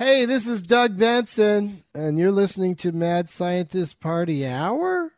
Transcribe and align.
Hey, 0.00 0.24
this 0.24 0.46
is 0.46 0.62
Doug 0.62 0.96
Benson, 0.96 1.84
and 1.94 2.18
you're 2.18 2.32
listening 2.32 2.74
to 2.76 2.90
Mad 2.90 3.28
Scientist 3.28 4.00
Party 4.00 4.46
Hour? 4.46 5.12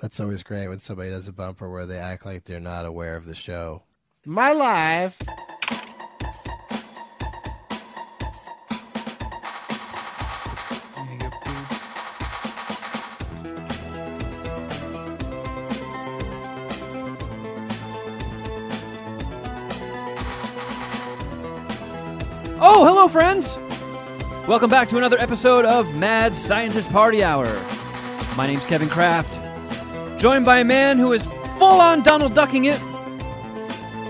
That's 0.00 0.18
always 0.18 0.42
great 0.42 0.66
when 0.66 0.80
somebody 0.80 1.10
does 1.10 1.28
a 1.28 1.32
bumper 1.32 1.70
where 1.70 1.86
they 1.86 1.98
act 1.98 2.26
like 2.26 2.42
they're 2.42 2.58
not 2.58 2.86
aware 2.86 3.14
of 3.14 3.24
the 3.24 3.36
show. 3.36 3.84
My 4.24 4.50
life. 4.50 5.16
Oh, 22.58 22.84
hello, 22.84 23.06
friends! 23.06 23.56
Welcome 24.48 24.70
back 24.70 24.88
to 24.90 24.96
another 24.96 25.18
episode 25.18 25.64
of 25.64 25.96
Mad 25.96 26.36
Scientist 26.36 26.88
Party 26.92 27.24
Hour. 27.24 27.60
My 28.36 28.46
name's 28.46 28.64
Kevin 28.64 28.88
Kraft, 28.88 29.40
joined 30.20 30.44
by 30.44 30.60
a 30.60 30.64
man 30.64 30.98
who 31.00 31.12
is 31.12 31.26
full 31.58 31.80
on 31.80 32.04
Donald 32.04 32.32
Ducking 32.32 32.66
it 32.66 32.80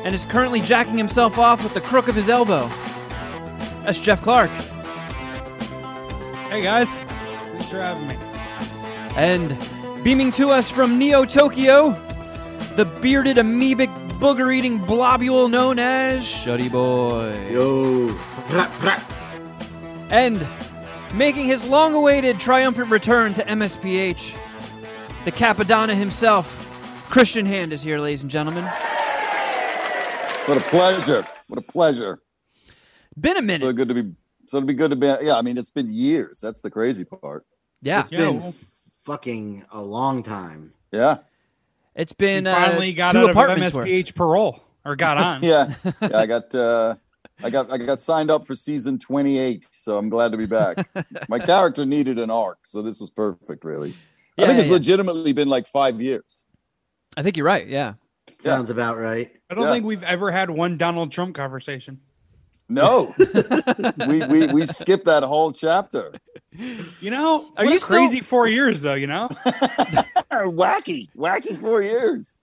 and 0.04 0.14
is 0.14 0.26
currently 0.26 0.60
jacking 0.60 0.98
himself 0.98 1.38
off 1.38 1.62
with 1.62 1.72
the 1.72 1.80
crook 1.80 2.06
of 2.08 2.14
his 2.14 2.28
elbow. 2.28 2.68
That's 3.82 3.98
Jeff 3.98 4.20
Clark. 4.20 4.50
Hey 6.50 6.62
guys, 6.62 6.98
thanks 6.98 7.68
for 7.70 7.78
having 7.78 8.06
me. 8.06 8.16
And 9.16 9.56
beaming 10.04 10.32
to 10.32 10.50
us 10.50 10.70
from 10.70 10.98
Neo 10.98 11.24
Tokyo, 11.24 11.92
the 12.76 12.84
bearded 13.00 13.38
amoebic 13.38 13.88
booger 14.18 14.54
eating 14.54 14.80
blobule 14.80 15.50
known 15.50 15.78
as 15.78 16.22
Shuddy 16.24 16.70
Boy. 16.70 17.34
Yo. 17.50 18.14
Blah, 20.08 20.28
blah. 20.28 20.46
And 21.10 21.18
making 21.18 21.46
his 21.46 21.64
long 21.64 21.94
awaited 21.94 22.38
triumphant 22.40 22.90
return 22.90 23.34
to 23.34 23.42
MSPH, 23.44 24.34
the 25.24 25.32
Cappadonna 25.32 25.94
himself, 25.94 26.62
Christian 27.10 27.46
Hand 27.46 27.72
is 27.72 27.82
here, 27.82 27.98
ladies 27.98 28.22
and 28.22 28.30
gentlemen. 28.30 28.64
What 30.46 30.58
a 30.58 30.60
pleasure. 30.60 31.26
What 31.48 31.58
a 31.58 31.62
pleasure. 31.62 32.20
Been 33.18 33.36
a 33.36 33.42
minute. 33.42 33.60
So 33.62 33.72
good 33.72 33.88
to 33.88 33.94
be 33.94 34.12
so 34.46 34.60
to 34.60 34.66
be 34.66 34.74
good 34.74 34.90
to 34.90 34.96
be 34.96 35.06
yeah, 35.06 35.36
I 35.36 35.42
mean 35.42 35.58
it's 35.58 35.70
been 35.70 35.88
years. 35.90 36.38
That's 36.40 36.60
the 36.60 36.70
crazy 36.70 37.04
part. 37.04 37.44
yeah. 37.82 38.00
It's 38.00 38.12
Yeah, 38.12 38.18
been 38.18 38.40
well- 38.40 38.54
fucking 39.04 39.64
a 39.72 39.80
long 39.80 40.22
time. 40.22 40.72
Yeah. 40.92 41.18
it's 41.94 42.12
been 42.12 42.46
uh, 42.46 42.54
finally 42.54 42.92
got 42.92 43.12
two 43.12 43.18
out 43.18 43.24
of 43.24 43.30
apartments 43.30 43.74
worth. 43.74 43.88
MSPH 43.88 44.14
parole 44.14 44.62
or 44.84 44.94
got 44.96 45.16
on. 45.22 45.42
Yeah. 45.42 45.74
Yeah, 46.00 46.18
I 46.18 46.26
got 46.26 46.54
uh 46.54 46.94
I 47.42 47.50
got 47.50 47.70
I 47.70 47.78
got 47.78 48.00
signed 48.00 48.30
up 48.30 48.46
for 48.46 48.54
season 48.54 48.98
28, 48.98 49.66
so 49.70 49.98
I'm 49.98 50.08
glad 50.08 50.32
to 50.32 50.38
be 50.38 50.46
back. 50.46 50.88
My 51.28 51.38
character 51.38 51.84
needed 51.84 52.18
an 52.18 52.30
arc, 52.30 52.66
so 52.66 52.80
this 52.82 53.00
was 53.00 53.10
perfect 53.10 53.64
really. 53.64 53.94
Yeah, 54.36 54.44
I 54.44 54.48
think 54.48 54.58
it's 54.58 54.68
yeah. 54.68 54.74
legitimately 54.74 55.32
been 55.32 55.48
like 55.48 55.66
5 55.66 56.00
years. 56.00 56.44
I 57.16 57.22
think 57.22 57.36
you're 57.36 57.46
right. 57.46 57.66
Yeah. 57.66 57.94
Sounds 58.38 58.68
about 58.70 58.98
right. 58.98 59.30
I 59.50 59.54
don't 59.54 59.64
Yeah. 59.64 59.72
think 59.72 59.86
we've 59.86 60.02
ever 60.02 60.30
had 60.30 60.50
one 60.50 60.76
Donald 60.76 61.10
Trump 61.12 61.34
conversation. 61.34 62.00
No. 62.68 63.14
we, 64.08 64.24
we 64.26 64.46
we 64.48 64.66
skipped 64.66 65.04
that 65.06 65.22
whole 65.22 65.52
chapter. 65.52 66.12
You 67.00 67.10
know, 67.10 67.50
Are 67.56 67.64
what 67.64 67.72
you 67.72 67.78
still- 67.78 67.96
crazy 67.98 68.20
four 68.20 68.48
years 68.48 68.82
though? 68.82 68.94
You 68.94 69.06
know, 69.06 69.28
wacky. 70.32 71.08
Wacky 71.16 71.56
4 71.58 71.82
years. 71.82 72.38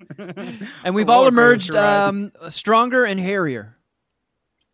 And 0.83 0.95
we've 0.95 1.09
all 1.09 1.27
emerged 1.27 1.75
um, 1.75 2.31
stronger 2.49 3.05
and 3.05 3.19
hairier. 3.19 3.75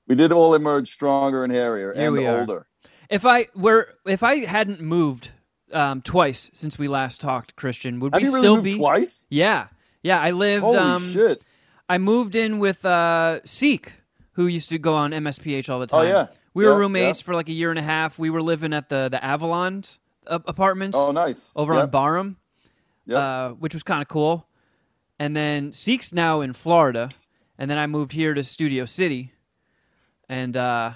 We 0.10 0.16
did 0.16 0.34
all 0.34 0.56
emerge 0.56 0.90
stronger 0.92 1.44
and 1.44 1.54
hairier 1.54 1.94
Here 1.94 2.06
and 2.08 2.14
we 2.14 2.26
are. 2.26 2.40
older. 2.42 2.66
If 3.10 3.26
I 3.26 3.48
were, 3.56 3.94
if 4.06 4.24
I 4.24 4.44
hadn't 4.46 4.82
moved 4.82 5.30
um, 5.72 6.02
twice 6.02 6.50
since 6.54 6.78
we 6.80 6.88
last 6.88 7.22
talked, 7.22 7.56
Christian, 7.56 8.00
would 8.00 8.14
Have 8.14 8.22
we 8.22 8.28
you 8.28 8.34
really 8.34 8.44
still 8.44 8.56
moved 8.56 8.64
be? 8.66 8.76
twice? 8.76 9.28
Yeah, 9.30 9.68
yeah. 10.04 10.20
I 10.20 10.32
lived. 10.32 10.64
Holy 10.64 10.78
um, 10.78 11.02
shit. 11.02 11.42
I 11.88 11.98
moved 12.00 12.36
in 12.36 12.60
with 12.60 12.84
uh, 12.86 13.40
Seek, 13.46 13.94
who 14.34 14.48
used 14.48 14.70
to 14.70 14.80
go 14.80 14.96
on 14.96 15.12
MSPH 15.12 15.70
all 15.70 15.80
the 15.80 15.88
time. 15.88 16.00
Oh, 16.02 16.04
yeah. 16.10 16.28
we 16.54 16.66
were 16.66 16.72
Yeah, 16.72 16.78
roommates 16.78 17.22
yeah. 17.22 17.26
for 17.26 17.36
like 17.36 17.50
a 17.50 17.54
year 17.54 17.70
and 17.70 17.80
a 17.80 17.84
half. 17.84 18.18
We 18.20 18.30
were 18.32 18.42
living 18.42 18.74
at 18.74 18.90
the 18.90 19.10
the 19.12 19.24
Avalon 19.24 19.84
uh, 20.28 20.40
apartments 20.46 20.98
Oh, 20.98 21.12
nice. 21.12 21.52
over 21.56 21.74
Yep. 21.74 21.84
on 21.84 21.90
Barham, 21.92 22.38
Yep. 23.06 23.18
uh, 23.18 23.50
which 23.60 23.74
was 23.76 23.84
kind 23.84 24.02
of 24.02 24.08
cool. 24.08 24.48
And 25.20 25.36
then 25.36 25.72
Seek's 25.74 26.14
now 26.14 26.42
in 26.42 26.54
Florida, 26.54 27.10
and 27.60 27.70
then 27.70 27.78
I 27.78 27.86
moved 27.88 28.14
here 28.14 28.34
to 28.34 28.44
Studio 28.44 28.86
City. 28.86 29.34
And 30.30 30.56
uh, 30.56 30.94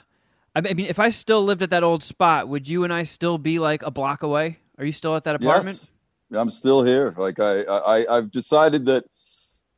I 0.56 0.62
mean, 0.62 0.86
if 0.86 1.00
I 1.00 1.10
still 1.10 1.44
lived 1.44 1.62
at 1.64 1.72
that 1.72 1.84
old 1.84 2.04
spot, 2.04 2.48
would 2.48 2.70
you 2.70 2.84
and 2.84 2.94
I 2.94 3.04
still 3.04 3.38
be 3.38 3.60
like 3.60 3.82
a 3.84 3.92
block 3.92 4.22
away? 4.24 4.60
Are 4.78 4.86
you 4.86 4.92
still 4.92 5.16
at 5.16 5.24
that 5.24 5.36
apartment? 5.36 5.90
Yes, 6.30 6.40
I'm 6.40 6.50
still 6.50 6.84
here. 6.84 7.14
Like 7.18 7.40
I, 7.40 7.62
I, 7.64 8.18
I've 8.18 8.32
decided 8.32 8.86
that 8.86 9.06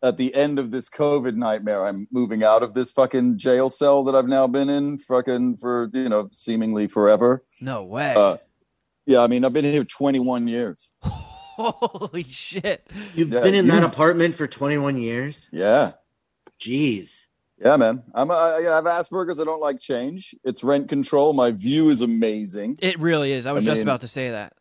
at 0.03 0.17
the 0.17 0.35
end 0.35 0.59
of 0.59 0.71
this 0.71 0.89
COVID 0.89 1.35
nightmare, 1.35 1.85
I'm 1.85 2.07
moving 2.11 2.43
out 2.43 2.61
of 2.63 2.73
this 2.73 2.91
fucking 2.91 3.37
jail 3.37 3.69
cell 3.69 4.03
that 4.03 4.15
I've 4.15 4.27
now 4.27 4.45
been 4.47 4.69
in, 4.69 4.97
fucking 4.97 5.57
for 5.57 5.89
you 5.93 6.09
know 6.09 6.29
seemingly 6.31 6.87
forever. 6.87 7.43
No 7.61 7.83
way! 7.85 8.13
Uh, 8.15 8.37
yeah, 9.05 9.21
I 9.21 9.27
mean 9.27 9.45
I've 9.45 9.53
been 9.53 9.65
here 9.65 9.83
21 9.85 10.47
years. 10.47 10.91
Holy 11.01 12.23
shit! 12.23 12.85
You've 13.15 13.31
Yeah, 13.31 13.41
been 13.41 13.55
in 13.55 13.67
that 13.67 13.81
you've- 13.81 13.93
apartment 13.93 14.35
for 14.35 14.45
21 14.47 14.97
years? 14.97 15.47
Yeah, 15.51 15.93
Jeez. 16.59 17.21
Yeah, 17.63 17.75
man. 17.77 18.03
I'm 18.13 18.29
I, 18.31 18.35
I 18.57 18.61
have 18.63 18.85
Asperger's. 18.85 19.39
I 19.39 19.43
don't 19.43 19.61
like 19.61 19.79
change. 19.79 20.35
It's 20.43 20.63
rent 20.63 20.89
control. 20.89 21.33
My 21.33 21.51
view 21.51 21.89
is 21.89 22.01
amazing. 22.01 22.79
It 22.81 22.99
really 22.99 23.31
is. 23.31 23.45
I 23.45 23.51
was 23.51 23.63
I 23.63 23.67
just 23.71 23.79
mean- 23.79 23.87
about 23.87 24.01
to 24.01 24.07
say 24.07 24.31
that. 24.31 24.53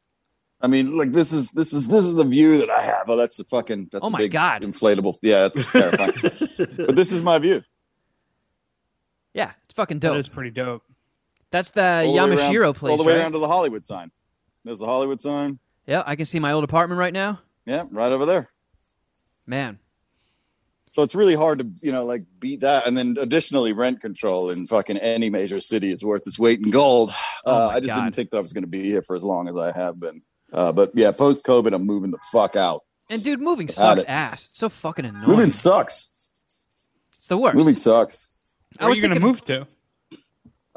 I 0.60 0.66
mean, 0.66 0.96
like 0.96 1.12
this 1.12 1.32
is 1.32 1.50
this 1.50 1.72
is 1.74 1.88
this 1.88 2.04
is 2.04 2.14
the 2.14 2.24
view 2.24 2.56
that 2.58 2.70
I 2.70 2.80
have. 2.82 3.04
Oh, 3.08 3.16
that's 3.16 3.38
a 3.38 3.44
fucking 3.44 3.88
that's 3.92 4.02
Oh 4.04 4.08
a 4.08 4.10
my 4.10 4.18
big 4.18 4.32
God. 4.32 4.62
inflatable. 4.62 5.18
Yeah, 5.20 5.48
that's 5.48 5.64
terrifying. 5.72 6.12
but 6.86 6.96
this 6.96 7.12
is 7.12 7.20
my 7.20 7.38
view. 7.38 7.62
Yeah, 9.34 9.50
it's 9.64 9.74
fucking 9.74 9.98
dope. 9.98 10.16
is 10.16 10.28
pretty 10.28 10.50
dope. 10.50 10.82
That's 11.50 11.72
the 11.72 12.04
All 12.06 12.16
Yamashiro 12.16 12.60
around- 12.60 12.74
place, 12.74 12.90
all 12.92 12.96
the 12.96 13.04
way 13.04 13.12
right? 13.14 13.20
around 13.20 13.32
to 13.32 13.38
the 13.40 13.48
Hollywood 13.48 13.84
sign. 13.84 14.10
There's 14.64 14.78
the 14.78 14.86
Hollywood 14.86 15.20
sign. 15.20 15.58
Yeah, 15.86 16.02
I 16.06 16.16
can 16.16 16.24
see 16.24 16.38
my 16.40 16.52
old 16.52 16.64
apartment 16.64 16.98
right 16.98 17.12
now. 17.12 17.40
Yeah, 17.66 17.84
right 17.90 18.10
over 18.12 18.24
there. 18.24 18.48
Man, 19.46 19.78
So 20.94 21.02
it's 21.02 21.16
really 21.16 21.34
hard 21.34 21.58
to, 21.58 21.66
you 21.82 21.90
know, 21.90 22.04
like 22.04 22.22
beat 22.38 22.60
that. 22.60 22.86
And 22.86 22.96
then 22.96 23.16
additionally, 23.18 23.72
rent 23.72 24.00
control 24.00 24.50
in 24.50 24.64
fucking 24.68 24.96
any 24.98 25.28
major 25.28 25.58
city 25.60 25.90
is 25.92 26.04
worth 26.04 26.24
its 26.24 26.38
weight 26.38 26.60
in 26.60 26.70
gold. 26.70 27.10
Oh 27.44 27.52
uh, 27.52 27.66
my 27.66 27.74
I 27.74 27.80
just 27.80 27.92
God. 27.92 28.04
didn't 28.04 28.14
think 28.14 28.30
that 28.30 28.36
I 28.36 28.40
was 28.40 28.52
going 28.52 28.62
to 28.62 28.70
be 28.70 28.84
here 28.84 29.02
for 29.02 29.16
as 29.16 29.24
long 29.24 29.48
as 29.48 29.56
I 29.56 29.72
have 29.72 29.98
been. 29.98 30.20
Uh, 30.52 30.70
but 30.70 30.92
yeah, 30.94 31.10
post 31.10 31.44
COVID, 31.44 31.74
I'm 31.74 31.84
moving 31.84 32.12
the 32.12 32.18
fuck 32.30 32.54
out. 32.54 32.82
and 33.10 33.24
dude, 33.24 33.40
moving 33.40 33.66
Had 33.66 33.74
sucks 33.74 34.02
it. 34.02 34.08
ass. 34.08 34.44
It's 34.46 34.56
so 34.60 34.68
fucking 34.68 35.04
annoying. 35.04 35.26
Moving 35.26 35.50
sucks. 35.50 36.30
it's 37.08 37.26
the 37.26 37.38
worst. 37.38 37.56
Moving 37.56 37.74
sucks. 37.74 38.32
I 38.78 38.84
Where 38.84 38.86
are 38.86 38.90
was 38.90 38.98
you 38.98 39.02
going 39.08 39.14
to 39.14 39.26
move 39.26 39.44
to? 39.46 39.66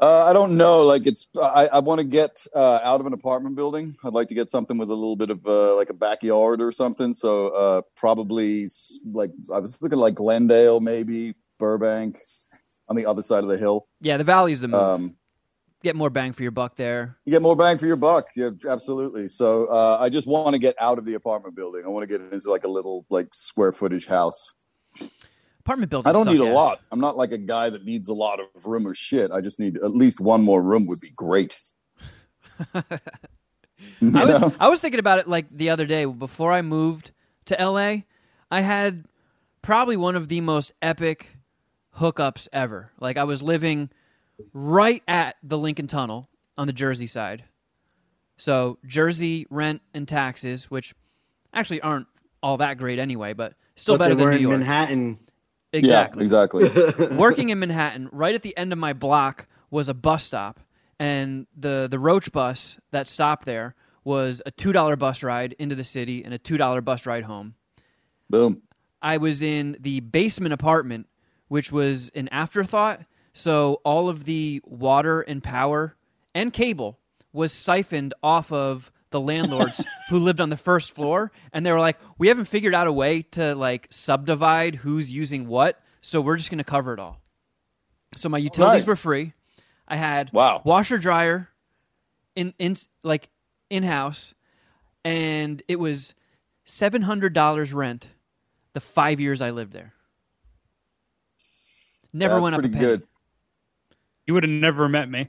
Uh, 0.00 0.26
I 0.26 0.32
don't 0.32 0.56
know. 0.56 0.84
Like 0.84 1.06
it's, 1.06 1.28
I, 1.40 1.66
I 1.72 1.78
want 1.80 1.98
to 1.98 2.04
get 2.04 2.46
uh, 2.54 2.78
out 2.84 3.00
of 3.00 3.06
an 3.06 3.12
apartment 3.12 3.56
building. 3.56 3.96
I'd 4.04 4.12
like 4.12 4.28
to 4.28 4.34
get 4.34 4.48
something 4.48 4.78
with 4.78 4.90
a 4.90 4.94
little 4.94 5.16
bit 5.16 5.30
of 5.30 5.44
uh, 5.46 5.74
like 5.74 5.90
a 5.90 5.94
backyard 5.94 6.60
or 6.60 6.70
something. 6.70 7.14
So 7.14 7.48
uh, 7.48 7.82
probably 7.96 8.68
like 9.12 9.32
I 9.52 9.58
was 9.58 9.80
looking 9.82 9.98
like 9.98 10.14
Glendale, 10.14 10.78
maybe 10.80 11.32
Burbank, 11.58 12.20
on 12.88 12.94
the 12.96 13.06
other 13.06 13.22
side 13.22 13.42
of 13.42 13.50
the 13.50 13.58
hill. 13.58 13.88
Yeah, 14.00 14.16
the 14.18 14.24
valley's 14.24 14.60
the 14.60 14.68
move. 14.68 14.80
Um, 14.80 15.14
Get 15.84 15.94
more 15.94 16.10
bang 16.10 16.32
for 16.32 16.42
your 16.42 16.50
buck 16.50 16.74
there. 16.74 17.18
you 17.24 17.30
get 17.30 17.40
more 17.40 17.54
bang 17.54 17.78
for 17.78 17.86
your 17.86 17.94
buck. 17.94 18.26
Yeah, 18.34 18.50
absolutely. 18.68 19.28
So 19.28 19.66
uh, 19.66 19.98
I 20.00 20.08
just 20.08 20.26
want 20.26 20.54
to 20.54 20.58
get 20.58 20.74
out 20.80 20.98
of 20.98 21.04
the 21.04 21.14
apartment 21.14 21.54
building. 21.54 21.82
I 21.84 21.88
want 21.88 22.02
to 22.02 22.08
get 22.08 22.32
into 22.32 22.50
like 22.50 22.64
a 22.64 22.68
little 22.68 23.06
like 23.10 23.28
square 23.32 23.70
footage 23.70 24.06
house. 24.08 24.54
Apartment 25.68 25.90
buildings. 25.90 26.08
I 26.08 26.12
don't 26.14 26.24
suck 26.24 26.32
need 26.32 26.40
a 26.40 26.50
lot. 26.50 26.80
I'm 26.90 26.98
not 26.98 27.18
like 27.18 27.32
a 27.32 27.36
guy 27.36 27.68
that 27.68 27.84
needs 27.84 28.08
a 28.08 28.14
lot 28.14 28.40
of 28.40 28.64
room 28.64 28.86
or 28.86 28.94
shit. 28.94 29.30
I 29.30 29.42
just 29.42 29.60
need 29.60 29.76
at 29.76 29.94
least 29.94 30.18
one 30.18 30.42
more 30.42 30.62
room 30.62 30.86
would 30.86 30.98
be 30.98 31.10
great. 31.14 31.60
I 32.74 32.82
was, 34.00 34.56
I 34.60 34.68
was 34.70 34.80
thinking 34.80 34.98
about 34.98 35.18
it 35.18 35.28
like 35.28 35.46
the 35.50 35.68
other 35.68 35.84
day 35.84 36.06
before 36.06 36.52
I 36.52 36.62
moved 36.62 37.10
to 37.44 37.56
LA. 37.62 37.96
I 38.50 38.62
had 38.62 39.04
probably 39.60 39.98
one 39.98 40.16
of 40.16 40.28
the 40.28 40.40
most 40.40 40.72
epic 40.80 41.36
hookups 41.98 42.48
ever. 42.50 42.90
Like 42.98 43.18
I 43.18 43.24
was 43.24 43.42
living 43.42 43.90
right 44.54 45.02
at 45.06 45.36
the 45.42 45.58
Lincoln 45.58 45.86
Tunnel 45.86 46.30
on 46.56 46.66
the 46.66 46.72
Jersey 46.72 47.06
side. 47.06 47.44
So 48.38 48.78
Jersey 48.86 49.46
rent 49.50 49.82
and 49.92 50.08
taxes, 50.08 50.70
which 50.70 50.94
actually 51.52 51.82
aren't 51.82 52.06
all 52.42 52.56
that 52.56 52.78
great 52.78 52.98
anyway, 52.98 53.34
but 53.34 53.52
still 53.76 53.98
but 53.98 54.04
better 54.04 54.14
they 54.14 54.24
were 54.24 54.30
than 54.30 54.40
New 54.40 54.46
in 54.46 54.50
York. 54.50 54.60
Manhattan. 54.60 55.18
Exactly. 55.72 56.20
Yeah, 56.20 56.24
exactly. 56.24 57.06
working 57.16 57.50
in 57.50 57.58
Manhattan, 57.60 58.08
right 58.12 58.34
at 58.34 58.42
the 58.42 58.56
end 58.56 58.72
of 58.72 58.78
my 58.78 58.92
block 58.92 59.46
was 59.70 59.88
a 59.88 59.94
bus 59.94 60.24
stop, 60.24 60.60
and 60.98 61.46
the 61.56 61.88
the 61.90 61.98
Roach 61.98 62.32
bus 62.32 62.78
that 62.90 63.06
stopped 63.06 63.44
there 63.44 63.74
was 64.04 64.40
a 64.46 64.50
two 64.50 64.72
dollar 64.72 64.96
bus 64.96 65.22
ride 65.22 65.54
into 65.58 65.74
the 65.74 65.84
city 65.84 66.24
and 66.24 66.32
a 66.32 66.38
two 66.38 66.56
dollar 66.56 66.80
bus 66.80 67.06
ride 67.06 67.24
home. 67.24 67.54
Boom. 68.30 68.62
I 69.02 69.18
was 69.18 69.42
in 69.42 69.76
the 69.78 70.00
basement 70.00 70.52
apartment, 70.52 71.06
which 71.48 71.70
was 71.70 72.08
an 72.10 72.28
afterthought. 72.32 73.02
So 73.32 73.80
all 73.84 74.08
of 74.08 74.24
the 74.24 74.60
water 74.64 75.20
and 75.20 75.42
power 75.42 75.96
and 76.34 76.52
cable 76.52 76.98
was 77.32 77.52
siphoned 77.52 78.14
off 78.22 78.50
of 78.50 78.90
the 79.10 79.20
landlords 79.20 79.84
who 80.10 80.18
lived 80.18 80.40
on 80.40 80.50
the 80.50 80.56
first 80.56 80.92
floor 80.92 81.30
and 81.52 81.64
they 81.64 81.72
were 81.72 81.78
like 81.80 81.98
we 82.18 82.28
haven't 82.28 82.44
figured 82.46 82.74
out 82.74 82.86
a 82.86 82.92
way 82.92 83.22
to 83.22 83.54
like 83.54 83.86
subdivide 83.90 84.74
who's 84.76 85.12
using 85.12 85.46
what 85.48 85.80
so 86.00 86.20
we're 86.20 86.36
just 86.36 86.50
going 86.50 86.58
to 86.58 86.64
cover 86.64 86.92
it 86.92 86.98
all 87.00 87.20
so 88.16 88.28
my 88.28 88.38
oh, 88.38 88.40
utilities 88.42 88.80
Nice. 88.82 88.86
were 88.88 88.96
free 88.96 89.32
i 89.86 89.96
had 89.96 90.30
Wow. 90.32 90.62
washer 90.64 90.98
dryer 90.98 91.48
in 92.36 92.52
in 92.58 92.74
like 93.02 93.28
in 93.70 93.82
house 93.82 94.34
and 95.04 95.62
it 95.68 95.76
was 95.78 96.14
$700 96.66 97.74
rent 97.74 98.08
the 98.74 98.80
5 98.80 99.20
years 99.20 99.40
i 99.40 99.50
lived 99.50 99.72
there 99.72 99.94
never 102.12 102.34
That's 102.34 102.42
went 102.42 102.54
up 102.54 102.58
a 102.60 102.62
pretty 102.62 102.74
penny. 102.74 102.86
good. 102.86 103.02
You 104.26 104.34
would 104.34 104.42
have 104.42 104.50
never 104.50 104.88
met 104.88 105.08
me. 105.10 105.28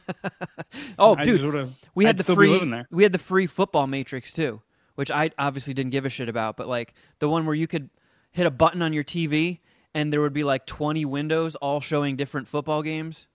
oh 0.98 1.16
I 1.16 1.24
dude 1.24 1.70
we 1.94 2.04
had 2.04 2.16
I'd 2.18 2.24
the 2.24 2.34
free 2.34 2.58
there. 2.64 2.86
we 2.90 3.02
had 3.02 3.12
the 3.12 3.18
free 3.18 3.46
football 3.46 3.86
matrix 3.86 4.32
too 4.32 4.62
which 4.94 5.10
i 5.10 5.30
obviously 5.38 5.74
didn't 5.74 5.92
give 5.92 6.04
a 6.04 6.10
shit 6.10 6.28
about 6.28 6.56
but 6.56 6.68
like 6.68 6.94
the 7.18 7.28
one 7.28 7.46
where 7.46 7.54
you 7.54 7.66
could 7.66 7.90
hit 8.30 8.46
a 8.46 8.50
button 8.50 8.82
on 8.82 8.92
your 8.92 9.04
tv 9.04 9.58
and 9.94 10.12
there 10.12 10.20
would 10.20 10.32
be 10.32 10.44
like 10.44 10.66
20 10.66 11.04
windows 11.04 11.54
all 11.56 11.80
showing 11.80 12.16
different 12.16 12.48
football 12.48 12.82
games 12.82 13.26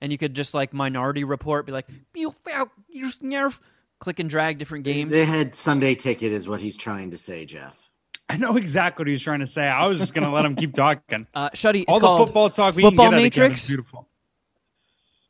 and 0.00 0.12
you 0.12 0.18
could 0.18 0.34
just 0.34 0.54
like 0.54 0.72
minority 0.72 1.24
report 1.24 1.66
be 1.66 1.72
like 1.72 1.86
"Pew, 2.12 2.34
pew, 2.46 2.70
you 2.88 3.06
snarf," 3.06 3.60
click 3.98 4.18
and 4.18 4.30
drag 4.30 4.58
different 4.58 4.84
games 4.84 5.10
They 5.10 5.24
had 5.24 5.54
Sunday 5.54 5.94
ticket, 5.94 6.32
is 6.32 6.48
what 6.48 6.60
he's 6.60 6.76
trying 6.76 7.10
to 7.10 7.16
say, 7.16 7.44
Jeff. 7.44 7.90
I 8.28 8.36
know 8.36 8.56
exactly 8.56 9.02
what 9.04 9.08
he's 9.08 9.22
trying 9.22 9.40
to 9.40 9.46
say. 9.46 9.66
I 9.66 9.86
was 9.86 9.98
just 9.98 10.14
gonna 10.14 10.32
let 10.32 10.44
him 10.44 10.54
keep 10.54 10.74
talking. 10.74 11.26
uh 11.34 11.50
shuddy 11.50 11.84
All 11.88 11.98
the 11.98 12.06
called 12.06 12.28
football 12.28 12.50
talk 12.50 12.76
we 12.76 12.82
Football 12.82 13.10
can 13.10 13.12
get 13.12 13.14
out 13.14 13.18
of 13.18 13.22
Matrix? 13.24 13.66
beautiful. 13.66 14.07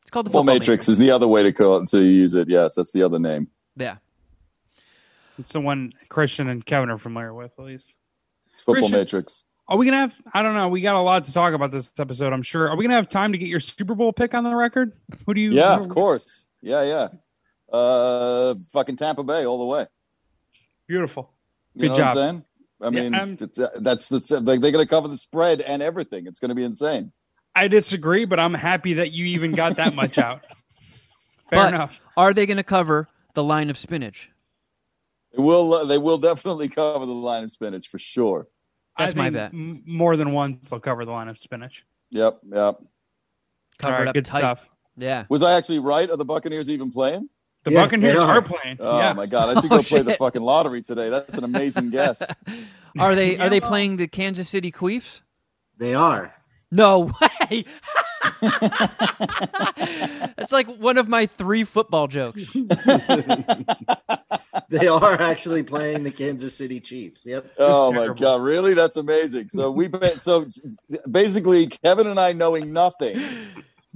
It's 0.08 0.10
called 0.10 0.25
the 0.25 0.31
Football 0.31 0.44
football 0.44 0.55
Matrix 0.55 0.88
is 0.88 0.96
the 0.96 1.10
other 1.10 1.28
way 1.28 1.43
to 1.43 1.52
call 1.52 1.76
it, 1.82 1.88
to 1.90 2.02
use 2.02 2.32
it. 2.32 2.49
Yes, 2.49 2.76
that's 2.76 2.93
the 2.93 3.02
other 3.02 3.19
name. 3.19 3.49
yeah 3.76 3.96
It's 5.38 5.52
the 5.52 5.60
one 5.60 5.93
Christian 6.08 6.49
and 6.49 6.64
Kevin 6.64 6.88
are 6.88 6.96
familiar 6.96 7.34
with, 7.34 7.52
at 7.58 7.64
least. 7.66 7.93
Football 8.56 8.75
Christian- 8.76 8.99
Matrix. 8.99 9.44
Are 9.69 9.76
we 9.76 9.84
gonna 9.84 9.99
have? 9.99 10.14
I 10.32 10.43
don't 10.43 10.55
know. 10.55 10.69
We 10.69 10.81
got 10.81 10.94
a 10.94 11.02
lot 11.02 11.25
to 11.25 11.32
talk 11.34 11.52
about 11.52 11.70
this 11.70 11.90
episode. 12.00 12.32
I'm 12.32 12.43
sure. 12.43 12.70
Are 12.70 12.76
we 12.76 12.84
gonna 12.84 12.94
have 12.94 13.06
time 13.10 13.32
to 13.32 13.38
get 13.38 13.49
your 13.50 13.60
Super 13.60 13.94
Bowl 13.94 14.14
pick 14.14 14.32
on 14.32 14.43
the 14.43 14.55
record? 14.56 14.93
Who 15.26 15.34
do 15.34 15.43
you? 15.43 15.52
Yeah, 15.52 15.76
who- 15.76 15.82
of 15.84 15.90
course. 15.90 16.46
Yeah, 16.62 16.84
yeah. 16.84 17.08
Uh, 17.70 18.54
fucking 18.72 18.96
Tampa 18.96 19.22
Bay 19.22 19.44
all 19.44 19.58
the 19.58 19.66
way. 19.66 19.87
Beautiful. 20.87 21.31
You 21.75 21.82
Good 21.82 21.88
know 21.90 21.96
job. 21.99 22.16
what 22.16 22.22
I'm 22.25 22.31
saying? 22.31 22.44
I 22.81 22.84
Yeah, 22.87 22.90
mean, 23.11 23.14
um, 23.14 23.37
uh, 23.43 23.69
that's 23.81 24.08
the 24.08 24.40
like 24.40 24.62
they're 24.62 24.72
going 24.72 24.87
to 24.87 24.88
cover 24.88 25.06
the 25.06 25.19
spread 25.19 25.61
and 25.61 25.82
everything. 25.82 26.26
It's 26.26 26.40
going 26.40 26.49
to 26.49 26.54
be 26.54 26.64
insane. 26.64 27.12
I 27.58 27.69
disagree, 27.69 28.25
but 28.25 28.38
I'm 28.40 28.55
happy 28.55 28.94
that 28.94 29.12
you 29.12 29.26
even 29.26 29.52
got 29.52 29.76
that 29.76 29.94
much 29.94 30.19
out. 30.26 30.44
Fair 31.50 31.60
But- 31.60 31.75
enough. 31.75 32.00
are 32.16 32.32
they 32.34 32.46
going 32.46 32.56
to 32.58 32.62
cover 32.62 33.08
the 33.34 33.43
line 33.44 33.70
of 33.70 33.76
spinach 33.78 34.31
It 35.32 35.40
will. 35.40 35.72
Uh, 35.75 35.84
they 35.84 35.99
will 35.99 36.19
definitely 36.19 36.69
cover 36.69 37.06
the 37.06 37.12
line 37.14 37.44
of 37.44 37.50
spinach 37.50 37.88
for 37.88 37.99
sure. 37.99 38.49
That's 38.96 39.12
I 39.12 39.16
my 39.16 39.31
bet. 39.31 39.52
m- 39.52 39.82
More 39.87 40.16
than 40.16 40.32
once, 40.32 40.70
they'll 40.70 40.81
cover 40.81 41.05
the 41.05 41.12
line 41.12 41.28
of 41.28 41.38
spinach. 41.38 41.84
Yep, 42.10 42.40
yep. 42.44 42.76
cover 43.81 43.94
right, 43.94 44.08
up 44.08 44.14
good 44.14 44.25
tight 44.25 44.38
stuff. 44.40 44.69
yeah 44.96 45.25
Was 45.28 45.43
I 45.43 45.52
actually 45.56 45.78
right? 45.78 46.11
Are 46.11 46.16
the 46.16 46.25
Buccaneers 46.25 46.69
even 46.70 46.90
playing? 46.90 47.28
The 47.64 47.72
Yes, 47.72 47.87
Buccaneers 47.87 48.19
are. 48.19 48.38
are. 48.38 48.43
playing. 48.43 48.78
Oh 48.81 48.99
yeah. 48.99 49.12
my 49.12 49.26
god! 49.26 49.56
I 49.56 49.61
should 49.61 49.70
go 49.76 49.76
Oh, 49.78 49.82
play 49.82 50.02
the 50.02 50.14
fucking 50.14 50.43
lottery 50.43 50.81
today. 50.82 51.11
That's 51.11 51.37
an 51.38 51.44
amazing 51.44 51.90
guess. 51.90 52.22
are 52.99 53.14
they 53.14 53.37
are 53.38 53.49
they 53.50 53.61
playing 53.61 53.96
the 53.99 54.08
kansas 54.08 54.49
city 54.49 54.72
queefs 54.72 55.20
They 55.76 55.94
are. 55.94 56.32
No 56.70 57.10
way. 57.50 57.64
That's 60.36 60.52
like 60.52 60.68
one 60.68 60.98
of 60.98 61.08
my 61.08 61.26
three 61.26 61.64
football 61.64 62.08
jokes. 62.08 62.56
They 64.70 64.86
are 64.86 65.14
actually 65.20 65.62
playing 65.62 66.02
the 66.02 66.10
Kansas 66.10 66.54
City 66.54 66.78
Chiefs. 66.78 67.24
Yep. 67.24 67.52
Oh 67.58 67.90
my 67.90 68.08
god! 68.08 68.42
Really? 68.42 68.74
That's 68.74 68.98
amazing. 68.98 69.48
So 69.48 69.70
we 69.70 69.88
so 70.18 70.46
basically 71.10 71.68
Kevin 71.68 72.06
and 72.06 72.20
I, 72.20 72.32
knowing 72.32 72.72
nothing, 72.72 73.18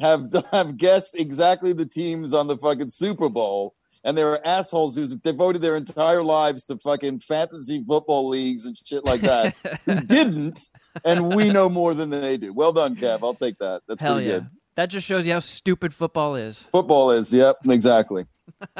have 0.01 0.29
have 0.51 0.79
guessed 0.79 1.19
exactly 1.19 1.75
the 1.75 1.85
teams 1.85 2.33
on 2.33 2.47
the 2.47 2.57
fucking 2.57 2.89
Super 2.89 3.29
Bowl, 3.29 3.75
and 4.05 4.17
there 4.19 4.29
are 4.31 4.41
assholes 4.47 4.97
who's 4.97 5.11
have 5.13 5.23
devoted 5.23 5.63
their 5.63 5.77
entire 5.77 6.23
lives 6.23 6.65
to 6.67 6.79
fucking 6.79 7.21
fantasy 7.21 7.83
football 7.87 8.29
leagues 8.29 8.67
and 8.67 8.77
shit 8.77 9.05
like 9.05 9.21
that 9.23 9.55
who 9.85 9.95
didn't, 10.07 10.59
and 11.05 11.35
we 11.35 11.49
know 11.51 11.69
more 11.69 11.95
than 11.95 12.11
they 12.11 12.37
do. 12.37 12.53
Well 12.53 12.73
done, 12.73 12.97
Kev. 12.97 13.21
I'll 13.23 13.35
take 13.35 13.59
that. 13.59 13.83
That's 13.89 14.01
Hell 14.01 14.15
pretty 14.15 14.29
yeah. 14.29 14.35
good. 14.39 14.47
That 14.75 14.87
just 14.87 15.07
shows 15.07 15.27
you 15.27 15.33
how 15.35 15.41
stupid 15.41 15.93
football 15.95 16.35
is. 16.35 16.63
Football 16.63 17.11
is. 17.11 17.33
Yep. 17.33 17.57
Exactly. 17.69 18.25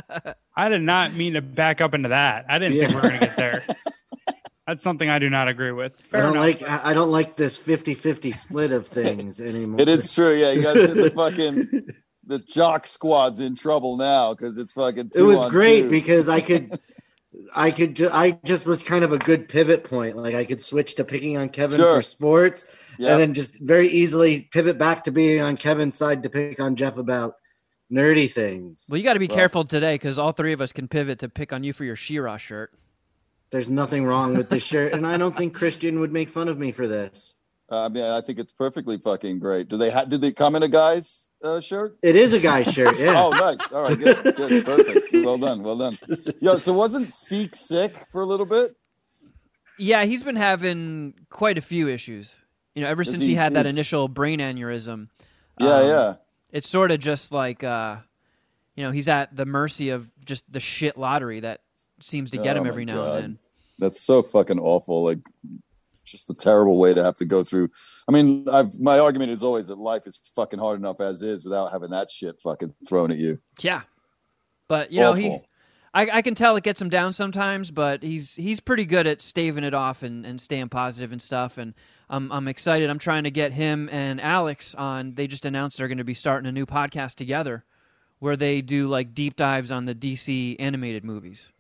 I 0.57 0.69
did 0.69 0.83
not 0.83 1.13
mean 1.13 1.35
to 1.35 1.43
back 1.43 1.81
up 1.83 1.93
into 1.93 2.09
that. 2.11 2.47
I 2.49 2.59
didn't 2.59 2.79
think 2.79 2.89
we 2.91 2.95
Yeah. 2.97 3.03
were 3.03 3.09
going 3.09 3.21
to 3.21 3.27
get 3.27 3.37
there. 3.37 3.65
That's 4.67 4.83
something 4.83 5.11
I 5.11 5.19
do 5.19 5.29
not 5.29 5.49
agree 5.49 5.73
with. 5.73 5.93
I 6.15 6.19
don't 6.21 6.33
enough. 6.37 6.61
like 6.61 6.63
I 6.63 6.91
I 6.91 6.95
don't 6.95 7.11
like 7.11 7.37
this 7.37 7.59
50-50 7.59 8.33
split 8.35 8.73
of 8.73 8.87
things 8.87 9.41
anymore. 9.41 9.81
It 9.81 9.89
is 9.89 10.15
true. 10.15 10.33
Yeah. 10.35 10.53
You 10.53 10.63
guys 10.63 10.77
hit 10.77 10.95
the 10.95 11.11
fucking 11.11 11.89
the 12.27 12.39
jock 12.39 12.87
squad's 12.87 13.41
in 13.41 13.55
trouble 13.57 13.97
now 13.97 14.33
because 14.35 14.59
it's 14.59 14.73
fucking. 14.73 15.11
it 15.15 15.23
was 15.23 15.39
on 15.39 15.51
great 15.51 15.83
two. 15.83 15.91
because 15.91 16.29
I 16.29 16.41
could 16.41 16.79
I 17.57 17.71
could 17.71 17.97
ju- 17.97 18.11
I 18.13 18.39
just 18.45 18.67
was 18.67 18.83
kind 18.83 19.05
of 19.05 19.13
a 19.13 19.19
good 19.19 19.49
pivot 19.49 19.85
point. 19.85 20.17
Like 20.17 20.35
I 20.35 20.45
could 20.45 20.63
switch 20.63 20.95
to 20.97 21.05
picking 21.05 21.37
on 21.37 21.49
Kevin 21.49 21.79
Sure. 21.81 21.97
for 21.97 22.03
sports 22.03 22.65
Yeah. 22.99 23.13
and 23.13 23.21
then 23.21 23.35
just 23.35 23.59
very 23.59 23.89
easily 23.89 24.49
pivot 24.53 24.79
back 24.79 25.05
to 25.05 25.11
being 25.13 25.41
on 25.41 25.57
Kevin's 25.57 25.97
side 25.97 26.23
to 26.23 26.31
pick 26.31 26.61
on 26.61 26.77
Jeff 26.77 26.97
about 26.99 27.35
nerdy 27.91 28.31
things. 28.31 28.87
Well, 28.89 28.99
you 28.99 29.05
got 29.05 29.15
to 29.15 29.19
be 29.19 29.27
Well- 29.29 29.37
careful 29.37 29.65
today 29.65 29.95
because 29.95 30.19
all 30.19 30.33
three 30.33 30.53
of 30.53 30.61
us 30.61 30.73
can 30.73 30.89
pivot 30.89 31.19
to 31.21 31.29
pick 31.29 31.53
on 31.53 31.65
you 31.65 31.73
for 31.73 31.85
your 31.85 31.97
She-Ra 31.97 32.37
shirt. 32.37 32.71
There's 33.51 33.69
nothing 33.69 34.05
wrong 34.05 34.37
with 34.37 34.49
this 34.49 34.65
shirt 34.65 34.93
and 34.95 35.07
I 35.07 35.17
don't 35.19 35.37
think 35.37 35.55
Christian 35.55 36.01
would 36.01 36.13
make 36.13 36.29
fun 36.31 36.49
of 36.49 36.59
me 36.59 36.71
for 36.73 36.87
this. 36.87 37.35
Uh, 37.73 37.87
I 37.87 37.89
mean, 37.89 38.05
I 38.05 38.21
think 38.21 38.39
it's 38.39 38.53
perfectly 38.53 38.99
fucking 38.99 39.39
great. 39.39 39.67
Do 39.69 39.79
they 39.79 39.89
ha- 39.89 40.05
did 40.05 40.21
they 40.21 40.31
come 40.31 40.55
in 40.57 40.63
a 40.63 40.69
guy's 40.69 41.31
uh, 41.43 41.59
shirt? 41.59 41.97
It 42.03 42.17
is 42.17 42.35
a 42.35 42.39
guy's 42.39 42.71
shirt, 42.71 42.99
yeah. 42.99 43.15
Oh, 43.17 43.31
nice. 43.31 43.73
All 43.73 43.83
right, 43.83 43.99
good, 43.99 44.23
good, 44.37 44.65
perfect. 44.67 45.07
Well 45.15 45.39
done, 45.39 45.63
well 45.63 45.79
done. 45.79 45.97
Yo, 46.43 46.59
so 46.59 46.75
wasn't 46.75 47.11
Seek 47.11 47.55
sick 47.55 47.97
for 48.11 48.21
a 48.21 48.27
little 48.27 48.45
bit? 48.45 48.77
Yeah, 49.79 50.05
he's 50.05 50.23
been 50.23 50.37
having 50.37 51.15
quite 51.31 51.57
a 51.57 51.63
few 51.63 51.89
issues. 51.89 52.37
You 52.75 52.83
know, 52.83 52.89
ever 52.91 53.03
Is 53.03 53.09
since 53.09 53.21
he- 53.23 53.29
he, 53.29 53.35
had 53.37 53.55
that 53.55 53.65
initial 53.65 54.07
brain 54.07 54.41
aneurysm. 54.41 55.09
Yeah, 55.59 55.77
um, 55.77 55.87
yeah. 55.87 56.15
It's 56.51 56.69
sort 56.69 56.91
of 56.91 57.01
just 57.01 57.33
like, 57.33 57.65
uh, 57.65 57.97
you 58.77 58.85
know, 58.85 58.91
he's 58.91 59.09
at 59.09 59.35
the 59.35 59.47
mercy 59.47 59.89
of 59.89 60.13
just 60.27 60.45
the 60.53 60.61
shit 60.61 60.99
lottery 60.99 61.41
that 61.41 61.63
seems 62.01 62.33
to 62.33 62.37
get 62.37 62.59
Oh 62.59 62.61
him 62.61 62.67
every 62.67 62.85
now 62.85 62.97
God. 62.97 63.15
and 63.15 63.23
then. 63.23 63.39
That's 63.79 64.01
so 64.03 64.23
fucking 64.23 64.59
awful. 64.59 65.03
Like, 65.03 65.21
just 66.05 66.31
a 66.31 66.35
terrible 66.35 66.79
way 66.79 66.95
to 66.95 67.03
have 67.03 67.17
to 67.17 67.25
go 67.25 67.45
through. 67.45 67.71
I 68.09 68.13
mean, 68.13 68.49
I've 68.49 68.79
my 68.79 68.99
argument 68.99 69.31
is 69.31 69.43
always 69.43 69.69
that 69.69 69.79
life 69.79 70.07
is 70.07 70.21
fucking 70.35 70.59
hard 70.59 70.79
enough 70.79 71.01
as 71.01 71.23
is 71.23 71.45
without 71.45 71.73
having 71.73 71.91
that 71.91 72.11
shit 72.11 72.41
fucking 72.41 72.75
thrown 72.89 73.11
at 73.11 73.19
you. 73.19 73.41
Yeah, 73.61 73.83
but 74.69 74.93
you 74.93 75.01
know 75.01 75.13
he. 75.13 75.41
I, 75.95 76.09
I 76.11 76.23
can 76.23 76.35
tell 76.35 76.57
it 76.57 76.65
gets 76.65 76.81
him 76.81 76.89
down 76.89 77.13
sometimes, 77.13 77.71
but 77.71 78.03
he's 78.03 78.35
he's 78.35 78.61
pretty 78.61 78.87
good 78.87 79.07
at 79.07 79.21
staving 79.21 79.65
it 79.65 79.75
off 79.75 80.03
and, 80.03 80.25
and 80.25 80.41
staying 80.41 80.71
positive 80.71 81.13
and 81.13 81.21
stuff. 81.21 81.59
And 81.59 81.75
I'm 82.09 82.33
I'm 82.33 82.49
excited. 82.49 82.89
I'm 82.89 82.99
trying 82.99 83.25
to 83.25 83.31
get 83.31 83.53
him 83.53 83.89
and 83.93 84.21
Alex 84.21 84.75
on. 84.75 85.15
They 85.15 85.27
just 85.27 85.45
announced 85.45 85.77
they're 85.77 85.89
going 85.89 85.99
to 85.99 86.05
be 86.05 86.15
starting 86.15 86.49
a 86.49 86.53
new 86.53 86.65
podcast 86.65 87.17
together, 87.17 87.65
where 88.21 88.37
they 88.37 88.63
do 88.63 88.89
like 88.89 89.15
deep 89.15 89.37
dives 89.37 89.71
on 89.71 89.85
the 89.85 89.95
DC 89.95 90.57
animated 90.59 91.05
movies, 91.05 91.53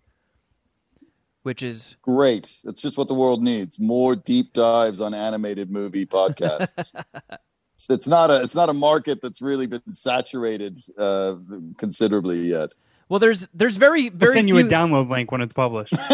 which 1.42 1.62
is 1.62 1.96
Great. 2.02 2.58
That's 2.64 2.80
just 2.80 2.96
what 2.99 3.08
the 3.08 3.14
world 3.14 3.42
needs. 3.42 3.78
More 3.80 4.14
deep 4.16 4.52
dives 4.52 5.00
on 5.00 5.14
animated 5.14 5.70
movie 5.70 6.06
podcasts. 6.06 6.78
It's- 6.78 6.92
it's 7.90 8.06
not 8.06 8.30
a 8.30 8.40
it's 8.42 8.54
not 8.54 8.68
a 8.68 8.72
market 8.72 9.20
that's 9.20 9.42
really 9.42 9.66
been 9.66 9.92
saturated 9.92 10.78
uh, 10.96 11.34
considerably 11.78 12.49
yet. 12.49 12.70
well. 13.08 13.18
There's 13.18 13.49
there's 13.54 13.76
very 13.76 14.08
I'll 14.11 14.16
very 14.16 14.32
send 14.34 14.49
you 14.49 14.56
few, 14.56 14.66
a 14.66 14.70
download 14.70 15.08
link 15.11 15.32
when 15.32 15.40
it's 15.40 15.52
published. 15.54 15.94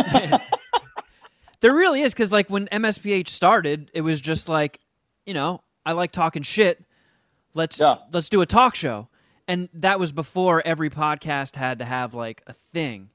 There 1.60 1.74
really 1.74 2.02
is 2.02 2.12
because 2.14 2.30
like 2.30 2.48
when 2.48 2.68
MSPH 2.68 3.28
started, 3.28 3.90
it 3.92 4.02
was 4.02 4.20
just 4.20 4.48
like, 4.48 4.78
you 5.26 5.34
know, 5.34 5.60
I 5.84 5.90
like 5.92 6.12
talking 6.12 6.42
shit. 6.42 6.84
Let's 7.52 7.80
Yeah. 7.80 7.96
let's 8.12 8.28
do 8.28 8.40
a 8.42 8.46
talk 8.46 8.76
show, 8.76 9.08
and 9.48 9.68
that 9.74 9.98
was 9.98 10.12
before 10.12 10.62
every 10.64 10.88
podcast 10.88 11.56
had 11.56 11.78
to 11.80 11.84
have 11.84 12.14
like 12.14 12.42
a 12.46 12.52
thing, 12.72 13.10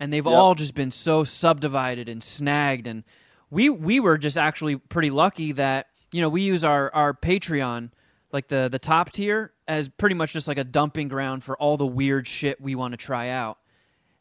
and 0.00 0.12
they've 0.12 0.24
Yep. 0.26 0.34
all 0.34 0.54
just 0.54 0.74
been 0.74 0.90
so 0.90 1.24
subdivided 1.24 2.08
and 2.08 2.22
snagged. 2.22 2.86
And 2.86 3.04
we 3.50 3.68
we 3.70 4.00
were 4.00 4.18
just 4.18 4.36
actually 4.38 4.76
pretty 4.76 5.10
lucky 5.10 5.52
that 5.52 5.86
you 6.12 6.20
know 6.20 6.28
we 6.28 6.42
use 6.42 6.64
our 6.64 6.92
our 6.94 7.14
Patreon 7.14 7.90
like 8.32 8.48
the 8.48 8.68
the 8.70 8.78
top 8.78 9.12
tier 9.12 9.52
as 9.68 9.88
pretty 9.88 10.14
much 10.14 10.32
just 10.32 10.48
like 10.48 10.58
a 10.58 10.64
dumping 10.64 11.08
ground 11.08 11.42
for 11.44 11.56
all 11.58 11.76
the 11.76 11.86
weird 11.86 12.26
shit 12.28 12.60
we 12.60 12.74
want 12.74 12.92
to 12.92 12.96
try 12.96 13.28
out 13.30 13.58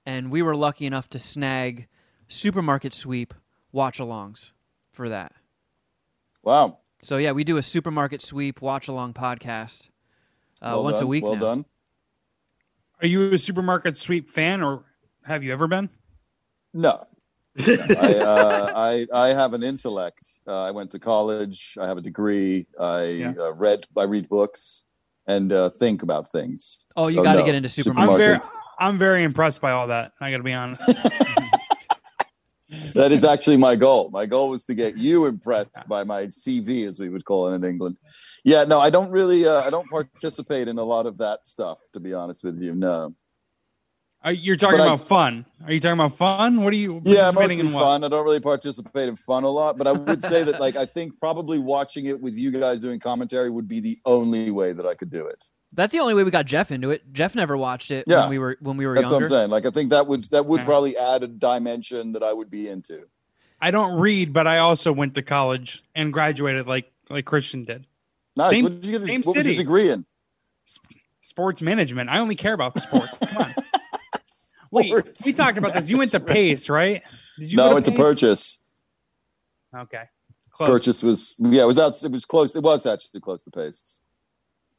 and 0.06 0.32
we 0.32 0.42
were 0.42 0.56
lucky 0.56 0.86
enough 0.86 1.10
to 1.10 1.20
snag 1.20 1.88
supermarket 2.28 2.94
sweep 2.94 3.34
watch 3.72 4.00
alongs 4.00 4.52
for 4.92 5.10
that. 5.10 5.34
Wow. 6.44 6.80
So 7.02 7.18
yeah, 7.18 7.32
we 7.34 7.44
do 7.44 7.58
a 7.58 7.64
supermarket 7.64 8.22
sweep 8.22 8.62
watch 8.62 8.88
along 8.88 9.14
podcast 9.14 9.90
uh, 10.62 10.72
Well 10.74 10.84
once 10.84 11.02
a 11.02 11.08
week. 11.08 11.24
Well 11.24 11.34
now. 11.36 11.40
done. 11.42 11.66
Are 13.02 13.08
you 13.08 13.34
a 13.34 13.38
supermarket 13.38 13.98
sweep 13.98 14.30
fan, 14.30 14.64
or 14.64 14.86
have 15.26 15.44
you 15.44 15.54
ever 15.54 15.68
been? 15.68 15.90
No. 16.74 17.06
I, 17.58 18.16
uh, 18.20 18.72
I 18.76 19.08
I 19.14 19.28
have 19.30 19.54
an 19.54 19.64
intellect. 19.64 20.28
Uh, 20.46 20.64
I 20.64 20.72
went 20.72 20.92
to 20.92 21.00
college. 21.00 21.78
I 21.80 21.88
have 21.88 21.98
a 21.98 22.02
degree. 22.02 22.68
I 22.80 23.04
Yeah. 23.06 23.34
uh, 23.40 23.54
read. 23.54 23.86
I 23.98 24.04
read 24.04 24.28
books 24.28 24.84
and 25.28 25.54
uh, 25.54 25.70
think 25.70 26.04
about 26.04 26.30
things. 26.32 26.86
Oh, 26.98 27.08
you 27.08 27.16
So, 27.16 27.24
got 27.24 27.34
to 27.34 27.40
no. 27.40 27.46
get 27.46 27.56
into 27.56 27.68
I'm 27.68 27.72
supermarket. 27.72 28.18
very, 28.18 28.40
I'm 28.80 28.98
very 28.98 29.24
impressed 29.24 29.62
by 29.62 29.72
all 29.72 29.88
that. 29.88 30.12
I 30.20 30.32
got 30.32 30.38
to 30.38 30.44
be 30.44 30.54
honest. 30.54 30.82
that 32.94 33.12
is 33.12 33.24
actually 33.24 33.58
my 33.58 33.76
goal. 33.76 34.10
My 34.10 34.26
goal 34.26 34.50
was 34.50 34.66
to 34.66 34.76
get 34.76 34.98
you 34.98 35.26
impressed 35.26 35.88
by 35.88 36.04
my 36.04 36.24
CV, 36.26 36.88
as 36.88 37.00
we 37.00 37.10
would 37.10 37.24
call 37.24 37.52
it 37.52 37.56
in 37.56 37.64
England. 37.64 37.98
Yeah, 38.44 38.64
no, 38.66 38.80
I 38.82 38.90
don't 38.90 39.12
really. 39.12 39.48
Uh, 39.48 39.62
I 39.62 39.70
don't 39.70 39.90
participate 39.90 40.68
in 40.68 40.78
a 40.78 40.84
lot 40.84 41.06
of 41.06 41.18
that 41.20 41.46
stuff, 41.46 41.80
to 41.94 42.00
be 42.00 42.14
honest 42.14 42.44
with 42.44 42.62
you. 42.62 42.76
No. 42.76 43.16
Are, 44.26 44.32
you're 44.34 44.56
talking 44.56 44.80
But 44.80 44.86
I- 44.86 44.94
about 44.96 45.08
fun. 45.08 45.46
Are 45.66 45.72
you 45.72 45.80
talking 45.80 45.94
about 46.00 46.16
fun? 46.16 46.64
What 46.64 46.74
are 46.74 46.78
you 46.78 47.02
Yeah, 47.06 47.32
mostly 47.34 47.60
in? 47.60 47.72
What? 47.72 47.82
fun. 47.84 48.04
I 48.04 48.08
don't 48.10 48.26
really 48.26 48.40
participate 48.40 49.08
in 49.08 49.16
fun 49.16 49.44
a 49.44 49.50
lot, 49.50 49.78
but 49.78 49.86
I 49.88 49.92
would 49.94 50.22
say 50.24 50.44
that, 50.44 50.60
like, 50.60 50.76
I 50.76 50.86
think 50.86 51.20
probably 51.20 51.60
watching 51.60 52.08
it 52.08 52.20
with 52.20 52.36
you 52.36 52.50
guys 52.52 52.82
doing 52.82 53.00
commentary 53.00 53.50
would 53.52 53.68
be 53.68 53.80
the 53.80 53.98
only 54.06 54.50
way 54.52 54.74
that 54.74 54.86
I 54.86 54.96
could 54.96 55.12
do 55.12 55.28
it. 55.28 55.46
That's 55.74 55.92
the 55.92 56.00
only 56.00 56.14
way 56.16 56.24
we 56.24 56.32
got 56.32 56.46
Jeff 56.46 56.72
into 56.72 56.90
it. 56.92 57.14
Jeff 57.14 57.36
never 57.36 57.56
watched 57.56 57.92
it 57.92 58.06
Yeah. 58.08 58.22
when 58.22 58.30
we 58.32 58.40
were 58.40 58.58
when 58.62 58.78
we 58.78 58.88
were 58.88 58.96
That's 58.96 59.12
what. 59.12 59.24
I'm 59.24 59.30
saying. 59.30 59.50
Like, 59.52 59.66
I 59.66 59.70
think 59.70 59.92
that 59.92 60.08
would 60.08 60.24
that 60.26 60.46
would 60.46 60.62
Yeah. 60.62 60.66
probably 60.66 60.98
add 60.98 61.22
a 61.24 61.28
dimension 61.28 62.14
that 62.14 62.24
I 62.24 62.34
would 62.34 62.50
be 62.50 62.68
into. 62.70 63.04
I 63.62 63.72
don't 63.72 64.00
read, 64.00 64.34
but 64.34 64.48
I 64.48 64.58
also 64.60 64.92
went 64.92 65.14
to 65.16 65.22
college 65.22 65.84
and 65.94 66.12
graduated 66.14 66.66
like 66.68 66.92
like 67.10 67.26
Christian 67.26 67.64
did. 67.66 67.86
Nice. 68.38 68.50
Same- 68.52 68.64
what 68.64 68.82
did 68.82 68.86
you 68.86 68.92
get? 68.98 69.04
same 69.06 69.22
what 69.22 69.36
was 69.36 69.46
your 69.46 69.54
city. 69.54 69.56
degree 69.58 69.90
in? 69.92 70.06
Sports 71.22 71.62
management. 71.62 72.10
I 72.10 72.20
only 72.20 72.36
care 72.36 72.54
about 72.54 72.74
the 72.76 72.82
sports. 72.82 73.12
Come 73.22 73.38
on. 73.38 73.54
Wait, 74.76 74.94
we 75.26 75.34
talked 75.34 75.58
about 75.58 75.74
this. 75.74 75.90
You 75.90 75.98
went 75.98 76.12
to 76.12 76.20
Pace, 76.20 76.70
right? 76.70 77.02
Did 77.40 77.52
you 77.52 77.58
no, 77.58 77.70
I 77.70 77.74
went 77.74 77.86
to 77.86 77.92
purchase. 77.92 78.60
Okay. 79.76 80.04
Close. 80.52 80.70
Purchase 80.70 81.04
was 81.04 81.36
yeah, 81.40 81.64
it 81.64 81.66
was 81.66 81.80
out. 81.80 82.02
It 82.04 82.12
was 82.12 82.24
close. 82.26 82.56
It 82.56 82.64
was 82.64 82.86
actually 82.86 83.20
close 83.20 83.42
to 83.42 83.52
pace. 83.52 84.00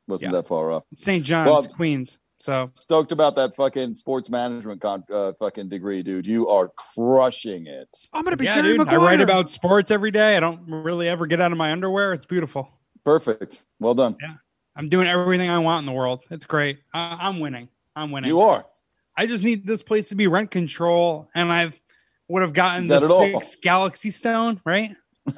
Wasn't 0.09 0.33
Yeah. 0.33 0.39
that 0.41 0.47
far 0.47 0.71
off. 0.71 0.85
St. 0.97 1.23
John's, 1.25 1.51
Well- 1.51 1.67
Queens. 1.67 2.19
So 2.39 2.65
Stoked 2.75 3.13
about 3.13 3.35
that 3.37 3.55
fucking 3.55 3.95
sports 3.95 4.29
management 4.29 4.83
con- 4.83 5.05
uh, 5.11 5.33
fucking 5.39 5.69
degree, 5.71 6.03
dude. 6.03 6.27
You 6.27 6.49
are 6.49 6.69
crushing 6.69 7.67
it. 7.67 7.89
I'm 8.13 8.25
gonna 8.25 8.37
be 8.37 8.45
yeah, 8.45 8.57
Jerry 8.57 8.77
dude, 8.77 8.89
I 8.89 8.97
write 8.97 9.23
about 9.23 9.51
sports 9.51 9.91
every 9.91 10.11
day. 10.11 10.37
I 10.37 10.41
don't 10.41 10.61
really 10.69 11.09
ever 11.09 11.27
get 11.27 11.41
out 11.41 11.51
of 11.53 11.57
my 11.59 11.73
underwear. 11.73 12.13
It's 12.13 12.27
beautiful. 12.27 12.69
Perfect. 13.05 13.65
Well 13.81 13.95
done. 13.95 14.17
Yeah, 14.21 14.35
I'm 14.77 14.91
doing 14.91 15.09
everything 15.09 15.49
I 15.49 15.59
want 15.61 15.81
in 15.83 15.87
the 15.87 15.93
world. 15.93 16.21
It's 16.31 16.45
great. 16.45 16.81
I, 16.93 17.17
I'm 17.21 17.41
winning. 17.41 17.69
I'm 17.95 18.11
winning. 18.11 18.29
You 18.29 18.41
are. 18.43 18.67
I 19.17 19.27
just 19.27 19.43
need 19.45 19.67
this 19.67 19.83
place 19.83 20.09
to 20.11 20.15
be 20.15 20.27
rent 20.27 20.51
control, 20.51 21.29
and 21.35 21.51
I've 21.53 21.79
would 22.29 22.43
have 22.43 22.53
gotten 22.53 22.85
You 22.85 22.89
the 22.89 22.99
got 23.01 23.05
it 23.05 23.11
all. 23.11 23.41
six 23.41 23.57
Galaxy 23.57 24.11
Stone, 24.11 24.61
right? 24.65 24.95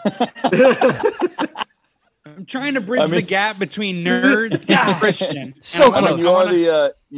I'm 2.27 2.47
trying 2.47 2.75
to 2.75 2.81
bridge 2.81 3.01
I 3.03 3.07
the 3.07 3.23
gap 3.23 3.59
between 3.59 4.05
nerd 4.05 4.53
and 4.69 5.01
Christian. 5.01 5.55
So 5.61 5.93
And 5.95 6.07
I 6.07 6.11
I 6.11 6.13
mean, 6.13 6.19
you 6.21 6.29
are 6.29 6.35
wanna- 6.45 6.53
the. 6.53 6.71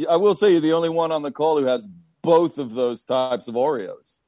Uh, 0.07 0.11
I 0.13 0.15
will 0.15 0.35
say 0.35 0.51
you're 0.51 0.61
the 0.61 0.73
only 0.73 0.89
one 0.89 1.11
on 1.11 1.21
the 1.21 1.31
call 1.31 1.59
who 1.59 1.65
has 1.65 1.87
both 2.21 2.57
of 2.57 2.73
those 2.73 3.03
types 3.03 3.47
of 3.47 3.55
Oreos. 3.55 4.19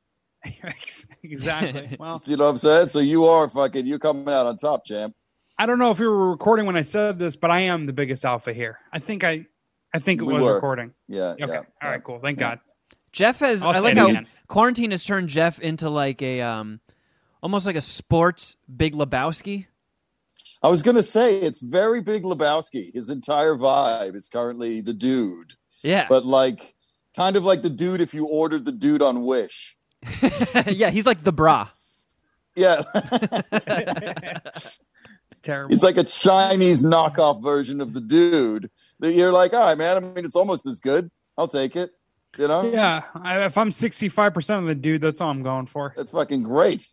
exactly. 1.24 1.96
Well, 2.00 2.22
You 2.26 2.36
know 2.38 2.44
what 2.46 2.50
I'm 2.52 2.58
saying? 2.58 2.90
So 2.90 3.00
you 3.00 3.26
are 3.26 3.50
fucking. 3.50 3.86
You're 3.86 4.00
coming 4.00 4.28
out 4.34 4.46
on 4.46 4.58
top, 4.58 4.86
champ. 4.86 5.16
I 5.58 5.66
don't 5.66 5.80
know 5.80 5.92
if 5.92 6.00
we 6.00 6.08
were 6.08 6.32
recording 6.32 6.66
when 6.66 6.76
I 6.76 6.82
said 6.82 7.18
this, 7.20 7.36
but 7.36 7.50
I 7.52 7.62
am 7.62 7.86
the 7.86 7.94
biggest 7.94 8.26
alpha 8.26 8.52
here. 8.54 8.80
I 8.92 9.00
think 9.00 9.24
I, 9.24 9.46
I 9.94 10.00
think 10.00 10.22
it 10.22 10.26
We 10.26 10.34
was 10.36 10.44
were. 10.44 10.56
recording. 10.56 10.94
Yeah. 11.08 11.32
Okay. 11.40 11.46
Yeah. 11.48 11.62
All 11.82 11.90
right. 11.92 12.04
Cool. 12.04 12.20
Thank 12.20 12.40
Yeah. 12.40 12.52
God. 12.52 12.60
Jeff 13.12 13.40
has. 13.40 13.64
I'll 13.64 13.76
I 13.76 13.80
like 13.80 13.98
how 13.98 14.08
again. 14.10 14.28
quarantine 14.48 14.92
has 14.92 15.04
turned 15.04 15.30
Jeff 15.30 15.60
into 15.60 15.90
like 15.90 16.22
a 16.22 16.42
um, 16.42 16.80
almost 17.42 17.66
like 17.66 17.76
a 17.76 17.82
sports 17.82 18.56
Big 18.76 18.96
Lebowski. 18.96 19.68
I 20.64 20.70
was 20.70 20.82
gonna 20.82 21.04
say 21.04 21.38
it's 21.40 21.62
very 21.62 22.02
Big 22.02 22.24
Lebowski. 22.24 22.94
His 22.94 23.10
entire 23.10 23.56
vibe 23.56 24.16
is 24.16 24.30
currently 24.30 24.82
the 24.82 24.94
dude, 24.94 25.54
Yeah, 25.84 26.08
but 26.10 26.26
like 26.26 26.74
kind 27.16 27.36
of 27.36 27.44
like 27.44 27.62
the 27.62 27.70
dude 27.70 28.02
if 28.02 28.14
you 28.16 28.26
ordered 28.26 28.66
the 28.66 28.72
dude 28.72 29.02
on 29.04 29.24
Wish. 29.24 29.78
yeah. 30.66 30.90
He's 30.90 31.06
like 31.06 31.24
the 31.24 31.34
bra. 31.34 31.70
Yeah, 32.56 32.82
Terrible. 35.44 35.70
he's 35.74 35.84
like 35.84 35.98
a 35.98 36.04
Chinese 36.04 36.84
knockoff 36.86 37.44
version 37.44 37.82
of 37.82 37.94
the 37.94 38.02
dude. 38.02 38.70
That 39.04 39.12
you're 39.14 39.34
like, 39.34 39.54
all 39.54 39.60
right, 39.60 39.78
man. 39.78 39.98
I 39.98 40.00
mean, 40.00 40.24
it's 40.24 40.36
almost 40.36 40.66
as 40.66 40.80
good. 40.80 41.12
I'll 41.38 41.50
take 41.50 41.76
it. 41.76 41.92
You 42.38 42.48
know, 42.48 42.72
yeah. 42.72 43.04
I, 43.14 43.44
if 43.44 43.58
I'm 43.58 43.70
65 43.70 44.34
percent 44.34 44.62
of 44.62 44.68
the 44.68 44.76
dude, 44.76 45.02
that's 45.02 45.20
all 45.20 45.30
I'm 45.30 45.44
going 45.44 45.66
for. 45.66 45.94
that's 45.98 46.12
fucking 46.14 46.44
great. 46.44 46.88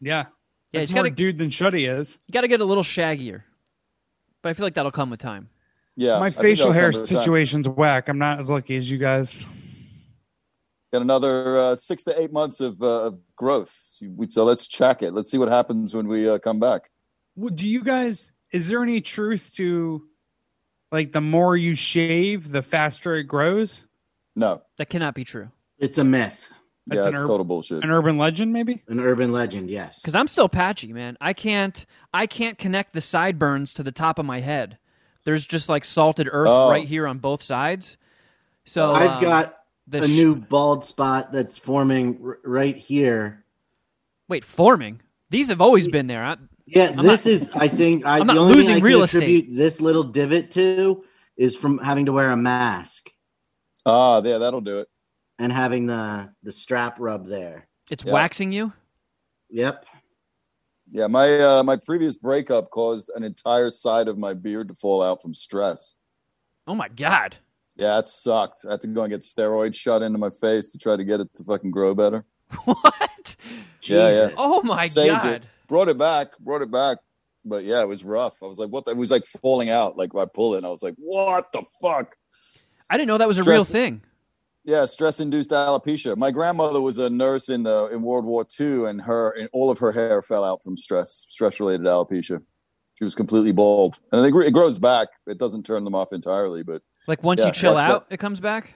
Yeah. 0.00 0.26
Yeah, 0.72 0.82
It's 0.82 0.90
he's 0.90 0.94
more 0.94 1.04
gotta- 1.04 1.14
dude 1.14 1.38
than 1.38 1.48
Shuddy 1.48 1.88
is. 1.98 2.18
You 2.26 2.32
got 2.32 2.42
to 2.42 2.48
get 2.48 2.60
a 2.60 2.64
little 2.66 2.82
shaggier, 2.82 3.42
but 4.42 4.50
I 4.50 4.52
feel 4.52 4.66
like 4.66 4.74
that'll 4.74 4.90
come 4.92 5.08
with 5.08 5.18
time. 5.20 5.48
Yeah, 5.96 6.18
My 6.20 6.26
I 6.26 6.30
facial 6.30 6.72
hair 6.72 6.92
come 6.92 7.00
time. 7.00 7.06
situation's 7.06 7.66
whack. 7.66 8.10
I'm 8.10 8.18
not 8.18 8.38
as 8.38 8.50
lucky 8.50 8.76
as 8.76 8.90
you 8.90 8.98
guys. 8.98 9.40
Got 10.92 11.00
another 11.02 11.56
uh, 11.56 11.76
six 11.76 12.04
to 12.04 12.20
eight 12.20 12.32
months 12.32 12.60
of, 12.60 12.82
uh, 12.82 13.04
of 13.06 13.20
growth. 13.34 13.74
So, 13.82 14.06
so 14.28 14.44
let's 14.44 14.68
check 14.68 15.02
it. 15.02 15.14
Let's 15.14 15.30
see 15.30 15.38
what 15.38 15.48
happens 15.48 15.94
when 15.94 16.06
we 16.06 16.28
uh, 16.28 16.38
come 16.38 16.60
back. 16.60 16.90
Well, 17.34 17.48
do 17.48 17.66
you 17.66 17.82
guys? 17.82 18.32
Is 18.52 18.68
there 18.68 18.82
any 18.82 19.00
truth 19.00 19.52
to, 19.56 20.06
like, 20.92 21.12
the 21.12 21.20
more 21.20 21.56
you 21.56 21.74
shave, 21.74 22.50
the 22.50 22.62
faster 22.62 23.14
it 23.16 23.24
grows? 23.24 23.86
No, 24.34 24.62
That 24.76 24.90
cannot 24.90 25.14
be 25.14 25.24
true 25.24 25.50
It's 25.78 25.98
a 25.98 26.04
myth, 26.04 26.50
That's 26.86 26.98
yeah, 27.00 27.08
an 27.08 27.14
it's 27.14 27.22
ur- 27.22 27.26
total 27.26 27.44
bullshit. 27.44 27.82
An 27.82 27.90
urban 27.90 28.18
legend, 28.18 28.52
maybe? 28.52 28.82
an 28.88 29.00
urban 29.00 29.32
legend. 29.32 29.70
Yes, 29.70 30.00
because 30.00 30.14
I'm 30.14 30.28
still 30.28 30.48
patchy, 30.48 30.92
man. 30.92 31.16
I 31.20 31.32
can't. 31.32 31.84
I 32.12 32.26
can't 32.26 32.56
connect 32.58 32.92
the 32.92 33.00
sideburns 33.00 33.74
to 33.74 33.82
the 33.82 33.92
top 33.92 34.18
of 34.18 34.24
my 34.26 34.40
head. 34.40 34.78
There's 35.24 35.44
just 35.46 35.68
like 35.68 35.84
salted 35.84 36.28
earth 36.30 36.48
Oh. 36.48 36.70
right 36.70 36.86
here 36.86 37.06
on 37.08 37.18
both 37.18 37.42
sides. 37.42 37.96
So 38.64 38.92
I've 38.92 39.12
um, 39.16 39.22
got 39.22 39.58
the 39.86 40.02
a 40.02 40.08
sh- 40.08 40.10
new 40.16 40.36
bald 40.36 40.84
spot 40.84 41.32
that's 41.32 41.56
forming 41.58 42.20
r- 42.24 42.38
right 42.44 42.76
here. 42.76 43.44
wait 44.28 44.44
forming. 44.44 45.00
These 45.30 45.48
have 45.48 45.60
always 45.60 45.88
been 45.88 46.06
there. 46.08 46.24
I, 46.24 46.36
Yeah, 46.66 46.94
I'm 46.96 47.06
this 47.06 47.26
not- 47.26 47.32
is. 47.32 47.50
I 47.54 47.68
think 47.68 48.04
I, 48.06 48.18
I'm 48.18 48.26
the 48.26 48.34
not 48.34 48.38
only 48.40 48.54
losing 48.56 48.74
thing 48.76 48.82
I 48.82 48.86
real 48.86 48.98
can 48.98 49.04
estate. 49.04 49.18
attribute 49.22 49.56
this 49.56 49.80
little 49.80 50.02
divot 50.04 50.50
to 50.52 51.04
is 51.36 51.54
from 51.54 51.78
having 51.78 52.06
to 52.06 52.12
wear 52.12 52.30
a 52.30 52.36
mask 52.36 53.10
Ah, 53.84 54.20
yeah, 54.24 54.38
that'll 54.38 54.60
do 54.62 54.80
it. 54.80 54.88
and 55.38 55.52
having 55.52 55.86
the 55.86 56.30
the 56.42 56.52
strap 56.52 56.96
rub 56.98 57.26
there. 57.28 57.68
it's 57.90 58.04
Yeah. 58.04 58.12
waxing 58.12 58.52
you. 58.52 58.72
Yep. 59.50 59.86
Yeah, 60.90 61.06
my 61.08 61.38
uh, 61.40 61.62
my 61.62 61.76
previous 61.76 62.16
breakup 62.16 62.70
caused 62.70 63.10
an 63.14 63.22
entire 63.22 63.70
side 63.70 64.08
of 64.08 64.18
my 64.18 64.34
beard 64.34 64.68
to 64.68 64.74
fall 64.74 65.02
out 65.02 65.22
from 65.22 65.34
stress. 65.34 65.94
Oh 66.66 66.74
my 66.74 66.88
god. 66.88 67.36
Yeah, 67.76 67.98
it 67.98 68.08
sucked. 68.08 68.64
I 68.66 68.72
had 68.72 68.80
to 68.80 68.88
go 68.88 69.02
and 69.02 69.10
get 69.12 69.20
steroids 69.20 69.74
shot 69.76 70.02
into 70.02 70.18
my 70.18 70.30
face 70.30 70.70
to 70.70 70.78
try 70.78 70.96
to 70.96 71.04
get 71.04 71.20
it 71.20 71.28
to 71.34 71.44
fucking 71.44 71.70
grow 71.70 71.94
better. 71.94 72.24
What? 72.64 73.36
Yeah, 73.82 74.10
yeah. 74.10 74.30
Oh 74.36 74.62
my 74.62 74.86
Saved 74.86 75.08
god. 75.22 75.26
it. 75.26 75.42
Brought 75.66 75.88
it 75.88 75.98
back, 75.98 76.38
brought 76.38 76.62
it 76.62 76.70
back. 76.70 76.98
But 77.44 77.64
yeah, 77.64 77.80
it 77.80 77.88
was 77.88 78.02
rough. 78.04 78.42
I 78.42 78.46
was 78.46 78.58
like, 78.58 78.70
what? 78.70 78.84
The, 78.84 78.90
it 78.92 78.96
was 78.96 79.10
like 79.10 79.24
falling 79.24 79.70
out. 79.70 79.96
Like 79.96 80.10
I 80.16 80.24
pull 80.32 80.54
it, 80.54 80.58
and 80.58 80.66
I 80.66 80.70
was 80.70 80.82
like, 80.82 80.94
what 80.96 81.50
the 81.52 81.62
fuck? 81.80 82.16
I 82.90 82.96
didn't 82.96 83.08
know 83.08 83.18
that 83.18 83.28
was 83.28 83.38
a 83.38 83.44
real 83.44 83.64
thing. 83.64 84.02
Yeah, 84.64 84.84
stress-induced 84.86 85.50
alopecia. 85.50 86.16
My 86.16 86.32
grandmother 86.32 86.80
was 86.80 86.98
a 86.98 87.08
nurse 87.08 87.48
in 87.48 87.62
the 87.62 87.86
in 87.92 88.02
World 88.02 88.24
War 88.24 88.44
II, 88.58 88.86
and 88.86 89.00
her 89.02 89.30
and 89.30 89.48
all 89.52 89.70
of 89.70 89.78
her 89.78 89.92
hair 89.92 90.22
fell 90.22 90.44
out 90.44 90.64
from 90.64 90.76
stress, 90.76 91.26
stress-related 91.28 91.86
alopecia. 91.86 92.42
She 92.98 93.04
was 93.04 93.14
completely 93.14 93.52
bald, 93.52 94.00
and 94.10 94.20
I 94.20 94.24
think 94.24 94.34
it 94.44 94.50
grows 94.52 94.78
back. 94.78 95.08
It 95.28 95.38
doesn't 95.38 95.64
turn 95.66 95.84
them 95.84 95.94
off 95.94 96.12
entirely, 96.12 96.64
but 96.64 96.82
Like 97.06 97.22
once 97.22 97.40
Yeah, 97.42 97.46
you 97.48 97.52
chill 97.52 97.76
out, 97.76 98.06
it 98.10 98.16
comes 98.18 98.40
back. 98.40 98.74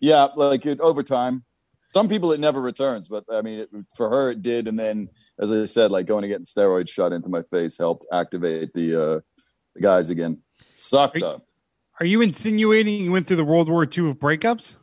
yeah, 0.00 0.28
like 0.36 0.66
it 0.66 0.80
over 0.80 1.02
time. 1.02 1.44
Some 1.86 2.08
people 2.08 2.32
it 2.32 2.40
never 2.40 2.60
returns, 2.60 3.08
but 3.08 3.24
I 3.32 3.40
mean, 3.40 3.60
it, 3.60 3.70
for 3.96 4.10
her 4.10 4.30
it 4.32 4.42
did. 4.42 4.68
And 4.68 4.78
then, 4.78 5.08
as 5.38 5.52
I 5.52 5.64
said, 5.64 5.90
like 5.90 6.06
going 6.06 6.24
and 6.24 6.30
getting 6.30 6.44
steroids 6.44 6.88
shot 6.88 7.12
into 7.12 7.28
my 7.28 7.42
face 7.50 7.76
helped 7.78 8.06
activate 8.12 8.72
the 8.72 8.94
uh 8.94 9.20
the 9.74 9.80
guys 9.82 10.10
again. 10.10 10.42
Sucked 10.76 11.16
Are 11.16 11.18
you- 11.18 11.24
though. 11.24 11.42
Are 11.98 12.04
you 12.06 12.20
insinuating 12.20 13.00
you 13.00 13.10
went 13.10 13.26
through 13.26 13.38
the 13.38 13.44
World 13.44 13.70
War 13.70 13.84
II 13.84 14.10
of 14.10 14.18
breakups? 14.18 14.74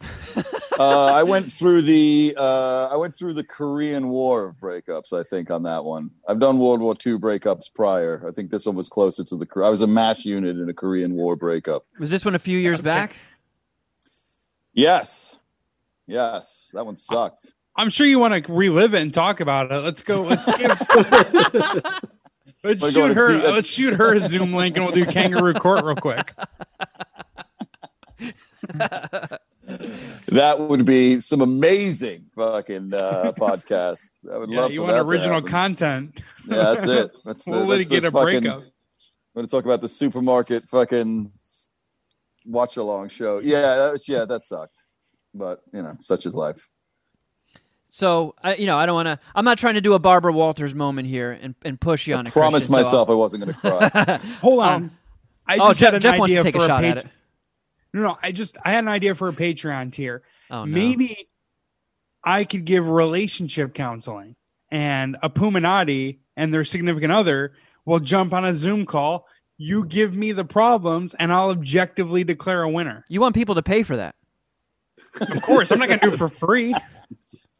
uh, 0.78 1.12
I 1.14 1.22
went 1.22 1.52
through 1.52 1.82
the 1.82 2.34
uh, 2.36 2.88
I 2.90 2.96
went 2.96 3.14
through 3.14 3.34
the 3.34 3.44
Korean 3.44 4.08
War 4.08 4.46
of 4.46 4.56
breakups. 4.58 5.12
I 5.12 5.22
think 5.22 5.50
on 5.50 5.62
that 5.64 5.84
one, 5.84 6.10
I've 6.28 6.38
done 6.40 6.58
World 6.58 6.80
War 6.80 6.94
II 6.94 7.18
breakups 7.18 7.72
prior. 7.74 8.24
I 8.26 8.32
think 8.32 8.50
this 8.50 8.64
one 8.66 8.74
was 8.74 8.88
closer 8.88 9.22
to 9.24 9.36
the. 9.36 9.46
I 9.62 9.68
was 9.68 9.82
a 9.82 9.86
mash 9.86 10.24
unit 10.24 10.56
in 10.58 10.68
a 10.68 10.74
Korean 10.74 11.14
War 11.14 11.36
breakup. 11.36 11.84
Was 11.98 12.10
this 12.10 12.24
one 12.24 12.34
a 12.34 12.38
few 12.38 12.58
years 12.58 12.78
Okay. 12.78 12.84
back? 12.84 13.16
Yes, 14.72 15.36
yes, 16.06 16.70
that 16.74 16.84
one 16.84 16.96
sucked. 16.96 17.54
I'm 17.76 17.90
sure 17.90 18.06
you 18.06 18.18
want 18.18 18.46
to 18.46 18.52
relive 18.52 18.94
it 18.94 19.02
and 19.02 19.12
talk 19.12 19.40
about 19.40 19.70
it. 19.70 19.76
Let's 19.76 20.02
go. 20.02 20.22
Let's 20.22 20.46
give, 20.56 20.70
Let's 22.64 22.82
Wanna 22.82 22.92
shoot 22.92 23.14
her. 23.16 23.28
D- 23.40 23.46
let's 23.48 23.68
shoot 23.68 23.94
her 23.94 24.14
a 24.14 24.20
Zoom 24.20 24.52
link, 24.54 24.76
and 24.76 24.84
we'll 24.84 24.94
do 24.94 25.04
kangaroo 25.04 25.54
court 25.54 25.84
real 25.84 25.94
quick. 25.96 26.32
That 30.28 30.58
would 30.60 30.84
be 30.84 31.20
some 31.20 31.40
amazing 31.40 32.26
fucking 32.36 32.94
uh, 32.94 33.32
podcast. 33.38 34.04
I 34.32 34.38
would 34.38 34.50
Yeah, 34.50 34.60
love 34.62 34.72
you 34.72 34.82
want 34.82 34.92
that 34.94 35.04
original 35.06 35.34
happen. 35.36 35.50
content? 35.50 36.20
Yeah, 36.48 36.56
that's 36.56 36.86
it. 36.86 37.10
That's 37.24 37.44
the, 37.44 37.50
We'll 37.50 37.60
that's 37.60 37.68
litigate 37.68 38.02
this 38.02 38.04
a 38.04 38.10
fucking, 38.10 38.40
breakup. 38.42 38.58
I'm 38.62 38.70
going 39.34 39.46
to 39.46 39.50
talk 39.50 39.64
about 39.64 39.80
the 39.80 39.88
supermarket 39.88 40.64
fucking 40.64 41.30
watch 42.44 42.76
along 42.76 43.08
show. 43.10 43.38
Yeah, 43.40 43.60
that 43.76 43.92
was, 43.92 44.08
yeah, 44.08 44.24
that 44.24 44.44
sucked. 44.44 44.84
But, 45.34 45.60
you 45.72 45.82
know, 45.82 45.94
such 46.00 46.24
is 46.26 46.34
life. 46.34 46.68
So 47.96 48.34
I, 48.42 48.56
you 48.56 48.66
know, 48.66 48.76
I 48.76 48.84
don't 48.84 48.94
want 48.94 49.06
to. 49.06 49.18
I'm 49.34 49.46
not 49.46 49.56
trying 49.56 49.72
to 49.72 49.80
do 49.80 49.94
a 49.94 49.98
Barbara 49.98 50.30
Walters 50.30 50.74
moment 50.74 51.08
here 51.08 51.30
and, 51.30 51.54
and 51.64 51.80
push 51.80 52.06
you 52.06 52.12
on 52.12 52.26
I 52.26 52.28
it. 52.28 52.32
promised 52.34 52.68
Christian, 52.68 52.74
so 52.74 52.82
myself 52.82 53.08
I 53.08 53.14
wasn't 53.14 53.44
going 53.44 53.54
to 53.54 53.58
cry. 53.58 54.16
Hold 54.42 54.60
on. 54.60 54.74
Um, 54.74 54.90
I 55.46 55.54
oh, 55.54 55.68
just 55.68 55.80
Jeff, 55.80 55.86
had 55.86 55.94
an 55.94 56.00
Jeff 56.02 56.18
wants 56.18 56.32
idea 56.32 56.42
to 56.42 56.44
take 56.44 56.54
a 56.56 56.58
for 56.58 56.64
a 56.64 56.68
shot 56.68 56.82
pat- 56.82 56.98
at 56.98 57.04
it. 57.06 57.10
No, 57.94 58.02
no. 58.02 58.18
I 58.22 58.32
just 58.32 58.58
I 58.62 58.72
had 58.72 58.84
an 58.84 58.88
idea 58.88 59.14
for 59.14 59.28
a 59.28 59.32
Patreon 59.32 59.92
tier. 59.92 60.22
Oh 60.50 60.66
no. 60.66 60.74
Maybe 60.74 61.26
I 62.22 62.44
could 62.44 62.66
give 62.66 62.86
relationship 62.86 63.72
counseling, 63.72 64.36
and 64.70 65.16
a 65.22 65.30
Puminati 65.30 66.18
and 66.36 66.52
their 66.52 66.66
significant 66.66 67.12
other 67.12 67.54
will 67.86 68.00
jump 68.00 68.34
on 68.34 68.44
a 68.44 68.54
Zoom 68.54 68.84
call. 68.84 69.26
You 69.56 69.86
give 69.86 70.14
me 70.14 70.32
the 70.32 70.44
problems, 70.44 71.14
and 71.14 71.32
I'll 71.32 71.48
objectively 71.48 72.24
declare 72.24 72.62
a 72.62 72.68
winner. 72.68 73.06
you 73.08 73.22
want 73.22 73.34
people 73.34 73.54
to 73.54 73.62
pay 73.62 73.82
for 73.82 73.96
that. 73.96 74.16
Of 75.18 75.40
course, 75.40 75.72
I'm 75.72 75.78
not 75.78 75.88
going 75.88 76.00
to 76.00 76.08
do 76.08 76.12
it 76.12 76.18
for 76.18 76.28
free. 76.28 76.74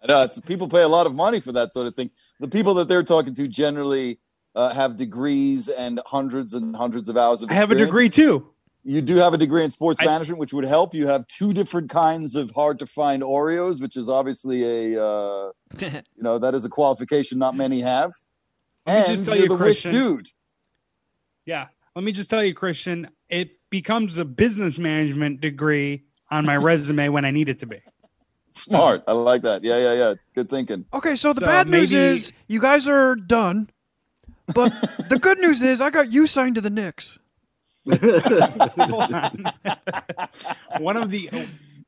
I 0.08 0.12
know 0.12 0.22
it's 0.22 0.40
people 0.40 0.68
pay 0.68 0.82
a 0.82 0.88
lot 0.88 1.06
of 1.06 1.14
money 1.14 1.40
for 1.40 1.52
that 1.52 1.72
sort 1.72 1.86
of 1.86 1.94
thing. 1.96 2.10
The 2.40 2.48
people 2.48 2.74
that 2.74 2.88
they're 2.88 3.02
talking 3.02 3.34
to 3.34 3.48
generally 3.48 4.18
uh, 4.54 4.72
have 4.72 4.96
degrees 4.96 5.68
and 5.68 6.00
hundreds 6.06 6.54
and 6.54 6.76
hundreds 6.76 7.08
of 7.08 7.16
hours 7.16 7.42
of 7.42 7.50
I 7.50 7.54
have 7.54 7.70
a 7.70 7.74
degree 7.74 8.08
too. 8.08 8.50
You 8.84 9.02
do 9.02 9.16
have 9.16 9.34
a 9.34 9.38
degree 9.38 9.64
in 9.64 9.70
sports 9.72 10.00
I- 10.00 10.04
management, 10.04 10.38
which 10.38 10.52
would 10.52 10.64
help. 10.64 10.94
You 10.94 11.08
have 11.08 11.26
two 11.26 11.52
different 11.52 11.90
kinds 11.90 12.36
of 12.36 12.52
hard 12.52 12.78
to 12.78 12.86
find 12.86 13.22
Oreos, 13.22 13.80
which 13.80 13.96
is 13.96 14.08
obviously 14.08 14.94
a 14.94 15.04
uh, 15.04 15.50
you 15.80 16.02
know 16.18 16.38
that 16.38 16.54
is 16.54 16.64
a 16.64 16.68
qualification 16.68 17.38
not 17.38 17.56
many 17.56 17.80
have. 17.80 18.12
Let 18.86 18.92
me 18.92 18.98
and 19.00 19.08
just 19.08 19.24
tell 19.24 19.34
you're 19.34 19.44
you, 19.44 19.48
the 19.48 19.54
wish 19.54 19.82
Christian. 19.82 19.92
dude. 19.92 20.28
Yeah. 21.44 21.66
Let 21.96 22.04
me 22.04 22.12
just 22.12 22.28
tell 22.30 22.44
you, 22.44 22.54
Christian, 22.54 23.08
it 23.28 23.52
becomes 23.70 24.18
a 24.18 24.24
business 24.24 24.78
management 24.78 25.40
degree 25.40 26.04
on 26.30 26.44
my 26.44 26.56
resume 26.58 27.08
when 27.08 27.24
I 27.24 27.30
need 27.30 27.48
it 27.48 27.58
to 27.60 27.66
be. 27.66 27.80
Smart. 28.56 29.04
I 29.06 29.12
like 29.12 29.42
that. 29.42 29.62
Yeah, 29.64 29.78
yeah, 29.78 29.92
yeah. 29.94 30.14
Good 30.34 30.48
thinking. 30.50 30.86
Okay, 30.92 31.14
so 31.14 31.32
the 31.32 31.40
So 31.40 31.46
bad 31.46 31.68
news 31.68 31.92
maybe- 31.92 32.04
is 32.16 32.32
you 32.48 32.60
guys 32.60 32.88
are 32.88 33.14
done, 33.14 33.70
but 34.54 34.72
the 35.08 35.18
good 35.18 35.38
news 35.38 35.62
is 35.62 35.80
I 35.80 35.90
got 35.90 36.10
you 36.10 36.26
signed 36.26 36.54
to 36.56 36.60
the 36.60 36.70
Knicks. 36.70 37.18
Hold 37.88 38.92
on. 39.14 39.44
one 40.80 40.96
of 40.96 41.10
the 41.10 41.30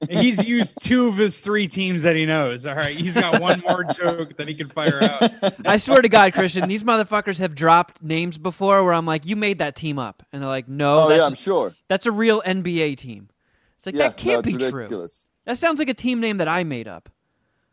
he's 0.09 0.47
used 0.47 0.81
two 0.81 1.09
of 1.09 1.17
his 1.17 1.41
three 1.41 1.67
teams 1.67 2.05
that 2.05 2.15
he 2.15 2.25
knows. 2.27 2.67
All 2.67 2.75
right. 2.77 2.97
He's 2.97 3.15
got 3.15 3.41
one 3.41 3.61
more 3.67 3.85
joke 3.97 4.37
that 4.37 4.47
he 4.47 4.55
can 4.55 4.69
fire 4.69 5.03
out. 5.03 5.33
I 5.67 5.77
swear 5.77 6.01
to 6.03 6.09
God, 6.09 6.33
Christian, 6.35 6.69
these 6.69 6.85
motherfuckers 6.85 7.39
have 7.41 7.55
dropped 7.57 8.01
names 8.03 8.39
before 8.39 8.85
where 8.85 8.93
I'm 8.93 9.07
like, 9.07 9.27
you 9.27 9.35
made 9.35 9.59
that 9.59 9.75
team 9.75 9.99
up, 9.99 10.23
and 10.33 10.41
they're 10.41 10.49
like, 10.49 10.69
no, 10.69 10.99
Oh, 10.99 11.09
that's, 11.09 11.19
yeah, 11.19 11.27
I'm 11.27 11.35
sure. 11.35 11.75
that's 11.89 12.07
a 12.07 12.13
real 12.13 12.43
NBA 12.43 12.97
team. 12.99 13.29
It's 13.79 13.87
like 13.87 13.97
Yeah, 13.97 14.09
that 14.09 14.17
can't 14.17 14.45
no, 14.47 14.53
be 14.53 14.55
it's 14.57 14.69
true. 14.71 14.79
ridiculous. 14.83 15.28
That 15.49 15.57
sounds 15.59 15.79
like 15.79 15.89
a 15.89 15.95
team 15.95 16.21
name 16.21 16.37
that 16.37 16.47
I 16.47 16.63
made 16.63 16.87
up. 16.87 17.09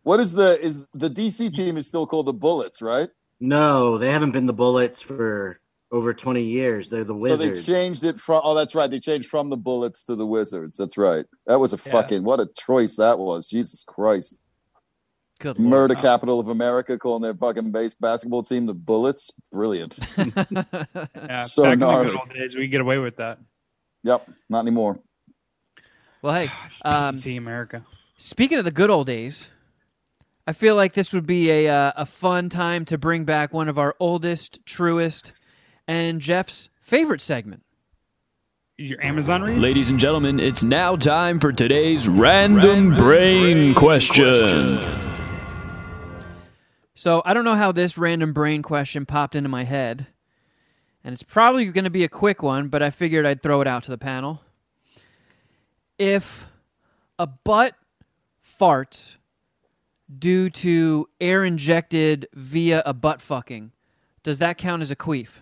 What 0.03 0.19
is 0.21 0.31
the 0.33 0.57
is 0.61 0.83
the 0.93 1.09
DC 1.09 1.53
team 1.53 1.75
is 1.75 1.85
still 1.85 2.07
called 2.07 2.25
the 2.25 2.33
Bullets, 2.33 2.81
right? 2.81 3.09
No, 3.41 3.97
they 3.97 4.09
haven't 4.11 4.31
been 4.31 4.45
the 4.45 4.53
Bullets 4.53 5.01
for 5.01 5.59
over 5.91 6.13
20 6.13 6.41
years. 6.41 6.89
They're 6.89 7.03
the 7.03 7.13
Wizards. 7.13 7.65
So 7.65 7.71
they 7.73 7.77
changed 7.77 8.05
it 8.05 8.17
from. 8.17 8.39
Oh, 8.45 8.55
that's 8.55 8.75
right. 8.75 8.89
They 8.89 8.99
changed 9.01 9.27
from 9.27 9.49
the 9.49 9.57
Bullets 9.57 10.05
to 10.05 10.15
the 10.15 10.25
Wizards. 10.25 10.77
That's 10.77 10.97
right. 10.97 11.25
That 11.47 11.59
was 11.59 11.73
a 11.73 11.79
Yeah. 11.85 11.91
fucking 11.91 12.23
what 12.23 12.39
a 12.39 12.47
choice 12.57 12.95
that 12.95 13.19
was. 13.19 13.45
Jesus 13.47 13.83
Christ. 13.83 14.39
Good 15.41 15.59
lord. 15.59 15.69
Murder 15.69 15.95
capital 15.95 16.39
of 16.39 16.47
America, 16.47 16.97
calling 16.97 17.21
their 17.21 17.35
fucking 17.35 17.73
base 17.73 17.93
basketball 17.93 18.43
team 18.43 18.67
the 18.67 18.73
Bullets. 18.73 19.31
Brilliant. 19.51 19.99
Yeah, 21.27 21.39
So 21.39 21.63
back 21.63 21.73
in 21.73 21.79
the 21.79 21.85
gnarly. 21.87 22.11
good 22.11 22.19
old 22.19 22.29
days, 22.33 22.55
we 22.55 22.67
get 22.69 22.79
away 22.79 22.99
with 22.99 23.17
that. 23.17 23.39
yep. 24.03 24.29
Not 24.49 24.61
anymore. 24.61 25.01
Well, 26.25 26.33
hey, 26.33 26.49
um, 26.83 27.19
See 27.19 27.37
America. 27.37 27.85
Speaking 28.17 28.57
of 28.57 28.65
the 28.65 28.71
good 28.71 28.89
old 28.89 29.05
days, 29.05 29.51
I 30.47 30.53
feel 30.53 30.75
like 30.75 30.93
this 30.93 31.13
would 31.13 31.27
be 31.27 31.51
a 31.51 31.67
uh, 31.69 31.91
a 31.95 32.07
fun 32.07 32.49
time 32.49 32.83
to 32.85 32.97
bring 32.97 33.25
back 33.25 33.53
one 33.53 33.69
of 33.69 33.77
our 33.77 33.95
oldest, 33.99 34.65
truest, 34.65 35.33
and 35.87 36.19
Jeff's 36.19 36.69
favorite 36.81 37.21
segment. 37.21 37.61
Your 38.75 39.05
Amazon 39.05 39.43
read? 39.43 39.59
Ladies 39.59 39.91
and 39.91 39.99
gentlemen, 39.99 40.39
it's 40.39 40.63
now 40.63 40.95
time 40.95 41.39
for 41.39 41.53
today's 41.53 42.09
random, 42.09 42.95
brain, 42.95 43.75
question. 43.75 44.79
So 46.95 47.21
I 47.23 47.35
don't 47.35 47.45
know 47.45 47.53
how 47.53 47.71
this 47.71 47.99
random 47.99 48.33
brain 48.33 48.63
question 48.63 49.05
popped 49.05 49.35
into 49.35 49.49
my 49.49 49.63
head, 49.63 50.07
and 51.03 51.13
it's 51.13 51.21
probably 51.21 51.65
going 51.65 51.83
to 51.83 51.91
be 51.91 52.03
a 52.03 52.09
quick 52.09 52.41
one, 52.41 52.69
but 52.69 52.81
I 52.81 52.89
figured 52.89 53.27
I'd 53.27 53.43
throw 53.43 53.61
it 53.61 53.67
out 53.67 53.83
to 53.83 53.91
the 53.91 53.99
panel. 53.99 54.41
If 55.97 56.45
a 57.17 57.27
butt 57.27 57.75
farts 58.59 59.15
due 60.19 60.49
to 60.49 61.09
air 61.19 61.43
injected 61.43 62.27
via 62.33 62.83
a 62.85 62.93
butt 62.93 63.21
fucking, 63.21 63.71
does 64.23 64.39
that 64.39 64.57
count 64.57 64.81
as 64.81 64.91
a 64.91 64.95
queef? 64.95 65.39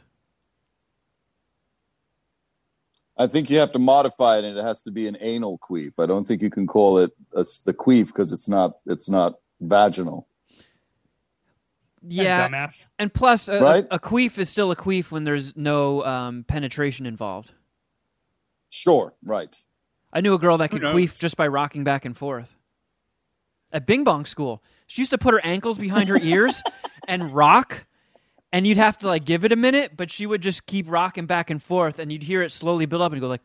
I 3.17 3.27
think 3.27 3.49
you 3.49 3.59
have 3.59 3.71
to 3.73 3.79
modify 3.79 4.39
it, 4.39 4.43
and 4.43 4.57
it 4.57 4.63
has 4.63 4.81
to 4.83 4.91
be 4.91 5.07
an 5.07 5.17
anal 5.19 5.59
queef. 5.59 5.99
I 5.99 6.07
don't 6.07 6.25
think 6.25 6.41
you 6.41 6.49
can 6.49 6.65
call 6.65 6.97
it 6.97 7.11
a, 7.33 7.45
the 7.65 7.73
queef 7.73 8.07
because 8.07 8.33
it's 8.33 8.49
not. 8.49 8.73
It's 8.87 9.07
not 9.07 9.35
vaginal. 9.61 10.27
Yeah, 12.05 12.49
Dumbass. 12.49 12.89
and 12.99 13.13
plus, 13.13 13.47
a, 13.47 13.61
Right? 13.61 13.85
a, 13.89 13.95
a 13.95 13.99
queef 13.99 14.37
is 14.37 14.49
still 14.49 14.71
a 14.71 14.75
queef 14.75 15.09
when 15.11 15.23
there's 15.23 15.55
no 15.55 16.03
um, 16.03 16.43
penetration 16.43 17.05
involved. 17.05 17.53
Sure. 18.71 19.13
Right. 19.23 19.55
I 20.13 20.21
knew 20.21 20.33
a 20.35 20.39
girl 20.39 20.57
that 20.57 20.69
could 20.69 20.81
knows? 20.83 20.95
queef 20.95 21.17
just 21.19 21.35
by 21.35 21.47
rocking 21.47 21.83
back 21.83 22.05
and 22.05 22.15
forth. 22.15 22.55
At 23.71 23.87
Bing 23.87 24.03
Bong 24.03 24.25
School, 24.25 24.61
she 24.85 25.01
used 25.01 25.09
to 25.11 25.17
put 25.17 25.33
her 25.33 25.41
ankles 25.43 25.79
behind 25.79 26.07
her 26.07 26.19
ears 26.21 26.61
and 27.07 27.33
rock, 27.33 27.83
and 28.51 28.67
you'd 28.67 28.77
have 28.77 28.99
to 28.99 29.07
like 29.07 29.25
give 29.25 29.43
it 29.43 29.51
a 29.51 29.55
minute, 29.55 29.97
but 29.97 30.11
she 30.11 30.27
would 30.27 30.41
just 30.41 30.67
keep 30.67 30.85
rocking 30.89 31.25
back 31.25 31.49
and 31.49 31.61
forth, 31.61 31.97
and 31.97 32.11
you'd 32.11 32.21
hear 32.23 32.43
it 32.43 32.51
slowly 32.51 32.85
build 32.85 33.01
up 33.01 33.11
and 33.11 33.19
go 33.19 33.27
like, 33.27 33.41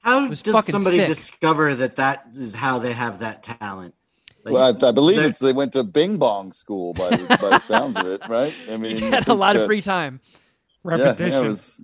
How 0.00 0.28
was 0.28 0.40
does 0.42 0.54
fucking 0.54 0.72
somebody 0.72 0.98
sick. 0.98 1.08
discover 1.08 1.74
that 1.74 1.96
that 1.96 2.28
is 2.34 2.54
how 2.54 2.78
they 2.78 2.92
have 2.92 3.18
that 3.18 3.42
talent? 3.42 3.94
Like, 4.44 4.54
Well, 4.54 4.76
I, 4.82 4.88
I 4.88 4.92
believe 4.92 5.16
they're- 5.16 5.26
it's 5.28 5.40
they 5.40 5.52
went 5.52 5.72
to 5.72 5.82
Bing 5.82 6.16
Bong 6.16 6.52
school 6.52 6.94
by 6.94 7.10
the, 7.10 7.26
by 7.26 7.48
the 7.50 7.58
sounds 7.60 7.98
of 7.98 8.06
it, 8.06 8.22
right? 8.28 8.54
I 8.70 8.76
mean, 8.78 8.98
you 8.98 9.06
I 9.06 9.10
had 9.10 9.22
a 9.22 9.24
think 9.26 9.38
lot 9.40 9.56
of 9.56 9.66
free 9.66 9.80
that's- 9.80 9.84
time. 9.84 10.20
Yeah, 10.84 10.96
yeah, 10.96 11.02
Repetition. 11.04 11.44
it 11.44 11.48
was, 11.48 11.80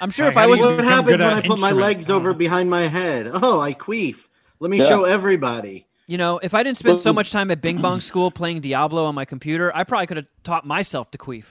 I'm 0.00 0.10
sure 0.10 0.28
if 0.28 0.36
I 0.36 0.42
how 0.42 0.48
was 0.48 0.58
you 0.60 0.66
what 0.66 0.84
happens 0.84 1.20
when 1.20 1.22
I 1.22 1.40
put 1.40 1.48
my 1.58 1.68
instruments? 1.70 1.80
legs 1.80 2.10
over 2.10 2.34
behind 2.34 2.68
my 2.70 2.82
head? 2.88 3.28
Oh, 3.32 3.60
I 3.60 3.72
queef. 3.74 4.28
Let 4.60 4.70
me 4.70 4.78
Yeah. 4.78 4.88
show 4.88 5.04
everybody. 5.04 5.86
You 6.06 6.18
know, 6.18 6.38
if 6.38 6.52
I 6.54 6.62
didn't 6.62 6.78
spend 6.78 7.00
so 7.00 7.12
much 7.12 7.30
time 7.30 7.50
at 7.50 7.62
Bing 7.62 7.80
Bong 7.80 8.00
School 8.10 8.30
playing 8.30 8.60
Diablo 8.60 9.04
on 9.06 9.14
my 9.14 9.24
computer, 9.24 9.74
I 9.74 9.84
probably 9.84 10.06
could 10.08 10.16
have 10.18 10.26
taught 10.44 10.66
myself 10.66 11.10
to 11.12 11.18
queef. 11.18 11.44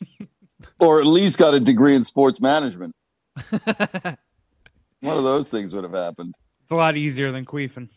or 0.78 1.00
at 1.00 1.06
least 1.06 1.38
got 1.38 1.54
a 1.54 1.60
degree 1.60 1.94
in 1.94 2.04
sports 2.04 2.40
management. 2.40 2.94
One 3.50 5.16
of 5.18 5.24
those 5.24 5.50
things 5.50 5.74
would 5.74 5.84
have 5.84 5.94
happened. 5.94 6.34
It's 6.62 6.70
a 6.70 6.76
lot 6.76 6.96
easier 6.96 7.32
than 7.32 7.44
queefing. 7.44 7.88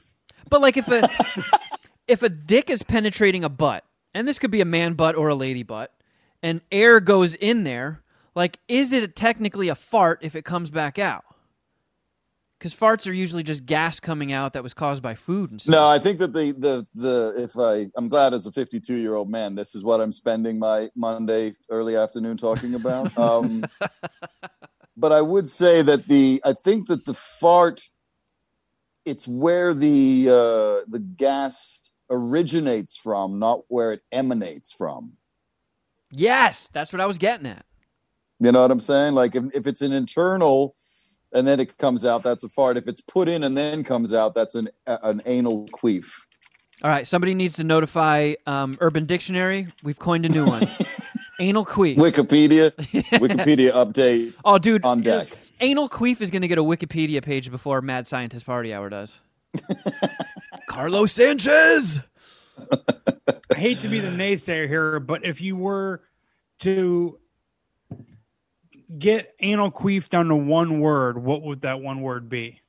But 0.49 0.61
like 0.61 0.77
if 0.77 0.87
a 0.89 1.07
if 2.07 2.23
a 2.23 2.29
dick 2.29 2.69
is 2.69 2.83
penetrating 2.83 3.43
a 3.43 3.49
butt, 3.49 3.83
and 4.13 4.27
this 4.27 4.39
could 4.39 4.51
be 4.51 4.61
a 4.61 4.65
man 4.65 4.93
butt 4.93 5.15
or 5.15 5.27
a 5.29 5.35
lady 5.35 5.63
butt, 5.63 5.93
and 6.41 6.61
air 6.71 6.99
goes 6.99 7.33
in 7.35 7.63
there, 7.63 8.01
like 8.37 8.59
is 8.67 8.93
it 8.93 9.15
technically 9.15 9.67
a 9.67 9.75
fart 9.75 10.19
if 10.21 10.35
it 10.35 10.45
comes 10.45 10.69
back 10.69 10.99
out? 10.99 11.25
Because 12.57 12.73
farts 12.73 13.07
are 13.07 13.13
usually 13.13 13.43
just 13.43 13.65
gas 13.65 13.99
coming 13.99 14.31
out 14.31 14.53
that 14.53 14.63
was 14.63 14.73
caused 14.73 15.01
by 15.03 15.15
food 15.15 15.51
and 15.51 15.61
stuff. 15.61 15.73
No, 15.73 15.87
I 15.87 15.99
think 15.99 16.19
that 16.19 16.33
the 16.33 16.51
the 16.51 16.85
the 16.93 17.33
if 17.37 17.57
I 17.57 17.87
I'm 17.95 18.09
glad 18.09 18.33
as 18.33 18.45
a 18.45 18.51
52 18.51 18.93
year 18.93 19.15
old 19.15 19.29
man, 19.29 19.55
this 19.55 19.75
is 19.75 19.83
what 19.83 19.99
I'm 19.99 20.11
spending 20.11 20.59
my 20.59 20.89
Monday 20.95 21.53
early 21.69 21.95
afternoon 21.95 22.37
talking 22.37 22.75
about. 22.75 23.11
Um, 23.17 23.65
but 24.95 25.11
I 25.11 25.21
would 25.21 25.49
say 25.49 25.81
that 25.81 26.07
the 26.07 26.41
I 26.45 26.53
think 26.53 26.87
that 26.87 27.05
the 27.05 27.13
fart, 27.15 27.89
it's 29.05 29.27
where 29.27 29.73
the 29.73 30.27
uh, 30.29 30.89
the 30.89 30.99
gas 30.99 31.91
originates 32.09 32.95
from, 32.97 33.39
not 33.39 33.61
where 33.67 33.91
it 33.91 34.01
emanates 34.11 34.71
from. 34.71 35.13
Yes, 36.11 36.69
that's 36.71 36.93
what 36.93 37.01
I 37.01 37.05
was 37.05 37.17
getting 37.17 37.47
at. 37.47 37.66
You 38.39 38.51
know 38.51 38.61
what 38.61 38.71
I'm 38.71 38.79
saying? 38.79 39.13
Like 39.13 39.35
if, 39.35 39.43
if 39.53 39.67
it's 39.67 39.81
an 39.81 39.91
internal 39.91 40.75
and 41.33 41.47
then 41.47 41.59
it 41.59 41.77
comes 41.77 42.05
out, 42.05 42.23
that's 42.23 42.43
a 42.43 42.49
fart. 42.49 42.77
If 42.77 42.87
it's 42.87 43.01
put 43.01 43.27
in 43.27 43.43
and 43.43 43.57
then 43.57 43.83
comes 43.83 44.13
out, 44.13 44.35
that's 44.35 44.55
an 44.55 44.69
an 44.85 45.21
anal 45.25 45.67
queef. 45.67 46.11
All 46.83 46.91
right, 46.91 47.07
somebody 47.07 47.33
needs 47.33 47.55
to 47.55 47.63
notify 47.63 48.35
um, 48.45 48.77
Urban 48.79 49.07
Dictionary. 49.07 49.67
We've 49.83 49.97
coined 49.97 50.25
a 50.25 50.29
new 50.29 50.45
one. 50.45 50.61
Anal 51.39 51.65
queef. 51.65 51.97
Wikipedia, 51.97 52.71
Wikipedia 53.19 53.71
update. 53.71 54.33
oh, 54.45 54.59
dude, 54.59 54.85
on 54.85 55.01
deck. 55.01 55.27
Anal 55.59 55.89
queef 55.89 56.21
is 56.21 56.29
going 56.29 56.43
to 56.43 56.47
get 56.47 56.59
a 56.59 56.63
Wikipedia 56.63 57.23
page 57.23 57.49
before 57.49 57.81
Mad 57.81 58.05
Scientist 58.05 58.45
Party 58.45 58.73
Hour 58.73 58.89
does. 58.89 59.21
Carlos 60.67 61.11
Sanchez. 61.11 61.99
I 62.59 63.59
hate 63.59 63.79
to 63.79 63.87
be 63.87 63.99
the 63.99 64.09
naysayer 64.09 64.67
here, 64.67 64.99
but 64.99 65.25
if 65.25 65.41
you 65.41 65.55
were 65.55 66.03
to 66.59 67.19
get 68.95 69.33
anal 69.39 69.71
queef 69.71 70.09
down 70.09 70.27
to 70.27 70.35
one 70.35 70.79
word, 70.79 71.17
what 71.17 71.41
would 71.41 71.61
that 71.61 71.81
one 71.81 72.01
word 72.01 72.29
be? 72.29 72.61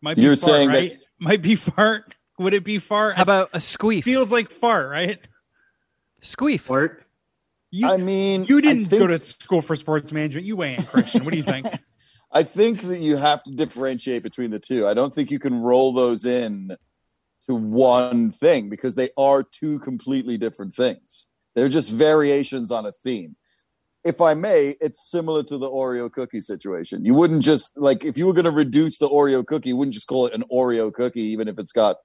Might 0.00 0.16
be 0.16 0.22
You're 0.22 0.36
fart, 0.36 0.54
saying 0.54 0.72
that- 0.72 0.98
Might 1.20 1.42
be 1.42 1.56
fart. 1.56 2.14
Would 2.38 2.54
it 2.54 2.62
be 2.62 2.78
fart? 2.78 3.16
How 3.16 3.22
about 3.22 3.50
a 3.52 3.58
squeef? 3.58 4.04
feels 4.04 4.30
like 4.30 4.50
fart, 4.52 4.88
right? 4.90 5.18
squeef. 6.22 6.60
Fart. 6.60 7.04
You, 7.72 7.88
I 7.88 7.96
mean, 7.96 8.44
you 8.44 8.60
didn't 8.60 8.86
think- 8.86 9.00
go 9.00 9.06
to 9.08 9.18
school 9.18 9.60
for 9.60 9.74
sports 9.74 10.12
management. 10.12 10.46
You 10.46 10.62
ain't 10.62 10.86
Christian. 10.86 11.24
What 11.24 11.32
do 11.32 11.36
you 11.36 11.42
think? 11.42 11.66
I 12.32 12.42
think 12.42 12.82
that 12.82 13.00
you 13.00 13.16
have 13.16 13.42
to 13.44 13.52
differentiate 13.52 14.22
between 14.22 14.50
the 14.50 14.58
two. 14.58 14.86
I 14.86 14.94
don't 14.94 15.12
think 15.14 15.30
you 15.30 15.38
can 15.38 15.60
roll 15.60 15.92
those 15.92 16.24
in 16.26 16.76
to 17.46 17.54
one 17.54 18.30
thing 18.30 18.68
because 18.68 18.94
they 18.94 19.08
are 19.16 19.42
two 19.42 19.78
completely 19.80 20.36
different 20.36 20.74
things. 20.74 21.26
They're 21.58 21.68
just 21.68 21.90
variations 21.90 22.70
on 22.70 22.86
a 22.86 22.92
theme. 22.92 23.36
If 24.04 24.20
I 24.20 24.34
may, 24.34 24.74
it's 24.80 25.10
similar 25.10 25.42
to 25.44 25.58
the 25.58 25.68
Oreo 25.68 26.10
cookie 26.10 26.40
situation. 26.40 27.04
You 27.04 27.14
wouldn't 27.14 27.42
just 27.42 27.72
like 27.76 28.04
if 28.04 28.16
you 28.16 28.26
were 28.26 28.32
going 28.32 28.44
to 28.44 28.50
reduce 28.50 28.98
the 28.98 29.08
Oreo 29.08 29.44
cookie, 29.44 29.70
you 29.70 29.76
wouldn't 29.76 29.94
just 29.94 30.06
call 30.06 30.26
it 30.26 30.34
an 30.34 30.44
Oreo 30.52 30.92
cookie, 30.92 31.22
even 31.22 31.48
if 31.48 31.58
it's 31.58 31.72
got 31.72 31.96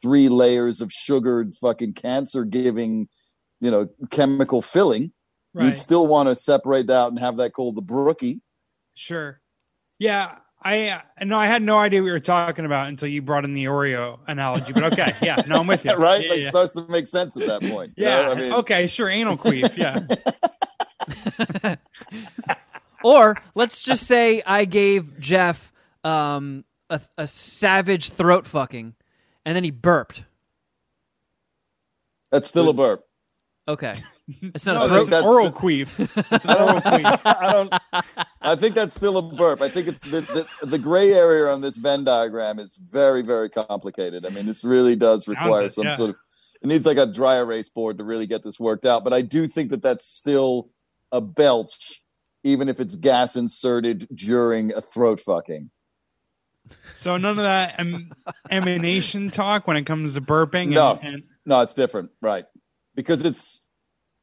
three 0.00 0.28
layers 0.28 0.80
of 0.80 0.90
sugared 0.90 1.52
fucking 1.60 1.92
cancer 1.92 2.44
giving, 2.44 3.08
you 3.60 3.70
know, 3.70 3.88
chemical 4.10 4.62
filling. 4.62 5.12
Right. 5.54 5.66
You'd 5.66 5.78
still 5.78 6.06
want 6.06 6.30
to 6.30 6.34
separate 6.34 6.86
that 6.86 6.96
out 6.96 7.10
and 7.10 7.18
have 7.20 7.36
that 7.36 7.52
called 7.52 7.76
the 7.76 7.82
brookie. 7.82 8.40
Sure. 8.94 9.40
Yeah, 9.98 10.36
I 10.64 10.88
uh, 10.90 11.24
no, 11.24 11.38
I 11.38 11.46
had 11.46 11.62
no 11.62 11.78
idea 11.78 12.00
what 12.00 12.06
you 12.06 12.12
were 12.12 12.20
talking 12.20 12.64
about 12.64 12.88
until 12.88 13.08
you 13.08 13.20
brought 13.22 13.44
in 13.44 13.52
the 13.54 13.64
Oreo 13.64 14.18
analogy. 14.28 14.72
But 14.72 14.92
okay, 14.92 15.12
yeah, 15.22 15.36
no, 15.46 15.56
I'm 15.60 15.66
with 15.66 15.84
you. 15.84 15.92
right? 15.94 16.22
Yeah, 16.24 16.30
like 16.30 16.40
yeah. 16.42 16.48
starts 16.50 16.72
to 16.72 16.86
make 16.88 17.06
sense 17.06 17.36
at 17.40 17.46
that 17.46 17.62
point. 17.62 17.92
you 17.96 18.04
Yeah. 18.06 18.22
know? 18.26 18.30
I 18.30 18.34
mean, 18.36 18.52
okay. 18.52 18.86
Sure. 18.86 19.08
Anal 19.08 19.36
queef. 19.36 19.76
Yeah. 19.76 19.98
Or 23.04 23.36
let's 23.56 23.82
just 23.82 24.06
say 24.06 24.42
I 24.46 24.64
gave 24.64 25.18
Jeff 25.18 25.72
um, 26.04 26.64
a, 26.88 27.00
a 27.18 27.26
savage 27.26 28.10
throat 28.10 28.46
fucking, 28.46 28.94
and 29.44 29.56
then 29.56 29.64
he 29.64 29.72
burped. 29.72 30.22
that's 32.30 32.48
still 32.48 32.68
a 32.68 32.72
burp. 32.72 33.04
Okay, 33.66 33.94
it's 34.42 34.66
not 34.66 34.74
No, 34.74 34.78
a 34.78 34.88
think 34.88 34.90
throat. 34.90 35.10
that's 35.10 35.22
that's 35.22 35.24
oral 35.30 35.50
the- 35.50 35.56
queef. 35.58 36.28
That's 36.30 36.44
an 36.44 36.50
oral 36.50 36.80
queef. 36.80 37.20
I 37.40 37.52
don't. 37.52 37.72
I 38.40 38.56
think 38.56 38.74
that's 38.74 38.94
still 38.94 39.16
a 39.18 39.22
burp. 39.22 39.60
I 39.62 39.68
think 39.68 39.86
it's 39.88 40.02
the, 40.02 40.20
the 40.60 40.66
the 40.66 40.78
gray 40.78 41.12
area 41.12 41.52
on 41.52 41.60
this 41.60 41.76
Venn 41.78 42.04
diagram 42.04 42.58
is 42.58 42.76
very 42.76 43.22
very 43.22 43.48
complicated. 43.50 44.26
I 44.26 44.30
mean, 44.30 44.46
this 44.46 44.64
really 44.64 44.96
does 44.96 45.24
Sounds 45.26 45.36
require 45.38 45.66
it, 45.66 45.72
some 45.72 45.84
yeah. 45.84 45.94
sort 45.96 46.10
of. 46.10 46.16
It 46.62 46.68
needs 46.68 46.86
like 46.86 46.96
a 46.98 47.06
dry 47.06 47.36
erase 47.38 47.68
board 47.68 47.98
to 47.98 48.04
really 48.04 48.26
get 48.26 48.42
this 48.42 48.58
worked 48.60 48.86
out. 48.86 49.02
But 49.04 49.12
I 49.12 49.22
do 49.22 49.46
think 49.48 49.70
that 49.70 49.82
that's 49.82 50.06
still 50.06 50.70
a 51.10 51.20
belch, 51.20 52.02
even 52.44 52.68
if 52.68 52.78
it's 52.80 52.94
gas 52.96 53.34
inserted 53.36 54.06
during 54.14 54.72
a 54.72 54.80
throat 54.80 55.18
fucking. 55.20 55.70
So 56.94 57.16
none 57.16 57.38
of 57.38 57.44
that 57.44 57.78
em- 57.80 58.12
emanation 58.50 59.30
talk 59.30 59.66
when 59.66 59.76
it 59.76 59.84
comes 59.84 60.14
to 60.14 60.20
burping. 60.20 60.62
And, 60.66 60.70
No. 60.74 60.98
and 61.02 61.22
No, 61.44 61.60
it's 61.60 61.74
different, 61.74 62.10
right? 62.20 62.44
Because 62.94 63.24
it's 63.24 63.66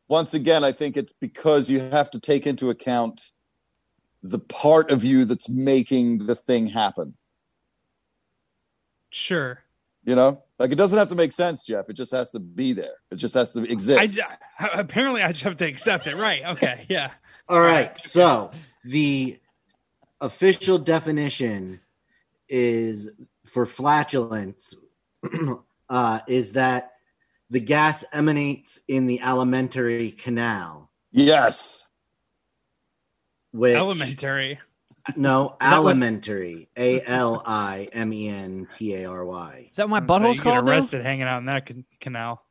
once 0.10 0.34
again, 0.34 0.64
I 0.64 0.72
think 0.72 0.98
it's 0.98 1.14
because 1.14 1.70
you 1.70 1.80
have 1.80 2.10
to 2.12 2.20
take 2.20 2.46
into 2.48 2.70
account 2.70 3.30
the 4.24 4.40
part 4.40 4.92
of 4.92 5.04
you 5.06 5.24
that's 5.24 5.48
making 5.48 6.26
the 6.26 6.36
thing 6.36 6.68
happen. 6.68 7.16
sure. 9.12 9.64
You 10.06 10.16
know, 10.16 10.42
like 10.58 10.72
it 10.72 10.76
doesn't 10.76 10.98
have 10.98 11.10
to 11.10 11.16
make 11.16 11.32
sense, 11.34 11.64
Jeff. 11.64 11.90
It 11.90 11.94
just 11.94 12.12
has 12.14 12.32
to 12.32 12.40
be 12.40 12.74
there. 12.74 12.94
It 13.12 13.16
just 13.18 13.36
has 13.36 13.52
to 13.52 13.64
exist. 13.64 14.16
j- 14.16 14.24
apparently 14.74 15.22
I 15.22 15.28
just 15.34 15.44
have 15.44 15.58
to 15.58 15.68
accept 15.68 16.08
it. 16.08 16.16
Right. 16.16 16.44
Okay. 16.46 16.86
Yeah. 16.90 17.12
All 17.48 17.60
right. 17.62 17.96
So 17.98 18.52
the 18.86 19.40
official 20.22 20.80
definition 20.80 21.82
is 22.48 23.10
for 23.46 23.66
flatulence 23.66 24.74
uh, 25.90 26.20
is 26.28 26.54
that 26.54 26.94
the 27.50 27.60
gas 27.60 28.04
emanates 28.14 28.80
in 28.88 29.08
the 29.08 29.20
alimentary 29.22 30.12
canal. 30.12 30.92
yes. 31.12 31.86
Which, 33.52 33.76
Elementary. 33.76 34.60
No, 35.16 35.56
alimentary. 35.60 36.70
A 36.78 37.02
L 37.04 37.42
I 37.44 37.90
M 37.94 38.14
E 38.14 38.28
N 38.28 38.68
T 38.74 38.94
A 38.94 39.06
R 39.10 39.26
Y. 39.26 39.70
Is 39.72 39.78
that 39.78 39.90
what 39.90 40.04
my 40.04 40.06
butthole's 40.20 40.38
you 40.38 40.44
called? 40.44 40.58
Get 40.58 40.66
now? 40.66 40.72
arrested 40.72 41.02
hanging 41.04 41.24
out 41.24 41.40
in 41.40 41.46
that 41.46 41.66
can- 41.66 41.86
canal. 42.00 42.46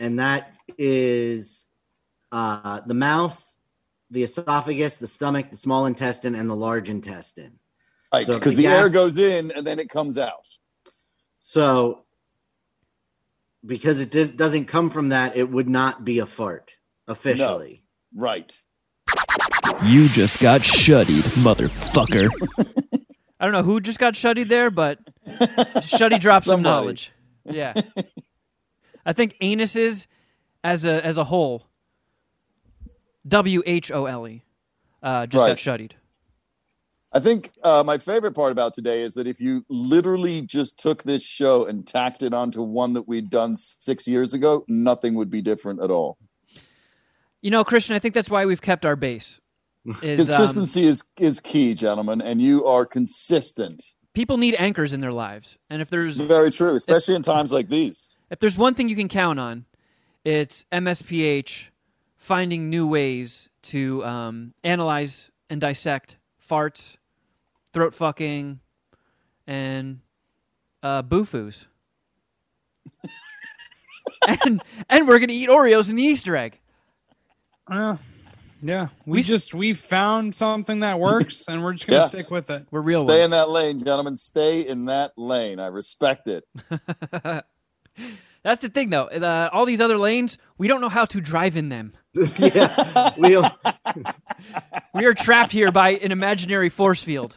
And 0.00 0.18
that 0.18 0.52
is 0.76 1.66
uh, 2.32 2.80
the 2.84 2.94
mouth, 2.94 3.40
the 4.10 4.24
esophagus, 4.24 4.98
the 4.98 5.06
stomach, 5.06 5.50
the 5.50 5.56
small 5.56 5.86
intestine, 5.86 6.34
and 6.34 6.50
the 6.50 6.56
large 6.56 6.90
intestine. 6.90 7.60
Right. 8.12 8.26
So 8.26 8.32
Because 8.32 8.56
the 8.56 8.64
the, 8.64 8.72
air 8.72 8.88
goes 8.88 9.16
in 9.18 9.52
and 9.52 9.64
then 9.64 9.78
it 9.78 9.88
comes 9.88 10.18
out. 10.18 10.46
So, 11.38 12.06
because 13.64 14.00
it 14.00 14.10
did, 14.10 14.36
doesn't 14.36 14.66
come 14.66 14.90
from 14.90 15.10
that, 15.10 15.36
it 15.36 15.50
would 15.50 15.68
not 15.68 16.04
be 16.04 16.18
a 16.18 16.26
fart 16.26 16.72
officially. 17.08 17.82
Right. 18.14 18.56
You 19.84 20.08
just 20.08 20.40
got 20.40 20.62
shuddied, 20.62 21.24
motherfucker. 21.44 22.30
I 23.40 23.44
don't 23.44 23.52
know 23.52 23.62
who 23.62 23.80
just 23.80 23.98
got 23.98 24.14
shuddied 24.14 24.48
there, 24.48 24.70
but 24.70 24.98
Shuddy 25.26 26.20
dropped 26.20 26.44
some 26.44 26.60
knowledge. 26.62 27.10
Yeah, 27.44 27.72
I 29.06 29.14
think 29.14 29.36
anuses 29.40 30.06
as 30.62 30.84
a 30.84 31.04
as 31.04 31.16
a 31.16 31.24
whole, 31.24 31.66
W 33.26 33.62
H 33.64 33.90
O 33.90 34.04
L 34.06 34.28
E, 34.28 34.42
uh, 35.02 35.26
just 35.26 35.40
got 35.40 35.48
Right. 35.48 35.56
shuddied. 35.56 35.92
I 37.12 37.18
think 37.18 37.50
uh, 37.64 37.82
my 37.84 37.98
favorite 37.98 38.32
part 38.32 38.52
about 38.52 38.72
today 38.72 39.02
is 39.02 39.14
that 39.14 39.26
if 39.26 39.40
you 39.40 39.64
literally 39.68 40.42
just 40.42 40.78
took 40.78 41.02
this 41.02 41.24
show 41.24 41.66
and 41.66 41.84
tacked 41.86 42.22
it 42.22 42.32
onto 42.32 42.62
one 42.62 42.92
that 42.92 43.08
we'd 43.08 43.28
done 43.28 43.56
six 43.56 44.06
years 44.06 44.32
ago, 44.32 44.64
nothing 44.68 45.16
would 45.16 45.28
be 45.30 45.42
different 45.42 45.82
at 45.82 45.90
all. 45.90 46.18
You 47.42 47.50
know, 47.50 47.64
Christian, 47.64 47.96
I 47.96 47.98
think 47.98 48.14
that's 48.14 48.30
why 48.30 48.46
we've 48.46 48.62
kept 48.62 48.86
our 48.86 48.96
base. 48.96 49.40
Is 50.02 50.30
um, 50.30 50.36
Consistency 50.36 50.84
is 50.84 51.04
is 51.18 51.40
key, 51.40 51.72
gentlemen, 51.72 52.20
and 52.20 52.42
you 52.42 52.66
are 52.66 52.84
consistent. 52.84 53.82
people 54.12 54.36
need 54.36 54.54
anchors 54.56 54.92
in 54.92 55.00
their 55.00 55.10
lives, 55.10 55.56
and 55.70 55.80
if 55.80 55.88
there's 55.88 56.18
Very 56.18 56.50
true, 56.50 56.74
especially 56.74 57.14
in 57.14 57.22
times 57.22 57.50
like 57.50 57.70
these. 57.70 58.18
if 58.30 58.38
there's 58.40 58.58
one 58.58 58.74
thing 58.74 58.90
you 58.90 58.94
can 58.94 59.08
count 59.08 59.40
on, 59.40 59.64
it's 60.22 60.66
MSPH 60.70 61.68
finding 62.18 62.68
new 62.68 62.86
ways 62.86 63.48
to 63.62 64.04
um, 64.04 64.50
analyze 64.62 65.30
and 65.48 65.62
dissect 65.62 66.18
farts, 66.46 66.98
throat 67.72 67.94
fucking, 67.94 68.60
and 69.46 70.00
uh, 70.82 71.02
boofus. 71.02 71.66
and 74.46 74.62
and 74.88 75.08
we're 75.08 75.18
gonna 75.18 75.32
eat 75.32 75.48
Oreos 75.48 75.88
in 75.90 75.96
the 75.96 76.02
Easter 76.02 76.36
egg. 76.36 76.58
Uh, 77.70 77.96
yeah. 78.62 78.88
We, 79.06 79.18
We 79.18 79.22
just 79.22 79.54
we 79.54 79.74
found 79.74 80.34
something 80.34 80.80
that 80.80 80.98
works 80.98 81.44
and 81.48 81.62
we're 81.62 81.72
just 81.74 81.86
gonna 81.86 82.02
Yeah. 82.02 82.06
stick 82.08 82.30
with 82.30 82.50
it. 82.50 82.66
We're 82.70 82.80
real 82.80 83.02
Stay 83.02 83.14
ones. 83.20 83.24
in 83.26 83.30
that 83.32 83.48
lane, 83.50 83.78
gentlemen. 83.78 84.16
Stay 84.16 84.60
in 84.66 84.86
that 84.86 85.12
lane. 85.16 85.60
I 85.60 85.66
respect 85.68 86.28
it. 86.28 86.44
That's 88.42 88.62
the 88.62 88.70
thing, 88.70 88.88
though. 88.88 89.04
Uh, 89.04 89.50
all 89.52 89.66
these 89.66 89.82
other 89.82 89.98
lanes, 89.98 90.38
we 90.56 90.66
don't 90.66 90.80
know 90.80 90.88
how 90.88 91.04
to 91.04 91.20
drive 91.20 91.56
in 91.56 91.68
them. 91.68 91.92
yeah, 92.38 93.10
we 93.18 93.36
We 94.94 95.04
are 95.04 95.12
trapped 95.12 95.52
here 95.52 95.70
by 95.70 95.90
an 95.90 96.10
imaginary 96.10 96.70
force 96.70 97.02
field. 97.02 97.36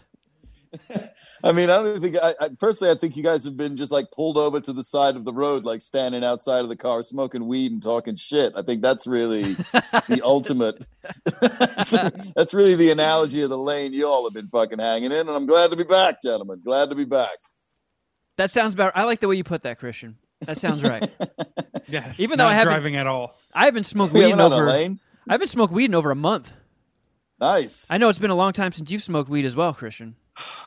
I 1.43 1.51
mean, 1.51 1.69
I 1.69 1.75
don't 1.77 1.87
even 1.89 2.01
think. 2.01 2.17
I, 2.21 2.33
I 2.39 2.49
personally, 2.59 2.91
I 2.93 2.97
think 2.97 3.15
you 3.17 3.23
guys 3.23 3.45
have 3.45 3.55
been 3.57 3.75
just 3.77 3.91
like 3.91 4.11
pulled 4.11 4.37
over 4.37 4.59
to 4.61 4.73
the 4.73 4.83
side 4.83 5.15
of 5.15 5.25
the 5.25 5.33
road, 5.33 5.65
like 5.65 5.81
standing 5.81 6.23
outside 6.23 6.59
of 6.61 6.69
the 6.69 6.75
car, 6.75 7.03
smoking 7.03 7.47
weed 7.47 7.71
and 7.71 7.81
talking 7.81 8.15
shit. 8.15 8.53
I 8.55 8.61
think 8.61 8.81
that's 8.81 9.05
really 9.07 9.53
the 9.53 10.21
ultimate. 10.23 10.85
that's, 11.41 11.91
that's 12.35 12.53
really 12.53 12.75
the 12.75 12.91
analogy 12.91 13.41
of 13.41 13.49
the 13.49 13.57
lane 13.57 13.93
you 13.93 14.07
all 14.07 14.23
have 14.25 14.33
been 14.33 14.47
fucking 14.47 14.79
hanging 14.79 15.11
in, 15.11 15.19
and 15.19 15.29
I'm 15.29 15.45
glad 15.45 15.69
to 15.71 15.75
be 15.75 15.83
back, 15.83 16.21
gentlemen. 16.21 16.61
Glad 16.63 16.89
to 16.89 16.95
be 16.95 17.05
back. 17.05 17.35
That 18.37 18.49
sounds 18.51 18.73
about. 18.73 18.93
I 18.95 19.03
like 19.03 19.19
the 19.19 19.27
way 19.27 19.35
you 19.35 19.43
put 19.43 19.63
that, 19.63 19.79
Christian. 19.79 20.17
That 20.41 20.57
sounds 20.57 20.83
right. 20.83 21.09
Yes. 21.87 22.19
Even 22.19 22.37
though 22.37 22.47
I 22.47 22.53
haven't- 22.53 22.73
driving 22.73 22.95
at 22.95 23.07
all. 23.07 23.37
I 23.53 23.65
haven't 23.65 23.85
smoked 23.85 24.13
weed 24.13 24.23
in 24.23 24.29
haven't 24.31 24.51
had 24.51 24.59
over. 24.59 24.65
lane. 24.67 24.99
I 25.29 25.33
haven't 25.33 25.47
smoked 25.49 25.71
weed 25.71 25.85
in 25.85 25.95
over 25.95 26.11
a 26.11 26.15
month. 26.15 26.51
Nice. 27.39 27.87
I 27.89 27.97
know 27.97 28.09
it's 28.09 28.19
been 28.19 28.29
a 28.31 28.35
long 28.35 28.51
time 28.53 28.71
since 28.71 28.89
you've 28.91 29.03
smoked 29.03 29.29
weed 29.29 29.45
as 29.45 29.55
well, 29.55 29.73
Christian. 29.73 30.15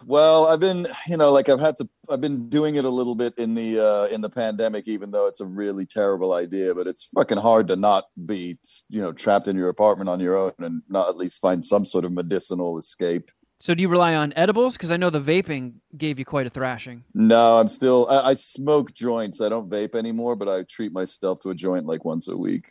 Well, 0.04 0.46
I've 0.46 0.60
been, 0.60 0.86
you 1.08 1.16
know, 1.16 1.32
like 1.32 1.48
I've 1.48 1.60
had 1.60 1.76
to, 1.76 1.88
I've 2.10 2.20
been 2.20 2.48
doing 2.48 2.76
it 2.76 2.84
a 2.84 2.90
little 2.90 3.14
bit 3.14 3.34
in 3.38 3.54
the 3.54 3.80
uh, 3.80 4.04
in 4.14 4.20
the 4.20 4.30
pandemic, 4.30 4.86
even 4.86 5.10
though 5.10 5.26
it's 5.26 5.40
a 5.40 5.46
really 5.46 5.86
terrible 5.86 6.34
idea. 6.34 6.74
But 6.74 6.86
it's 6.86 7.08
fucking 7.14 7.38
hard 7.38 7.68
to 7.68 7.76
not 7.76 8.04
be, 8.26 8.58
you 8.88 9.00
know, 9.00 9.12
trapped 9.12 9.48
in 9.48 9.56
your 9.56 9.68
apartment 9.68 10.08
on 10.08 10.20
your 10.20 10.36
own 10.36 10.52
and 10.58 10.82
not 10.88 11.08
at 11.08 11.16
least 11.16 11.40
find 11.40 11.64
some 11.64 11.84
sort 11.84 12.04
of 12.04 12.12
medicinal 12.12 12.78
escape. 12.78 13.30
So 13.58 13.74
do 13.74 13.80
you 13.82 13.88
rely 13.88 14.14
on 14.14 14.34
edibles? 14.36 14.74
Because 14.74 14.90
I 14.90 14.98
know 14.98 15.08
the 15.10 15.20
vaping 15.20 15.76
gave 15.96 16.18
you 16.18 16.26
quite 16.26 16.46
a 16.46 16.50
thrashing. 16.50 17.04
No, 17.14 17.58
I'm 17.58 17.68
still, 17.68 18.06
I, 18.10 18.30
I 18.30 18.34
smoke 18.34 18.92
joints. 18.92 19.40
I 19.40 19.48
don't 19.48 19.70
vape 19.70 19.94
anymore, 19.94 20.36
but 20.36 20.46
I 20.48 20.62
treat 20.64 20.92
myself 20.92 21.40
to 21.40 21.48
a 21.50 21.54
joint 21.54 21.86
like 21.86 22.04
once 22.04 22.28
a 22.28 22.36
week, 22.36 22.68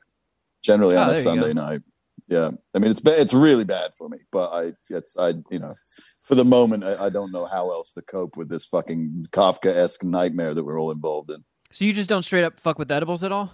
generally 0.63 0.95
Oh, 0.95 1.01
on 1.01 1.09
a. 1.09 1.15
Sunday 1.15 1.53
night. 1.53 1.81
Yeah, 2.27 2.51
I 2.73 2.79
mean 2.79 2.89
it's 2.89 3.01
ba- 3.01 3.19
it's 3.19 3.33
really 3.33 3.65
bad 3.65 3.93
for 3.95 4.09
me, 4.09 4.17
but 4.31 4.49
I 4.51 4.73
it's 4.89 5.15
I 5.17 5.33
you 5.51 5.59
know 5.59 5.75
for 6.25 6.35
the 6.35 6.43
moment 6.43 6.83
I, 6.83 7.05
I 7.05 7.09
don't 7.09 7.31
know 7.31 7.45
how 7.45 7.71
else 7.71 7.93
to 7.93 8.01
cope 8.01 8.35
with 8.35 8.49
this 8.49 8.65
fucking 8.65 9.27
Kafka 9.29 9.67
esque 9.67 10.03
nightmare 10.03 10.53
that 10.53 10.63
we're 10.63 10.79
all 10.79 10.91
involved 10.91 11.29
in. 11.29 11.43
So 11.71 11.85
you 11.85 11.93
just 11.93 12.09
don't 12.09 12.23
straight 12.23 12.43
up 12.43 12.59
fuck 12.59 12.79
with 12.79 12.91
edibles 12.91 13.23
at 13.23 13.31
all? 13.31 13.53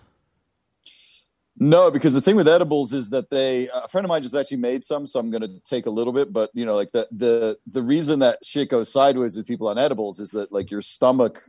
No, 1.58 1.92
because 1.92 2.14
the 2.14 2.22
thing 2.22 2.38
with 2.38 2.48
edibles 2.48 2.94
is 2.94 3.10
that 3.10 3.30
they 3.30 3.68
a 3.68 3.88
friend 3.90 4.06
of 4.06 4.10
mine 4.10 4.24
just 4.24 4.36
actually 4.36 4.58
made 4.58 4.86
some, 4.86 5.06
so 5.06 5.20
I'm 5.20 5.30
going 5.30 5.42
to 5.42 5.60
take 5.66 5.86
a 5.86 5.90
little 5.90 6.14
bit. 6.14 6.32
But 6.32 6.50
you 6.54 6.66
know, 6.66 6.76
like 6.76 6.92
the 6.92 7.08
the 7.12 7.58
the 7.68 7.84
reason 7.84 8.20
that 8.20 8.40
shit 8.44 8.70
goes 8.70 8.92
sideways 8.92 9.36
with 9.36 9.48
people 9.48 9.68
on 9.68 9.78
edibles 9.78 10.20
is 10.20 10.32
that 10.32 10.52
like 10.52 10.72
your 10.72 10.82
stomach 10.82 11.44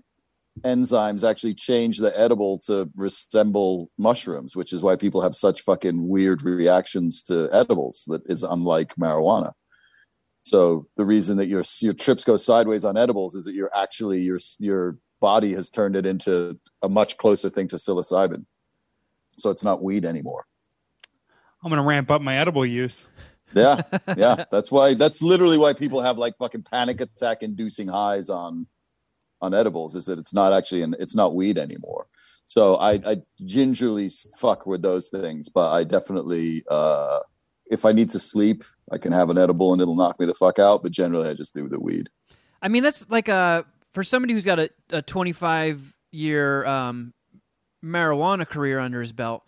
enzymes 0.63 1.29
actually 1.29 1.55
change 1.55 1.99
the 1.99 2.19
edible 2.19 2.59
to 2.59 2.91
resemble 2.97 3.91
mushrooms, 3.97 4.57
which 4.57 4.73
is 4.73 4.83
why 4.83 4.97
people 4.97 5.23
have 5.23 5.35
such 5.35 5.63
fucking 5.63 6.09
weird 6.09 6.43
reactions 6.43 7.23
to 7.23 7.49
edibles. 7.53 8.05
That 8.09 8.23
is 8.27 8.43
unlike 8.43 8.97
marijuana. 8.97 9.53
So 10.43 10.89
the 10.97 11.05
reason 11.05 11.39
that 11.39 11.47
your 11.49 11.63
your 11.81 11.95
trips 11.95 12.25
go 12.25 12.37
sideways 12.37 12.85
on 12.85 12.97
edibles 12.97 13.35
is 13.35 13.45
that 13.45 13.55
you're 13.55 13.71
actually 13.75 14.21
your 14.21 14.39
your 14.59 14.99
body 15.21 15.55
has 15.55 15.71
turned 15.71 15.95
it 15.95 16.05
into 16.05 16.59
a 16.83 16.89
much 16.89 17.17
closer 17.17 17.49
thing 17.49 17.69
to 17.69 17.77
psilocybin 17.77 18.45
so 19.37 19.51
it's 19.51 19.65
not 19.65 19.83
weed 19.83 20.05
anymore. 20.05 20.47
I'm 21.63 21.71
gonna 21.71 21.83
ramp 21.83 22.11
up 22.11 22.23
my 22.23 22.37
edible 22.37 22.67
use. 22.67 23.09
Yeah, 23.55 23.83
yeah. 24.17 24.47
That's 24.51 24.73
why. 24.73 24.95
That's 24.95 25.21
literally 25.21 25.59
why 25.59 25.75
people 25.75 26.01
have 26.01 26.17
like 26.17 26.39
fucking 26.39 26.63
panic 26.63 27.03
attack 27.03 27.43
inducing 27.43 27.87
highs 27.87 28.31
on 28.31 28.67
on 29.43 29.53
edibles. 29.53 29.95
Is 29.95 30.07
that 30.07 30.19
it's 30.19 30.33
not 30.33 30.55
actually 30.55 30.81
an 30.81 30.97
it's 30.99 31.15
not 31.15 31.35
weed 31.35 31.59
anymore. 31.59 32.07
So 32.47 32.77
I, 32.77 32.93
I 33.05 33.17
gingerly 33.45 34.09
fuck 34.39 34.65
with 34.65 34.81
those 34.81 35.11
things, 35.11 35.51
but 35.51 35.71
I 35.71 35.85
definitely 35.85 36.65
uh 36.71 37.19
if 37.73 37.85
I 37.85 37.93
need 37.93 38.11
to 38.11 38.19
sleep, 38.19 38.63
I 38.91 38.99
can 38.99 39.13
have 39.13 39.31
an 39.31 39.39
edible 39.39 39.73
and 39.73 39.81
it'll 39.81 39.97
knock 39.97 40.21
me 40.21 40.27
the 40.27 40.35
fuck 40.35 40.59
out. 40.59 40.83
But 40.83 40.93
generally, 40.93 41.29
I 41.29 41.35
just 41.35 41.55
do 41.55 41.69
the 41.69 41.81
weed. 41.81 42.11
I 42.61 42.69
mean, 42.69 42.83
that's 42.83 43.09
like 43.11 43.29
a 43.29 43.65
for 43.95 44.05
somebody 44.05 44.35
who's 44.35 44.45
got 44.45 44.59
a, 44.59 44.71
a 44.91 45.03
25 45.03 45.97
year 46.13 46.65
um, 46.67 47.15
marijuana 47.85 48.47
career 48.49 48.79
under 48.79 49.01
his 49.01 49.13
belt. 49.13 49.43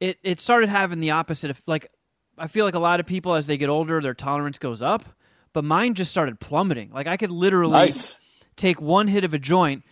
It 0.00 0.18
it 0.22 0.40
started 0.40 0.68
having 0.68 1.00
the 1.00 1.10
opposite 1.10 1.50
of 1.50 1.60
like 1.66 1.90
I 2.38 2.46
feel 2.46 2.64
like 2.64 2.74
a 2.74 2.80
lot 2.80 3.00
of 3.00 3.06
people 3.06 3.34
as 3.34 3.46
they 3.46 3.58
get 3.58 3.68
older, 3.68 4.00
their 4.00 4.14
tolerance 4.14 4.58
goes 4.58 4.80
up, 4.80 5.04
but 5.52 5.62
mine 5.62 5.94
just 5.94 6.10
started 6.10 6.40
plummeting. 6.40 6.90
Like 6.92 7.06
I 7.06 7.16
could 7.18 7.30
literally 7.30 7.72
Nice. 7.72 8.18
take 8.56 8.80
one 8.80 9.08
hit 9.08 9.24
of 9.24 9.34
a 9.34 9.38
joint 9.38 9.84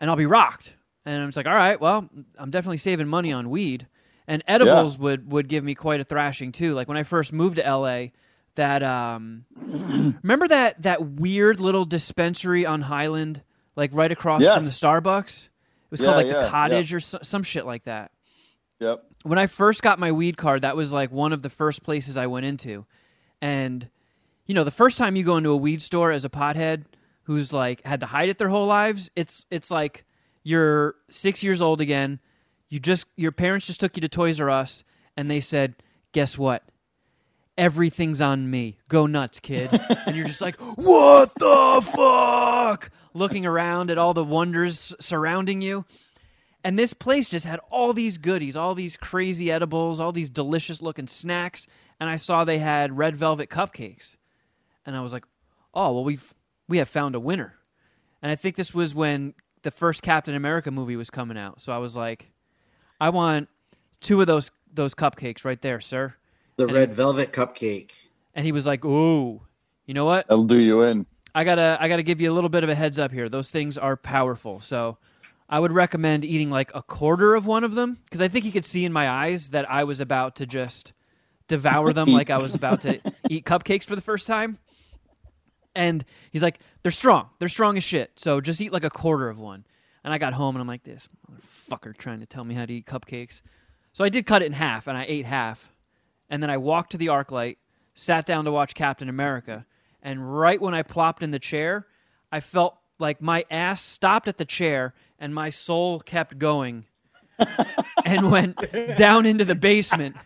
and 0.00 0.10
I'll 0.10 0.16
be 0.16 0.26
rocked. 0.26 0.72
And 1.04 1.22
I'm 1.22 1.28
just 1.28 1.36
like, 1.36 1.46
all 1.46 1.54
right, 1.54 1.80
well, 1.80 2.08
I'm 2.36 2.50
definitely 2.50 2.76
saving 2.78 3.08
money 3.08 3.32
on 3.32 3.50
weed. 3.50 3.86
And 4.28 4.42
edibles 4.46 4.96
would 4.98 5.30
would 5.30 5.48
give 5.48 5.64
me 5.64 5.74
quite 5.74 6.00
a 6.00 6.04
thrashing 6.04 6.52
too. 6.52 6.74
Like 6.74 6.88
when 6.88 6.96
I 6.96 7.02
first 7.02 7.32
moved 7.32 7.56
to 7.56 7.62
LA, 7.62 8.06
that 8.54 8.82
um 8.82 9.44
remember 10.22 10.48
that 10.48 10.82
that 10.82 11.04
weird 11.04 11.60
little 11.60 11.84
dispensary 11.84 12.64
on 12.64 12.82
Highland, 12.82 13.42
like 13.76 13.90
right 13.94 14.12
across 14.12 14.42
from 14.42 14.64
the 14.64 14.70
Starbucks? 14.70 15.44
It 15.46 15.50
was 15.90 16.00
Yeah, 16.00 16.06
called 16.06 16.16
like 16.16 16.28
yeah, 16.28 16.44
the 16.44 16.50
cottage 16.50 16.94
or 16.94 17.00
so, 17.00 17.18
some 17.22 17.42
shit 17.42 17.66
like 17.66 17.84
that 17.84 18.12
Yep. 18.80 19.04
when 19.24 19.38
I 19.38 19.46
first 19.46 19.82
got 19.82 19.98
my 19.98 20.10
weed 20.12 20.36
card, 20.36 20.62
that 20.62 20.76
was 20.76 20.90
like 20.92 21.12
one 21.12 21.32
of 21.32 21.42
the 21.42 21.50
first 21.50 21.82
places 21.82 22.16
I 22.16 22.26
went 22.26 22.46
into. 22.46 22.86
And 23.40 23.88
you 24.46 24.54
know, 24.54 24.64
the 24.64 24.70
first 24.70 24.98
time 24.98 25.14
you 25.16 25.24
go 25.24 25.36
into 25.36 25.50
a 25.50 25.56
weed 25.56 25.82
store 25.82 26.10
as 26.10 26.24
a 26.24 26.28
pothead 26.28 26.84
who's 27.24 27.52
like 27.52 27.84
had 27.84 28.00
to 28.00 28.06
hide 28.06 28.28
it 28.28 28.38
their 28.38 28.48
whole 28.48 28.66
lives, 28.66 29.10
it's 29.14 29.46
it's 29.50 29.70
like 29.70 30.04
you're 30.42 30.96
6 31.10 31.42
years 31.42 31.62
old 31.62 31.80
again. 31.80 32.18
You 32.72 32.80
just 32.80 33.06
your 33.16 33.32
parents 33.32 33.66
just 33.66 33.80
took 33.80 33.98
you 33.98 34.00
to 34.00 34.08
Toys 34.08 34.40
R 34.40 34.48
Us 34.48 34.82
and 35.14 35.30
they 35.30 35.42
said, 35.42 35.74
"Guess 36.12 36.38
what? 36.38 36.62
Everything's 37.58 38.22
on 38.22 38.50
me. 38.50 38.78
Go 38.88 39.06
nuts, 39.06 39.40
kid." 39.40 39.68
and 40.06 40.16
you're 40.16 40.24
just 40.24 40.40
like, 40.40 40.56
"What 40.56 41.34
the 41.34 41.86
fuck?" 41.94 42.90
Looking 43.12 43.44
around 43.44 43.90
at 43.90 43.98
all 43.98 44.14
the 44.14 44.24
wonders 44.24 44.94
surrounding 44.98 45.60
you. 45.60 45.84
And 46.64 46.78
this 46.78 46.94
place 46.94 47.28
just 47.28 47.44
had 47.44 47.60
all 47.68 47.92
these 47.92 48.16
goodies, 48.16 48.56
all 48.56 48.74
these 48.74 48.96
crazy 48.96 49.52
edibles, 49.52 50.00
all 50.00 50.12
these 50.12 50.30
delicious 50.30 50.80
looking 50.80 51.08
snacks. 51.08 51.66
And 52.00 52.08
I 52.08 52.16
saw 52.16 52.42
they 52.42 52.58
had 52.58 52.96
red 52.96 53.16
velvet 53.16 53.50
cupcakes. 53.50 54.16
And 54.86 54.96
I 54.96 55.02
was 55.02 55.12
like, 55.12 55.26
oh, 55.74 55.92
well, 55.92 56.04
we've, 56.04 56.32
we 56.68 56.78
have 56.78 56.88
found 56.88 57.14
a 57.14 57.20
winner. 57.20 57.56
And 58.22 58.32
I 58.32 58.34
think 58.34 58.56
this 58.56 58.72
was 58.72 58.94
when 58.94 59.34
the 59.62 59.70
first 59.70 60.00
Captain 60.00 60.34
America 60.34 60.70
movie 60.70 60.96
was 60.96 61.10
coming 61.10 61.36
out. 61.36 61.60
So 61.60 61.70
I 61.72 61.78
was 61.78 61.94
like, 61.94 62.32
I 63.02 63.10
want 63.10 63.48
two 64.00 64.20
of 64.20 64.26
those, 64.28 64.50
those 64.72 64.94
cupcakes 64.94 65.44
right 65.44 65.60
there, 65.60 65.80
sir. 65.80 66.14
The 66.56 66.64
And 66.64 66.72
red 66.72 66.90
it- 66.90 66.94
velvet 66.94 67.32
cupcake. 67.32 67.90
And 68.34 68.46
he 68.46 68.52
was 68.52 68.66
like, 68.66 68.84
ooh, 68.84 69.40
you 69.86 69.94
know 69.94 70.04
what? 70.04 70.28
That'll 70.28 70.44
do 70.44 70.56
you 70.58 70.82
in. 70.82 71.06
I 71.34 71.44
gotta 71.44 71.76
I 71.80 71.88
gotta 71.88 72.02
give 72.02 72.20
you 72.20 72.30
a 72.30 72.34
little 72.34 72.48
bit 72.50 72.62
of 72.62 72.70
a 72.70 72.74
heads 72.74 72.98
up 72.98 73.10
here. 73.10 73.28
Those 73.28 73.50
things 73.50 73.76
are 73.76 73.96
powerful. 73.96 74.60
So 74.60 74.98
I 75.48 75.58
would 75.58 75.72
recommend 75.72 76.24
eating 76.24 76.50
like 76.50 76.70
a 76.74 76.82
quarter 76.82 77.34
of 77.34 77.46
one 77.46 77.64
of 77.64 77.74
them 77.74 77.98
because 78.04 78.20
I 78.22 78.28
think 78.28 78.44
he 78.44 78.52
could 78.52 78.64
see 78.64 78.84
in 78.84 78.92
my 78.92 79.08
eyes 79.08 79.50
that 79.50 79.68
I 79.70 79.84
was 79.84 80.00
about 80.00 80.36
to 80.36 80.46
just 80.46 80.92
devour 81.48 81.92
them 81.92 82.08
like 82.08 82.30
I 82.30 82.36
was 82.38 82.54
about 82.54 82.82
to 82.82 83.00
eat 83.28 83.44
cupcakes 83.44 83.84
for 83.84 83.96
the 83.96 84.00
first 84.02 84.26
time. 84.26 84.58
And 85.74 86.04
he's 86.30 86.42
like, 86.42 86.58
they're 86.82 86.92
strong. 86.92 87.30
They're 87.38 87.48
strong 87.48 87.76
as 87.76 87.84
shit. 87.84 88.12
So 88.16 88.40
just 88.40 88.60
eat 88.60 88.72
like 88.72 88.84
a 88.84 88.90
quarter 88.90 89.28
of 89.28 89.38
one. 89.40 89.64
And 90.04 90.12
I 90.12 90.18
got 90.18 90.34
home 90.34 90.56
and 90.56 90.60
I'm 90.60 90.68
like, 90.68 90.82
this 90.82 91.08
motherfucker 91.30 91.96
trying 91.96 92.20
to 92.20 92.26
tell 92.26 92.44
me 92.44 92.54
how 92.54 92.66
to 92.66 92.72
eat 92.72 92.86
cupcakes. 92.86 93.40
So 93.92 94.04
I 94.04 94.08
did 94.08 94.26
cut 94.26 94.42
it 94.42 94.46
in 94.46 94.52
half 94.52 94.86
and 94.86 94.96
I 94.96 95.04
ate 95.06 95.26
half. 95.26 95.70
And 96.28 96.42
then 96.42 96.50
I 96.50 96.56
walked 96.56 96.92
to 96.92 96.98
the 96.98 97.06
ArcLight, 97.06 97.56
sat 97.94 98.26
down 98.26 98.44
to 98.46 98.52
watch 98.52 98.74
Captain 98.74 99.08
America. 99.08 99.66
And 100.02 100.34
right 100.34 100.60
when 100.60 100.74
I 100.74 100.82
plopped 100.82 101.22
in 101.22 101.30
the 101.30 101.38
chair, 101.38 101.86
I 102.32 102.40
felt 102.40 102.76
like 102.98 103.20
my 103.20 103.44
ass 103.50 103.82
stopped 103.82 104.28
at 104.28 104.38
the 104.38 104.44
chair 104.44 104.94
and 105.18 105.34
my 105.34 105.50
soul 105.50 106.00
kept 106.00 106.38
going 106.38 106.86
and 108.04 108.30
went 108.30 108.64
down 108.96 109.26
into 109.26 109.44
the 109.44 109.54
basement. 109.54 110.16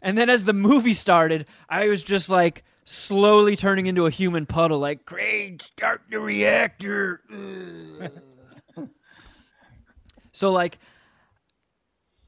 And 0.00 0.18
then 0.18 0.28
as 0.28 0.44
the 0.44 0.52
movie 0.52 0.94
started, 0.94 1.46
I 1.68 1.88
was 1.88 2.02
just 2.02 2.28
like 2.28 2.64
slowly 2.84 3.56
turning 3.56 3.86
into 3.86 4.06
a 4.06 4.10
human 4.10 4.46
puddle, 4.46 4.78
like, 4.78 5.06
great, 5.06 5.62
start 5.62 6.02
the 6.10 6.20
reactor. 6.20 7.20
Ugh." 10.32 10.36
so, 10.36 10.52
like, 10.52 10.78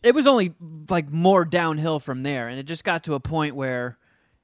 it 0.03 0.15
was 0.15 0.27
only 0.27 0.55
like 0.89 1.11
more 1.11 1.45
downhill 1.45 1.99
from 1.99 2.23
there. 2.23 2.49
And 2.49 2.59
it 2.59 2.65
just 2.65 2.85
got 2.85 3.05
to 3.05 3.15
a 3.15 3.21
point 3.21 3.57
where, 3.57 3.99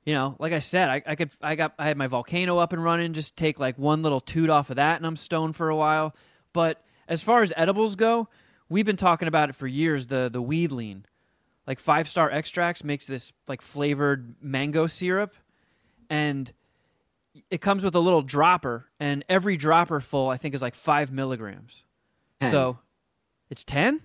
you 0.04 0.14
know, 0.14 0.36
like 0.38 0.52
I 0.52 0.58
said, 0.58 0.88
I, 0.88 1.02
I 1.06 1.14
could, 1.16 1.30
I 1.42 1.54
got, 1.54 1.74
I 1.78 1.86
had 1.86 1.98
my 1.98 2.06
volcano 2.06 2.56
up 2.58 2.72
and 2.72 2.82
running, 2.82 3.12
just 3.12 3.36
take 3.36 3.60
like 3.60 3.78
one 3.78 4.02
little 4.02 4.20
toot 4.20 4.48
off 4.48 4.70
of 4.70 4.76
that 4.76 4.96
and 4.96 5.06
I'm 5.06 5.16
stoned 5.16 5.56
for 5.56 5.68
a 5.68 5.76
while. 5.76 6.14
But 6.54 6.82
as 7.08 7.22
far 7.22 7.42
as 7.42 7.52
edibles 7.56 7.94
go, 7.94 8.28
we've 8.70 8.86
been 8.86 8.96
talking 8.96 9.28
about 9.28 9.50
it 9.50 9.54
for 9.54 9.66
years, 9.66 10.06
the, 10.06 10.30
the 10.32 10.40
weed 10.40 10.72
lean 10.72 11.04
like 11.70 11.78
five 11.78 12.08
star 12.08 12.28
extracts 12.30 12.82
makes 12.82 13.06
this 13.06 13.32
like 13.46 13.62
flavored 13.62 14.34
mango 14.42 14.88
syrup 14.88 15.36
and 16.08 16.52
it 17.48 17.60
comes 17.60 17.84
with 17.84 17.94
a 17.94 18.00
little 18.00 18.22
dropper 18.22 18.86
and 18.98 19.24
every 19.28 19.56
dropper 19.56 20.00
full 20.00 20.28
i 20.28 20.36
think 20.36 20.52
is 20.52 20.62
like 20.62 20.74
five 20.74 21.12
milligrams 21.12 21.84
so 22.50 22.78
it's 23.50 23.64
10 23.64 24.00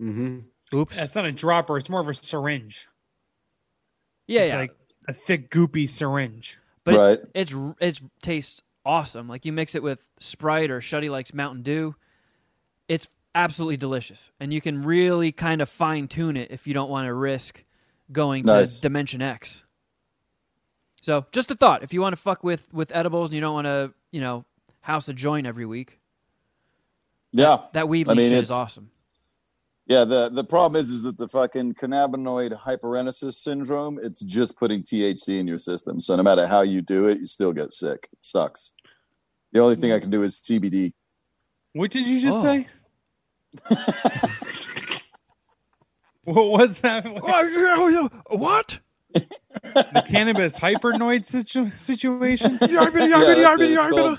Mm-hmm. 0.00 0.38
oops 0.76 0.96
It's 0.98 1.14
not 1.14 1.24
a 1.26 1.32
dropper. 1.32 1.76
It's 1.76 1.88
more 1.90 2.00
of 2.00 2.08
a 2.08 2.14
syringe. 2.14 2.86
yeah 4.26 4.42
it's 4.42 4.52
yeah 4.52 4.58
like 4.60 4.74
a 5.08 5.12
thick, 5.12 5.50
goopy 5.50 5.88
syringe. 5.90 6.58
but 6.84 6.94
Right. 6.96 7.18
it, 7.18 7.30
it's 7.34 7.54
it's 7.80 8.02
tastes 8.22 8.62
awesome 8.86 9.28
like 9.28 9.44
you 9.44 9.52
mix 9.52 9.74
it 9.74 9.82
with 9.82 9.98
sprite 10.20 10.70
or 10.70 10.80
shuddy 10.80 11.10
likes 11.10 11.34
mountain 11.34 11.62
dew 11.62 11.94
it's 12.88 13.08
absolutely 13.34 13.76
delicious 13.76 14.30
and 14.40 14.54
you 14.54 14.60
can 14.60 14.80
really 14.82 15.32
kind 15.32 15.60
of 15.60 15.68
fine 15.68 16.08
tune 16.08 16.36
it 16.36 16.50
if 16.50 16.66
you 16.66 16.72
don't 16.72 16.88
want 16.88 17.06
to 17.06 17.12
risk 17.12 17.62
going 18.10 18.42
Nice. 18.44 18.76
to 18.76 18.80
dimension 18.82 19.20
x 19.20 19.64
so 21.02 21.26
just 21.30 21.50
a 21.50 21.54
thought 21.54 21.82
if 21.82 21.92
you 21.92 22.00
want 22.00 22.14
to 22.16 22.20
fuck 22.20 22.42
with 22.42 22.72
with 22.72 22.90
edibles 22.94 23.28
and 23.28 23.34
you 23.34 23.40
don't 23.42 23.52
want 23.54 23.66
to 23.66 23.92
you 24.12 24.20
know 24.22 24.46
house 24.80 25.08
a 25.08 25.12
joint 25.12 25.46
every 25.46 25.66
week 25.66 25.99
Yeah. 27.32 27.58
that 27.72 27.88
weed 27.88 28.08
I 28.08 28.14
mean, 28.14 28.32
is 28.32 28.38
it's- 28.44 28.50
awesome 28.50 28.90
Yeah, 29.86 30.04
the 30.04 30.28
the 30.30 30.44
problem 30.44 30.80
is 30.80 30.88
is 30.90 31.02
that 31.02 31.16
the 31.18 31.26
fucking 31.28 31.74
cannabinoid 31.74 32.52
hyperemesis 32.60 33.34
syndrome, 33.34 33.98
it's 34.00 34.20
just 34.20 34.56
putting 34.56 34.82
THC 34.82 35.38
in 35.40 35.46
your 35.48 35.58
system. 35.58 35.98
So 36.00 36.14
no 36.16 36.22
matter 36.22 36.46
how 36.46 36.62
you 36.62 36.80
do 36.80 37.08
it, 37.08 37.18
you 37.18 37.26
still 37.26 37.52
get 37.52 37.72
sick. 37.72 38.08
It 38.12 38.18
sucks. 38.24 38.72
The 39.52 39.60
only 39.60 39.74
thing 39.76 39.90
I 39.92 39.98
can 39.98 40.10
do 40.10 40.22
is 40.22 40.38
CBD. 40.40 40.92
What 41.72 41.90
did 41.90 42.06
you 42.06 42.20
just 42.20 42.38
Oh. 42.38 42.42
say? 42.42 42.68
What 46.24 46.50
was 46.50 46.80
that? 46.82 47.04
what? 48.28 48.78
The 49.12 50.04
cannabis 50.08 50.58
hypernoid 50.58 51.26
situ- 51.26 51.70
situation? 51.78 52.58
Yeah, 52.60 52.84
that's 52.84 52.94
it. 52.94 53.70
It's 53.72 53.86
called, 53.96 54.18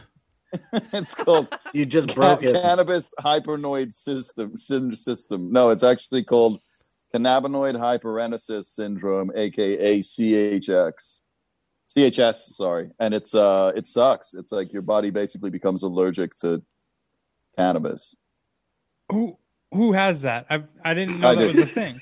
it's 0.93 1.15
called 1.15 1.47
You 1.73 1.85
just 1.85 2.09
ca- 2.09 2.13
broke 2.15 2.43
it. 2.43 2.53
cannabis 2.61 3.09
hypernoid 3.19 3.93
system 3.93 4.55
syn- 4.55 4.93
system. 4.95 5.51
No, 5.51 5.69
it's 5.69 5.83
actually 5.83 6.23
called 6.23 6.59
cannabinoid 7.13 7.75
hyperemesis 7.75 8.65
syndrome, 8.65 9.31
aka 9.35 9.99
CHX. 9.99 11.21
CHS, 11.95 12.35
sorry. 12.53 12.89
And 12.99 13.13
it's 13.13 13.35
uh 13.35 13.71
it 13.75 13.87
sucks. 13.87 14.33
It's 14.33 14.51
like 14.51 14.71
your 14.73 14.81
body 14.81 15.09
basically 15.09 15.49
becomes 15.49 15.83
allergic 15.83 16.35
to 16.37 16.61
cannabis. 17.57 18.15
Who 19.09 19.37
who 19.71 19.91
has 19.93 20.21
that? 20.23 20.45
I 20.49 20.63
I 20.85 20.93
didn't 20.93 21.19
know 21.19 21.29
I 21.29 21.35
that 21.35 21.41
do. 21.53 21.59
was 21.61 21.71
a 21.71 21.73
thing. 21.73 21.99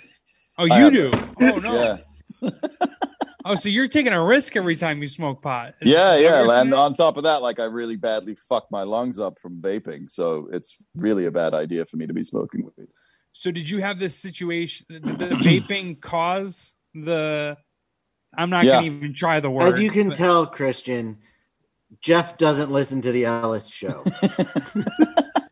Oh, 0.57 0.67
I 0.69 0.77
you 0.77 0.83
have 0.85 0.93
do. 0.93 1.12
Oh 1.41 1.59
no. 1.59 1.97
Yeah. 2.41 2.49
Oh, 3.45 3.56
so 3.56 3.69
you're 3.69 3.88
taking 3.88 4.12
a 4.12 4.21
risk 4.23 4.56
every 4.58 4.75
time 4.75 5.02
you 5.02 5.08
smoke 5.08 5.41
pot. 5.41 5.73
Is- 5.82 5.91
Yeah, 5.91 6.15
is 6.15 6.23
that 6.23 6.45
what 6.45 6.54
yeah. 6.54 6.62
And 6.62 6.71
saying? 6.71 6.82
on 6.84 6.93
top 6.93 7.15
of 7.17 7.23
that, 7.23 7.41
like 7.41 7.60
I 7.60 7.65
really 7.65 7.95
badly 7.95 8.36
fucked 8.36 8.69
my 8.71 8.84
lungs 8.84 9.17
up 9.19 9.39
from 9.39 9.62
vaping. 9.62 10.10
So 10.10 10.49
it's 10.52 10.78
really 10.95 11.25
a 11.25 11.32
bad 11.32 11.54
idea 11.54 11.86
for 11.86 11.95
me 11.97 12.06
to 12.08 12.13
be 12.13 12.23
smoking 12.23 12.63
weed. 12.78 12.88
So 13.32 13.49
did 13.52 13.69
you 13.69 13.80
have 13.82 13.97
this 13.99 14.15
situation? 14.15 14.86
Did 14.89 15.04
the 15.04 15.13
vaping 15.41 16.02
cause 16.02 16.73
the? 16.93 17.56
I'm 18.38 18.49
not 18.49 18.65
Yeah. 18.65 18.73
gonna 18.75 18.88
even 18.88 19.13
try 19.13 19.39
the 19.39 19.49
word. 19.49 19.73
As 19.73 19.80
you 19.80 19.89
can 19.89 20.10
but- 20.10 20.17
tell, 20.17 20.45
Christian, 20.45 21.17
Jeff 22.02 22.38
doesn't 22.38 22.69
listen 22.71 23.02
to 23.02 23.12
the 23.12 23.25
Ellis 23.25 23.69
show. 23.69 24.04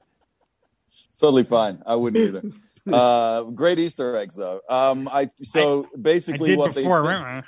totally 1.20 1.44
fine. 1.44 1.82
I 1.86 1.96
wouldn't 1.96 2.24
either. 2.24 2.42
Uh, 2.90 3.44
great 3.44 3.78
Easter 3.80 4.16
eggs 4.16 4.34
though. 4.34 4.62
Um, 4.70 5.10
I 5.12 5.30
so 5.42 5.90
I 5.94 5.98
basically 6.00 6.52
did 6.52 6.58
what 6.58 6.74
before. 6.74 7.04
they 7.04 7.10
think, 7.12 7.46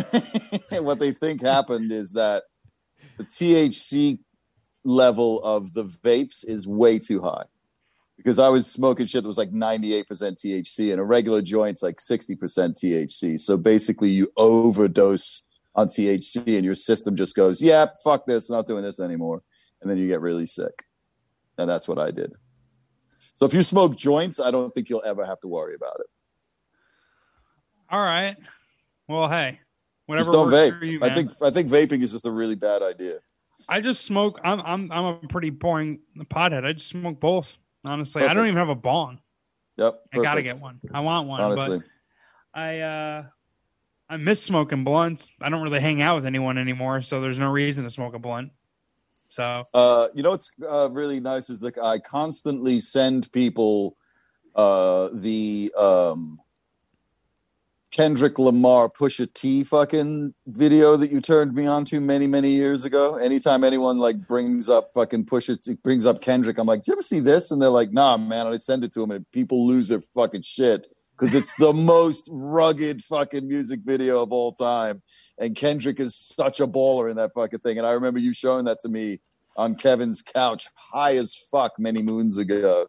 what 0.70 0.98
they 0.98 1.12
think 1.12 1.42
happened 1.42 1.92
is 1.92 2.12
that 2.12 2.44
the 3.16 3.24
THC 3.24 4.18
level 4.84 5.42
of 5.42 5.74
the 5.74 5.84
vapes 5.84 6.46
is 6.46 6.66
way 6.66 6.98
too 6.98 7.20
high. 7.22 7.44
Because 8.16 8.38
I 8.38 8.48
was 8.48 8.70
smoking 8.70 9.06
shit 9.06 9.22
that 9.22 9.28
was 9.28 9.38
like 9.38 9.50
98% 9.50 10.04
THC 10.06 10.92
and 10.92 11.00
a 11.00 11.04
regular 11.04 11.42
joint's 11.42 11.82
like 11.82 11.96
60% 11.96 12.38
THC. 12.38 13.40
So 13.40 13.56
basically 13.56 14.10
you 14.10 14.28
overdose 14.36 15.42
on 15.74 15.88
THC 15.88 16.56
and 16.56 16.64
your 16.64 16.74
system 16.74 17.16
just 17.16 17.34
goes, 17.34 17.62
yeah, 17.62 17.86
fuck 18.04 18.26
this, 18.26 18.50
not 18.50 18.66
doing 18.66 18.82
this 18.84 19.00
anymore. 19.00 19.42
And 19.80 19.90
then 19.90 19.98
you 19.98 20.06
get 20.06 20.20
really 20.20 20.46
sick. 20.46 20.84
And 21.58 21.68
that's 21.68 21.88
what 21.88 21.98
I 21.98 22.10
did. 22.10 22.32
So 23.34 23.46
if 23.46 23.54
you 23.54 23.62
smoke 23.62 23.96
joints, 23.96 24.38
I 24.38 24.50
don't 24.50 24.72
think 24.72 24.88
you'll 24.88 25.02
ever 25.04 25.24
have 25.24 25.40
to 25.40 25.48
worry 25.48 25.74
about 25.74 25.96
it. 26.00 26.06
All 27.90 28.00
right. 28.00 28.36
Well, 29.08 29.28
hey, 29.28 29.60
whatever 30.12 30.32
just 30.32 30.32
don't 30.32 30.50
vape. 30.50 30.82
you, 30.86 30.98
I 31.02 31.12
think 31.12 31.30
I 31.40 31.50
think 31.50 31.68
vaping 31.68 32.02
is 32.02 32.12
just 32.12 32.26
a 32.26 32.30
really 32.30 32.54
bad 32.54 32.82
idea. 32.82 33.18
I 33.68 33.80
just 33.80 34.04
smoke. 34.04 34.40
I'm 34.44 34.60
I'm 34.60 34.92
I'm 34.92 35.04
a 35.04 35.14
pretty 35.28 35.50
boring 35.50 36.00
pothead. 36.24 36.64
I 36.64 36.72
just 36.72 36.88
smoke 36.88 37.20
bowls. 37.20 37.58
Honestly, 37.84 38.22
I 38.22 38.34
don't 38.34 38.46
even 38.46 38.58
have 38.58 38.68
a 38.68 38.74
bong. 38.74 39.20
Yep. 39.76 40.00
I 40.14 40.18
gotta 40.18 40.42
get 40.42 40.60
one. 40.60 40.80
I 40.92 41.00
want 41.00 41.28
one, 41.28 41.40
Honestly. 41.40 41.78
but 41.78 42.60
I 42.60 42.80
uh 42.80 43.24
I 44.08 44.16
miss 44.18 44.42
smoking 44.42 44.84
blunts. 44.84 45.30
I 45.40 45.48
don't 45.48 45.62
really 45.62 45.80
hang 45.80 46.02
out 46.02 46.16
with 46.16 46.26
anyone 46.26 46.58
anymore, 46.58 47.00
so 47.02 47.20
there's 47.20 47.38
no 47.38 47.50
reason 47.50 47.84
to 47.84 47.90
smoke 47.90 48.14
a 48.14 48.18
blunt. 48.18 48.52
So 49.30 49.64
Uh, 49.72 50.08
you 50.14 50.22
know 50.22 50.30
what's 50.30 50.50
uh, 50.68 50.90
really 50.92 51.18
nice 51.18 51.48
is 51.48 51.62
like 51.62 51.78
I 51.78 51.98
constantly 51.98 52.80
send 52.80 53.32
people 53.32 53.96
uh, 54.54 55.08
the 55.14 55.72
um, 55.78 56.38
Kendrick 57.92 58.38
Lamar 58.38 58.88
Pusha 58.88 59.32
T 59.34 59.62
fucking 59.64 60.34
video 60.46 60.96
that 60.96 61.10
you 61.10 61.20
turned 61.20 61.54
me 61.54 61.66
on 61.66 61.84
to 61.84 62.00
many 62.00 62.26
many 62.26 62.48
years 62.48 62.86
ago. 62.86 63.16
Anytime 63.16 63.62
anyone 63.62 63.98
like 63.98 64.26
brings 64.26 64.70
up 64.70 64.88
fucking 64.94 65.26
Pusha 65.26 65.62
T, 65.62 65.74
brings 65.74 66.06
up 66.06 66.22
Kendrick, 66.22 66.58
I'm 66.58 66.66
like, 66.66 66.82
"Do 66.82 66.90
you 66.90 66.94
ever 66.94 67.02
see 67.02 67.20
this?" 67.20 67.50
And 67.50 67.60
they're 67.60 67.68
like, 67.68 67.92
"Nah, 67.92 68.16
man." 68.16 68.46
And 68.46 68.54
I 68.54 68.56
send 68.56 68.82
it 68.82 68.92
to 68.94 69.00
them, 69.00 69.10
and 69.10 69.30
people 69.30 69.66
lose 69.66 69.88
their 69.88 70.00
fucking 70.00 70.40
shit 70.40 70.86
because 71.12 71.34
it's 71.34 71.54
the 71.56 71.74
most 71.74 72.30
rugged 72.32 73.04
fucking 73.04 73.46
music 73.46 73.80
video 73.84 74.22
of 74.22 74.32
all 74.32 74.52
time. 74.52 75.02
And 75.38 75.54
Kendrick 75.54 76.00
is 76.00 76.16
such 76.16 76.60
a 76.60 76.66
baller 76.66 77.10
in 77.10 77.16
that 77.16 77.32
fucking 77.34 77.60
thing. 77.60 77.76
And 77.76 77.86
I 77.86 77.92
remember 77.92 78.18
you 78.18 78.32
showing 78.32 78.64
that 78.64 78.80
to 78.80 78.88
me 78.88 79.20
on 79.56 79.74
Kevin's 79.74 80.22
couch, 80.22 80.66
high 80.74 81.16
as 81.16 81.36
fuck, 81.36 81.72
many 81.78 82.02
moons 82.02 82.38
ago. 82.38 82.86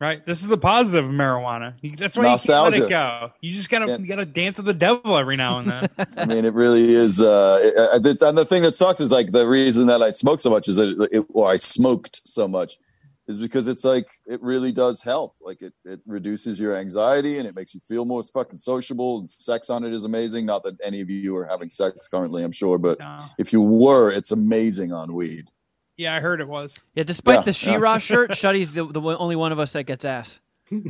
Right, 0.00 0.24
this 0.24 0.40
is 0.40 0.48
the 0.48 0.56
positive 0.58 1.04
of 1.06 1.12
marijuana. 1.12 1.74
That's 1.98 2.16
why 2.16 2.32
you 2.32 2.38
can't 2.38 2.72
let 2.72 2.74
it 2.74 2.88
go. 2.88 3.32
You 3.40 3.54
just 3.54 3.68
gotta 3.70 3.86
Yeah. 3.86 3.98
you 3.98 4.06
gotta 4.06 4.24
dance 4.26 4.56
with 4.56 4.66
the 4.66 4.74
devil 4.74 5.16
every 5.16 5.36
now 5.36 5.58
and 5.58 5.70
then. 5.70 5.88
I 6.16 6.24
mean, 6.26 6.44
it 6.44 6.54
really 6.54 6.92
is. 6.94 7.20
Uh, 7.20 7.58
it- 7.62 8.20
and 8.22 8.36
the 8.38 8.44
thing 8.44 8.62
that 8.62 8.74
sucks 8.74 9.00
is 9.00 9.12
like 9.12 9.32
the 9.32 9.46
reason 9.46 9.86
that 9.88 10.02
I 10.02 10.10
smoke 10.10 10.40
so 10.40 10.50
much 10.50 10.68
is 10.68 10.76
that 10.76 11.08
it, 11.12 11.24
or 11.30 11.48
I 11.50 11.56
smoked 11.56 12.20
so 12.24 12.48
much 12.48 12.78
is 13.28 13.38
because 13.38 13.68
it's 13.68 13.84
like 13.84 14.08
it 14.26 14.42
really 14.42 14.72
does 14.72 15.02
help. 15.02 15.36
Like 15.40 15.62
it, 15.62 15.72
it 15.84 16.00
reduces 16.04 16.58
your 16.58 16.74
anxiety 16.76 17.38
and 17.38 17.46
it 17.46 17.54
makes 17.54 17.74
you 17.74 17.80
feel 17.80 18.04
more 18.04 18.22
fucking 18.24 18.58
sociable. 18.58 19.18
And 19.20 19.30
sex 19.30 19.70
on 19.70 19.84
it 19.84 19.92
is 19.92 20.04
amazing. 20.04 20.46
Not 20.46 20.64
that 20.64 20.76
any 20.82 21.00
of 21.00 21.08
you 21.10 21.36
are 21.36 21.44
having 21.44 21.70
sex 21.70 22.08
currently, 22.08 22.42
I'm 22.42 22.50
sure, 22.52 22.76
but 22.78 22.98
No. 22.98 23.20
if 23.38 23.52
you 23.52 23.60
were, 23.60 24.10
it's 24.10 24.32
amazing 24.32 24.92
on 24.92 25.14
weed. 25.14 25.44
Yeah, 26.00 26.14
I 26.14 26.20
heard 26.20 26.40
it 26.40 26.48
was. 26.48 26.78
Yeah, 26.94 27.02
despite 27.02 27.40
Yeah, 27.40 27.42
the 27.42 27.50
yeah. 27.50 27.74
She-Ra 27.74 27.98
shirt, 27.98 28.34
Shuddy's 28.36 28.72
the, 28.72 28.86
the 28.86 29.00
only 29.02 29.36
one 29.36 29.52
of 29.52 29.58
us 29.58 29.74
that 29.74 29.84
gets 29.84 30.06
ass. 30.06 30.40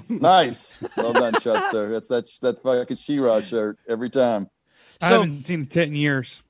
Nice, 0.08 0.78
well 0.96 1.12
done, 1.12 1.32
Shutster. 1.34 1.90
That's 1.90 2.06
that 2.08 2.26
that 2.42 2.62
fucking 2.62 2.96
She-Ra 2.96 3.40
shirt 3.40 3.78
every 3.88 4.08
time. 4.08 4.48
I 5.00 5.08
So- 5.08 5.22
haven't 5.22 5.42
seen 5.42 5.60
the 5.60 5.66
tit 5.66 5.88
in 5.88 5.94
years. 5.96 6.42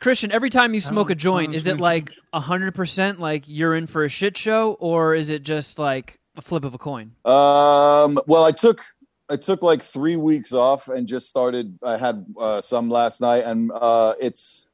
Christian, 0.00 0.30
every 0.30 0.50
time 0.50 0.74
you 0.74 0.80
smoke 0.80 1.10
a 1.10 1.14
joint, 1.14 1.54
is 1.54 1.66
it 1.66 1.70
smoke 1.70 1.80
like 1.80 2.10
hundred 2.32 2.74
percent 2.74 3.18
like 3.20 3.44
you're 3.48 3.74
in 3.74 3.86
for 3.88 4.04
a 4.04 4.08
shit 4.08 4.36
show, 4.36 4.74
or 4.74 5.14
is 5.14 5.30
it 5.30 5.42
just 5.42 5.78
like 5.78 6.20
a 6.36 6.42
flip 6.42 6.64
of 6.64 6.74
a 6.74 6.78
coin? 6.78 7.12
Um, 7.24 8.18
well, 8.26 8.44
I 8.44 8.52
took 8.52 8.80
I 9.28 9.36
took 9.36 9.62
like 9.62 9.82
three 9.82 10.16
weeks 10.16 10.52
off 10.52 10.88
and 10.88 11.06
just 11.08 11.28
started. 11.28 11.78
I 11.82 11.96
had 11.96 12.26
uh, 12.38 12.60
some 12.60 12.90
last 12.90 13.20
night, 13.20 13.42
and 13.44 13.70
uh, 13.74 14.14
it's. 14.20 14.68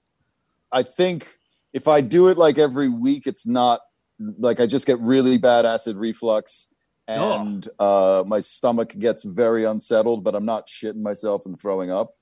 I 0.73 0.83
think 0.85 1.27
if 1.73 1.89
I 1.89 2.01
do 2.01 2.29
it 2.29 2.39
like 2.39 2.59
every 2.59 2.89
week, 2.89 3.27
it's 3.27 3.47
not 3.47 3.81
like 4.39 4.61
I 4.61 4.67
just 4.67 4.87
get 4.87 5.01
really 5.01 5.39
bad 5.39 5.65
acid 5.65 5.97
reflux, 5.97 6.69
and 7.09 7.67
uh, 7.79 8.25
my 8.27 8.41
stomach 8.41 8.95
gets 8.99 9.25
very 9.25 9.65
unsettled. 9.65 10.25
But 10.25 10.35
I'm 10.35 10.45
not 10.45 10.69
shitting 10.69 11.03
myself 11.03 11.47
and 11.47 11.61
throwing 11.61 11.91
up. 11.91 12.13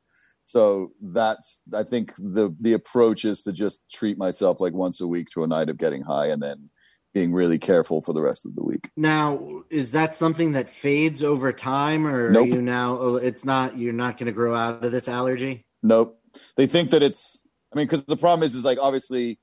So 0.44 0.92
that's 1.02 1.60
I 1.74 1.82
think 1.82 2.14
the 2.16 2.54
the 2.58 2.72
approach 2.72 3.24
is 3.24 3.42
to 3.42 3.52
just 3.52 3.80
treat 3.90 4.16
myself 4.16 4.60
like 4.60 4.72
once 4.72 5.00
a 5.00 5.06
week 5.06 5.28
to 5.30 5.42
a 5.44 5.46
night 5.46 5.68
of 5.68 5.76
getting 5.76 6.02
high, 6.02 6.26
and 6.28 6.42
then 6.42 6.70
being 7.14 7.32
really 7.32 7.58
careful 7.58 8.00
for 8.02 8.12
the 8.12 8.22
rest 8.22 8.46
of 8.46 8.54
the 8.54 8.62
week. 8.62 8.90
Now, 8.96 9.62
is 9.70 9.92
that 9.92 10.14
something 10.14 10.52
that 10.52 10.68
fades 10.68 11.22
over 11.22 11.52
time, 11.52 12.06
or 12.06 12.30
Nope. 12.30 12.44
are 12.44 12.48
you 12.48 12.62
now? 12.62 12.96
oh, 12.98 13.16
It's 13.16 13.44
not. 13.44 13.76
You're 13.76 13.92
not 13.92 14.18
going 14.18 14.26
to 14.26 14.32
grow 14.32 14.54
out 14.54 14.84
of 14.84 14.92
this 14.92 15.08
allergy. 15.08 15.64
Nope. 15.82 16.20
They 16.56 16.66
think 16.66 16.90
that 16.90 17.02
it's. 17.02 17.42
I 17.72 17.76
mean, 17.76 17.86
because 17.86 18.04
the 18.04 18.16
problem 18.16 18.44
is, 18.44 18.54
is 18.54 18.64
like 18.64 18.78
obviously, 18.80 19.38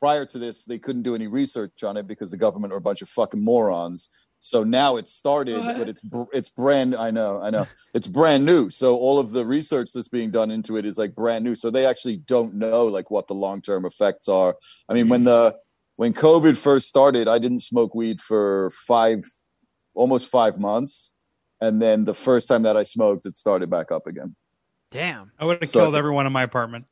prior 0.00 0.24
to 0.26 0.38
this, 0.38 0.64
they 0.64 0.78
couldn't 0.78 1.02
do 1.02 1.14
any 1.14 1.26
research 1.26 1.82
on 1.82 1.96
it 1.96 2.06
because 2.06 2.30
the 2.30 2.36
government 2.36 2.72
are 2.72 2.76
a 2.76 2.80
bunch 2.80 3.02
of 3.02 3.08
fucking 3.08 3.42
morons. 3.42 4.08
So 4.40 4.62
now 4.62 4.96
it's 4.96 5.12
started, 5.12 5.58
What? 5.58 5.78
but 5.78 5.88
it's 5.88 6.02
it's 6.32 6.48
brand. 6.48 6.94
I 6.94 7.10
know, 7.10 7.40
I 7.42 7.50
know, 7.50 7.66
it's 7.94 8.06
brand 8.06 8.46
new. 8.46 8.70
So 8.70 8.94
all 8.94 9.18
of 9.18 9.32
the 9.32 9.44
research 9.44 9.90
that's 9.92 10.08
being 10.08 10.30
done 10.30 10.50
into 10.50 10.76
it 10.76 10.86
is 10.86 10.96
like 10.96 11.14
brand 11.14 11.44
new. 11.44 11.56
So 11.56 11.70
they 11.70 11.86
actually 11.86 12.18
don't 12.18 12.54
know 12.54 12.86
like 12.86 13.10
what 13.10 13.26
the 13.26 13.34
long 13.34 13.60
term 13.60 13.84
effects 13.84 14.28
are. 14.28 14.56
I 14.88 14.94
mean, 14.94 15.08
when 15.08 15.22
hmm. 15.22 15.26
the 15.26 15.56
when 15.96 16.14
COVID 16.14 16.56
first 16.56 16.86
started, 16.86 17.26
I 17.26 17.38
didn't 17.38 17.60
smoke 17.60 17.96
weed 17.96 18.20
for 18.20 18.70
five, 18.86 19.24
almost 19.94 20.28
five 20.28 20.60
months, 20.60 21.12
and 21.60 21.82
then 21.82 22.04
the 22.04 22.14
first 22.14 22.46
time 22.46 22.62
that 22.62 22.76
I 22.76 22.84
smoked, 22.84 23.26
it 23.26 23.36
started 23.36 23.68
back 23.68 23.90
up 23.90 24.06
again. 24.06 24.36
Damn. 24.92 25.32
I 25.38 25.44
would 25.44 25.60
have 25.60 25.68
So- 25.68 25.80
killed 25.80 25.96
everyone 25.96 26.26
in 26.26 26.32
my 26.32 26.44
apartment. 26.44 26.86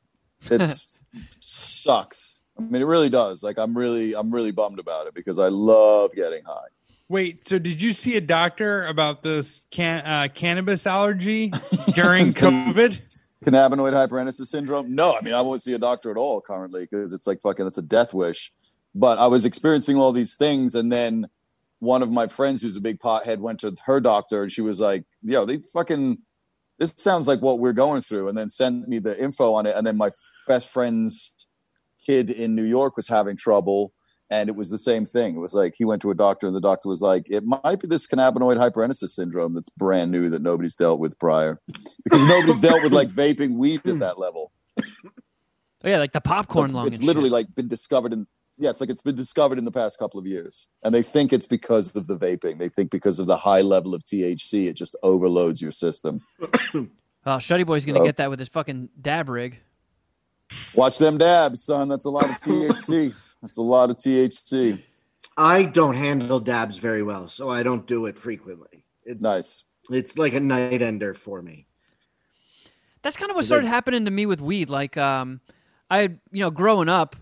It's 0.49 1.01
sucks. 1.39 2.41
I 2.57 2.61
mean, 2.61 2.81
it 2.81 2.85
really 2.85 3.09
does. 3.09 3.43
Like, 3.43 3.57
I'm 3.57 3.77
really, 3.77 4.15
I'm 4.15 4.33
really 4.33 4.51
bummed 4.51 4.79
about 4.79 5.07
it 5.07 5.13
because 5.13 5.39
I 5.39 5.47
love 5.47 6.13
getting 6.15 6.43
high. 6.45 6.67
Wait, 7.09 7.43
so 7.47 7.57
did 7.57 7.79
you 7.79 7.93
see 7.93 8.17
a 8.17 8.21
doctor 8.21 8.85
about 8.87 9.23
this 9.23 9.63
can 9.71 9.99
uh, 10.05 10.27
cannabis 10.33 10.85
allergy 10.85 11.53
during 11.93 12.33
COVID? 12.33 12.99
Cannabinoid 13.45 13.93
hyperemesis 13.93 14.47
syndrome? 14.47 14.93
No, 14.93 15.15
I 15.15 15.23
mean, 15.23 15.33
I 15.33 15.41
won't 15.41 15.61
see 15.61 15.73
a 15.73 15.77
doctor 15.77 16.11
at 16.11 16.17
all 16.17 16.41
currently 16.41 16.81
because 16.89 17.13
it's 17.13 17.25
like 17.25 17.41
fucking, 17.41 17.65
it's 17.65 17.77
a 17.77 17.83
death 17.83 18.13
wish. 18.13 18.51
But 18.93 19.19
I 19.19 19.27
was 19.27 19.45
experiencing 19.45 19.95
all 19.95 20.11
these 20.11 20.35
things, 20.35 20.75
and 20.75 20.91
then 20.91 21.27
one 21.79 22.01
of 22.01 22.11
my 22.11 22.27
friends 22.27 22.61
who's 22.61 22.75
a 22.75 22.81
big 22.81 22.99
pothead 22.99 23.37
went 23.37 23.59
to 23.59 23.75
her 23.85 23.99
doctor, 23.99 24.41
and 24.41 24.51
she 24.51 24.61
was 24.61 24.79
like, 24.79 25.05
"Yo, 25.21 25.45
they 25.45 25.59
fucking." 25.71 26.17
This 26.79 26.93
sounds 26.97 27.27
like 27.27 27.41
what 27.41 27.59
we're 27.59 27.73
going 27.73 28.01
through, 28.01 28.27
and 28.29 28.37
then 28.37 28.49
sent 28.49 28.87
me 28.87 28.99
the 28.99 29.19
info 29.21 29.53
on 29.53 29.65
it. 29.65 29.75
And 29.75 29.85
then 29.85 29.97
my 29.97 30.11
best 30.47 30.69
friend's 30.69 31.47
kid 32.05 32.29
in 32.29 32.55
New 32.55 32.63
York 32.63 32.95
was 32.95 33.07
having 33.07 33.35
trouble, 33.35 33.93
and 34.29 34.47
it 34.49 34.55
was 34.55 34.69
the 34.69 34.77
same 34.77 35.05
thing. 35.05 35.35
It 35.35 35.39
was 35.39 35.53
like 35.53 35.73
he 35.77 35.85
went 35.85 36.01
to 36.03 36.11
a 36.11 36.15
doctor, 36.15 36.45
and 36.47 36.55
the 36.55 36.61
doctor 36.61 36.87
was 36.87 37.01
like, 37.01 37.25
"It 37.29 37.43
might 37.45 37.79
be 37.79 37.87
this 37.87 38.05
cannabinoid 38.07 38.57
hyperemesis 38.57 39.09
syndrome 39.09 39.53
that's 39.55 39.69
brand 39.71 40.11
new 40.11 40.29
that 40.29 40.41
nobody's 40.41 40.75
dealt 40.75 40.99
with 40.99 41.17
prior, 41.19 41.59
because 42.03 42.25
nobody's 42.25 42.61
dealt 42.61 42.83
with 42.83 42.93
like 42.93 43.09
vaping 43.09 43.55
weed 43.57 43.81
at 43.87 43.99
that 43.99 44.19
level." 44.19 44.51
Oh 45.83 45.89
yeah, 45.89 45.99
like 45.99 46.11
the 46.11 46.17
It's, 46.19 46.27
popcorn 46.27 46.67
like- 46.67 46.73
lung. 46.75 46.87
it's 46.87 47.01
literally 47.03 47.29
shit. 47.29 47.33
like 47.33 47.55
been 47.55 47.67
discovered 47.67 48.13
in 48.13 48.27
yeah, 48.57 48.69
it's 48.71 48.81
like 48.81 48.89
it's 48.89 49.01
been 49.01 49.15
discovered 49.15 49.57
in 49.57 49.65
the 49.65 49.71
past 49.71 49.99
couple 49.99 50.19
of 50.19 50.25
years, 50.25 50.67
and 50.83 50.93
they 50.93 51.03
think 51.03 51.31
it's 51.33 51.45
because 51.47 51.95
of 51.95 52.07
the 52.07 52.17
vaping. 52.17 52.57
They 52.57 52.69
think 52.69 52.89
because 52.91 53.19
of 53.19 53.27
the 53.27 53.37
high 53.37 53.61
level 53.61 53.93
of 53.93 54.03
THC, 54.03 54.67
it 54.67 54.73
just 54.73 54.95
overloads 55.03 55.61
your 55.61 55.71
system. 55.71 56.21
Oh, 57.25 57.31
Shuddy 57.31 57.65
Boy's 57.65 57.85
gonna 57.85 57.99
Oh. 57.99 58.05
get 58.05 58.15
that 58.17 58.29
with 58.29 58.39
his 58.39 58.47
fucking 58.47 58.87
dab 59.01 59.27
rig. 59.27 59.59
Watch 60.75 60.97
them 60.97 61.17
dabs, 61.17 61.61
son. 61.61 61.89
That's 61.89 62.05
a 62.05 62.09
lot 62.09 62.23
of 62.23 62.37
THC. 62.37 63.13
That's 63.41 63.57
a 63.57 63.61
lot 63.61 63.89
of 63.89 63.97
THC. 63.97 64.81
I 65.35 65.63
don't 65.63 65.95
handle 65.95 66.39
dabs 66.39 66.77
very 66.77 67.03
well, 67.03 67.27
so 67.27 67.49
I 67.49 67.63
don't 67.63 67.85
do 67.85 68.05
it 68.05 68.17
frequently. 68.17 68.85
It, 69.03 69.21
Nice. 69.21 69.65
it's 69.89 70.17
like 70.17 70.33
a 70.35 70.39
night 70.39 70.81
ender 70.81 71.13
for 71.13 71.41
me. 71.41 71.67
That's 73.01 73.17
kind 73.17 73.29
of 73.29 73.35
what 73.35 73.43
started 73.43 73.65
it- 73.67 73.71
happening 73.71 74.05
to 74.05 74.11
me 74.11 74.25
with 74.25 74.39
weed. 74.39 74.69
Like, 74.69 74.95
um, 74.95 75.41
I, 75.91 76.03
you 76.31 76.39
know, 76.39 76.49
growing 76.49 76.87
up, 76.87 77.17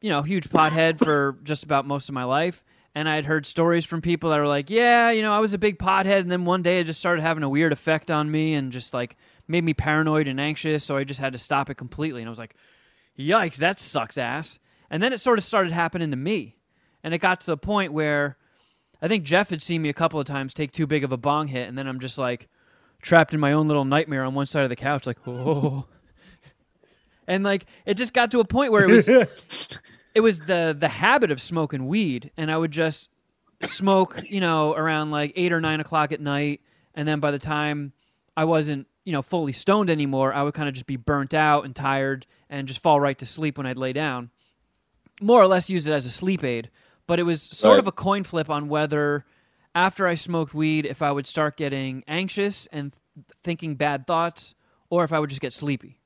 you 0.00 0.10
know, 0.10 0.22
huge 0.22 0.48
pothead 0.48 0.98
for 0.98 1.38
just 1.42 1.62
about 1.62 1.86
most 1.86 2.08
of 2.08 2.14
my 2.14 2.24
life, 2.24 2.64
and 2.94 3.08
I 3.08 3.14
had 3.14 3.26
heard 3.26 3.46
stories 3.46 3.84
from 3.84 4.00
people 4.00 4.30
that 4.30 4.38
were 4.38 4.46
like, 4.48 4.70
"Yeah, 4.70 5.10
you 5.10 5.22
know, 5.22 5.32
I 5.32 5.38
was 5.40 5.52
a 5.52 5.58
big 5.58 5.78
pothead, 5.78 6.20
and 6.20 6.30
then 6.30 6.44
one 6.44 6.62
day 6.62 6.80
it 6.80 6.84
just 6.84 7.00
started 7.00 7.22
having 7.22 7.42
a 7.42 7.48
weird 7.48 7.72
effect 7.72 8.10
on 8.10 8.30
me, 8.30 8.54
and 8.54 8.72
just 8.72 8.94
like 8.94 9.16
made 9.46 9.64
me 9.64 9.74
paranoid 9.74 10.28
and 10.28 10.40
anxious, 10.40 10.84
so 10.84 10.96
I 10.96 11.04
just 11.04 11.20
had 11.20 11.32
to 11.32 11.38
stop 11.38 11.70
it 11.70 11.76
completely." 11.76 12.22
And 12.22 12.28
I 12.28 12.30
was 12.30 12.38
like, 12.38 12.56
"Yikes, 13.18 13.56
that 13.56 13.78
sucks 13.78 14.18
ass." 14.18 14.58
And 14.90 15.02
then 15.02 15.12
it 15.12 15.20
sort 15.20 15.38
of 15.38 15.44
started 15.44 15.72
happening 15.72 16.10
to 16.10 16.16
me, 16.16 16.56
and 17.04 17.14
it 17.14 17.18
got 17.18 17.40
to 17.40 17.46
the 17.46 17.56
point 17.56 17.92
where 17.92 18.36
I 19.02 19.08
think 19.08 19.24
Jeff 19.24 19.50
had 19.50 19.62
seen 19.62 19.82
me 19.82 19.88
a 19.88 19.94
couple 19.94 20.20
of 20.20 20.26
times 20.26 20.52
take 20.52 20.72
too 20.72 20.86
big 20.86 21.04
of 21.04 21.12
a 21.12 21.16
bong 21.16 21.48
hit, 21.48 21.68
and 21.68 21.78
then 21.78 21.86
I'm 21.86 22.00
just 22.00 22.18
like 22.18 22.48
trapped 23.02 23.32
in 23.32 23.40
my 23.40 23.52
own 23.52 23.68
little 23.68 23.84
nightmare 23.84 24.24
on 24.24 24.34
one 24.34 24.46
side 24.46 24.64
of 24.64 24.68
the 24.68 24.76
couch, 24.76 25.06
like, 25.06 25.18
oh. 25.26 25.86
And 27.26 27.44
like 27.44 27.66
it 27.86 27.94
just 27.94 28.12
got 28.12 28.32
to 28.32 28.40
a 28.40 28.44
point 28.44 28.72
where 28.72 28.84
it 28.84 28.90
was 28.90 29.08
it 30.14 30.20
was 30.20 30.40
the 30.40 30.76
the 30.78 30.88
habit 30.88 31.30
of 31.30 31.40
smoking 31.40 31.86
weed, 31.86 32.30
and 32.36 32.50
I 32.50 32.56
would 32.56 32.70
just 32.72 33.08
smoke, 33.62 34.22
you 34.28 34.40
know, 34.40 34.74
around 34.74 35.10
like 35.10 35.32
eight 35.36 35.52
or 35.52 35.60
nine 35.60 35.80
o'clock 35.80 36.12
at 36.12 36.20
night, 36.20 36.60
and 36.94 37.06
then 37.06 37.20
by 37.20 37.30
the 37.30 37.38
time 37.38 37.92
I 38.36 38.44
wasn't, 38.44 38.86
you 39.04 39.12
know, 39.12 39.22
fully 39.22 39.52
stoned 39.52 39.90
anymore, 39.90 40.32
I 40.32 40.42
would 40.42 40.54
kind 40.54 40.68
of 40.68 40.74
just 40.74 40.86
be 40.86 40.96
burnt 40.96 41.34
out 41.34 41.64
and 41.64 41.74
tired, 41.76 42.26
and 42.48 42.66
just 42.66 42.82
fall 42.82 43.00
right 43.00 43.18
to 43.18 43.26
sleep 43.26 43.58
when 43.58 43.66
I'd 43.66 43.76
lay 43.76 43.92
down. 43.92 44.30
More 45.20 45.40
or 45.42 45.46
less 45.46 45.68
use 45.68 45.86
it 45.86 45.92
as 45.92 46.06
a 46.06 46.10
sleep 46.10 46.42
aid, 46.42 46.70
but 47.06 47.18
it 47.18 47.24
was 47.24 47.42
sort 47.42 47.72
Right. 47.74 47.78
of 47.80 47.86
a 47.86 47.92
coin 47.92 48.24
flip 48.24 48.48
on 48.48 48.68
whether 48.68 49.26
after 49.74 50.08
I 50.08 50.14
smoked 50.14 50.54
weed, 50.54 50.86
if 50.86 51.02
I 51.02 51.12
would 51.12 51.26
start 51.26 51.56
getting 51.56 52.02
anxious 52.08 52.66
and 52.72 52.92
th- 52.92 53.02
thinking 53.44 53.74
bad 53.76 54.06
thoughts, 54.06 54.54
or 54.88 55.04
if 55.04 55.12
I 55.12 55.18
would 55.20 55.28
just 55.30 55.42
get 55.42 55.52
sleepy. 55.52 56.00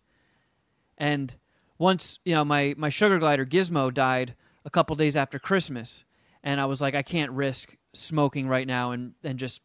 And 0.99 1.35
once, 1.79 2.19
you 2.25 2.35
know, 2.35 2.45
my, 2.45 2.75
my 2.77 2.89
sugar 2.89 3.19
glider 3.19 3.45
Gizmo 3.45 3.93
died 3.93 4.35
a 4.65 4.71
couple 4.71 4.97
days 4.97 5.17
after 5.17 5.39
Christmas, 5.39 6.05
and 6.43 6.61
I 6.61 6.67
was 6.67 6.81
like, 6.81 6.95
I 6.95 7.03
can't 7.03 7.33
risk 7.33 7.77
smoking 7.93 8.49
right 8.49 8.67
now 8.67 8.93
and, 8.93 9.15
and 9.23 9.39
just 9.39 9.63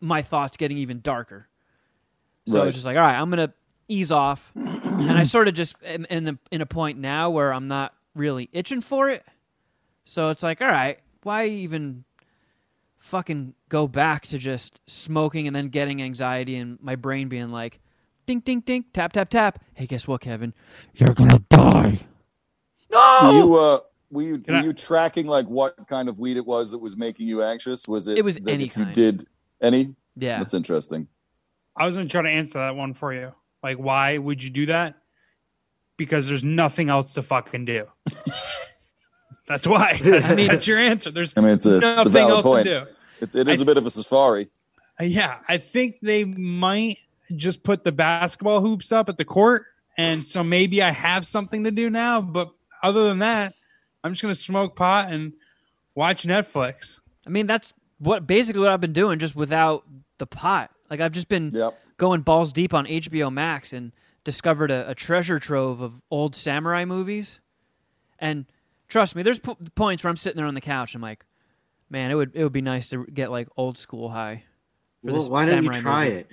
my 0.00 0.22
thoughts 0.22 0.56
getting 0.56 0.78
even 0.78 1.00
darker. 1.00 1.48
So 2.46 2.60
I 2.60 2.66
was 2.66 2.74
just 2.74 2.84
like, 2.84 2.96
all 2.96 3.02
right, 3.02 3.16
I'm 3.16 3.30
gonna 3.30 3.54
ease 3.88 4.10
off, 4.10 4.50
and 4.54 5.18
I 5.18 5.22
sort 5.22 5.48
of 5.48 5.54
just 5.54 5.76
am 5.84 6.06
in 6.10 6.24
the, 6.24 6.38
in 6.50 6.60
a 6.60 6.66
point 6.66 6.98
now 6.98 7.30
where 7.30 7.52
I'm 7.52 7.68
not 7.68 7.94
really 8.14 8.48
itching 8.52 8.80
for 8.80 9.08
it. 9.08 9.24
So 10.04 10.30
it's 10.30 10.42
like, 10.42 10.60
all 10.60 10.68
right, 10.68 10.98
why 11.22 11.46
even 11.46 12.04
fucking 12.98 13.54
go 13.68 13.86
back 13.86 14.26
to 14.28 14.38
just 14.38 14.80
smoking 14.86 15.46
and 15.46 15.54
then 15.54 15.68
getting 15.68 16.02
anxiety 16.02 16.56
and 16.56 16.78
my 16.80 16.96
brain 16.96 17.28
being 17.28 17.50
like, 17.50 17.80
ding, 18.26 18.40
ding, 18.40 18.60
ding, 18.60 18.84
tap, 18.92 19.12
tap, 19.12 19.30
tap. 19.30 19.62
Hey, 19.74 19.86
guess 19.86 20.06
what, 20.08 20.20
Kevin? 20.20 20.54
You're 20.94 21.14
gonna 21.14 21.40
die. 21.50 22.00
Were 22.92 23.32
you 23.32 23.54
uh 23.58 23.78
were 24.10 24.22
you 24.22 24.44
were 24.46 24.54
I- 24.54 24.62
you 24.64 24.72
tracking 24.72 25.26
like 25.26 25.46
what 25.46 25.76
kind 25.88 26.08
of 26.08 26.18
weed 26.18 26.36
it 26.36 26.44
was 26.46 26.70
that 26.72 26.78
was 26.78 26.96
making 26.96 27.26
you 27.28 27.42
anxious? 27.42 27.88
Was 27.88 28.08
it 28.08 28.18
It 28.18 28.24
was 28.24 28.36
that 28.36 28.48
any 28.48 28.64
if 28.64 28.76
you 28.76 28.84
kind. 28.84 28.94
did 28.94 29.26
any? 29.60 29.94
Yeah. 30.16 30.38
That's 30.38 30.54
interesting. 30.54 31.08
I 31.76 31.86
was 31.86 31.94
going 31.96 32.06
to 32.06 32.12
try 32.12 32.20
to 32.22 32.28
answer 32.28 32.58
that 32.58 32.76
one 32.76 32.92
for 32.92 33.14
you. 33.14 33.32
Like, 33.62 33.78
why 33.78 34.18
would 34.18 34.42
you 34.42 34.50
do 34.50 34.66
that? 34.66 34.96
Because 35.96 36.28
there's 36.28 36.44
nothing 36.44 36.90
else 36.90 37.14
to 37.14 37.22
fucking 37.22 37.64
do. 37.64 37.86
That's 39.48 39.66
why. 39.66 39.98
That's, 40.02 40.30
I 40.30 40.34
mean- 40.34 40.48
that's 40.48 40.66
your 40.66 40.78
answer. 40.78 41.10
There's 41.10 41.32
I 41.36 41.40
mean 41.40 41.50
it's 41.54 41.66
a, 41.66 41.76
it's 41.76 41.84
a 41.84 41.94
nothing 41.96 42.12
valid 42.12 42.32
else 42.34 42.42
point. 42.44 42.64
to 42.66 42.80
do. 42.84 42.90
It's, 43.20 43.34
it 43.36 43.48
is 43.48 43.60
I- 43.60 43.62
a 43.62 43.66
bit 43.66 43.76
of 43.76 43.86
a 43.86 43.90
safari. 43.90 44.48
Yeah, 45.00 45.38
I 45.48 45.56
think 45.58 45.96
they 46.02 46.24
might 46.24 46.98
just 47.32 47.62
put 47.62 47.84
the 47.84 47.92
basketball 47.92 48.60
hoops 48.60 48.92
up 48.92 49.08
at 49.08 49.16
the 49.18 49.24
court, 49.24 49.64
and 49.96 50.26
so 50.26 50.42
maybe 50.44 50.82
I 50.82 50.90
have 50.90 51.26
something 51.26 51.64
to 51.64 51.70
do 51.70 51.90
now. 51.90 52.20
But 52.20 52.50
other 52.82 53.04
than 53.08 53.18
that, 53.20 53.54
I'm 54.04 54.12
just 54.12 54.22
gonna 54.22 54.34
smoke 54.34 54.76
pot 54.76 55.12
and 55.12 55.32
watch 55.94 56.24
Netflix. 56.24 57.00
I 57.26 57.30
mean, 57.30 57.46
that's 57.46 57.72
what 57.98 58.26
basically 58.26 58.62
what 58.62 58.70
I've 58.70 58.80
been 58.80 58.92
doing, 58.92 59.18
just 59.18 59.36
without 59.36 59.84
the 60.18 60.26
pot. 60.26 60.70
Like 60.90 61.00
I've 61.00 61.12
just 61.12 61.28
been 61.28 61.50
Yep. 61.52 61.78
going 61.98 62.20
balls 62.22 62.52
deep 62.52 62.74
on 62.74 62.86
HBO 62.86 63.32
Max 63.32 63.72
and 63.72 63.92
discovered 64.24 64.70
a, 64.70 64.90
a 64.90 64.94
treasure 64.94 65.38
trove 65.38 65.80
of 65.80 66.00
old 66.10 66.34
samurai 66.34 66.84
movies. 66.84 67.40
And 68.18 68.46
trust 68.88 69.16
me, 69.16 69.22
there's 69.22 69.38
p- 69.40 69.56
points 69.74 70.04
where 70.04 70.10
I'm 70.10 70.16
sitting 70.16 70.36
there 70.36 70.46
on 70.46 70.54
the 70.54 70.60
couch. 70.60 70.94
I'm 70.94 71.00
like, 71.02 71.24
man, 71.90 72.10
it 72.10 72.14
would 72.14 72.32
it 72.34 72.42
would 72.42 72.52
be 72.52 72.60
nice 72.60 72.88
to 72.90 73.04
get 73.06 73.30
like 73.30 73.48
old 73.56 73.78
school 73.78 74.10
high. 74.10 74.44
for 75.04 75.12
Well, 75.12 75.20
this 75.22 75.28
why 75.30 75.46
don't 75.46 75.64
you 75.64 75.70
try 75.70 76.04
movie. 76.06 76.16
it? 76.18 76.30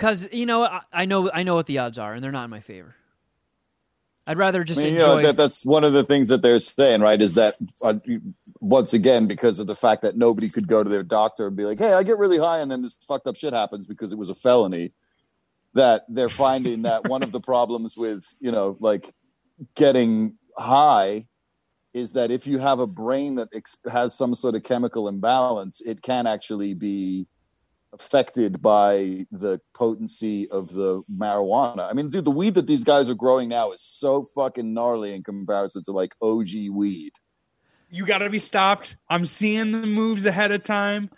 Because 0.00 0.32
you 0.32 0.46
know, 0.46 0.62
I, 0.62 0.80
I 0.90 1.04
know 1.04 1.30
I 1.30 1.42
know 1.42 1.54
what 1.56 1.66
the 1.66 1.76
odds 1.76 1.98
are, 1.98 2.14
and 2.14 2.24
they're 2.24 2.32
not 2.32 2.44
in 2.44 2.50
my 2.50 2.60
favor. 2.60 2.94
I'd 4.26 4.38
rather 4.38 4.64
just 4.64 4.80
I 4.80 4.84
mean, 4.84 4.94
you 4.94 5.00
know, 5.00 5.20
that, 5.20 5.36
that's 5.36 5.66
one 5.66 5.84
of 5.84 5.92
the 5.92 6.04
things 6.04 6.28
that 6.28 6.40
they're 6.40 6.58
saying, 6.58 7.02
right? 7.02 7.20
Is 7.20 7.34
that 7.34 7.56
uh, 7.82 7.94
once 8.62 8.94
again 8.94 9.26
because 9.26 9.60
of 9.60 9.66
the 9.66 9.76
fact 9.76 10.00
that 10.00 10.16
nobody 10.16 10.48
could 10.48 10.66
go 10.66 10.82
to 10.82 10.88
their 10.88 11.02
doctor 11.02 11.48
and 11.48 11.56
be 11.56 11.64
like, 11.64 11.78
"Hey, 11.78 11.92
I 11.92 12.02
get 12.02 12.16
really 12.16 12.38
high," 12.38 12.60
and 12.60 12.70
then 12.70 12.80
this 12.80 12.96
fucked 13.06 13.26
up 13.26 13.36
shit 13.36 13.52
happens 13.52 13.86
because 13.86 14.10
it 14.10 14.16
was 14.16 14.30
a 14.30 14.34
felony. 14.34 14.94
That 15.74 16.06
they're 16.08 16.30
finding 16.30 16.82
that 16.82 17.06
one 17.06 17.22
of 17.22 17.30
the 17.30 17.40
problems 17.40 17.94
with 17.94 18.24
you 18.40 18.52
know 18.52 18.78
like 18.80 19.12
getting 19.74 20.38
high 20.56 21.26
is 21.92 22.12
that 22.12 22.30
if 22.30 22.46
you 22.46 22.56
have 22.56 22.80
a 22.80 22.86
brain 22.86 23.34
that 23.34 23.48
ex- 23.52 23.76
has 23.92 24.16
some 24.16 24.34
sort 24.34 24.54
of 24.54 24.62
chemical 24.62 25.08
imbalance, 25.08 25.82
it 25.82 26.00
can 26.00 26.26
actually 26.26 26.72
be 26.72 27.26
affected 27.92 28.62
by 28.62 29.26
the 29.30 29.60
potency 29.74 30.48
of 30.50 30.72
the 30.72 31.02
marijuana. 31.12 31.88
I 31.88 31.92
mean, 31.92 32.10
dude, 32.10 32.24
the 32.24 32.30
weed 32.30 32.54
that 32.54 32.66
these 32.66 32.84
guys 32.84 33.10
are 33.10 33.14
growing 33.14 33.48
now 33.48 33.72
is 33.72 33.82
so 33.82 34.22
fucking 34.22 34.72
gnarly 34.72 35.14
in 35.14 35.22
comparison 35.22 35.82
to 35.84 35.92
like 35.92 36.14
OG 36.22 36.48
weed. 36.72 37.12
You 37.90 38.06
got 38.06 38.18
to 38.18 38.30
be 38.30 38.38
stopped. 38.38 38.96
I'm 39.08 39.26
seeing 39.26 39.72
the 39.72 39.86
moves 39.86 40.24
ahead 40.24 40.52
of 40.52 40.62
time. 40.62 41.10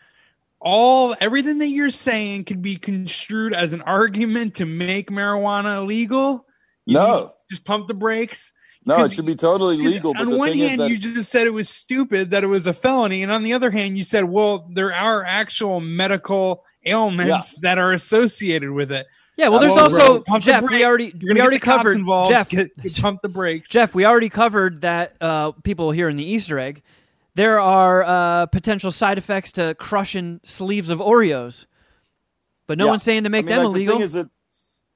All 0.61 1.15
everything 1.21 1.59
that 1.59 1.69
you're 1.69 1.91
saying 1.91 2.45
could 2.45 2.63
be 2.63 2.77
construed 2.77 3.53
as 3.53 3.73
an 3.73 3.83
argument 3.83 4.55
to 4.57 4.65
make 4.65 5.11
marijuana 5.11 5.79
illegal. 5.79 6.47
You 6.87 6.95
No, 6.95 7.33
just 7.51 7.65
pump 7.65 7.89
the 7.89 7.95
brakes. 7.95 8.53
No, 8.85 9.05
it 9.05 9.13
should 9.13 9.27
be 9.27 9.37
totally 9.37 9.77
legal. 9.77 10.13
But 10.13 10.23
on 10.23 10.31
the 10.31 10.39
one 10.39 10.51
thing 10.51 10.59
hand, 10.59 10.73
is 10.73 10.79
that 10.79 10.91
you 10.91 10.99
just 10.99 11.31
said 11.31 11.47
it 11.47 11.53
was 11.53 11.69
stupid 11.69 12.31
that 12.31 12.43
it 12.45 12.49
was 12.49 12.67
a 12.67 12.73
felony, 12.73 13.23
and 13.23 13.31
on 13.31 13.43
the 13.43 13.53
other 13.53 13.71
hand, 13.71 13.97
you 13.97 14.05
said, 14.05 14.25
well, 14.25 14.69
there 14.73 14.93
are 14.95 15.25
actual 15.25 15.81
medical 15.81 16.65
ailments 16.85 17.55
that 17.57 17.79
are 17.79 17.93
associated 17.93 18.71
with 18.73 18.91
it. 18.91 19.07
yeah, 19.37 19.49
well, 19.49 19.61
there's 19.61 19.77
also 19.77 20.21
pump 20.23 20.45
the 20.45 20.51
Jeff. 20.53 20.63
We 20.69 20.85
already 20.85 21.15
You're 21.21 21.35
we 21.35 21.41
already 21.41 21.57
get 21.57 21.61
the 21.61 21.67
cops 21.67 21.77
covered 21.79 21.97
involved. 21.97 22.31
Jeff. 22.31 22.49
Get, 22.49 22.77
get- 22.83 22.97
pump 23.01 23.23
the 23.23 23.29
brakes. 23.29 23.71
Jeff, 23.71 23.95
we 23.95 24.05
already 24.05 24.29
covered 24.29 24.81
that 24.81 25.15
uh, 25.21 25.53
people 25.63 25.91
here 25.93 26.09
in 26.09 26.17
the 26.17 26.25
Easter 26.25 26.59
egg. 26.59 26.83
There 27.35 27.61
are 27.61 28.03
uh, 28.03 28.47
potential 28.47 28.91
side 28.93 29.17
effects 29.17 29.53
to 29.53 29.75
crushing 29.77 30.41
sleeves 30.43 30.91
of 30.91 30.99
Oreos, 30.99 31.65
but 32.67 32.77
no 32.79 32.85
Yeah. 32.87 32.91
one's 32.91 33.05
saying 33.05 33.25
to 33.25 33.31
make 33.31 33.47
I 33.47 33.49
mean, 33.49 33.57
them 33.57 33.59
like, 33.59 33.75
illegal. 33.77 33.95
The 33.95 33.99
thing 34.01 34.05
is 34.05 34.13
that 34.15 34.29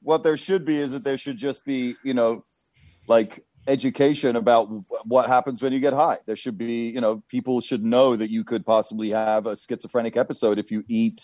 what 0.03 0.23
there 0.23 0.37
should 0.37 0.65
be 0.67 0.77
is 0.77 0.93
that 0.93 1.03
there 1.03 1.17
should 1.17 1.39
just 1.39 1.65
be, 1.65 1.95
you 2.03 2.13
know, 2.13 2.43
like 3.09 3.46
education 3.69 4.37
about 4.37 4.69
what 5.05 5.27
happens 5.29 5.63
when 5.63 5.73
you 5.73 5.81
get 5.81 5.93
high. 5.93 6.19
There 6.27 6.37
should 6.37 6.59
be, 6.59 6.91
you 6.91 7.01
know, 7.01 7.23
people 7.29 7.61
should 7.61 7.85
know 7.85 8.17
that 8.17 8.31
you 8.31 8.45
could 8.45 8.65
possibly 8.65 9.11
have 9.11 9.47
a 9.47 9.57
schizophrenic 9.57 10.17
episode 10.17 10.59
if 10.59 10.71
you 10.71 10.85
eat 10.89 11.21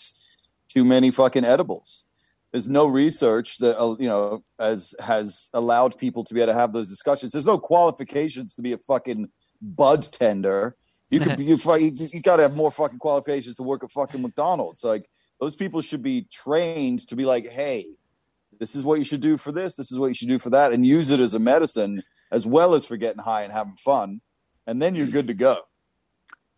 too 0.69 0.83
many 0.83 1.11
fucking 1.11 1.45
edibles. 1.45 2.05
There's 2.51 2.69
no 2.69 2.87
research 2.87 3.57
that 3.59 3.79
uh, 3.79 3.95
you 3.99 4.07
know 4.07 4.43
has 4.59 4.93
has 4.99 5.49
allowed 5.53 5.97
people 5.97 6.23
to 6.23 6.33
be 6.33 6.41
able 6.41 6.53
to 6.53 6.59
have 6.59 6.71
those 6.71 6.87
discussions. 6.87 7.31
There's 7.31 7.47
no 7.47 7.57
qualifications 7.57 8.53
to 8.55 8.61
be 8.61 8.73
a 8.73 8.77
fucking 8.77 9.29
bud 9.61 10.03
tender. 10.11 10.75
You 11.09 11.19
could 11.19 11.37
be, 11.37 11.45
you, 11.45 11.57
you 11.57 12.21
got 12.21 12.37
to 12.37 12.43
have 12.43 12.55
more 12.55 12.71
fucking 12.71 12.99
qualifications 12.99 13.55
to 13.55 13.63
work 13.63 13.83
at 13.83 13.91
fucking 13.91 14.21
McDonald's. 14.21 14.83
Like 14.83 15.09
those 15.39 15.55
people 15.55 15.81
should 15.81 16.03
be 16.03 16.27
trained 16.31 17.07
to 17.07 17.15
be 17.15 17.25
like, 17.25 17.47
hey, 17.47 17.87
This 18.59 18.75
is 18.75 18.85
what 18.85 18.99
you 18.99 19.05
should 19.05 19.21
do 19.21 19.37
for 19.37 19.51
this. 19.51 19.73
This 19.73 19.91
is 19.91 19.97
what 19.97 20.07
you 20.07 20.13
should 20.13 20.27
do 20.27 20.39
for 20.39 20.51
that, 20.51 20.73
and 20.73 20.85
use 20.85 21.09
it 21.09 21.19
as 21.19 21.33
a 21.33 21.39
medicine 21.39 22.03
as 22.33 22.45
well 22.47 22.73
as 22.73 22.85
for 22.85 22.97
getting 22.97 23.21
high 23.21 23.43
and 23.43 23.53
having 23.53 23.75
fun, 23.75 24.19
and 24.67 24.81
then 24.81 24.95
you're 24.95 25.05
hmm. 25.05 25.13
good 25.13 25.27
to 25.27 25.33
go. 25.33 25.59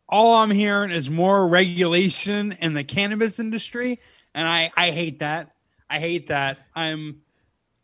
all 0.07 0.35
I'm 0.35 0.51
hearing 0.51 0.91
is 0.91 1.09
more 1.09 1.47
regulation 1.47 2.53
in 2.61 2.73
the 2.73 2.83
cannabis 2.83 3.37
industry, 3.39 3.99
and 4.33 4.47
I 4.47 4.71
I 4.75 4.89
hate 4.89 5.19
that. 5.19 5.51
I 5.89 5.99
hate 5.99 6.29
that. 6.29 6.57
I'm 6.73 7.21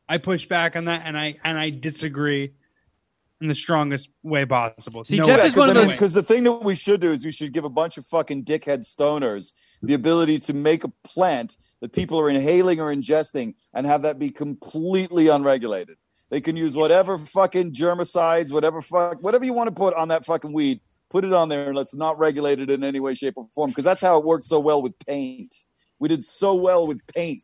I 0.09 0.17
push 0.17 0.45
back 0.45 0.75
on 0.75 0.85
that, 0.85 1.03
and 1.05 1.17
I 1.17 1.35
and 1.43 1.59
I 1.59 1.69
disagree 1.69 2.53
in 3.41 3.47
the 3.47 3.55
strongest 3.55 4.09
way 4.23 4.45
possible. 4.45 5.03
See, 5.03 5.17
Jeff 5.17 5.43
is 5.43 5.55
one 5.55 5.69
of 5.69 5.75
those- 5.75 5.91
Because 5.91 6.13
the 6.13 6.21
thing 6.21 6.43
that 6.43 6.63
we 6.63 6.75
should 6.75 7.01
do 7.01 7.11
is 7.11 7.25
we 7.25 7.31
should 7.31 7.51
give 7.51 7.65
a 7.65 7.71
bunch 7.71 7.97
of 7.97 8.05
fucking 8.05 8.45
dickhead 8.45 8.85
stoners 8.85 9.53
the 9.81 9.95
ability 9.95 10.37
to 10.41 10.53
make 10.53 10.83
a 10.83 10.89
plant 11.03 11.57
that 11.81 11.91
people 11.91 12.19
are 12.19 12.29
inhaling 12.29 12.79
or 12.79 12.93
ingesting 12.93 13.55
and 13.73 13.87
have 13.87 14.03
that 14.03 14.19
be 14.19 14.29
completely 14.29 15.27
unregulated. 15.27 15.97
They 16.31 16.41
can 16.41 16.55
use 16.55 16.75
whatever 16.75 17.17
fucking 17.17 17.73
germicides, 17.73 18.51
whatever 18.51 18.81
fuck, 18.81 19.21
whatever 19.21 19.45
you 19.45 19.53
want 19.53 19.67
to 19.67 19.75
put 19.75 19.93
on 19.93 20.07
that 20.07 20.25
fucking 20.25 20.53
weed, 20.53 20.79
put 21.09 21.25
it 21.25 21.33
on 21.33 21.49
there 21.49 21.67
and 21.67 21.77
let's 21.77 21.93
not 21.93 22.17
regulate 22.17 22.59
it 22.59 22.71
in 22.71 22.83
any 22.83 23.01
way, 23.01 23.13
shape, 23.13 23.33
or 23.35 23.47
form. 23.53 23.69
Because 23.69 23.85
that's 23.85 24.01
how 24.01 24.17
it 24.17 24.25
worked 24.25 24.45
so 24.45 24.59
well 24.59 24.81
with 24.81 24.97
paint. 25.05 25.53
We 25.99 26.07
did 26.07 26.23
so 26.23 26.55
well 26.55 26.87
with 26.87 27.05
paint 27.13 27.43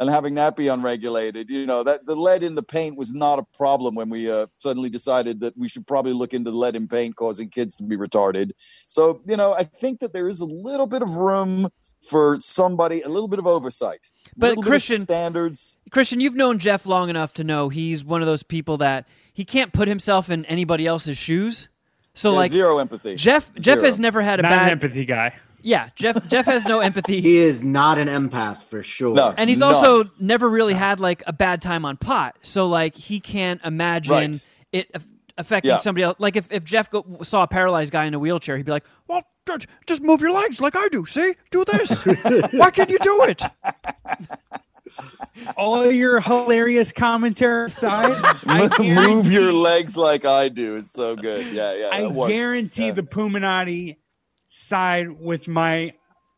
and 0.00 0.08
having 0.08 0.34
that 0.34 0.56
be 0.56 0.68
unregulated, 0.68 1.50
you 1.50 1.66
know, 1.66 1.82
that 1.82 2.06
the 2.06 2.14
lead 2.14 2.42
in 2.42 2.54
the 2.54 2.62
paint 2.62 2.96
was 2.96 3.12
not 3.12 3.38
a 3.38 3.44
problem 3.56 3.94
when 3.94 4.08
we 4.08 4.30
uh, 4.30 4.46
suddenly 4.56 4.88
decided 4.88 5.40
that 5.40 5.56
we 5.58 5.68
should 5.68 5.86
probably 5.86 6.14
look 6.14 6.32
into 6.32 6.50
lead 6.50 6.74
in 6.74 6.88
paint 6.88 7.16
causing 7.16 7.50
kids 7.50 7.76
to 7.76 7.82
be 7.82 7.98
retarded. 7.98 8.52
So, 8.86 9.22
you 9.26 9.36
know, 9.36 9.52
I 9.52 9.64
think 9.64 10.00
that 10.00 10.14
there 10.14 10.28
is 10.28 10.40
a 10.40 10.46
little 10.46 10.86
bit 10.86 11.02
of 11.02 11.12
room 11.16 11.68
for 12.02 12.38
somebody, 12.40 13.02
a 13.02 13.08
little 13.08 13.28
bit 13.28 13.38
of 13.38 13.46
oversight, 13.46 14.08
But 14.36 14.46
a 14.46 14.48
little 14.50 14.62
bit 14.62 14.66
of 14.66 14.70
Christian- 14.70 14.98
standards. 15.00 15.76
Christian, 15.90 16.20
you've 16.20 16.34
known 16.36 16.58
Jeff 16.58 16.86
long 16.86 17.10
enough 17.10 17.34
to 17.34 17.44
know 17.44 17.68
he's 17.68 18.04
one 18.04 18.22
of 18.22 18.26
those 18.26 18.42
people 18.42 18.76
that 18.78 19.06
he 19.32 19.44
can't 19.44 19.72
put 19.72 19.88
himself 19.88 20.30
in 20.30 20.44
anybody 20.46 20.86
else's 20.86 21.18
shoes. 21.18 21.68
So 22.14 22.30
Yeah, 22.30 22.36
like 22.36 22.50
zero 22.50 22.78
empathy. 22.78 23.14
Jeff, 23.16 23.52
Jeff 23.54 23.80
has 23.80 23.98
never 24.00 24.22
had 24.22 24.40
a 24.40 24.42
not 24.42 24.48
bad. 24.50 24.62
an 24.64 24.70
empathy 24.70 25.04
guy. 25.04 25.34
yeah, 25.62 25.90
Jeff. 25.94 26.28
Jeff 26.28 26.46
has 26.46 26.66
no 26.66 26.80
empathy. 26.80 27.20
He 27.22 27.36
is 27.38 27.62
not 27.62 27.98
an 27.98 28.08
empath 28.08 28.64
for 28.64 28.82
sure. 28.82 29.14
No. 29.14 29.34
and 29.36 29.48
he's 29.50 29.58
None. 29.60 29.74
also 29.74 30.04
never 30.18 30.48
really 30.48 30.74
had 30.74 31.00
like 31.00 31.22
a 31.26 31.32
bad 31.32 31.60
time 31.62 31.84
on 31.84 31.96
pot 31.96 32.36
so 32.42 32.66
like 32.66 32.94
he 32.96 33.20
can't 33.20 33.60
imagine 33.64 34.12
Right. 34.32 34.44
it 34.72 34.90
aff- 34.94 35.06
affecting 35.38 35.70
Yeah. 35.70 35.76
somebody 35.78 36.04
else 36.04 36.16
like 36.18 36.36
if, 36.36 36.50
if 36.50 36.64
jeff 36.64 36.90
go, 36.90 37.04
saw 37.22 37.42
a 37.42 37.48
paralyzed 37.48 37.90
guy 37.92 38.04
in 38.06 38.14
a 38.14 38.18
wheelchair 38.18 38.56
he'd 38.56 38.66
be 38.66 38.72
like 38.72 38.84
well 39.08 39.22
just 39.86 40.02
move 40.02 40.20
your 40.20 40.32
legs 40.32 40.60
like 40.60 40.76
i 40.76 40.88
do 40.88 41.04
see 41.06 41.34
do 41.50 41.64
this 41.72 42.04
why 42.52 42.70
can't 42.70 42.90
you 42.90 42.98
do 42.98 43.22
it 43.24 43.42
All 45.56 45.90
your 45.90 46.20
hilarious 46.20 46.90
commentary 46.92 47.66
aside, 47.66 48.16
Move 48.80 49.30
your 49.30 49.52
legs 49.52 49.96
like 49.96 50.24
I 50.24 50.48
do. 50.48 50.76
It's 50.76 50.90
so 50.90 51.14
good. 51.14 51.46
Yeah, 51.54 51.74
yeah. 51.74 51.88
I 51.92 52.28
guarantee 52.28 52.86
Yeah. 52.86 52.92
the 52.92 53.02
Puminati 53.04 53.96
side 54.48 55.08
with 55.10 55.46
my 55.46 55.92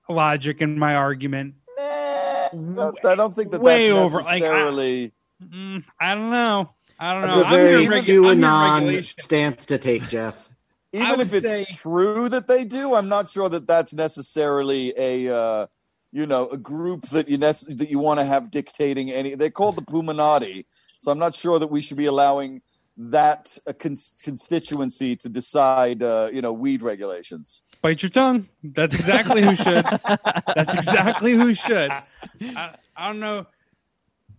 logic 0.08 0.60
and 0.60 0.78
my 0.78 0.94
argument. 0.96 1.54
I 1.78 2.50
don't- 2.52 3.06
I 3.06 3.14
don't 3.14 3.34
think 3.34 3.52
that 3.52 3.62
Way 3.62 3.88
that's 3.88 3.98
over, 3.98 4.18
like, 4.18 4.26
I- 4.28 4.38
necessarily. 4.40 5.12
Mm, 5.42 5.84
I 5.98 6.14
don't 6.14 6.30
know. 6.30 6.66
I 7.02 7.12
don't 7.14 7.22
That's 7.22 7.36
know. 7.36 7.42
a 7.42 7.46
I'm 7.46 7.50
very 7.52 7.80
here 7.82 7.90
regu- 7.90 8.30
I'm 8.30 8.38
here 8.38 9.00
QAnon 9.02 9.04
stance 9.20 9.66
to 9.66 9.78
take, 9.78 10.08
Jeff. 10.08 10.48
Even 10.92 11.20
if 11.20 11.34
it's 11.34 11.48
say- 11.48 11.64
true 11.82 12.28
that 12.28 12.46
they 12.46 12.64
do, 12.64 12.94
I'm 12.94 13.08
not 13.08 13.28
sure 13.28 13.48
that 13.48 13.66
that's 13.66 13.92
necessarily 13.92 14.92
a 14.96 15.34
uh, 15.34 15.66
you 16.12 16.26
know 16.26 16.46
a 16.48 16.56
group 16.56 17.00
that 17.10 17.28
you 17.28 17.38
nec- 17.38 17.66
that 17.80 17.90
you 17.90 17.98
want 17.98 18.20
to 18.20 18.24
have 18.24 18.52
dictating 18.52 19.10
any. 19.10 19.34
They're 19.34 19.50
called 19.50 19.76
the 19.76 19.82
Puminati, 19.82 20.64
so 20.98 21.10
I'm 21.10 21.18
not 21.18 21.34
sure 21.34 21.58
that 21.58 21.68
we 21.68 21.82
should 21.82 21.96
be 21.96 22.06
allowing 22.06 22.62
that 22.96 23.58
a 23.66 23.74
cons- 23.74 24.14
constituency 24.22 25.16
to 25.16 25.28
decide 25.28 26.04
uh, 26.04 26.28
you 26.32 26.40
know 26.40 26.52
weed 26.52 26.82
regulations. 26.82 27.62
Bite 27.80 28.00
your 28.04 28.10
tongue. 28.10 28.48
That's 28.62 28.94
exactly 28.94 29.42
who 29.42 29.56
should. 29.56 29.84
That's 30.54 30.74
exactly 30.76 31.32
who 31.32 31.52
should. 31.52 31.90
I, 31.90 32.76
I 32.96 33.08
don't 33.08 33.18
know. 33.18 33.46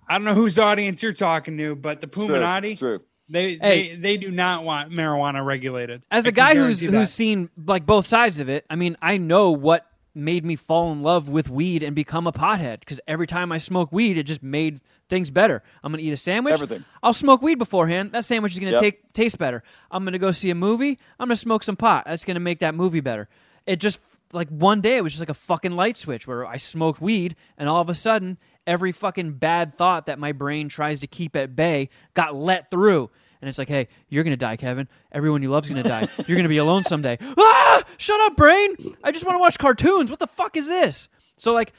I 0.07 0.13
don't 0.13 0.25
know 0.25 0.33
whose 0.33 0.59
audience 0.59 1.01
you're 1.03 1.13
talking 1.13 1.57
to, 1.57 1.75
but 1.75 2.01
the 2.01 2.07
It's 2.07 2.15
true. 2.15 2.27
Puminati, 2.27 2.71
It's 2.71 2.79
true. 2.79 3.01
they, 3.29 3.55
Hey. 3.55 3.89
they 3.89 3.95
they 3.95 4.17
do 4.17 4.31
not 4.31 4.63
want 4.63 4.91
marijuana 4.91 5.45
regulated. 5.45 6.05
as 6.11 6.25
I 6.25 6.29
a 6.29 6.31
guy 6.31 6.55
who's 6.55 6.79
guarantee 6.81 6.97
who's 6.97 7.11
seen 7.11 7.49
like 7.65 7.85
both 7.85 8.05
sides 8.05 8.39
of 8.39 8.49
it 8.49 8.65
i 8.69 8.75
mean 8.75 8.97
i 9.01 9.17
know 9.17 9.51
what 9.51 9.87
made 10.13 10.43
me 10.45 10.55
fall 10.57 10.91
in 10.91 11.01
love 11.01 11.29
with 11.29 11.49
weed 11.49 11.81
and 11.83 11.95
become 11.95 12.27
a 12.27 12.31
pothead 12.33 12.81
because 12.81 12.99
every 13.07 13.25
time 13.25 13.51
i 13.51 13.57
smoke 13.57 13.91
weed 13.93 14.17
it 14.17 14.23
just 14.23 14.43
made 14.43 14.81
things 15.09 15.31
better 15.31 15.63
i'm 15.83 15.91
gonna 15.93 16.03
eat 16.03 16.11
a 16.11 16.17
sandwich 16.17 16.53
Everything. 16.53 16.83
i'll 17.01 17.13
smoke 17.13 17.41
weed 17.41 17.55
beforehand 17.55 18.11
that 18.11 18.25
sandwich 18.25 18.53
is 18.53 18.59
gonna 18.59 18.73
Yep. 18.73 18.81
take 18.81 19.13
taste 19.13 19.37
better 19.37 19.63
i'm 19.89 20.03
gonna 20.03 20.19
go 20.19 20.31
see 20.31 20.49
a 20.49 20.55
movie 20.55 20.99
i'm 21.19 21.27
gonna 21.29 21.35
smoke 21.37 21.63
some 21.63 21.77
pot 21.77 22.03
that's 22.05 22.25
gonna 22.25 22.39
make 22.41 22.59
that 22.59 22.75
movie 22.75 22.99
better 22.99 23.27
it 23.65 23.77
just 23.77 23.99
like 24.33 24.49
one 24.49 24.81
day 24.81 24.97
it 24.97 25.01
was 25.03 25.13
just 25.13 25.21
like 25.21 25.29
a 25.29 25.33
fucking 25.33 25.71
light 25.71 25.95
switch 25.97 26.27
where 26.27 26.45
i 26.45 26.57
smoked 26.57 27.01
weed 27.01 27.35
and 27.57 27.69
all 27.69 27.81
of 27.81 27.89
a 27.89 27.95
sudden 27.95 28.37
every 28.65 28.91
fucking 28.91 29.33
bad 29.33 29.73
thought 29.73 30.05
that 30.05 30.19
my 30.19 30.31
brain 30.31 30.69
tries 30.69 30.99
to 31.01 31.07
keep 31.07 31.35
at 31.35 31.55
bay 31.55 31.89
got 32.13 32.35
let 32.35 32.69
through 32.69 33.09
and 33.43 33.49
it's 33.49 33.57
like, 33.57 33.67
hey, 33.67 33.89
you're 34.07 34.23
gonna 34.23 34.37
die, 34.37 34.55
Kevin. 34.55 34.87
Everyone 35.11 35.41
you 35.41 35.51
love's 35.51 35.67
gonna 35.67 35.83
die. 35.83 36.07
You're 36.27 36.37
gonna 36.37 36.47
be 36.47 36.59
alone 36.59 36.83
someday. 36.83 37.17
Ah! 37.37 37.83
Shut 37.97 38.21
up, 38.21 38.37
brain. 38.37 38.95
I 39.03 39.11
just 39.11 39.25
want 39.25 39.35
to 39.35 39.39
watch 39.39 39.57
cartoons. 39.57 40.09
What 40.09 40.19
the 40.19 40.27
fuck 40.27 40.55
is 40.55 40.65
this? 40.65 41.09
So 41.35 41.51
like, 41.51 41.73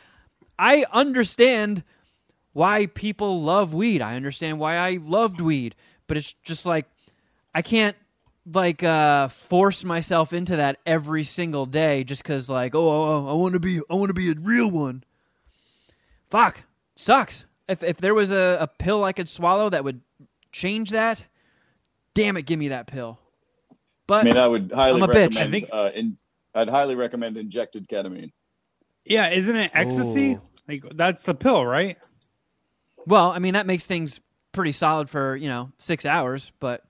I 0.59 0.85
understand 0.93 1.83
why 2.53 2.87
people 2.87 3.41
love 3.41 3.73
weed. 3.73 4.03
I 4.03 4.17
understand 4.17 4.59
why 4.59 4.77
I 4.77 4.99
loved 5.01 5.41
weed, 5.41 5.75
but 6.07 6.19
it's 6.19 6.35
just 6.45 6.67
like 6.67 6.85
I 7.55 7.63
can't 7.63 7.97
like 8.53 8.83
uh 8.83 9.29
force 9.29 9.85
myself 9.85 10.35
into 10.35 10.57
that 10.57 10.81
every 10.85 11.25
single 11.25 11.65
day 11.65 12.05
just 12.05 12.23
because 12.23 12.51
like 12.51 12.75
oh, 12.75 12.89
oh, 12.91 13.27
oh, 13.27 13.31
I 13.31 13.33
want 13.33 13.55
to 13.55 13.61
be 13.61 13.81
I 13.89 13.95
want 13.95 14.11
to 14.11 14.15
be 14.15 14.31
a 14.31 14.35
real 14.35 14.71
one. 14.71 15.03
Fuck, 16.29 16.63
sucks. 16.97 17.45
If 17.69 17.83
if 17.83 17.97
there 17.99 18.15
was 18.15 18.31
a, 18.31 18.59
a 18.61 18.67
pill 18.67 19.05
I 19.05 19.13
could 19.13 19.29
swallow 19.29 19.71
that 19.71 19.85
would 19.85 20.01
change 20.53 20.91
that, 20.91 21.25
damn 22.15 22.37
it, 22.37 22.43
give 22.43 22.59
me 22.59 22.69
that 22.69 22.87
pill. 22.87 23.19
But 24.07 24.23
I 24.23 24.25
mean, 24.25 24.37
I 24.37 24.47
would 24.47 24.73
highly 24.75 25.03
I'm 25.03 25.09
a 25.09 25.13
bitch. 25.13 25.35
recommend. 25.37 25.39
I 25.39 25.51
think- 25.51 25.69
uh, 25.73 25.91
in, 25.95 26.19
I'd 26.55 26.69
highly 26.69 26.95
recommend 26.95 27.37
injected 27.37 27.89
ketamine. 27.89 28.33
yeah, 29.05 29.31
isn't 29.31 29.57
it 29.57 29.71
ecstasy? 29.75 30.35
Ooh. 30.35 30.43
Like 30.69 30.85
that's 30.95 31.25
the 31.25 31.35
pill, 31.35 31.65
right? 31.67 31.97
well, 33.07 33.31
I 33.31 33.39
mean 33.39 33.55
that 33.55 33.67
makes 33.67 33.87
things 33.87 34.21
pretty 34.53 34.73
solid 34.73 35.11
for 35.11 35.37
you 35.37 35.49
know 35.49 35.73
six 35.79 36.07
hours, 36.07 36.53
but 36.61 36.85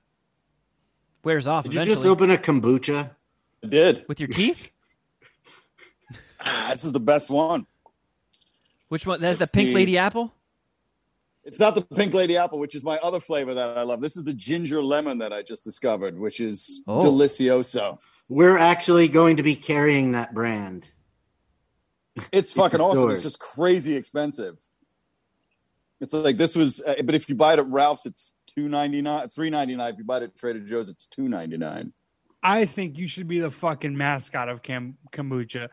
wears 1.25 1.47
off 1.47 1.65
Did 1.65 1.75
you 1.75 1.85
just 1.85 2.05
open 2.05 2.31
a 2.31 2.37
kombucha? 2.37 3.11
I 3.63 3.67
did. 3.67 4.05
with 4.09 4.21
your 4.21 4.29
teeth. 4.29 4.71
Ah, 6.47 6.69
this 6.73 6.85
is 6.85 6.93
the 6.93 7.01
best 7.01 7.31
one. 7.31 7.67
Which 8.95 9.09
one? 9.09 9.21
That's 9.21 9.39
the 9.39 9.49
pink 9.53 9.71
the- 9.71 9.75
lady 9.75 9.99
apple. 9.99 10.33
It's 11.43 11.59
not 11.59 11.75
the 11.75 11.83
pink 11.83 12.15
lady 12.15 12.37
apple, 12.37 12.61
which 12.61 12.77
is 12.77 12.85
my 12.85 12.97
other 12.99 13.19
flavor 13.19 13.53
that 13.53 13.77
I 13.77 13.83
love. 13.83 14.01
This 14.01 14.17
is 14.17 14.23
the 14.23 14.33
ginger 14.33 14.81
lemon 14.85 15.19
that 15.19 15.33
I 15.33 15.43
just 15.43 15.65
discovered, 15.65 16.17
which 16.17 16.39
is 16.41 16.85
Oh. 16.87 17.01
delicioso. 17.01 17.99
We're 18.31 18.57
actually 18.57 19.09
going 19.09 19.39
to 19.39 19.43
be 19.43 19.57
carrying 19.57 20.13
that 20.13 20.33
brand. 20.33 20.87
It's 22.31 22.55
the 22.55 22.61
fucking 22.61 22.81
awesome. 22.81 23.01
stores. 23.01 23.15
It's 23.17 23.25
just 23.25 23.41
crazy 23.41 23.97
expensive. 23.97 24.59
It's 26.01 26.13
like 26.13 26.37
this 26.37 26.55
was, 26.55 26.81
uh, 26.81 26.95
but 27.05 27.17
if 27.17 27.29
you 27.29 27.35
buy 27.35 27.55
it 27.55 27.59
at 27.59 27.67
Ralph's, 27.67 28.07
it's 28.07 28.35
two 28.47 28.69
ninety 28.69 29.03
nine, 29.03 29.27
three 29.27 29.51
ninety 29.51 29.75
nine. 29.75 29.95
If 29.95 29.99
you 29.99 30.05
buy 30.05 30.19
it 30.19 30.23
at 30.23 30.37
Trader 30.37 30.61
Joe's, 30.61 30.89
it's 30.89 31.09
two 31.09 31.29
ninety 31.29 31.57
nine. 31.57 31.93
I 32.45 32.65
think 32.65 32.97
you 32.97 33.09
should 33.09 33.27
be 33.27 33.41
the 33.41 33.51
fucking 33.51 33.97
mascot 33.97 34.49
of 34.49 34.63
Kam- 34.63 34.99
kombucha. 35.11 35.69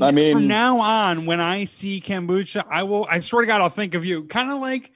I 0.00 0.10
mean- 0.10 0.34
from 0.34 0.48
now 0.48 0.78
on, 0.80 1.26
when 1.26 1.40
I 1.40 1.64
see 1.64 2.00
kombucha, 2.00 2.64
I 2.70 2.82
will. 2.82 3.06
I 3.10 3.20
swear 3.20 3.42
to 3.42 3.46
God, 3.46 3.60
I'll 3.60 3.68
think 3.68 3.94
of 3.94 4.04
you. 4.04 4.24
Kind 4.24 4.50
of 4.50 4.60
like 4.60 4.92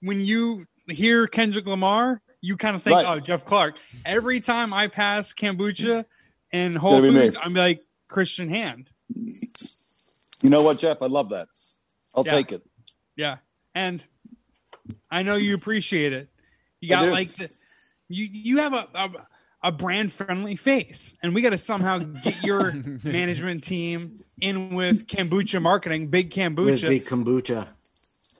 when 0.00 0.20
you 0.20 0.66
hear 0.88 1.26
Kendrick 1.26 1.66
Lamar, 1.66 2.20
you 2.40 2.56
kind 2.56 2.74
of 2.76 2.82
think, 2.82 2.96
Right. 2.96 3.06
"Oh, 3.06 3.20
Jeff 3.20 3.44
Clark." 3.44 3.76
Every 4.04 4.40
time 4.40 4.74
I 4.74 4.88
pass 4.88 5.32
kombucha 5.32 6.04
and 6.52 6.76
Whole. 6.76 7.00
Foods, 7.00 7.36
I'm 7.40 7.54
like 7.54 7.82
Christian 8.08 8.48
Hand. 8.48 8.90
You 10.42 10.50
know 10.50 10.62
what, 10.62 10.78
Jeff? 10.78 11.00
I 11.02 11.06
love 11.06 11.28
that. 11.30 11.48
I'll 12.14 12.24
Yeah. 12.26 12.32
take 12.32 12.52
it. 12.52 12.62
Yeah, 13.16 13.36
and 13.74 14.02
I 15.10 15.22
know 15.22 15.36
you 15.36 15.54
appreciate 15.54 16.12
it. 16.12 16.28
You 16.80 16.88
got 16.88 17.06
like 17.12 17.32
the, 17.34 17.48
you 18.08 18.24
you 18.30 18.58
have 18.58 18.74
a 18.74 18.88
a, 18.94 19.10
a 19.62 19.70
brand 19.72 20.12
friendly 20.12 20.56
face, 20.56 21.14
and 21.22 21.34
we 21.34 21.42
got 21.42 21.50
to 21.50 21.58
somehow 21.58 21.98
get 21.98 22.42
your 22.42 22.72
management 23.04 23.62
team 23.64 24.24
in 24.40 24.70
with 24.70 25.06
kombucha 25.06 25.60
marketing, 25.62 26.08
big 26.08 26.26
With 26.26 26.56
kombucha. 26.56 26.88
the 26.88 27.00
kombucha. 27.00 27.66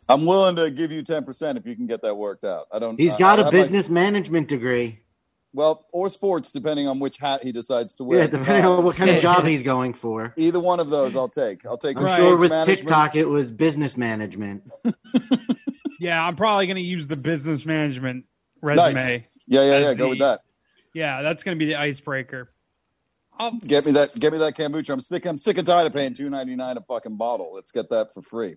I'm 0.08 0.24
willing 0.26 0.56
to 0.56 0.70
give 0.70 0.90
you 0.90 1.02
ten 1.02 1.24
percent 1.24 1.56
if 1.58 1.66
you 1.66 1.76
can 1.76 1.86
get 1.86 2.02
that 2.02 2.14
worked 2.16 2.44
out. 2.44 2.66
I 2.72 2.78
don't. 2.78 2.98
He's 2.98 3.14
I- 3.14 3.18
got 3.18 3.38
I 3.38 3.42
a 3.42 3.44
have 3.44 3.52
my- 3.52 3.58
business 3.60 3.88
management 3.88 4.48
degree. 4.48 4.98
Well, 5.54 5.84
or 5.92 6.08
sports, 6.08 6.50
depending 6.50 6.88
on 6.88 6.98
which 6.98 7.18
hat 7.18 7.44
he 7.44 7.52
decides 7.52 7.92
to 7.96 8.04
wear. 8.04 8.20
Yeah, 8.20 8.26
depending 8.26 8.62
time. 8.62 8.70
on 8.72 8.84
what 8.84 8.96
kind 8.96 9.10
of 9.10 9.20
job 9.20 9.44
he's 9.44 9.62
going 9.62 9.92
for. 9.92 10.32
Either 10.38 10.58
one 10.58 10.80
of 10.80 10.88
those, 10.88 11.14
I'll 11.14 11.28
take. 11.28 11.66
I'll 11.66 11.76
take. 11.76 11.98
I'm 11.98 12.04
Right. 12.04 12.16
sure 12.16 12.38
with 12.38 12.48
management. 12.50 12.78
TikTok 12.78 13.16
it 13.16 13.28
was 13.28 13.50
business 13.50 13.96
management. 13.98 14.62
Yeah, 16.00 16.26
I'm 16.26 16.34
probably 16.34 16.66
going 16.66 16.76
to 16.78 16.82
use 16.82 17.06
the 17.06 17.16
business 17.16 17.64
management 17.64 18.24
resume. 18.60 18.92
Nice. 18.94 19.28
Yeah, 19.46 19.62
yeah, 19.62 19.72
as 19.74 19.84
yeah. 19.84 19.94
Go 19.94 20.08
with 20.08 20.18
that. 20.18 20.40
Yeah, 20.94 21.22
that's 21.22 21.42
going 21.42 21.56
to 21.56 21.58
be 21.58 21.66
the 21.66 21.76
icebreaker. 21.76 22.50
I'll, 23.38 23.52
Get 23.52 23.86
me 23.86 23.92
that. 23.92 24.14
Get 24.18 24.32
me 24.32 24.38
that 24.38 24.54
kombucha. 24.56 24.90
I'm 24.90 25.00
sick. 25.00 25.24
I'm 25.26 25.38
sick 25.38 25.56
and 25.58 25.66
tired 25.66 25.86
of 25.86 25.94
paying 25.94 26.12
two 26.14 26.28
ninety 26.28 26.54
nine 26.54 26.76
a 26.76 26.82
fucking 26.82 27.16
bottle. 27.16 27.52
Let's 27.54 27.72
get 27.72 27.88
that 27.90 28.12
for 28.12 28.20
free. 28.20 28.56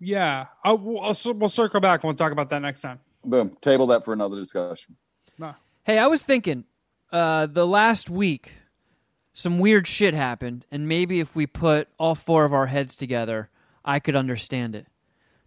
yeah, 0.00 0.46
I'll, 0.64 0.78
we'll, 0.78 1.00
I'll, 1.00 1.16
we'll 1.34 1.48
circle 1.48 1.80
back. 1.80 2.02
We'll 2.02 2.14
talk 2.14 2.32
about 2.32 2.50
that 2.50 2.60
next 2.60 2.80
time. 2.80 2.98
Boom. 3.24 3.56
Table 3.60 3.86
that 3.88 4.04
for 4.04 4.12
another 4.12 4.36
discussion. 4.36 4.96
Hey, 5.86 5.98
I 5.98 6.08
was 6.08 6.24
thinking 6.24 6.64
uh, 7.12 7.46
the 7.46 7.64
last 7.64 8.10
week, 8.10 8.52
some 9.32 9.60
weird 9.60 9.86
shit 9.86 10.14
happened, 10.14 10.66
and 10.72 10.88
maybe 10.88 11.20
if 11.20 11.36
we 11.36 11.46
put 11.46 11.86
all 11.96 12.16
four 12.16 12.44
of 12.44 12.52
our 12.52 12.66
heads 12.66 12.96
together, 12.96 13.48
I 13.84 14.00
could 14.00 14.16
understand 14.16 14.74
it. 14.74 14.88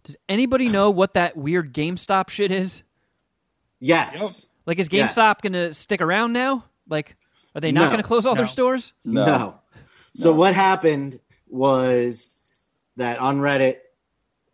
Does 0.04 0.16
anybody 0.30 0.70
know 0.70 0.90
what 0.90 1.12
that 1.12 1.36
weird 1.36 1.74
GameStop 1.74 2.30
shit 2.30 2.50
is? 2.50 2.82
Yes. 3.80 4.46
Like, 4.66 4.78
is 4.78 4.88
Yes. 4.90 5.14
GameStop 5.14 5.42
going 5.42 5.52
to 5.54 5.72
stick 5.72 6.00
around 6.00 6.32
now? 6.32 6.64
Like, 6.88 7.16
are 7.54 7.60
they 7.60 7.72
not 7.72 7.84
No. 7.84 7.86
going 7.90 8.02
to 8.02 8.06
close 8.06 8.26
all 8.26 8.34
No. 8.34 8.40
their 8.42 8.48
stores? 8.48 8.92
No. 9.04 9.24
No. 9.24 9.60
So 10.14 10.34
what 10.34 10.54
happened 10.54 11.20
was 11.48 12.40
that 12.96 13.18
on 13.18 13.38
Reddit, 13.40 13.76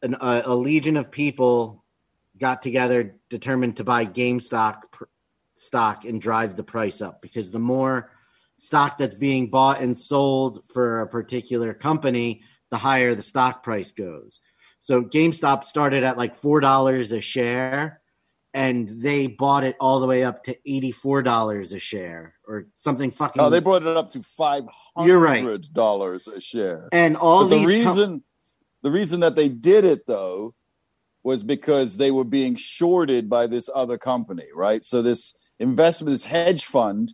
an, 0.03 0.15
a, 0.21 0.43
a 0.47 0.55
legion 0.55 0.97
of 0.97 1.11
people 1.11 1.85
got 2.39 2.63
together, 2.63 3.17
determined 3.31 3.79
to 3.79 3.85
buy 3.85 4.05
GameStop 4.07 4.83
pr- 4.93 5.05
stock 5.55 6.05
and 6.05 6.21
drive 6.21 6.57
the 6.57 6.63
price 6.63 7.01
up 7.01 7.23
because 7.23 7.51
the 7.51 7.59
more 7.59 8.11
stock 8.59 8.99
that's 8.99 9.15
being 9.15 9.49
bought 9.49 9.81
and 9.81 9.99
sold 9.99 10.63
for 10.73 11.01
a 11.01 11.09
particular 11.09 11.73
company, 11.75 12.43
the 12.71 12.77
higher 12.77 13.15
the 13.15 13.23
stock 13.23 13.63
price 13.63 13.93
goes. 13.93 14.41
So 14.79 15.03
GameStop 15.03 15.65
started 15.65 16.05
at 16.05 16.19
like 16.19 16.37
four 16.37 16.61
dollars 16.61 17.13
a 17.13 17.21
share, 17.21 18.01
and 18.57 19.03
they 19.03 19.27
bought 19.27 19.65
it 19.65 19.77
all 19.79 20.01
the 20.01 20.07
way 20.07 20.25
up 20.25 20.43
to 20.45 20.57
eighty-four 20.65 21.23
dollars 21.23 21.75
a 21.75 21.79
share 21.79 22.35
or 22.49 22.65
something 22.73 23.11
fucking. 23.11 23.41
Oh, 23.41 23.51
they 23.51 23.61
brought 23.61 23.83
it 23.83 23.97
up 23.97 24.11
to 24.13 24.23
five 24.23 24.65
right. 24.97 25.41
hundred 25.41 25.73
dollars 25.75 26.27
a 26.27 26.41
share. 26.41 26.89
and 26.91 27.19
all 27.19 27.45
the 27.45 27.57
these 27.59 27.85
com- 27.85 27.87
reason, 27.87 28.25
the 28.83 28.91
reason 28.91 29.21
that 29.21 29.37
they 29.37 29.51
did 29.51 29.85
it 29.85 30.07
though, 30.07 30.55
was 31.23 31.45
because 31.45 31.99
they 31.99 32.11
were 32.11 32.25
being 32.25 32.57
shorted 32.57 33.29
by 33.29 33.47
this 33.47 33.69
other 33.75 33.99
company, 33.99 34.47
right? 34.55 34.83
So 34.83 35.03
this 35.03 35.37
investment, 35.59 36.13
this 36.13 36.25
hedge 36.25 36.65
fund, 36.65 37.13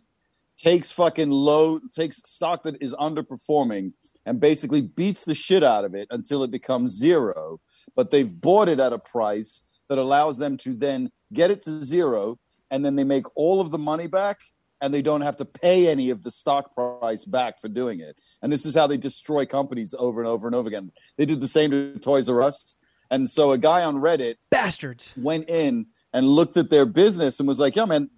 takes 0.55 0.93
fucking 0.93 1.29
low, 1.29 1.79
takes 1.91 2.21
stock 2.23 2.63
that 2.63 2.81
is 2.81 2.93
underperforming 2.93 3.91
and 4.25 4.39
basically 4.39 4.79
beats 4.79 5.25
the 5.25 5.35
shit 5.35 5.61
out 5.61 5.83
of 5.83 5.93
it 5.93 6.07
until 6.09 6.41
it 6.43 6.51
becomes 6.51 6.97
zero. 6.97 7.59
But 7.97 8.11
they've 8.11 8.33
bought 8.33 8.69
it 8.69 8.79
at 8.79 8.93
a 8.93 8.97
price 8.97 9.63
that 9.89 9.97
allows 9.97 10.37
them 10.37 10.57
to 10.57 10.73
then 10.73 11.11
get 11.33 11.51
it 11.51 11.61
to 11.63 11.83
zero, 11.83 12.39
and 12.71 12.83
then 12.85 12.95
they 12.95 13.03
make 13.03 13.25
all 13.35 13.61
of 13.61 13.71
the 13.71 13.77
money 13.77 14.07
back. 14.07 14.37
And 14.81 14.93
they 14.93 15.01
don't 15.01 15.21
have 15.21 15.37
to 15.37 15.45
pay 15.45 15.87
any 15.87 16.09
of 16.09 16.23
the 16.23 16.31
stock 16.31 16.75
price 16.75 17.23
back 17.23 17.61
for 17.61 17.69
doing 17.69 18.01
it. 18.01 18.17
And 18.41 18.51
this 18.51 18.65
is 18.65 18.75
how 18.75 18.85
they 18.85 18.97
destroy 18.97 19.45
companies 19.45 19.95
over 19.97 20.19
and 20.19 20.27
over 20.27 20.45
and 20.45 20.53
over 20.53 20.67
again. 20.67 20.91
They 21.15 21.25
did 21.25 21.39
the 21.39 21.47
same 21.47 21.71
to 21.71 21.97
Toys 21.99 22.27
R 22.27 22.41
Us. 22.41 22.75
And 23.09 23.29
so 23.29 23.53
a 23.53 23.57
guy 23.57 23.85
on 23.85 23.95
Reddit 23.95 24.35
Bastards. 24.49 25.13
went 25.15 25.49
in 25.49 25.85
and 26.11 26.27
looked 26.27 26.57
at 26.57 26.69
their 26.69 26.85
business 26.85 27.39
and 27.39 27.47
was 27.47 27.61
like, 27.61 27.77
"Yeah, 27.77 27.85
man, 27.85 28.09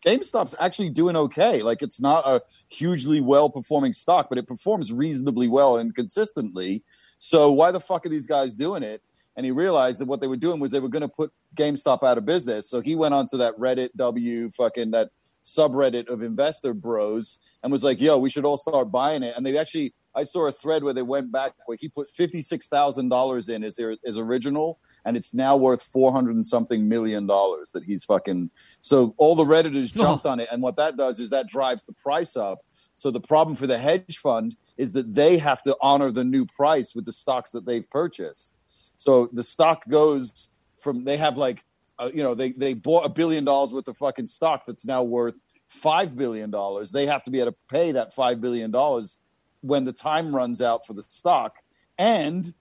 GameStop's 0.00 0.56
actually 0.58 0.88
doing 0.88 1.16
okay. 1.16 1.60
Like 1.60 1.82
it's 1.82 2.00
not 2.00 2.26
a 2.26 2.40
hugely 2.70 3.20
well 3.20 3.50
performing 3.50 3.92
stock, 3.92 4.30
but 4.30 4.38
it 4.38 4.46
performs 4.46 4.94
reasonably 4.94 5.48
well 5.48 5.76
and 5.76 5.94
consistently. 5.94 6.82
So 7.18 7.52
why 7.52 7.72
the 7.72 7.80
fuck 7.80 8.06
are 8.06 8.08
these 8.08 8.26
guys 8.26 8.54
doing 8.54 8.82
it?" 8.82 9.02
And 9.40 9.46
he 9.46 9.52
realized 9.52 9.98
that 10.00 10.04
what 10.06 10.20
they 10.20 10.26
were 10.26 10.36
doing 10.36 10.60
was 10.60 10.70
they 10.70 10.80
were 10.80 10.90
going 10.90 11.00
to 11.00 11.08
put 11.08 11.32
GameStop 11.56 12.02
out 12.02 12.18
of 12.18 12.26
business. 12.26 12.68
So 12.68 12.82
he 12.82 12.94
went 12.94 13.14
onto 13.14 13.38
that 13.38 13.56
Reddit 13.56 13.88
W 13.96 14.50
fucking 14.50 14.90
that 14.90 15.12
subreddit 15.42 16.10
of 16.10 16.20
investor 16.20 16.74
bros 16.74 17.38
and 17.62 17.72
was 17.72 17.82
like, 17.82 18.02
"Yo, 18.02 18.18
we 18.18 18.28
should 18.28 18.44
all 18.44 18.58
start 18.58 18.92
buying 18.92 19.22
it." 19.22 19.34
And 19.34 19.46
they 19.46 19.56
actually, 19.56 19.94
I 20.14 20.24
saw 20.24 20.46
a 20.46 20.52
thread 20.52 20.84
where 20.84 20.92
they 20.92 21.00
went 21.00 21.32
back 21.32 21.54
where 21.64 21.78
he 21.80 21.88
put 21.88 22.10
fifty 22.10 22.42
six 22.42 22.68
thousand 22.68 23.08
dollars 23.08 23.48
in 23.48 23.64
as 23.64 23.80
as 24.04 24.18
original, 24.18 24.78
and 25.06 25.16
it's 25.16 25.32
now 25.32 25.56
worth 25.56 25.82
four 25.82 26.12
hundred 26.12 26.34
and 26.34 26.46
something 26.46 26.86
million 26.86 27.26
dollars 27.26 27.70
that 27.70 27.84
he's 27.84 28.04
fucking. 28.04 28.50
So 28.80 29.14
all 29.16 29.34
the 29.34 29.44
redditors 29.44 29.90
jumped 29.94 30.26
on 30.26 30.38
it, 30.38 30.48
and 30.52 30.60
what 30.60 30.76
that 30.76 30.98
does 30.98 31.18
is 31.18 31.30
that 31.30 31.48
drives 31.48 31.86
the 31.86 31.94
price 31.94 32.36
up. 32.36 32.58
So 32.92 33.10
the 33.10 33.20
problem 33.20 33.56
for 33.56 33.66
the 33.66 33.78
hedge 33.78 34.18
fund 34.18 34.54
is 34.76 34.92
that 34.92 35.14
they 35.14 35.38
have 35.38 35.62
to 35.62 35.74
honor 35.80 36.12
the 36.12 36.24
new 36.24 36.44
price 36.44 36.94
with 36.94 37.06
the 37.06 37.12
stocks 37.12 37.52
that 37.52 37.64
they've 37.64 37.88
purchased. 37.88 38.58
So 39.00 39.30
the 39.32 39.42
stock 39.42 39.88
goes 39.88 40.50
from 40.76 41.04
they 41.04 41.16
have 41.16 41.38
like 41.38 41.64
uh, 41.98 42.10
you 42.12 42.22
know 42.22 42.34
they 42.34 42.52
they 42.52 42.74
bought 42.74 43.06
a 43.06 43.08
billion 43.08 43.46
dollars 43.46 43.72
worth 43.72 43.88
of 43.88 43.96
fucking 43.96 44.26
stock 44.26 44.66
that's 44.66 44.84
now 44.84 45.02
worth 45.02 45.42
five 45.68 46.14
billion 46.14 46.50
dollars. 46.50 46.90
They 46.90 47.06
have 47.06 47.22
to 47.22 47.30
be 47.30 47.40
able 47.40 47.52
to 47.52 47.58
pay 47.70 47.92
that 47.92 48.12
five 48.12 48.42
billion 48.42 48.70
dollars 48.70 49.16
when 49.62 49.84
the 49.84 49.92
time 49.94 50.36
runs 50.36 50.60
out 50.60 50.86
for 50.86 50.92
the 50.92 51.00
stock. 51.08 51.60
And 51.98 52.52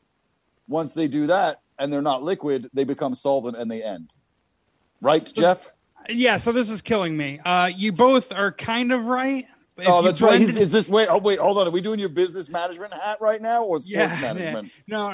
once 0.69 0.93
they 0.93 1.09
do 1.09 1.27
that 1.27 1.59
and 1.77 1.91
they're 1.91 2.01
not 2.01 2.23
liquid, 2.23 2.69
they 2.71 2.85
become 2.85 3.15
solvent 3.15 3.57
and 3.57 3.69
they 3.69 3.83
end. 3.83 4.15
Right, 5.01 5.29
Jeff? 5.35 5.73
Yeah, 6.07 6.37
so 6.37 6.53
this 6.53 6.69
is 6.69 6.81
killing 6.81 7.17
me. 7.17 7.39
Uh, 7.43 7.65
you 7.65 7.91
both 7.91 8.31
are 8.31 8.53
kind 8.53 8.93
of 8.93 9.03
right. 9.03 9.45
If 9.81 9.87
oh, 9.87 10.01
that's 10.01 10.21
right. 10.21 10.39
He's, 10.39 10.57
is 10.57 10.71
this 10.71 10.87
wait? 10.87 11.07
Oh, 11.09 11.17
wait. 11.19 11.39
Hold 11.39 11.57
on. 11.57 11.67
Are 11.67 11.71
we 11.71 11.81
doing 11.81 11.99
your 11.99 12.09
business 12.09 12.49
management 12.49 12.93
hat 12.93 13.19
right 13.21 13.41
now 13.41 13.63
or 13.63 13.77
sports 13.79 13.89
yeah, 13.89 14.21
management? 14.21 14.71
yeah. 14.87 14.97
No, 14.97 15.11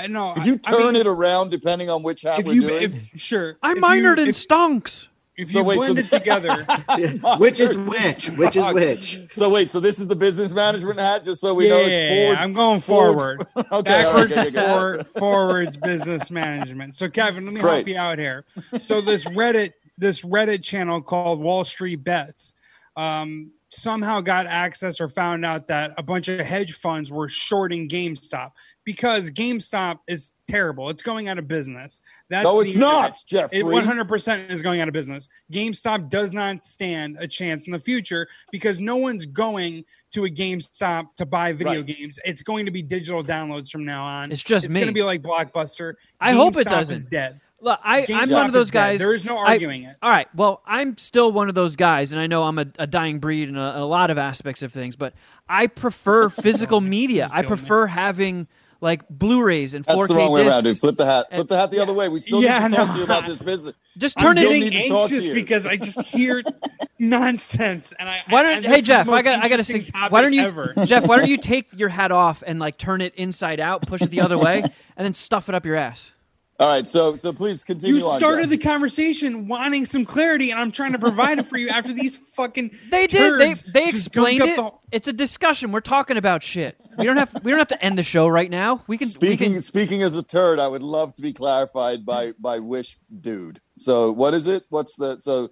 no, 0.00 0.06
no. 0.08 0.32
Could 0.34 0.46
you 0.46 0.60
I- 0.66 0.70
I 0.70 0.72
turn 0.72 0.92
mean, 0.94 0.96
it 1.02 1.06
around 1.06 1.50
depending 1.50 1.90
on 1.90 2.02
which 2.02 2.22
hat 2.22 2.40
If 2.40 2.46
we're 2.46 2.52
you, 2.54 2.68
doing? 2.68 2.82
if, 3.14 3.20
sure. 3.20 3.56
I 3.62 3.72
If 3.72 3.76
you- 3.76 3.82
minored 3.82 4.18
in 4.18 4.28
if, 4.28 4.36
stonks. 4.36 5.08
if 5.36 5.48
So 5.48 5.60
you 5.60 5.64
wait, 5.64 5.76
so 5.76 5.80
blend 5.94 5.98
it 6.00 6.10
together. 6.10 6.64
which 7.38 7.60
is 7.60 7.76
which? 7.78 8.26
Which 8.30 8.56
is 8.56 8.74
which? 8.74 9.32
so 9.32 9.48
wait. 9.48 9.70
So 9.70 9.78
this 9.80 9.98
is 10.00 10.08
the 10.08 10.16
business 10.16 10.52
management 10.52 10.98
hat, 10.98 11.22
just 11.24 11.40
so 11.40 11.54
we 11.54 11.68
yeah, 11.68 11.74
know 11.74 11.80
it's 11.84 12.10
forward. 12.10 12.38
I'm 12.38 12.52
going 12.52 12.80
forward. 12.80 13.40
okay. 13.56 13.66
all 13.70 13.82
right, 13.82 13.84
Backwards, 13.84 14.32
okay, 14.32 14.40
okay, 14.40 14.48
okay. 14.48 14.66
forward, 14.68 15.06
forwards, 15.18 15.76
business 15.76 16.30
management. 16.30 16.94
So, 16.96 17.08
Kevin, 17.08 17.44
let 17.44 17.54
me 17.54 17.60
help 17.60 17.86
you 17.86 17.96
out 17.98 18.18
here. 18.18 18.44
So, 18.80 19.00
this 19.00 19.24
Reddit, 19.26 19.72
this 19.96 20.22
Reddit 20.22 20.62
channel 20.62 21.00
called 21.02 21.38
Wall 21.40 21.62
Street 21.64 22.02
Bets, 22.02 22.52
um, 22.96 23.52
somehow 23.70 24.20
got 24.20 24.46
access 24.46 25.00
or 25.00 25.08
found 25.08 25.44
out 25.44 25.66
that 25.66 25.92
a 25.98 26.02
bunch 26.02 26.28
of 26.28 26.40
hedge 26.40 26.72
funds 26.74 27.12
were 27.12 27.28
shorting 27.28 27.88
GameStop 27.88 28.52
because 28.84 29.30
GameStop 29.30 29.98
is 30.08 30.32
terrible. 30.48 30.88
It's 30.88 31.02
going 31.02 31.28
out 31.28 31.38
of 31.38 31.46
business. 31.46 32.00
That's 32.30 32.44
No, 32.44 32.62
the- 32.62 32.68
it's 32.68 32.76
not, 32.76 33.18
Jeffrey. 33.26 33.58
It 33.58 33.64
100% 33.66 34.50
is 34.50 34.62
going 34.62 34.80
out 34.80 34.88
of 34.88 34.94
business. 34.94 35.28
GameStop 35.52 36.08
does 36.08 36.32
not 36.32 36.64
stand 36.64 37.18
a 37.20 37.28
chance 37.28 37.66
in 37.66 37.72
the 37.74 37.78
future 37.78 38.26
because 38.50 38.80
no 38.80 38.96
one's 38.96 39.26
going 39.26 39.84
to 40.12 40.24
a 40.24 40.30
GameStop 40.30 41.14
to 41.16 41.26
buy 41.26 41.52
video 41.52 41.80
Right. 41.82 41.86
games. 41.86 42.18
It's 42.24 42.42
going 42.42 42.64
to 42.64 42.70
be 42.72 42.80
digital 42.80 43.22
downloads 43.22 43.70
from 43.70 43.84
now 43.84 44.02
on. 44.04 44.32
It's 44.32 44.42
just 44.42 44.64
it's 44.64 44.72
me. 44.72 44.80
going 44.80 44.88
to 44.88 44.94
be 44.94 45.02
like 45.02 45.20
Blockbuster. 45.20 45.94
I 46.18 46.32
hope 46.32 46.56
it 46.56 46.66
doesn't. 46.66 46.94
Is 46.96 47.04
dead. 47.04 47.40
Look, 47.60 47.80
I, 47.82 48.06
I'm 48.08 48.30
one 48.30 48.46
of 48.46 48.52
those 48.52 48.66
is 48.66 48.70
dead. 48.70 48.78
guys. 48.78 48.98
There 49.00 49.12
is 49.14 49.26
no 49.26 49.36
I- 49.38 49.52
arguing 49.52 49.82
it. 49.84 49.96
All 50.02 50.10
right. 50.10 50.28
Well, 50.34 50.62
I'm 50.64 50.96
still 50.96 51.32
one 51.32 51.48
of 51.48 51.54
those 51.56 51.74
guys, 51.76 52.12
and 52.12 52.20
I 52.20 52.26
know 52.28 52.44
I'm 52.44 52.58
a, 52.58 52.66
a 52.78 52.86
dying 52.86 53.18
breed 53.18 53.48
in 53.48 53.56
a, 53.56 53.72
a 53.78 53.84
lot 53.84 54.10
of 54.10 54.18
aspects 54.18 54.62
of 54.62 54.72
things, 54.72 54.94
but 54.96 55.12
I 55.48 55.66
prefer 55.66 56.28
physical 56.30 56.80
media. 56.80 57.24
I 57.26 57.28
killing 57.28 57.42
me. 57.42 57.48
prefer 57.48 57.86
having 57.88 58.46
like 58.80 59.08
Blu-rays 59.08 59.74
and 59.74 59.84
4K 59.84 59.94
That's 59.96 60.06
the 60.08 60.14
wrong 60.14 60.30
way 60.30 60.44
discs. 60.44 60.54
around, 60.54 60.64
dude. 60.64 60.78
Flip 60.78 60.94
the 60.96 61.04
hat. 61.06 61.26
Flip 61.34 61.48
the 61.48 61.56
hat 61.58 61.70
the 61.72 61.80
other 61.80 61.92
way. 61.92 62.08
We 62.08 62.20
still 62.20 62.40
Yeah, 62.40 62.60
need 62.62 62.70
to 62.70 62.76
talk 62.76 62.92
to 62.92 62.98
you 62.98 63.04
about 63.04 63.26
this 63.26 63.40
business. 63.40 63.74
Just 63.98 64.20
I'm 64.20 64.26
turn 64.26 64.38
it. 64.38 64.48
need 64.48 64.70
getting 64.70 64.90
to 64.90 64.96
anxious 64.96 65.26
because 65.34 65.66
I 65.66 65.74
just 65.76 66.00
hear 66.02 66.44
nonsense, 67.00 67.92
and 67.98 68.08
I. 68.08 68.22
Why 68.28 68.42
don't? 68.44 68.62
this 68.62 68.72
Hey 68.72 68.80
Jeff, 68.82 69.08
I 69.08 69.22
got 69.22 69.42
I 69.42 69.48
got 69.48 69.56
to. 69.60 69.72
interesting 69.72 69.86
why 70.10 70.22
don't 70.22 70.32
you, 70.32 70.42
Ever. 70.42 70.74
Jeff? 70.84 71.08
Why 71.08 71.16
don't 71.18 71.28
you 71.28 71.36
take 71.36 71.66
your 71.76 71.88
hat 71.88 72.12
off 72.12 72.44
and 72.46 72.58
like 72.60 72.78
turn 72.78 73.00
it 73.00 73.14
inside 73.16 73.58
out, 73.58 73.86
push 73.86 74.02
it 74.02 74.10
the 74.10 74.20
other 74.20 74.38
way, 74.38 74.62
and 74.62 75.04
then 75.04 75.14
stuff 75.14 75.48
it 75.48 75.54
up 75.56 75.64
your 75.66 75.74
ass? 75.76 76.12
All 76.60 76.66
right, 76.66 76.88
so 76.88 77.14
so 77.14 77.32
please 77.32 77.62
continue 77.62 77.96
You 77.96 78.00
started 78.18 78.42
Jeff. 78.42 78.50
the 78.50 78.58
conversation 78.58 79.46
wanting 79.46 79.86
some 79.86 80.04
clarity, 80.04 80.50
and 80.50 80.58
I'm 80.58 80.72
trying 80.72 80.90
to 80.90 80.98
provide 80.98 81.38
it 81.38 81.46
for 81.46 81.56
you 81.56 81.68
after 81.68 81.92
these 81.92 82.16
fucking. 82.34 82.76
They 82.90 83.06
did. 83.06 83.38
They 83.38 83.50
turds 83.50 83.62
they 83.62 83.88
explained 83.88 84.42
it. 84.42 84.58
up 84.58 84.80
It's 84.90 85.06
a 85.06 85.12
discussion. 85.12 85.70
We're 85.70 85.80
talking 85.80 86.16
about 86.16 86.42
shit. 86.42 86.76
We 86.98 87.04
don't 87.04 87.16
have 87.16 87.32
we 87.44 87.52
don't 87.52 87.60
have 87.60 87.68
to 87.68 87.84
end 87.84 87.96
the 87.96 88.02
show 88.02 88.26
right 88.26 88.50
now. 88.50 88.82
We 88.88 88.98
can. 88.98 89.06
we 89.06 89.10
Speaking 89.10 89.52
can 89.52 89.62
speaking 89.62 90.02
as 90.02 90.16
a 90.16 90.22
turd, 90.22 90.58
I 90.58 90.66
would 90.66 90.82
love 90.82 91.12
to 91.14 91.22
be 91.22 91.32
clarified 91.32 92.04
by 92.04 92.32
by 92.40 92.58
Wish 92.58 92.98
Dude. 93.20 93.60
So 93.76 94.10
what 94.10 94.34
is 94.34 94.48
it? 94.48 94.64
What's 94.70 94.96
the 94.96 95.20
so? 95.20 95.50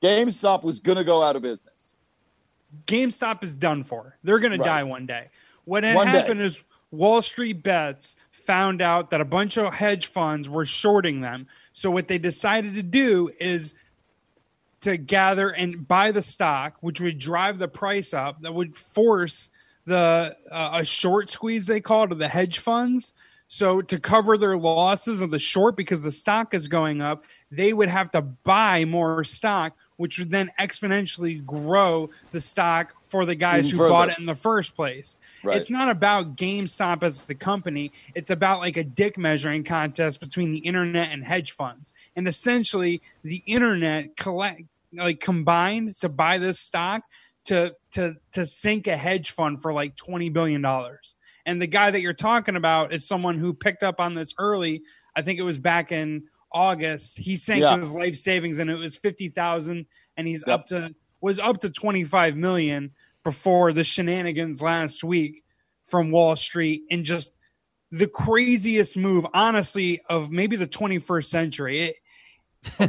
GameStop 0.00 0.62
was 0.62 0.78
going 0.80 0.98
to 0.98 1.04
go 1.04 1.22
out 1.22 1.34
of 1.34 1.42
business. 1.42 1.98
GameStop 2.86 3.42
is 3.42 3.56
done 3.56 3.82
for. 3.82 4.18
They're 4.22 4.38
going 4.38 4.50
Right. 4.52 4.58
to 4.58 4.64
die 4.64 4.82
one 4.84 5.06
day. 5.06 5.30
What 5.64 5.82
had 5.82 5.96
One 5.96 6.06
day. 6.06 6.12
happened 6.12 6.40
is 6.42 6.60
Wall 6.90 7.22
Street 7.22 7.62
Bets 7.62 8.14
found 8.46 8.82
out 8.82 9.10
that 9.10 9.20
a 9.20 9.24
bunch 9.24 9.56
of 9.56 9.72
hedge 9.72 10.06
funds 10.06 10.48
were 10.48 10.64
shorting 10.64 11.20
them. 11.20 11.46
So 11.72 11.90
what 11.90 12.08
they 12.08 12.18
decided 12.18 12.74
to 12.74 12.82
do 12.82 13.30
is 13.40 13.74
to 14.80 14.96
gather 14.96 15.48
and 15.48 15.86
buy 15.86 16.10
the 16.10 16.22
stock, 16.22 16.76
which 16.80 17.00
would 17.00 17.18
drive 17.18 17.58
the 17.58 17.68
price 17.68 18.12
up. 18.12 18.42
That 18.42 18.54
would 18.54 18.76
force 18.76 19.48
the 19.86 20.34
uh, 20.50 20.70
a 20.74 20.84
short 20.84 21.30
squeeze 21.30 21.66
they 21.66 21.80
call 21.80 22.04
it 22.04 22.08
to 22.08 22.14
the 22.14 22.28
hedge 22.28 22.58
funds. 22.58 23.12
So 23.46 23.82
to 23.82 23.98
cover 24.00 24.38
their 24.38 24.56
losses 24.56 25.22
of 25.22 25.30
the 25.30 25.38
short 25.38 25.76
because 25.76 26.02
the 26.02 26.10
stock 26.10 26.54
is 26.54 26.68
going 26.68 27.02
up, 27.02 27.24
they 27.50 27.72
would 27.72 27.88
have 27.88 28.10
to 28.12 28.22
buy 28.22 28.84
more 28.84 29.22
stock, 29.24 29.76
which 29.96 30.18
would 30.18 30.30
then 30.30 30.50
exponentially 30.58 31.44
grow 31.44 32.10
the 32.32 32.40
stock 32.40 32.94
for 33.02 33.24
the 33.24 33.34
guys 33.34 33.68
Even 33.68 33.78
who 33.78 33.88
bought 33.88 34.08
it 34.08 34.18
in 34.18 34.26
the 34.26 34.34
first 34.34 34.74
place. 34.74 35.16
Right. 35.42 35.56
It's 35.56 35.70
not 35.70 35.88
about 35.88 36.36
GameStop 36.36 37.02
as 37.02 37.26
the 37.26 37.34
company. 37.34 37.92
It's 38.14 38.30
about 38.30 38.60
like 38.60 38.76
a 38.76 38.84
dick 38.84 39.16
measuring 39.16 39.64
contest 39.64 40.20
between 40.20 40.52
the 40.52 40.58
internet 40.58 41.12
and 41.12 41.24
hedge 41.24 41.52
funds. 41.52 41.92
And 42.16 42.26
essentially, 42.26 43.02
the 43.22 43.42
internet 43.46 44.16
collect 44.16 44.62
like 44.92 45.20
combined 45.20 45.94
to 45.96 46.08
buy 46.08 46.38
this 46.38 46.58
stock 46.58 47.02
to 47.46 47.74
to 47.92 48.16
to 48.32 48.46
sink 48.46 48.86
a 48.86 48.96
hedge 48.96 49.30
fund 49.30 49.60
for 49.60 49.72
like 49.72 49.96
twenty 49.96 50.28
billion 50.28 50.62
dollars. 50.62 51.14
And 51.46 51.60
the 51.60 51.66
guy 51.66 51.90
that 51.90 52.00
you're 52.00 52.14
talking 52.14 52.56
about 52.56 52.92
is 52.92 53.06
someone 53.06 53.38
who 53.38 53.52
picked 53.52 53.82
up 53.82 54.00
on 54.00 54.14
this 54.14 54.32
early. 54.38 54.82
I 55.14 55.22
think 55.22 55.38
it 55.38 55.42
was 55.42 55.58
back 55.58 55.92
in 55.92 56.24
August. 56.54 57.18
He 57.18 57.36
sank 57.36 57.60
Yeah. 57.60 57.76
his 57.76 57.90
life 57.90 58.16
savings 58.16 58.58
and 58.58 58.70
it 58.70 58.76
was 58.76 58.96
fifty 58.96 59.28
thousand, 59.28 59.86
and 60.16 60.26
he's 60.26 60.44
Yep. 60.46 60.60
up 60.60 60.66
to 60.66 60.94
was 61.20 61.38
up 61.38 61.60
to 61.60 61.70
twenty 61.70 62.04
five 62.04 62.36
million 62.36 62.92
before 63.24 63.72
the 63.72 63.84
shenanigans 63.84 64.62
last 64.62 65.02
week 65.02 65.42
from 65.84 66.10
Wall 66.10 66.36
Street 66.36 66.82
and 66.90 67.04
just 67.04 67.32
the 67.90 68.06
craziest 68.06 68.96
move, 68.96 69.26
honestly, 69.34 70.00
of 70.08 70.30
maybe 70.30 70.56
the 70.56 70.66
21st 70.66 71.24
century. 71.30 71.80
It, 71.80 71.96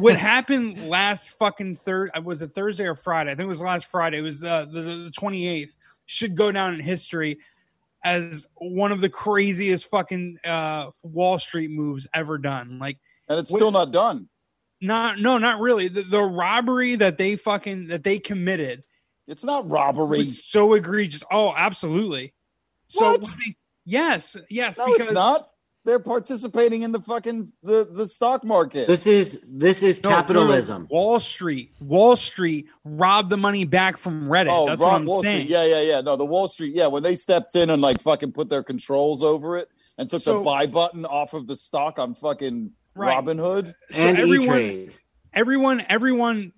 what 0.02 0.16
happened 0.20 0.90
last 0.90 1.30
fucking 1.30 1.76
third 1.76 2.12
was 2.24 2.42
it 2.42 2.54
Thursday 2.54 2.86
or 2.86 2.96
Friday? 2.96 3.32
I 3.32 3.36
think 3.36 3.46
it 3.46 3.50
was 3.50 3.62
last 3.62 3.86
Friday. 3.86 4.18
It 4.18 4.22
was 4.22 4.44
uh, 4.44 4.66
the, 4.66 4.82
the 4.82 5.14
28th. 5.20 5.76
Should 6.08 6.36
go 6.36 6.52
down 6.52 6.74
in 6.74 6.80
history 6.82 7.40
as 8.04 8.46
one 8.56 8.92
of 8.92 9.02
the 9.02 9.10
craziest 9.10 9.90
fucking 9.90 10.38
uh, 10.46 10.92
Wall 11.02 11.40
Street 11.40 11.72
moves 11.72 12.08
ever 12.14 12.38
done. 12.38 12.78
Like 12.80 12.98
and 13.28 13.40
it's 13.40 13.52
What- 13.52 13.60
still 13.60 13.72
not 13.72 13.92
done. 13.92 14.30
not 14.82 15.20
no, 15.20 15.38
not 15.38 15.60
really. 15.60 15.88
The, 15.88 16.04
the 16.04 16.22
robbery 16.24 16.96
that 16.96 17.18
they 17.18 17.36
fucking 17.36 17.88
that 17.88 18.04
they 18.04 18.20
committed 18.20 18.84
It's 19.28 19.44
not 19.44 19.68
robbery. 19.68 20.20
was 20.20 20.44
so 20.44 20.74
egregious. 20.74 21.24
Oh, 21.32 21.54
absolutely. 21.56 22.34
So 22.88 23.06
What? 23.06 23.22
they- 23.22 23.56
yes, 23.86 24.36
yes, 24.50 24.78
No, 24.78 24.86
because 24.88 25.08
it's 25.08 25.12
not. 25.14 25.50
They're 25.86 26.00
participating 26.00 26.82
in 26.82 26.92
the 26.92 27.00
fucking 27.00 27.52
the 27.62 27.88
the 27.92 28.08
stock 28.08 28.44
market. 28.44 28.88
This 28.88 29.06
is 29.06 29.40
this 29.48 29.84
is 29.84 30.04
No, 30.04 30.10
no, 30.10 30.16
no. 30.16 30.22
capitalism. 30.22 30.88
Wall 30.90 31.20
Street, 31.20 31.72
Wall 31.80 32.16
Street 32.16 32.66
robbed 32.84 33.30
the 33.30 33.38
money 33.38 33.66
back 33.66 33.98
from 33.98 34.28
Reddit. 34.28 34.50
oh, 34.52 34.66
That's 34.66 34.80
Rob 34.80 34.92
what 34.94 35.02
I'm 35.02 35.06
Wall 35.06 35.22
saying. 35.24 35.46
Street. 35.46 35.52
Yeah, 35.52 35.66
yeah, 35.66 35.82
yeah. 35.82 36.02
No, 36.02 36.16
the 36.16 36.26
Wall 36.26 36.48
Street. 36.48 36.76
Yeah, 36.76 36.88
when 36.88 37.04
they 37.04 37.14
stepped 37.16 37.56
in 37.56 37.70
and 37.70 37.84
like 37.84 38.02
fucking 38.02 38.32
put 38.32 38.50
their 38.50 38.64
controls 38.64 39.22
over 39.24 39.58
it 39.58 39.70
and 40.00 40.10
took 40.10 40.24
So- 40.24 40.40
the 40.40 40.44
buy 40.44 40.66
button 40.66 41.06
off 41.06 41.34
of 41.36 41.46
the 41.46 41.56
stock 41.56 42.00
on 42.00 42.16
fucking 42.16 42.72
Right. 42.96 43.18
Robinhood. 43.18 43.74
So 43.92 44.00
and 44.00 44.18
everyone, 44.18 44.60
E-Trade. 44.60 44.94
everyone, 45.34 45.86
everyone 45.90 46.54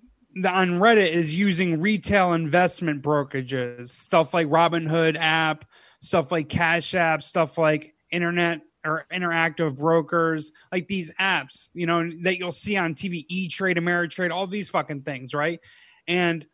on 0.46 0.80
Reddit 0.80 1.12
is 1.12 1.34
using 1.34 1.82
retail 1.82 2.34
investment 2.34 3.02
brokerages, 3.02 3.90
stuff 3.90 4.34
like 4.34 4.48
Robinhood 4.48 5.18
app, 5.20 5.66
stuff 6.00 6.32
like 6.32 6.50
Cash 6.50 6.94
App, 6.94 7.24
stuff 7.24 7.58
like 7.58 7.96
internet 8.12 8.62
or 8.86 9.06
interactive 9.12 9.76
brokers, 9.78 10.52
like 10.72 10.88
these 10.88 11.12
apps, 11.20 11.70
you 11.74 11.86
know, 11.86 12.10
that 12.22 12.38
you'll 12.38 12.52
see 12.52 12.78
on 12.78 12.94
TV, 12.94 13.26
E 13.28 13.48
Trade, 13.48 13.78
Ameritrade, 13.78 14.32
all 14.32 14.48
these 14.48 14.70
fucking 14.70 15.02
things, 15.02 15.34
right? 15.34 15.60
And 16.08 16.46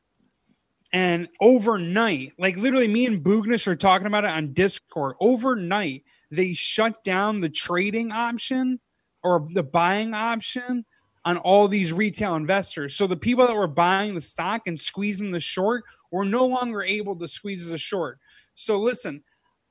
and 0.92 1.28
overnight, 1.42 2.34
like 2.38 2.56
literally 2.56 2.88
me 2.88 3.06
and 3.06 3.24
Bugnish 3.24 3.68
are 3.68 3.76
talking 3.76 4.08
about 4.08 4.26
it 4.26 4.30
on 4.30 4.54
Discord. 4.54 5.16
Overnight, 5.20 6.04
they 6.32 6.54
shut 6.54 7.04
down 7.04 7.40
the 7.40 7.50
trading 7.50 8.12
option 8.12 8.80
or 9.24 9.46
the 9.54 9.64
buying 9.64 10.14
option 10.14 10.86
on 11.26 11.38
all 11.38 11.68
these 11.68 11.94
retail 11.94 12.36
investors. 12.36 12.96
So 12.96 13.08
the 13.08 13.16
people 13.16 13.48
that 13.48 13.56
were 13.56 13.68
buying 13.68 14.16
the 14.16 14.22
stock 14.22 14.64
and 14.68 14.80
squeezing 14.80 15.32
the 15.32 15.40
short 15.40 15.84
were 16.12 16.26
no 16.26 16.46
longer 16.46 16.84
able 16.84 17.16
to 17.18 17.28
squeeze 17.28 17.66
the 17.66 17.78
short. 17.78 18.20
So 18.56 18.78
listen, 18.78 19.24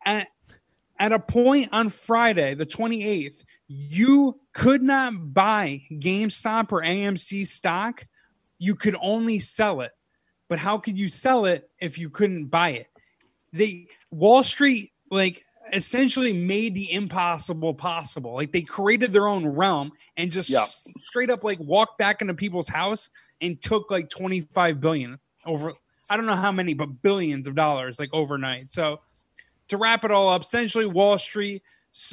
at, 0.05 0.29
at 0.99 1.13
a 1.13 1.19
point 1.19 1.69
on 1.73 1.91
Friday, 1.91 2.55
the 2.55 2.67
28th, 2.67 3.45
you 3.69 4.41
could 4.53 4.83
not 4.83 5.35
buy 5.35 5.83
GameStop 5.93 6.73
or 6.73 6.83
AMC 6.83 7.47
stock. 7.47 8.03
You 8.59 8.75
could 8.75 8.97
only 9.01 9.39
sell 9.39 9.83
it. 9.83 9.93
But 10.49 10.59
how 10.59 10.79
could 10.79 10.99
you 10.99 11.09
sell 11.09 11.47
it 11.47 11.71
if 11.81 11.99
you 11.99 12.11
couldn't 12.11 12.47
buy 12.47 12.71
it? 12.71 12.87
The 13.53 13.89
Wall 14.11 14.43
Street 14.43 14.93
like 15.11 15.45
essentially 15.73 16.33
made 16.33 16.75
the 16.75 16.93
impossible 16.93 17.75
possible. 17.75 18.35
Like 18.35 18.53
they 18.53 18.63
created 18.63 19.13
their 19.13 19.27
own 19.29 19.47
realm 19.47 19.93
and 20.17 20.31
just 20.31 20.51
Yeah. 20.51 20.65
straight 20.99 21.31
up 21.31 21.45
like 21.45 21.59
walked 21.61 21.99
back 21.99 22.21
into 22.21 22.35
people's 22.35 22.69
house 22.69 23.11
and 23.41 23.61
took 23.61 23.91
like 23.91 24.09
25 24.11 24.81
billion 24.81 25.19
over 25.45 25.75
I 26.11 26.17
don't 26.17 26.27
know 26.27 26.35
how 26.37 26.51
many, 26.53 26.75
but 26.75 27.03
billions 27.03 27.47
of 27.47 27.55
dollars 27.55 28.01
like 28.01 28.11
overnight. 28.13 28.71
So 28.71 29.01
to 29.69 29.77
wrap 29.77 30.05
it 30.05 30.11
all 30.11 30.29
up, 30.31 30.43
essentially 30.43 30.85
Wall 30.87 31.17
Street 31.17 31.63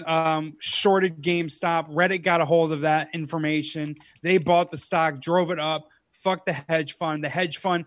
um, 0.06 0.56
shorted 0.60 1.22
GameStop. 1.22 1.90
Reddit 1.94 2.22
got 2.22 2.42
a 2.42 2.46
hold 2.46 2.72
of 2.72 2.82
that 2.82 3.10
information. 3.14 3.96
They 4.22 4.38
bought 4.38 4.72
the 4.72 4.78
stock, 4.78 5.20
drove 5.22 5.52
it 5.52 5.60
up, 5.60 5.88
fucked 6.12 6.46
the 6.46 6.54
hedge 6.54 6.94
fund. 6.94 7.24
The 7.24 7.30
hedge 7.30 7.58
fund 7.58 7.86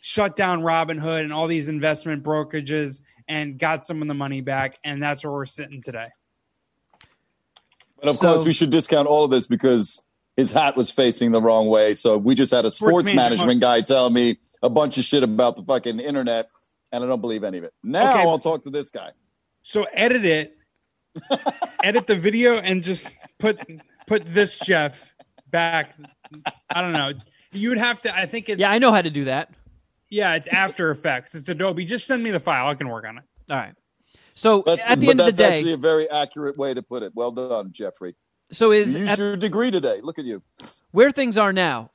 shut 0.00 0.36
down 0.36 0.62
Robinhood 0.62 1.22
and 1.22 1.32
all 1.32 1.48
these 1.48 1.68
investment 1.68 2.22
brokerages 2.22 3.00
and 3.28 3.58
got 3.58 3.84
some 3.86 4.02
of 4.02 4.08
the 4.08 4.14
money 4.14 4.40
back. 4.40 4.78
And 4.84 5.02
that's 5.02 5.24
where 5.24 5.32
we're 5.32 5.46
sitting 5.46 5.82
today. 5.82 6.08
But 8.00 8.08
of 8.10 8.16
So- 8.16 8.32
course, 8.32 8.44
we 8.44 8.52
should 8.52 8.70
discount 8.70 9.08
all 9.08 9.24
of 9.24 9.30
this 9.30 9.46
because 9.46 10.02
his 10.36 10.52
hat 10.52 10.76
was 10.76 10.90
facing 10.90 11.32
the 11.32 11.40
wrong 11.40 11.66
way. 11.68 11.94
So 11.94 12.18
we 12.18 12.34
just 12.34 12.52
had 12.52 12.64
a 12.64 12.70
sports 12.70 12.90
Sports 12.90 13.14
management. 13.14 13.60
management 13.60 13.60
guy 13.62 13.80
tell 13.80 14.10
me 14.10 14.38
a 14.62 14.68
bunch 14.70 14.98
of 14.98 15.04
shit 15.04 15.22
about 15.22 15.56
the 15.56 15.62
fucking 15.62 15.98
internet, 16.00 16.48
and 16.92 17.02
I 17.02 17.06
don't 17.06 17.20
believe 17.20 17.42
any 17.42 17.58
of 17.58 17.64
it. 17.64 17.72
Now 17.82 18.10
Okay. 18.12 18.20
I'll 18.20 18.38
talk 18.38 18.62
to 18.64 18.70
this 18.70 18.90
guy. 18.90 19.10
So 19.62 19.84
edit 19.94 20.24
it, 20.26 20.56
edit 21.82 22.06
the 22.06 22.14
video, 22.16 22.56
and 22.56 22.82
just 22.82 23.08
put 23.38 23.58
put 24.06 24.24
this 24.26 24.58
Jeff 24.58 25.14
back. 25.50 25.94
I 26.74 26.80
don't 26.82 26.92
know. 26.92 27.12
You 27.52 27.70
would 27.70 27.78
have 27.78 28.00
to. 28.02 28.14
I 28.14 28.26
think 28.26 28.48
it's 28.48 28.60
Yeah, 28.60 28.70
I 28.70 28.78
know 28.78 28.92
how 28.92 29.02
to 29.02 29.10
do 29.10 29.24
that. 29.24 29.50
Yeah. 30.16 30.34
It's 30.34 30.48
After 30.48 30.90
Effects. 30.90 31.34
It's 31.34 31.48
Adobe. 31.48 31.84
Just 31.84 32.06
send 32.06 32.22
me 32.22 32.30
the 32.30 32.40
file. 32.40 32.68
I 32.68 32.74
can 32.74 32.88
work 32.88 33.06
on 33.06 33.18
it. 33.18 33.24
All 33.50 33.56
right. 33.56 33.74
So 34.34 34.62
That's, 34.66 34.90
at 34.90 35.00
the 35.00 35.10
end 35.10 35.20
of 35.20 35.26
the 35.26 35.32
day, 35.32 35.36
that's 35.44 35.58
actually 35.58 35.72
a 35.72 35.76
very 35.78 36.08
accurate 36.10 36.56
way 36.58 36.74
to 36.74 36.82
put 36.82 37.02
it. 37.02 37.12
Well 37.14 37.30
done, 37.30 37.70
Jeffrey. 37.72 38.16
so 38.50 38.70
is 38.72 38.94
You 38.94 39.00
used 39.00 39.12
at, 39.12 39.18
your 39.18 39.36
degree 39.36 39.70
today. 39.70 40.00
Look 40.02 40.18
at 40.18 40.24
you. 40.24 40.42
where 40.90 41.10
things 41.10 41.38
are 41.38 41.52
now 41.52 41.90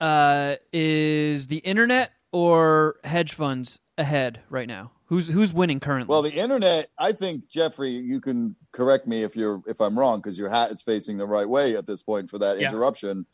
uh, 0.00 0.56
is 0.72 1.48
the 1.48 1.58
internet 1.58 2.12
or 2.32 2.96
hedge 3.04 3.32
funds 3.34 3.80
ahead 3.98 4.40
right 4.48 4.68
now? 4.68 4.92
Who's 5.06 5.26
who's 5.26 5.54
winning 5.54 5.80
currently? 5.80 6.10
Well, 6.12 6.20
the 6.20 6.34
internet. 6.34 6.90
I 6.98 7.12
think 7.12 7.48
Jeffrey, 7.48 7.92
you 7.92 8.20
can 8.20 8.56
correct 8.72 9.06
me 9.06 9.22
if 9.22 9.34
you're 9.36 9.62
if 9.66 9.80
I'm 9.80 9.98
wrong 9.98 10.18
because 10.18 10.38
your 10.38 10.50
hat 10.50 10.70
is 10.70 10.82
facing 10.82 11.16
the 11.16 11.26
right 11.26 11.48
way 11.48 11.76
at 11.76 11.86
this 11.86 12.02
point 12.02 12.28
for 12.28 12.38
that 12.38 12.58
Yeah. 12.58 12.68
interruption. 12.68 13.24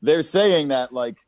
They're 0.00 0.22
saying 0.22 0.68
that 0.68 0.92
like 0.92 1.18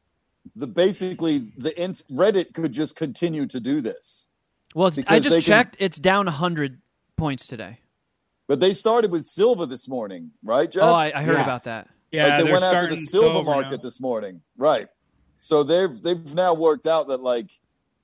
the 0.55 0.66
basically 0.66 1.38
the 1.57 1.78
int- 1.82 2.03
Reddit 2.12 2.55
could 2.55 2.72
just 2.72 2.97
continue 2.97 3.47
to 3.47 3.59
do 3.61 3.80
this, 3.80 4.28
well, 4.74 4.88
it's, 4.88 4.99
I 4.99 5.03
because 5.18 5.22
they 5.24 5.28
just 5.38 5.47
can- 5.47 5.53
checked. 5.64 5.76
It's 5.78 5.99
down 5.99 6.26
hundred 6.26 6.80
points 7.16 7.47
today. 7.47 7.78
but 8.47 8.61
they 8.61 8.72
started 8.72 9.11
with 9.11 9.26
silver 9.26 9.66
this 9.66 9.88
morning, 9.88 10.30
right, 10.44 10.70
Jeff? 10.70 10.82
Oh, 10.84 10.92
I, 10.92 11.12
I 11.14 11.22
heard 11.22 11.34
Yes. 11.36 11.44
about 11.47 11.64
that. 11.64 11.88
Yeah, 12.12 12.22
like 12.28 12.38
they 12.38 12.42
they're 12.44 12.53
went 12.53 12.64
after 12.64 12.78
the 12.80 12.97
starting 12.97 13.01
silver 13.01 13.26
silver 13.34 13.44
market 13.51 13.70
now. 13.78 13.82
this 13.82 14.01
morning, 14.01 14.40
right? 14.57 14.88
So 15.40 15.62
they've 15.62 16.01
they've 16.03 16.34
now 16.34 16.55
worked 16.55 16.86
out 16.86 17.09
that 17.09 17.20
like 17.20 17.51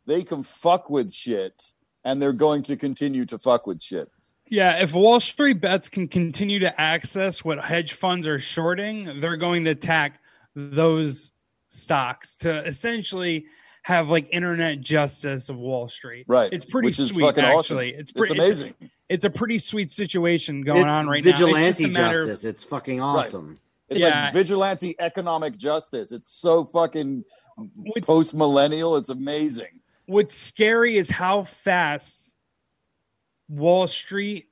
they 0.07 0.23
can 0.25 0.43
fuck 0.43 0.91
with 0.91 1.13
shit, 1.13 1.73
and 2.05 2.21
they're 2.21 2.33
going 2.33 2.63
to 2.65 2.77
continue 2.77 3.25
to 3.27 3.39
fuck 3.39 3.67
with 3.67 3.81
shit. 3.81 4.09
Yeah, 4.49 4.83
if 4.83 4.93
Wall 4.93 5.19
Street 5.21 5.61
bets 5.61 5.89
can 5.89 6.09
continue 6.09 6.59
to 6.59 6.79
access 6.81 7.43
what 7.45 7.65
hedge 7.65 7.93
funds 7.95 8.27
are 8.29 8.39
shorting, 8.39 9.19
they're 9.21 9.37
going 9.39 9.65
to 9.65 9.71
attack 9.71 10.21
those 10.55 11.32
stocks 11.73 12.37
to 12.37 12.65
essentially 12.67 13.47
have 13.85 14.11
like 14.11 14.29
internet 14.31 14.81
justice 14.81 15.49
of 15.49 15.57
Wall 15.57 15.89
Street. 15.89 16.25
Right, 16.29 16.53
It's 16.53 16.65
pretty 16.65 16.87
which 16.89 16.99
is 17.01 17.11
sweet, 17.13 17.23
fucking 17.25 17.45
awesome. 17.45 17.59
actually. 17.79 17.91
It's 17.91 18.11
It's 18.11 18.13
pretty 18.13 18.35
amazing. 18.39 18.75
It's, 18.81 18.95
it's 19.09 19.25
a 19.25 19.31
pretty 19.31 19.59
sweet 19.59 19.91
situation 19.91 20.63
going 20.63 20.79
it's 20.83 20.87
on 20.87 21.09
right 21.09 21.25
now. 21.25 21.33
Vigilante 21.33 21.67
just 21.67 21.81
a 21.81 21.89
matter 22.01 22.23
of- 22.23 22.29
justice. 22.29 22.45
It's 22.45 22.63
fucking 22.65 23.01
awesome. 23.01 23.59
It's 23.89 24.01
Yeah. 24.01 24.25
like 24.27 24.33
vigilante 24.35 24.95
economic 25.01 25.57
justice. 25.57 26.13
It's 26.13 26.31
so 26.33 26.65
fucking 26.65 27.25
post 28.03 28.35
millennial. 28.35 28.97
It's 28.97 29.09
amazing. 29.09 29.81
what's 30.07 30.35
scary 30.35 30.97
is 30.97 31.09
how 31.11 31.43
fast 31.45 32.33
Wall 33.49 33.87
Street 33.87 34.49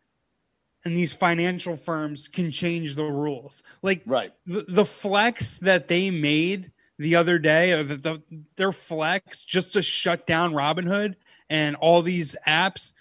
and 0.84 0.96
these 0.96 1.12
financial 1.12 1.76
firms 1.76 2.28
can 2.28 2.50
change 2.50 2.96
the 2.96 3.04
rules. 3.04 3.62
Like 3.82 4.02
Right. 4.06 4.32
the, 4.46 4.64
the 4.68 4.84
flex 4.84 5.58
that 5.58 5.88
they 5.88 6.10
made 6.10 6.72
the 7.00 7.16
other 7.16 7.38
day, 7.38 7.72
or 7.72 7.82
the, 7.82 7.96
the, 7.96 8.22
their 8.56 8.72
flex 8.72 9.42
just 9.42 9.72
to 9.72 9.80
shut 9.82 10.26
down 10.26 10.52
Robinhood 10.52 11.14
and 11.48 11.74
all 11.76 12.02
these 12.02 12.36
apps 12.46 12.92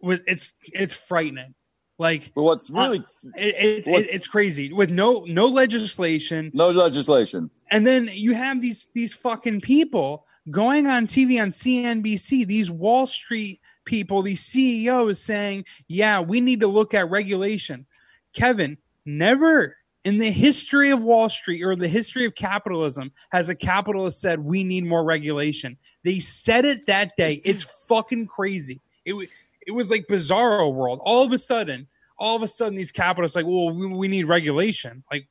was 0.00 0.22
it's 0.26 0.52
it's 0.64 0.94
frightening. 0.94 1.54
Like 1.98 2.32
But 2.34 2.42
what's 2.42 2.70
uh, 2.70 2.74
really 2.74 3.04
it, 3.36 3.54
it, 3.54 3.86
it, 3.88 3.90
What's- 3.90 4.08
it's 4.10 4.28
crazy 4.28 4.72
with 4.72 4.90
no 4.90 5.24
no 5.26 5.46
legislation, 5.46 6.50
no 6.54 6.70
legislation. 6.70 7.50
and 7.70 7.86
then 7.86 8.08
you 8.12 8.34
have 8.34 8.60
these 8.62 8.86
these 8.94 9.14
fucking 9.14 9.60
people 9.62 10.26
going 10.50 10.86
on 10.86 11.06
TV 11.06 11.40
on 11.42 11.48
CNBC, 11.50 12.46
these 12.46 12.70
Wall 12.70 13.06
Street 13.06 13.60
people, 13.84 14.22
these 14.22 14.40
CEOs 14.44 15.20
saying, 15.22 15.64
"Yeah, 15.88 16.20
we 16.20 16.40
need 16.40 16.60
to 16.60 16.66
look 16.68 16.94
at 16.94 17.10
regulation." 17.10 17.86
Kevin, 18.34 18.78
never 19.04 19.76
in 20.04 20.18
the 20.18 20.30
history 20.30 20.90
of 20.90 21.02
Wall 21.02 21.28
Street 21.28 21.62
or 21.62 21.76
the 21.76 21.88
history 21.88 22.24
of 22.24 22.34
capitalism 22.34 23.12
has 23.32 23.48
a 23.48 23.54
capitalist 23.54 24.20
said 24.20 24.40
we 24.40 24.64
need 24.64 24.84
more 24.84 25.04
regulation. 25.04 25.76
They 26.04 26.20
said 26.20 26.64
it 26.64 26.86
that 26.86 27.16
day. 27.16 27.42
It's 27.44 27.64
fucking 27.88 28.26
crazy. 28.26 28.80
It 29.04 29.12
was 29.12 29.28
it 29.66 29.72
was 29.72 29.90
like 29.90 30.06
bizarro 30.06 30.72
world. 30.72 31.00
All 31.02 31.22
of 31.22 31.32
a 31.32 31.38
sudden, 31.38 31.86
all 32.18 32.36
of 32.36 32.42
a 32.42 32.48
sudden, 32.48 32.74
these 32.74 32.90
capitalists 32.90 33.36
like, 33.36 33.46
well, 33.46 33.70
we, 33.70 33.86
we 33.86 34.08
need 34.08 34.24
regulation. 34.24 35.04
Like, 35.12 35.28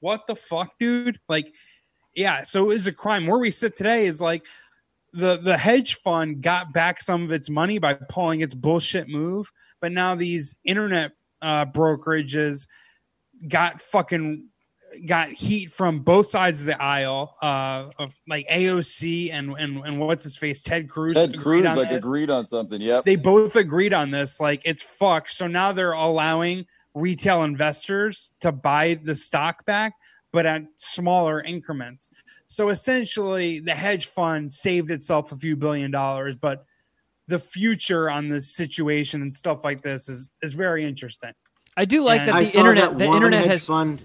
what 0.00 0.26
the 0.26 0.36
fuck, 0.36 0.78
dude? 0.78 1.18
Like, 1.28 1.52
yeah. 2.14 2.44
So 2.44 2.70
it 2.70 2.76
is 2.76 2.86
a 2.86 2.92
crime. 2.92 3.26
Where 3.26 3.38
we 3.38 3.50
sit 3.50 3.74
today 3.76 4.06
is 4.06 4.20
like 4.20 4.46
the 5.12 5.36
the 5.38 5.58
hedge 5.58 5.96
fund 5.96 6.42
got 6.42 6.72
back 6.72 7.00
some 7.00 7.24
of 7.24 7.32
its 7.32 7.50
money 7.50 7.78
by 7.78 7.94
pulling 7.94 8.40
its 8.40 8.54
bullshit 8.54 9.08
move, 9.08 9.50
but 9.80 9.90
now 9.90 10.14
these 10.14 10.56
internet 10.64 11.12
uh, 11.40 11.66
brokerages 11.66 12.68
got 13.48 13.80
fucking 13.80 14.48
got 15.06 15.30
heat 15.30 15.72
from 15.72 16.00
both 16.00 16.26
sides 16.26 16.60
of 16.60 16.66
the 16.66 16.80
aisle 16.80 17.36
uh 17.42 17.88
of 17.98 18.16
like 18.28 18.46
AOC 18.48 19.32
and 19.32 19.52
and 19.58 19.78
and 19.78 19.98
what's 19.98 20.24
his 20.24 20.36
face 20.36 20.60
Ted 20.60 20.88
Cruz 20.88 21.12
Ted 21.12 21.38
Cruz 21.38 21.64
like 21.64 21.88
this. 21.88 21.98
agreed 21.98 22.30
on 22.30 22.44
something. 22.46 22.80
Yep. 22.80 23.04
they 23.04 23.16
both 23.16 23.56
agreed 23.56 23.94
on 23.94 24.10
this 24.10 24.38
like 24.38 24.62
it's 24.64 24.82
fucked 24.82 25.32
so 25.32 25.46
now 25.46 25.72
they're 25.72 25.92
allowing 25.92 26.66
retail 26.94 27.42
investors 27.42 28.32
to 28.40 28.52
buy 28.52 28.94
the 29.02 29.14
stock 29.14 29.64
back 29.64 29.94
but 30.30 30.44
at 30.44 30.62
smaller 30.76 31.40
increments 31.42 32.10
so 32.44 32.68
essentially 32.68 33.60
the 33.60 33.74
hedge 33.74 34.06
fund 34.06 34.52
saved 34.52 34.90
itself 34.90 35.32
a 35.32 35.36
few 35.36 35.56
billion 35.56 35.90
dollars 35.90 36.36
but 36.36 36.64
the 37.28 37.38
future 37.38 38.10
on 38.10 38.28
this 38.28 38.54
situation 38.54 39.22
and 39.22 39.34
stuff 39.34 39.64
like 39.64 39.80
this 39.80 40.08
is 40.08 40.30
is 40.42 40.52
very 40.52 40.84
interesting 40.84 41.32
I 41.76 41.84
do 41.84 42.02
like 42.02 42.22
And 42.22 42.30
that 42.32 42.52
the 42.52 42.58
internet 42.58 42.90
that 42.90 42.98
the 42.98 43.06
one 43.06 43.16
internet 43.16 43.40
hedge 43.40 43.48
has 43.50 43.66
fund 43.66 44.04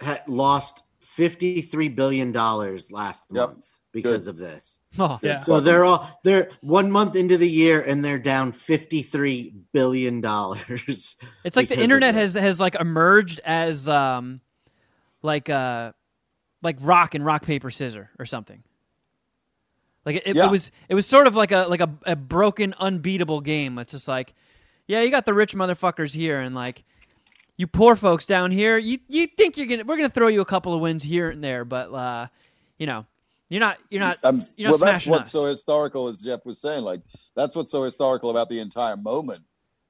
had 0.00 0.22
lost 0.26 0.82
fifty 1.00 1.62
three 1.62 1.88
billion 1.88 2.32
dollars 2.32 2.90
last 2.90 3.24
Yep. 3.32 3.48
month 3.48 3.66
because 3.92 4.26
of 4.26 4.36
this. 4.36 4.78
oh, 4.98 5.18
yeah 5.22 5.38
So 5.38 5.60
they're 5.60 5.84
all 5.84 6.20
they're 6.22 6.50
one 6.60 6.90
month 6.90 7.16
into 7.16 7.38
the 7.38 7.48
year 7.48 7.80
and 7.80 8.04
they're 8.04 8.18
down 8.18 8.52
fifty 8.52 9.02
three 9.02 9.54
billion 9.72 10.20
dollars. 10.20 11.16
It's 11.44 11.56
like 11.56 11.68
the 11.68 11.78
internet 11.80 12.14
has 12.14 12.34
has 12.34 12.60
like 12.60 12.74
emerged 12.74 13.40
as 13.44 13.88
um 13.88 14.40
like 15.22 15.48
uh 15.48 15.92
like 16.62 16.76
rock 16.80 17.14
and 17.14 17.24
rock 17.24 17.42
paper 17.44 17.70
scissor 17.70 18.10
or 18.18 18.26
something. 18.26 18.62
Like 20.04 20.16
it, 20.16 20.22
it, 20.26 20.36
Yeah. 20.36 20.50
was 20.50 20.70
it 20.88 20.94
was 20.94 21.06
sort 21.06 21.26
of 21.26 21.34
like 21.34 21.52
a 21.52 21.66
like 21.68 21.80
a, 21.80 21.90
a 22.04 22.16
broken 22.16 22.74
unbeatable 22.78 23.40
game. 23.40 23.78
It's 23.78 23.92
just 23.92 24.08
like 24.08 24.34
yeah, 24.86 25.02
you 25.02 25.10
got 25.10 25.24
the 25.24 25.34
rich 25.34 25.54
motherfuckers 25.54 26.14
here 26.14 26.40
and 26.40 26.54
like 26.54 26.84
you 27.56 27.66
poor 27.66 27.96
folks 27.96 28.26
down 28.26 28.50
here, 28.50 28.78
you 28.78 28.98
you 29.08 29.26
think 29.26 29.56
you're 29.56 29.66
to 29.66 29.82
we're 29.84 29.96
to 29.96 30.08
throw 30.08 30.28
you 30.28 30.40
a 30.40 30.46
couple 30.46 30.74
of 30.74 30.80
wins 30.80 31.02
here 31.02 31.30
and 31.30 31.42
there, 31.42 31.64
but 31.64 31.92
uh 31.92 32.26
you 32.78 32.86
know, 32.86 33.06
you're 33.48 33.60
not 33.60 33.78
you're 33.90 34.00
not 34.00 34.18
Um, 34.24 34.42
you're 34.56 34.70
not 34.70 34.80
well, 34.80 34.92
that's 34.92 35.06
what's 35.06 35.26
us. 35.26 35.32
so 35.32 35.46
historical, 35.46 36.08
as 36.08 36.22
Jeff 36.22 36.44
was 36.44 36.60
saying. 36.60 36.84
Like 36.84 37.00
that's 37.34 37.56
what's 37.56 37.72
so 37.72 37.82
historical 37.84 38.30
about 38.30 38.48
the 38.48 38.60
entire 38.60 38.96
moment 38.96 39.44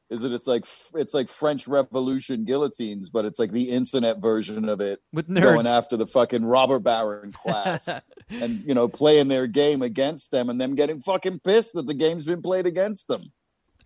is 0.09 0.23
that 0.23 0.33
it's 0.33 0.47
like 0.47 0.65
it's 0.95 1.15
like 1.15 1.29
French 1.29 1.67
Revolution 1.67 2.45
guillotines, 2.45 3.11
but 3.11 3.25
it's 3.25 3.39
like 3.39 3.51
the 3.51 3.71
internet 3.71 4.21
version 4.21 4.69
of 4.69 4.81
it, 4.81 5.01
with 5.13 5.29
nerds. 5.29 5.43
going 5.43 5.67
after 5.67 5.97
the 5.97 6.07
fucking 6.07 6.45
robber 6.45 6.79
baron 6.79 7.33
class, 7.33 8.05
and 8.31 8.61
you 8.61 8.75
know 8.75 8.89
playing 8.89 9.29
their 9.29 9.47
game 9.47 9.83
against 9.83 10.31
them, 10.31 10.49
and 10.49 10.61
them 10.61 10.75
getting 10.75 11.01
fucking 11.01 11.41
pissed 11.41 11.73
that 11.75 11.87
the 11.87 11.95
game's 11.95 12.27
been 12.27 12.43
played 12.43 12.67
against 12.67 13.09
them. 13.09 13.25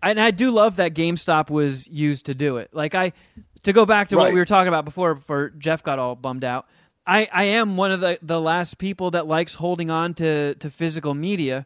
And 0.01 0.19
I 0.19 0.31
do 0.31 0.51
love 0.51 0.77
that 0.77 0.93
GameStop 0.93 1.49
was 1.49 1.87
used 1.87 2.25
to 2.27 2.33
do 2.33 2.57
it. 2.57 2.69
Like 2.73 2.95
I, 2.95 3.13
to 3.63 3.73
go 3.73 3.85
back 3.85 4.09
to 4.09 4.17
what 4.17 4.33
we 4.33 4.39
were 4.39 4.45
talking 4.45 4.67
about 4.67 4.85
before, 4.85 5.15
before 5.15 5.49
Jeff 5.57 5.83
got 5.83 5.99
all 5.99 6.15
bummed 6.15 6.43
out. 6.43 6.67
I, 7.05 7.27
I 7.31 7.43
am 7.45 7.77
one 7.77 7.91
of 7.91 7.99
the, 7.99 8.19
the 8.21 8.39
last 8.39 8.77
people 8.77 9.11
that 9.11 9.27
likes 9.27 9.55
holding 9.55 9.89
on 9.89 10.13
to, 10.15 10.55
to 10.55 10.69
physical 10.69 11.13
media 11.13 11.65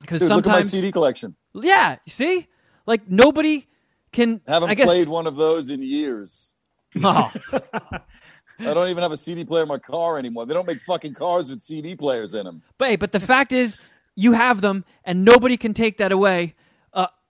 because 0.00 0.20
Dude, 0.20 0.30
look 0.30 0.46
at 0.46 0.50
my 0.50 0.62
CD 0.62 0.92
collection. 0.92 1.36
yeah, 1.54 1.96
see, 2.06 2.46
like 2.86 3.08
nobody 3.08 3.66
can. 4.12 4.40
Haven't 4.46 4.70
I 4.70 4.74
guess, 4.74 4.86
played 4.86 5.08
one 5.08 5.26
of 5.26 5.36
those 5.36 5.70
in 5.70 5.82
years. 5.82 6.54
Oh, 7.02 7.32
I 7.52 8.74
don't 8.74 8.88
even 8.88 9.02
have 9.02 9.12
a 9.12 9.16
CD 9.16 9.44
player 9.44 9.62
in 9.62 9.68
my 9.68 9.78
car 9.78 10.18
anymore. 10.18 10.46
They 10.46 10.54
don't 10.54 10.66
make 10.66 10.80
fucking 10.80 11.14
cars 11.14 11.50
with 11.50 11.62
CD 11.62 11.94
players 11.94 12.34
in 12.34 12.44
them. 12.46 12.62
but 12.78 12.88
hey, 12.88 12.96
but 12.96 13.12
the 13.12 13.20
fact 13.20 13.52
is, 13.52 13.78
you 14.14 14.32
have 14.32 14.60
them, 14.60 14.84
and 15.04 15.24
nobody 15.24 15.56
can 15.56 15.74
take 15.74 15.98
that 15.98 16.12
away. 16.12 16.54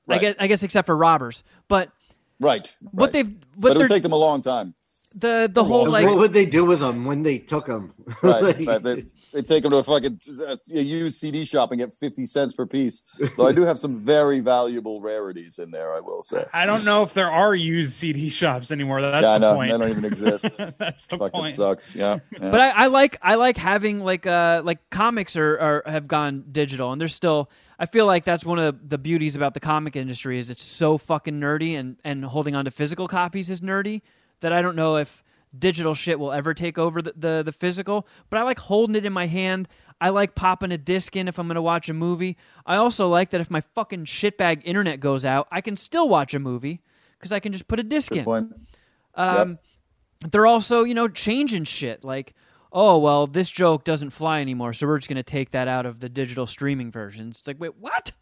Uh, 0.09 0.14
I 0.14 0.18
guess 0.18 0.34
I 0.38 0.46
guess 0.46 0.62
except 0.62 0.86
for 0.86 0.96
robbers. 0.96 1.42
But 1.68 1.90
Right. 2.38 2.74
what 2.92 3.07
right. 3.07 3.12
they've 3.12 3.40
but 3.40 3.48
but 3.57 3.70
it'll 3.72 3.80
they're 3.80 3.88
take 3.88 4.02
them 4.02 4.12
a 4.12 4.16
long 4.16 4.40
time. 4.42 4.74
the 5.14 5.48
the 5.52 5.64
whole 5.64 5.88
like 5.88 6.07
what 6.07 6.18
would 6.18 6.32
they 6.32 6.46
do 6.46 6.64
with 6.64 6.80
them 6.80 7.04
when 7.04 7.22
they 7.22 7.38
took 7.38 7.66
them? 7.66 7.94
Right, 8.22 8.66
right. 8.66 8.82
They, 8.82 9.04
they 9.32 9.42
take 9.42 9.62
them 9.64 9.70
to 9.72 9.78
a 9.78 9.82
fucking 9.82 10.20
uh, 10.46 10.57
a 10.72 10.80
used 10.80 11.18
CD 11.18 11.44
shop 11.44 11.70
and 11.70 11.78
get 11.78 11.92
fifty 11.92 12.24
cents 12.24 12.54
per 12.54 12.64
piece. 12.64 13.02
Though 13.36 13.46
I 13.46 13.52
do 13.52 13.62
have 13.62 13.78
some 13.78 13.98
very 13.98 14.40
valuable 14.40 15.00
rarities 15.02 15.59
in 15.59 15.70
there, 15.70 15.94
I 15.94 16.00
will 16.00 16.22
say. 16.22 16.46
I 16.54 16.64
don't 16.64 16.84
know 16.84 17.02
if 17.02 17.12
there 17.12 17.30
are 17.30 17.54
used 17.54 17.92
CD 17.92 18.30
shops 18.30 18.70
anymore 18.70 19.02
that's 19.02 19.24
yeah, 19.24 19.34
the 19.34 19.38
know 19.38 19.54
point 19.57 19.72
they 19.72 19.78
don't 19.78 19.90
even 19.90 20.04
exist. 20.07 20.57
that's 20.78 21.07
the 21.07 21.18
fucking 21.18 21.38
point 21.38 21.54
sucks. 21.54 21.94
Yeah, 21.94 22.20
yeah. 22.32 22.50
but 22.50 22.61
I, 22.61 22.70
I 22.70 22.86
like 22.86 23.18
I 23.20 23.34
like 23.34 23.59
having 23.59 24.00
like 24.00 24.26
uh 24.26 24.62
like 24.64 24.88
comics 24.90 25.36
are, 25.36 25.59
are 25.59 25.82
have 25.86 26.09
gone 26.09 26.44
digital 26.50 26.92
and 26.92 27.00
they're 27.00 27.09
still 27.09 27.50
I 27.78 27.86
feel 27.86 28.06
like 28.06 28.24
that's 28.24 28.44
one 28.44 28.58
of 28.58 28.88
the 28.88 28.98
beauties 28.98 29.36
about 29.36 29.54
the 29.54 29.60
comic 29.60 29.96
industry 29.96 30.38
is 30.38 30.50
it's 30.50 30.62
so 30.62 30.98
fucking 30.98 31.40
nerdy 31.40 31.78
and 31.78 31.96
and 32.04 32.24
holding 32.24 32.54
on 32.54 32.64
to 32.64 32.70
physical 32.70 33.08
copies 33.08 33.50
is 33.50 33.60
nerdy 33.60 34.02
that 34.40 34.52
I 34.52 34.62
don't 34.62 34.76
know 34.76 34.96
if 34.96 35.22
digital 35.56 35.94
shit 35.94 36.18
will 36.18 36.32
ever 36.32 36.54
take 36.54 36.78
over 36.78 37.02
the 37.02 37.12
the, 37.16 37.42
the 37.44 37.52
physical 37.52 38.06
but 38.30 38.38
I 38.38 38.42
like 38.42 38.58
holding 38.58 38.96
it 38.96 39.04
in 39.04 39.12
my 39.12 39.26
hand. 39.26 39.68
I 40.00 40.10
like 40.10 40.34
popping 40.34 40.72
a 40.72 40.78
disc 40.78 41.16
in 41.16 41.26
if 41.26 41.38
I'm 41.38 41.46
going 41.46 41.54
to 41.54 41.62
watch 41.62 41.88
a 41.88 41.94
movie. 41.94 42.36
I 42.66 42.76
also 42.76 43.08
like 43.08 43.30
that 43.30 43.40
if 43.40 43.50
my 43.50 43.62
fucking 43.74 44.04
shitbag 44.04 44.62
internet 44.64 45.00
goes 45.00 45.24
out 45.24 45.48
I 45.50 45.60
can 45.60 45.76
still 45.76 46.08
watch 46.08 46.34
a 46.34 46.38
movie 46.38 46.82
because 47.18 47.32
I 47.32 47.40
can 47.40 47.52
just 47.52 47.68
put 47.68 47.80
a 47.80 47.82
disc 47.82 48.10
Good 48.10 48.18
in. 48.18 48.26
um, 49.14 49.58
they're 50.30 50.46
also, 50.46 50.84
you 50.84 50.94
know, 50.94 51.08
changing 51.08 51.64
shit. 51.64 52.04
Like, 52.04 52.34
oh 52.76 52.98
well, 52.98 53.26
this 53.26 53.50
joke 53.50 53.82
doesn't 53.84 54.10
fly 54.10 54.40
anymore, 54.40 54.72
so 54.74 54.86
we're 54.86 54.98
just 54.98 55.08
gonna 55.08 55.22
take 55.22 55.50
that 55.52 55.66
out 55.66 55.86
of 55.86 55.98
the 56.00 56.08
digital 56.10 56.46
streaming 56.46 56.92
versions. 56.92 57.38
It's 57.38 57.46
like, 57.48 57.58
wait, 57.58 57.76
what? 57.80 58.12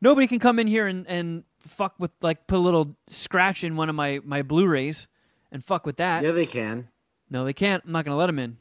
Nobody 0.00 0.28
can 0.28 0.38
come 0.38 0.58
in 0.60 0.68
here 0.68 0.86
and, 0.86 1.06
and 1.08 1.42
fuck 1.58 1.94
with 1.98 2.12
like 2.22 2.46
put 2.46 2.56
a 2.56 2.60
little 2.62 2.96
scratch 3.08 3.64
in 3.64 3.76
one 3.76 3.88
of 3.88 3.94
my 3.96 4.20
my 4.24 4.42
Blu-rays 4.42 5.08
and 5.50 5.64
fuck 5.64 5.84
with 5.84 5.96
that. 5.96 6.22
yeah, 6.22 6.30
they 6.30 6.46
can. 6.46 6.88
No, 7.28 7.44
they 7.44 7.52
can't. 7.52 7.82
I'm 7.84 7.92
not 7.92 8.04
gonna 8.04 8.16
let 8.16 8.26
them 8.28 8.38
in. 8.38 8.56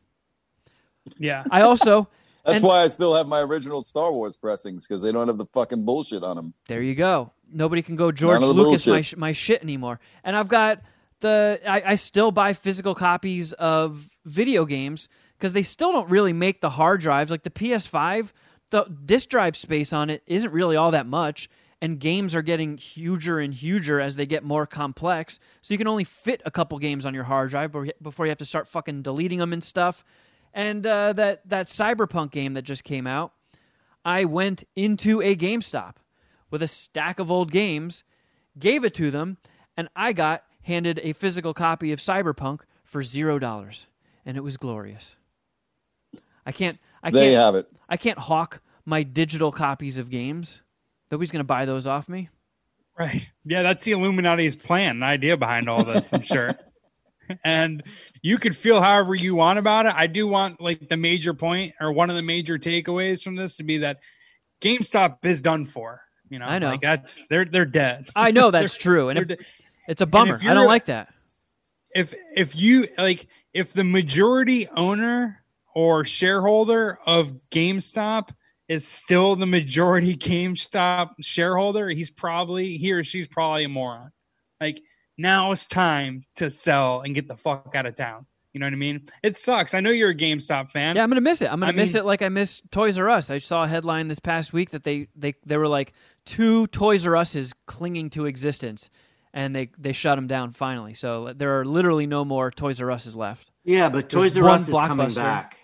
yeah 1.19 1.43
I 1.51 1.61
also 1.61 2.09
That's 2.43 2.59
and- 2.61 2.67
why 2.67 2.81
I 2.81 2.87
still 2.87 3.13
have 3.13 3.27
my 3.27 3.41
original 3.41 3.81
Star 3.83 4.11
Wars 4.11 4.35
pressings 4.35 4.87
because 4.87 5.01
they 5.03 5.11
don't 5.11 5.27
have 5.27 5.37
the 5.37 5.45
fucking 5.53 5.85
bullshit 5.85 6.23
on 6.23 6.35
them. 6.35 6.53
There 6.67 6.81
you 6.81 6.95
go. 6.95 7.31
Nobody 7.51 7.81
can 7.81 7.95
go 7.97 8.11
George 8.11 8.41
of 8.41 8.49
Lucas 8.49 8.87
my 8.87 8.93
bullshit. 8.93 9.05
sh- 9.05 9.15
my 9.17 9.31
shit 9.33 9.61
anymore. 9.61 9.99
And 10.25 10.35
I've 10.35 10.49
got 10.49 10.81
the 11.19 11.59
I, 11.67 11.91
I 11.91 11.95
still 11.95 12.31
buy 12.31 12.53
physical 12.53 12.95
copies 12.95 13.53
of 13.53 14.09
video 14.27 14.65
games 14.65 15.09
because 15.37 15.53
they 15.53 15.63
still 15.63 15.91
don't 15.91 16.09
really 16.09 16.33
make 16.33 16.61
the 16.61 16.71
hard 16.71 17.01
drives 17.01 17.31
like 17.31 17.43
the 17.43 17.49
PS5. 17.49 18.31
The 18.69 18.83
disk 19.05 19.29
drive 19.29 19.55
space 19.55 19.93
on 19.93 20.09
it 20.09 20.23
isn't 20.27 20.51
really 20.51 20.75
all 20.75 20.91
that 20.91 21.05
much, 21.05 21.49
and 21.81 21.99
games 21.99 22.35
are 22.35 22.41
getting 22.41 22.77
huger 22.77 23.39
and 23.39 23.53
huger 23.53 23.99
as 23.99 24.15
they 24.15 24.25
get 24.25 24.43
more 24.43 24.65
complex. 24.65 25.39
So 25.61 25.73
you 25.73 25.77
can 25.77 25.87
only 25.87 26.03
fit 26.03 26.41
a 26.45 26.51
couple 26.51 26.77
games 26.79 27.05
on 27.05 27.13
your 27.13 27.23
hard 27.23 27.49
drive 27.49 27.71
before- 28.01 28.25
you 28.25 28.29
have 28.31 28.37
to 28.39 28.45
start 28.45 28.67
fucking 28.67 29.03
deleting 29.03 29.39
them 29.39 29.53
and 29.53 29.63
stuff. 29.63 30.03
And 30.53 30.85
uh, 30.85 31.13
that 31.13 31.47
that 31.49 31.67
Cyberpunk 31.67 32.31
game 32.31 32.53
that 32.55 32.63
just 32.63 32.83
came 32.83 33.05
out, 33.05 33.31
I 34.03 34.25
went 34.25 34.63
into 34.75 35.21
a 35.21 35.35
GameStop 35.35 35.95
with 36.49 36.63
a 36.63 36.67
stack 36.67 37.19
of 37.19 37.29
old 37.29 37.51
games, 37.51 38.03
gave 38.57 38.83
it 38.83 38.93
to 38.95 39.11
them, 39.11 39.37
and 39.75 39.87
I 39.95 40.13
got 40.13 40.43
handed 40.63 40.99
a 41.03 41.13
physical 41.13 41.53
copy 41.53 41.91
of 41.91 41.99
Cyberpunk 41.99 42.61
for 42.83 43.03
zero 43.03 43.37
dollars, 43.37 43.85
and 44.27 44.37
it 44.37 44.41
was 44.41 44.57
glorious. 44.57 45.15
I 46.45 46.51
can't, 46.51 46.77
I 47.01 47.09
There 47.09 47.23
can't, 47.23 47.31
you 47.31 47.37
have 47.37 47.55
it. 47.55 47.67
I 47.89 47.97
can't 47.97 48.19
hawk 48.19 48.61
my 48.85 49.01
digital 49.03 49.51
copies 49.51 49.97
of 49.97 50.09
games. 50.11 50.61
Nobody's 51.11 51.31
gonna 51.31 51.43
buy 51.43 51.65
those 51.65 51.87
off 51.87 52.07
me. 52.07 52.29
right 52.99 53.27
yeah 53.45 53.61
that's 53.63 53.83
the 53.83 53.91
illuminati's 53.93 54.55
plan 54.55 54.99
the 54.99 55.05
idea 55.05 55.37
behind 55.37 55.69
all 55.69 55.83
this 55.83 56.11
i'm 56.13 56.21
sure 56.21 56.49
and 57.43 57.83
you 58.21 58.37
could 58.37 58.55
feel 58.57 58.81
however 58.81 59.13
you 59.13 59.35
want 59.35 59.59
about 59.59 59.85
it. 59.85 59.93
I 59.93 60.07
do 60.07 60.27
want 60.27 60.61
like 60.61 60.87
the 60.89 60.97
major 60.97 61.33
point 61.33 61.73
or 61.81 61.91
one 61.91 62.09
of 62.09 62.15
the 62.15 62.21
major 62.23 62.57
takeaways 62.57 63.21
from 63.23 63.35
this 63.35 63.57
to 63.57 63.63
be 63.63 63.79
that 63.79 63.99
GameStop 64.61 65.17
is 65.23 65.41
done 65.41 65.65
for. 65.65 66.01
You 66.29 66.39
know, 66.39 66.45
I 66.45 66.59
know. 66.59 66.67
like 66.69 66.81
that's 66.81 67.19
they're 67.29 67.45
they're 67.45 67.65
dead. 67.65 68.07
I 68.15 68.31
know 68.31 68.49
that's 68.51 68.77
true, 68.87 69.09
and 69.09 69.19
if, 69.19 69.27
de- 69.27 69.37
it's 69.87 70.01
a 70.01 70.05
bummer. 70.05 70.39
I 70.41 70.53
don't 70.53 70.67
like 70.67 70.85
that. 70.85 71.13
if 71.93 72.13
if 72.35 72.55
you 72.55 72.87
like 72.97 73.27
if 73.53 73.73
the 73.73 73.83
majority 73.83 74.67
owner 74.69 75.43
or 75.73 76.05
shareholder 76.05 76.99
of 77.05 77.33
GameStop 77.51 78.29
is 78.67 78.87
still 78.87 79.35
the 79.35 79.45
majority 79.45 80.15
GameStop 80.17 81.11
shareholder, 81.21 81.89
he's 81.89 82.09
probably 82.09 82.77
he 82.77 82.91
or 82.91 83.03
she's 83.03 83.27
probably 83.27 83.63
a 83.63 83.69
moron. 83.69 84.11
Like 84.59 84.81
now 85.17 85.51
it's 85.51 85.65
time 85.65 86.23
to 86.35 86.49
sell 86.49 87.01
and 87.01 87.15
get 87.15 87.27
the 87.27 87.37
fuck 87.37 87.73
out 87.75 87.85
of 87.85 87.95
town. 87.95 88.25
You 88.53 88.59
know 88.59 88.65
what 88.65 88.73
I 88.73 88.77
mean? 88.77 89.03
It 89.21 89.35
sucks. 89.35 89.75
I 89.75 89.81
know 89.81 89.91
you're 89.91 90.09
a 90.09 90.15
GameStop 90.15 90.71
fan. 90.71 90.95
Yeah, 90.95 91.03
I'm 91.03 91.09
gonna 91.09 91.21
miss 91.21 91.41
it. 91.43 91.51
I'm 91.51 91.59
gonna 91.59 91.71
I 91.73 91.75
miss 91.75 91.93
mean- 91.93 92.01
it 92.01 92.05
like 92.05 92.23
I 92.23 92.29
miss 92.29 92.61
Toys 92.71 92.97
R 92.97 93.07
Us. 93.09 93.29
I 93.29 93.37
saw 93.37 93.63
a 93.63 93.67
headline 93.67 94.07
this 94.07 94.17
past 94.19 94.51
week 94.51 94.71
that 94.71 94.81
they 94.83 95.09
they 95.15 95.35
they 95.45 95.57
were 95.57 95.67
like 95.67 95.93
two 96.25 96.65
Toys 96.67 97.05
R 97.05 97.15
Us's 97.15 97.53
clinging 97.67 98.09
to 98.11 98.25
existence, 98.25 98.89
and 99.37 99.55
they 99.55 99.69
they 99.77 99.93
shut 99.93 100.17
them 100.17 100.25
down 100.27 100.51
finally. 100.51 100.95
So 100.95 101.31
there 101.33 101.59
are 101.59 101.65
literally 101.65 102.07
no 102.07 102.25
more 102.25 102.49
Toys 102.49 102.81
R 102.81 102.89
Us's 102.91 103.15
left. 103.15 103.51
Yeah, 103.63 103.89
but 103.89 104.09
There's 104.09 104.33
Toys 104.33 104.37
R 104.37 104.43
one 104.43 104.55
Us 104.61 104.67
is 104.67 104.75
coming 104.75 105.09
back. 105.13 105.57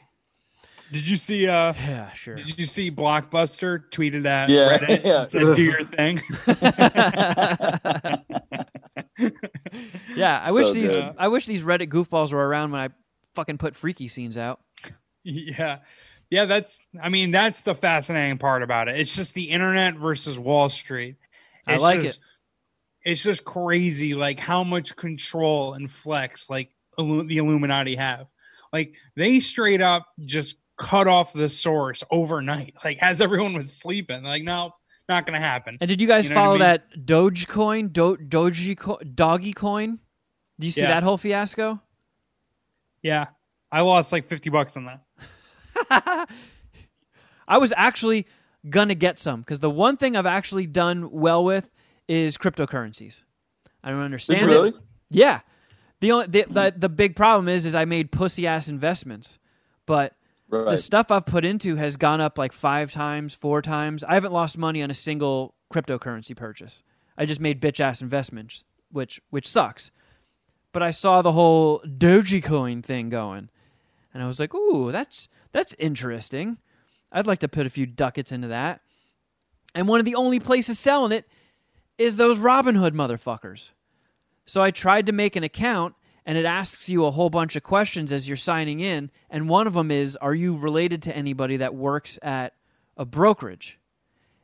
Did 0.92 1.08
you 1.08 1.18
see 1.18 1.48
uh 1.48 1.74
Yeah, 1.74 2.12
sure. 2.14 2.36
did 2.36 2.60
you 2.60 2.68
see 2.68 2.92
Blockbuster 2.92 3.90
tweeted 3.90 4.26
at 4.28 4.50
Yeah, 4.50 4.78
Reddit 4.78 5.04
yeah. 5.06 5.22
and 5.22 5.30
said 5.30 5.56
do 5.56 5.64
your 5.64 5.86
thing? 5.86 6.22
yeah, 10.16 10.42
I 10.44 10.48
So 10.50 10.54
wish 10.56 10.72
these 10.72 10.92
good. 10.92 11.16
I 11.18 11.28
wish 11.30 11.46
these 11.46 11.64
Reddit 11.64 11.90
goofballs 11.90 12.32
were 12.32 12.48
around 12.48 12.72
when 12.72 12.82
I 12.82 12.90
fucking 13.36 13.58
put 13.58 13.76
freaky 13.76 14.08
scenes 14.08 14.38
out. 14.38 14.60
Yeah. 15.24 15.80
Yeah, 16.30 16.46
that's 16.46 16.80
I 17.02 17.10
mean, 17.10 17.32
that's 17.32 17.64
the 17.64 17.76
fascinating 17.76 18.38
part 18.38 18.64
about 18.64 18.88
it. 18.88 19.00
It's 19.00 19.16
just 19.16 19.34
the 19.34 19.50
internet 19.50 19.96
versus 19.96 20.38
Wall 20.38 20.70
Street. 20.70 21.16
I 21.66 21.78
like 21.78 22.02
just, 22.02 22.20
It's 23.04 23.22
just 23.24 23.44
crazy 23.44 24.14
like 24.16 24.40
how 24.40 24.64
much 24.64 24.96
control 24.96 25.74
and 25.74 25.90
flex 25.92 26.50
like 26.50 26.70
the 26.98 27.38
Illuminati 27.38 27.96
have. 27.96 28.28
Like 28.72 28.96
they 29.16 29.40
straight 29.40 29.82
up 29.82 30.08
just 30.22 30.56
cut 30.78 31.08
off 31.08 31.34
the 31.34 31.50
source 31.50 32.04
overnight. 32.12 32.76
Like 32.84 32.98
as 33.02 33.22
everyone 33.22 33.54
was 33.54 33.74
sleeping. 33.74 34.24
Like 34.24 34.44
no, 34.44 34.74
not 35.10 35.26
going 35.26 35.34
to 35.40 35.46
happen. 35.46 35.78
And 35.82 35.88
did 35.90 36.02
you 36.02 36.08
guys 36.08 36.26
You 36.30 36.34
know 36.34 36.36
what 36.36 36.42
I 36.42 36.46
follow 36.46 36.54
mean? 36.54 36.60
that 36.62 37.06
Dogecoin, 37.06 37.92
Do- 37.94 38.18
Doji, 38.18 38.78
Co- 38.78 39.00
Doggy 39.00 39.54
Coin? 39.54 40.00
Do 40.60 40.68
you 40.68 40.72
see 40.72 40.82
Yeah. 40.82 40.88
that 40.88 41.04
whole 41.04 41.18
fiasco? 41.18 41.82
Yeah. 43.02 43.26
I 43.72 43.82
lost 43.82 44.12
like 44.14 44.26
50 44.26 44.50
bucks 44.50 44.78
on 44.78 44.86
that. 44.86 45.02
I 47.48 47.58
was 47.58 47.74
actually 47.76 48.28
gonna 48.70 48.96
get 48.96 49.20
some 49.20 49.42
because 49.42 49.60
the 49.60 49.70
one 49.70 49.98
thing 49.98 50.16
I've 50.16 50.26
actually 50.26 50.68
done 50.68 51.12
well 51.12 51.44
with 51.44 51.70
is 52.08 52.38
cryptocurrencies. 52.38 53.24
I 53.84 53.92
don't 53.92 54.02
understand 54.02 54.42
you 54.42 54.48
it. 54.48 54.52
really? 54.52 54.74
Yeah. 55.10 55.42
The 56.00 56.12
only 56.12 56.28
the, 56.28 56.44
the 56.50 56.74
the 56.76 56.90
big 56.90 57.16
problem 57.16 57.48
is 57.48 57.66
is 57.66 57.76
I 57.76 57.86
made 57.86 58.12
pussy 58.12 58.46
ass 58.46 58.68
investments, 58.68 59.40
but 59.86 60.16
the 60.50 60.78
stuff 60.78 61.12
I've 61.12 61.26
put 61.26 61.46
into 61.46 61.78
has 61.78 61.98
gone 61.98 62.22
up 62.22 62.38
like 62.38 62.52
five 62.52 62.92
times, 62.92 63.34
four 63.34 63.62
times. 63.62 64.04
I 64.04 64.14
haven't 64.14 64.34
lost 64.34 64.58
money 64.58 64.84
on 64.84 64.92
a 64.92 64.94
single 64.94 65.56
cryptocurrency 65.74 66.36
purchase. 66.36 66.84
I 67.18 67.26
just 67.26 67.40
made 67.40 67.62
bitch 67.62 67.80
ass 67.80 68.02
investments, 68.02 68.64
which 68.92 69.22
which 69.30 69.48
sucks. 69.48 69.92
But 70.74 70.84
I 70.84 70.92
saw 70.92 71.22
the 71.22 71.32
whole 71.32 71.80
Dogecoin 71.82 72.84
thing 72.84 73.10
going, 73.10 73.50
and 74.14 74.22
I 74.24 74.28
was 74.28 74.40
like, 74.40 74.54
"Ooh, 74.54 74.92
that's 74.92 75.30
that's 75.52 75.74
interesting. 75.80 76.58
I'd 77.12 77.28
like 77.28 77.40
to 77.40 77.48
put 77.48 77.66
a 77.66 77.70
few 77.70 77.86
ducats 77.86 78.32
into 78.32 78.50
that." 78.50 78.82
And 79.76 79.88
one 79.88 80.00
of 80.00 80.06
the 80.06 80.16
only 80.16 80.40
places 80.40 80.80
selling 80.80 81.12
it 81.12 81.28
is 81.98 82.18
those 82.18 82.40
Robinhood 82.40 82.92
motherfuckers. 82.92 83.72
So 84.46 84.62
I 84.62 84.72
tried 84.72 85.06
to 85.06 85.12
make 85.12 85.36
an 85.36 85.44
account 85.44 85.96
and 86.26 86.38
it 86.38 86.46
asks 86.46 86.90
you 86.90 87.06
a 87.06 87.12
whole 87.12 87.30
bunch 87.30 87.56
of 87.56 87.64
questions 87.64 88.12
as 88.12 88.28
you're 88.28 88.38
signing 88.38 88.80
in 88.80 89.12
and 89.30 89.50
one 89.50 89.68
of 89.68 89.74
them 89.74 89.92
is 89.92 90.16
are 90.18 90.34
you 90.34 90.56
related 90.56 91.02
to 91.04 91.16
anybody 91.16 91.58
that 91.58 91.76
works 91.76 92.18
at 92.22 92.54
a 92.98 93.06
brokerage? 93.06 93.80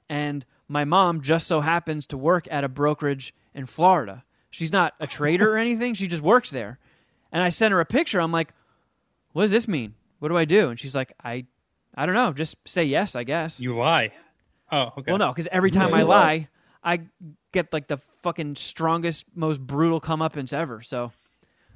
And 0.10 0.46
my 0.68 0.86
mom 0.86 1.22
just 1.22 1.48
so 1.48 1.62
happens 1.62 2.06
to 2.08 2.18
work 2.18 2.48
at 2.52 2.64
a 2.64 2.70
brokerage 2.70 3.34
in 3.54 3.66
Florida. 3.66 4.24
She's 4.50 4.72
not 4.72 4.94
a 5.00 5.08
trader 5.08 5.54
or 5.54 5.58
anything, 5.66 5.94
she 5.94 6.08
just 6.08 6.22
works 6.22 6.50
there. 6.50 6.80
And 7.32 7.44
I 7.44 7.50
sent 7.50 7.72
her 7.72 7.80
a 7.80 7.86
picture. 7.86 8.20
I'm 8.20 8.32
like, 8.32 8.54
"What 9.34 9.44
does 9.44 9.52
this 9.52 9.68
mean? 9.68 9.94
What 10.18 10.30
do 10.30 10.38
I 10.38 10.46
do?" 10.46 10.70
And 10.70 10.80
she's 10.80 10.96
like, 10.96 11.14
"I 11.24 11.46
I 11.96 12.08
don't 12.08 12.16
know, 12.16 12.34
just 12.34 12.56
say 12.66 12.84
yes, 12.84 13.16
I 13.16 13.24
guess." 13.24 13.60
You 13.60 13.74
lie. 13.74 14.14
Oh, 14.72 14.94
okay. 14.98 15.12
Well, 15.12 15.20
no, 15.20 15.28
because 15.28 15.48
every 15.52 15.70
time 15.70 15.94
I 15.94 16.02
lie, 16.18 16.48
I 16.84 17.02
get 17.52 17.72
like 17.74 17.88
the 17.88 17.98
fucking 18.22 18.56
strongest, 18.56 19.26
most 19.36 19.60
brutal 19.66 20.00
comeuppance 20.02 20.54
ever. 20.54 20.82
So 20.82 21.12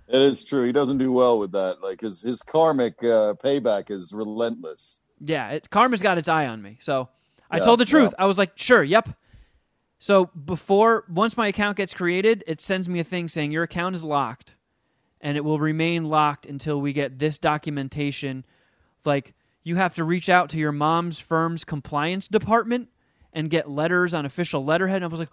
It 0.07 0.21
is 0.21 0.43
true. 0.45 0.65
He 0.65 0.71
doesn't 0.71 0.97
do 0.97 1.11
well 1.11 1.39
with 1.39 1.51
that. 1.53 1.81
Like 1.81 2.01
his 2.01 2.21
his 2.21 2.41
karmic 2.41 3.03
uh, 3.03 3.33
payback 3.35 3.89
is 3.89 4.13
relentless. 4.13 4.99
yeah, 5.19 5.49
it, 5.51 5.69
karma's 5.69 6.01
got 6.01 6.17
its 6.17 6.27
eye 6.27 6.47
on 6.47 6.61
me. 6.61 6.77
So 6.81 7.09
I 7.49 7.57
Yeah, 7.57 7.63
told 7.65 7.79
the 7.79 7.85
truth. 7.85 8.13
yeah. 8.17 8.23
I 8.23 8.25
was 8.25 8.37
like, 8.37 8.51
sure, 8.55 8.83
yep. 8.83 9.09
So 9.99 10.25
before, 10.25 11.05
once 11.09 11.37
my 11.37 11.47
account 11.47 11.77
gets 11.77 11.93
created, 11.93 12.43
it 12.45 12.59
sends 12.59 12.89
me 12.89 12.99
a 12.99 13.03
thing 13.05 13.27
saying 13.29 13.51
your 13.53 13.63
account 13.63 13.95
is 13.95 14.03
locked, 14.03 14.55
and 15.21 15.37
it 15.37 15.45
will 15.45 15.59
remain 15.59 16.05
locked 16.05 16.45
until 16.45 16.81
we 16.81 16.91
get 16.91 17.19
this 17.19 17.37
documentation. 17.37 18.43
Like 19.05 19.33
you 19.63 19.77
have 19.77 19.95
to 19.95 20.03
reach 20.03 20.27
out 20.27 20.49
to 20.49 20.57
your 20.57 20.73
mom's 20.73 21.19
firm's 21.19 21.63
compliance 21.63 22.27
department 22.27 22.89
and 23.31 23.49
get 23.49 23.69
letters 23.69 24.13
on 24.13 24.25
official 24.25 24.65
letterhead. 24.65 24.97
And 24.97 25.05
I 25.05 25.07
was 25.07 25.19
like, 25.21 25.29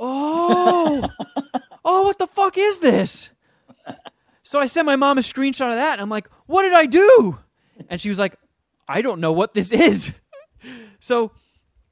oh, 0.00 1.08
oh, 1.84 2.02
what 2.02 2.18
the 2.18 2.26
fuck 2.26 2.58
is 2.58 2.78
this? 2.78 3.30
So 4.42 4.58
I 4.58 4.66
sent 4.66 4.86
my 4.86 4.96
mom 4.96 5.18
a 5.18 5.20
screenshot 5.20 5.70
of 5.70 5.76
that, 5.76 5.92
and 5.92 6.00
I'm 6.00 6.08
like, 6.10 6.28
what 6.48 6.62
did 6.64 6.72
I 6.72 6.86
do? 6.86 7.38
And 7.88 8.00
she 8.00 8.08
was 8.08 8.18
like, 8.18 8.34
I 8.88 9.00
don't 9.02 9.20
know 9.20 9.30
what 9.32 9.54
this 9.54 9.70
is. 9.70 10.12
So 10.98 11.30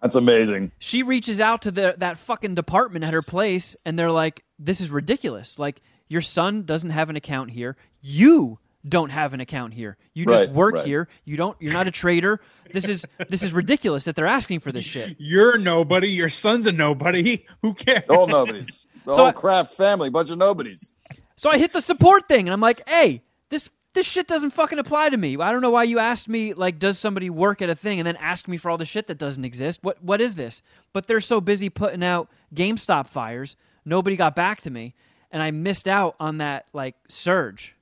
That's 0.02 0.16
amazing. 0.16 0.72
she 0.78 1.02
reaches 1.04 1.40
out 1.40 1.62
to 1.62 1.70
the 1.70 1.94
that 1.98 2.18
fucking 2.18 2.54
department 2.56 3.04
at 3.04 3.14
her 3.14 3.22
place, 3.22 3.76
and 3.86 3.96
they're 3.98 4.10
like, 4.10 4.44
"This 4.58 4.80
is 4.80 4.90
ridiculous. 4.90 5.58
Like, 5.58 5.80
your 6.08 6.20
son 6.20 6.64
doesn't 6.64 6.90
have 6.90 7.08
an 7.08 7.16
account 7.16 7.52
here. 7.52 7.76
You 8.02 8.58
don't 8.86 9.10
have 9.10 9.34
an 9.34 9.40
account 9.40 9.74
here. 9.74 9.96
You 10.14 10.24
just 10.26 10.48
Right, 10.48 10.54
work 10.54 10.74
right. 10.76 10.86
here. 10.86 11.08
You 11.24 11.36
don't. 11.36 11.56
You're 11.60 11.72
not 11.72 11.86
a 11.86 11.90
trader. 11.90 12.40
This 12.72 12.86
is 12.86 13.06
this 13.28 13.42
is 13.42 13.52
ridiculous 13.52 14.04
that 14.04 14.14
they're 14.16 14.26
asking 14.26 14.60
for 14.60 14.72
this 14.72 14.84
shit." 14.84 15.16
You're 15.18 15.58
nobody. 15.58 16.08
Your 16.10 16.28
son's 16.28 16.66
a 16.66 16.72
nobody. 16.72 17.44
Who 17.62 17.74
cares? 17.74 18.04
All 18.08 18.26
nobodies. 18.26 18.86
The 19.04 19.12
So 19.12 19.16
whole 19.16 19.26
I- 19.26 19.32
Kraft 19.32 19.74
family, 19.74 20.10
bunch 20.10 20.30
of 20.30 20.38
nobodies. 20.38 20.94
So 21.36 21.50
I 21.50 21.58
hit 21.58 21.72
the 21.72 21.80
support 21.82 22.28
thing, 22.28 22.46
and 22.48 22.52
I'm 22.52 22.60
like, 22.60 22.88
"Hey, 22.88 23.22
this 23.48 23.70
this 23.94 24.06
shit 24.06 24.28
doesn't 24.28 24.50
fucking 24.50 24.78
apply 24.78 25.08
to 25.10 25.16
me. 25.16 25.36
I 25.38 25.50
don't 25.50 25.62
know 25.62 25.70
why 25.70 25.82
you 25.84 25.98
asked 25.98 26.28
me 26.28 26.52
like, 26.52 26.78
does 26.78 26.98
somebody 26.98 27.30
work 27.30 27.60
at 27.62 27.70
a 27.70 27.74
thing, 27.74 27.98
and 27.98 28.06
then 28.06 28.16
ask 28.16 28.46
me 28.46 28.56
for 28.58 28.70
all 28.70 28.76
the 28.76 28.84
shit 28.84 29.06
that 29.08 29.18
doesn't 29.18 29.44
exist. 29.44 29.80
What 29.82 30.02
what 30.04 30.20
is 30.20 30.34
this?" 30.36 30.62
But 30.92 31.06
they're 31.06 31.20
so 31.20 31.40
busy 31.40 31.68
putting 31.68 32.04
out 32.04 32.28
GameStop 32.54 33.08
fires, 33.08 33.56
nobody 33.84 34.14
got 34.16 34.36
back 34.36 34.60
to 34.62 34.70
me, 34.70 34.94
and 35.32 35.42
I 35.42 35.50
missed 35.50 35.88
out 35.88 36.14
on 36.20 36.38
that 36.38 36.66
like 36.72 36.94
surge. 37.08 37.74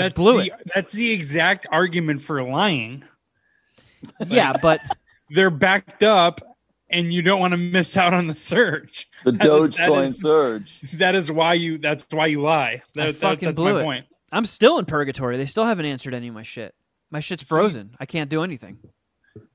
I 0.00 0.04
That's 0.04 0.14
blew 0.14 0.38
the, 0.38 0.46
it. 0.46 0.70
That's 0.74 0.92
the 0.92 1.12
exact 1.12 1.66
argument 1.70 2.22
for 2.22 2.42
lying. 2.42 3.04
Yeah, 4.26 4.54
but 4.60 4.80
They're 5.28 5.50
backed 5.50 6.02
up, 6.02 6.40
and 6.88 7.12
you 7.12 7.22
don't 7.22 7.38
want 7.40 7.52
to 7.52 7.56
miss 7.58 7.96
out 7.96 8.14
on 8.14 8.26
the 8.26 8.34
surge. 8.34 9.08
The 9.24 9.32
That 9.32 9.44
is- 9.46 9.76
that 9.76 9.88
Dogecoin 9.90 10.06
is- 10.06 10.20
surge. 10.20 10.80
That 10.92 11.14
is 11.14 11.30
why 11.30 11.54
you. 11.54 11.78
That's 11.78 12.06
why 12.10 12.26
you 12.26 12.40
lie. 12.40 12.82
That, 12.94 13.02
I 13.02 13.06
that- 13.12 13.16
fucking 13.16 13.46
that's 13.46 13.56
blew 13.56 13.74
my 13.74 13.80
it. 13.80 13.84
point. 13.84 14.06
I'm 14.32 14.44
still 14.44 14.78
in 14.78 14.84
purgatory. 14.86 15.36
They 15.36 15.46
still 15.46 15.64
haven't 15.64 15.86
answered 15.86 16.14
any 16.14 16.28
of 16.28 16.34
my 16.34 16.42
shit. 16.44 16.74
My 17.10 17.20
shit's 17.20 17.42
frozen. 17.46 17.96
I 17.98 18.06
can't 18.06 18.30
do 18.30 18.42
anything. 18.42 18.78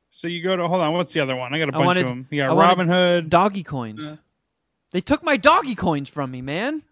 So 0.09 0.27
you 0.27 0.43
go 0.43 0.55
to 0.55 0.67
hold 0.67 0.81
on. 0.81 0.93
What's 0.93 1.13
the 1.13 1.21
other 1.21 1.35
one? 1.35 1.53
I 1.53 1.59
got 1.59 1.69
a 1.69 1.71
bunch 1.71 1.85
wanted- 1.85 2.03
of 2.03 2.09
them. 2.09 2.27
You 2.29 2.43
got 2.43 2.57
I 2.57 2.73
Robinhood. 2.75 3.29
Doggy 3.29 3.63
coins. 3.63 4.05
Yeah. 4.05 4.15
They 4.91 5.01
took 5.01 5.23
my 5.23 5.35
doggy 5.37 5.75
coins 5.75 6.07
from 6.07 6.31
me, 6.31 6.41
man. 6.41 6.83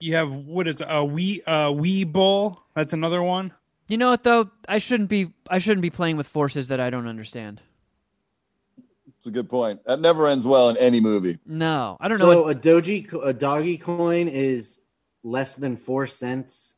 You 0.00 0.14
have 0.14 0.32
what 0.32 0.68
is 0.68 0.82
a 0.86 1.04
wee 1.04 1.42
uh 1.46 1.68
Webull? 1.70 2.58
That's 2.74 2.92
another 2.92 3.22
one. 3.22 3.52
You 3.88 3.96
know 3.96 4.10
what 4.10 4.22
though? 4.22 4.50
I 4.68 4.78
shouldn't 4.78 5.08
be. 5.08 5.32
I 5.48 5.58
shouldn't 5.58 5.82
be 5.82 5.90
playing 5.90 6.16
with 6.16 6.28
forces 6.28 6.68
that 6.68 6.78
I 6.78 6.90
don't 6.90 7.08
understand. 7.08 7.60
It's 9.16 9.26
a 9.26 9.30
good 9.32 9.48
point. 9.48 9.84
That 9.86 10.00
never 10.00 10.28
ends 10.28 10.46
well 10.46 10.68
in 10.68 10.76
any 10.76 11.00
movie. 11.00 11.38
No, 11.44 11.96
I 11.98 12.06
don't 12.06 12.20
know. 12.20 12.30
So 12.30 12.42
what- 12.44 12.56
a 12.56 12.60
doji, 12.60 13.12
a 13.24 13.32
doggy 13.32 13.78
coin 13.78 14.28
is 14.28 14.78
less 15.24 15.56
than 15.56 15.76
four 15.76 16.06
cents. 16.06 16.74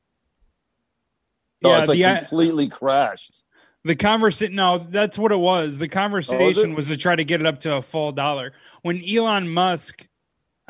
No, 1.62 1.71
yeah, 1.71 1.79
it's 1.81 1.89
like 1.89 1.97
the, 1.97 2.05
uh, 2.07 2.18
completely 2.21 2.68
crashed. 2.68 3.45
the 3.85 3.95
conversation. 3.95 4.55
No, 4.55 4.79
that's 4.79 5.18
what 5.18 5.33
it 5.33 5.37
was. 5.39 5.79
The 5.79 5.89
conversation 5.89 6.71
it? 6.71 6.75
was 6.77 6.89
to 6.89 6.97
try 6.97 7.14
to 7.14 7.25
get 7.25 7.41
it 7.41 7.47
up 7.47 7.61
to 7.61 7.75
a 7.75 7.83
full 7.83 8.12
dollar. 8.12 8.53
When 8.81 9.03
Elon 9.05 9.49
Musk 9.51 10.07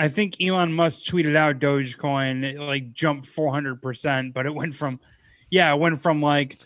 I 0.01 0.09
think 0.09 0.41
Elon 0.41 0.73
Musk 0.73 1.05
tweeted 1.05 1.37
out 1.37 1.59
Dogecoin 1.59 2.43
it 2.43 2.59
like 2.59 2.95
jumped 2.95 3.29
400%, 3.29 4.33
but 4.33 4.47
it 4.47 4.55
went 4.55 4.75
from 4.75 4.99
yeah, 5.51 5.75
it 5.75 5.79
went 5.79 6.01
from 6.01 6.23
like 6.23 6.59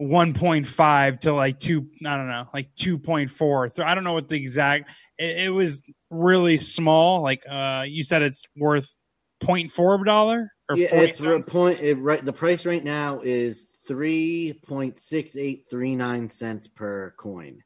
1.5 0.00 1.20
to 1.20 1.32
like 1.32 1.60
2 1.60 1.86
I 2.04 2.16
don't 2.16 2.28
know, 2.28 2.48
like 2.52 2.74
2.4. 2.74 3.72
So 3.72 3.84
I 3.84 3.94
don't 3.94 4.02
know 4.02 4.14
what 4.14 4.26
the 4.26 4.34
exact 4.34 4.90
it, 5.16 5.44
it 5.44 5.50
was 5.50 5.84
really 6.10 6.56
small. 6.56 7.22
Like 7.22 7.44
uh 7.48 7.84
you 7.86 8.02
said 8.02 8.22
it's 8.22 8.44
worth 8.56 8.96
0.4 9.44 10.04
dollar 10.04 10.52
or 10.68 10.76
Yeah, 10.76 10.88
it's 10.92 11.20
a 11.20 11.22
cents? 11.22 11.50
point. 11.50 11.80
It, 11.80 11.94
right, 11.98 12.24
the 12.24 12.32
price 12.32 12.66
right 12.66 12.82
now 12.82 13.20
is 13.22 13.68
three 13.86 14.60
point 14.66 14.98
six 14.98 15.36
eight 15.36 15.66
three 15.70 15.94
nine 15.94 16.30
cents 16.30 16.66
per 16.66 17.14
coin. 17.16 17.62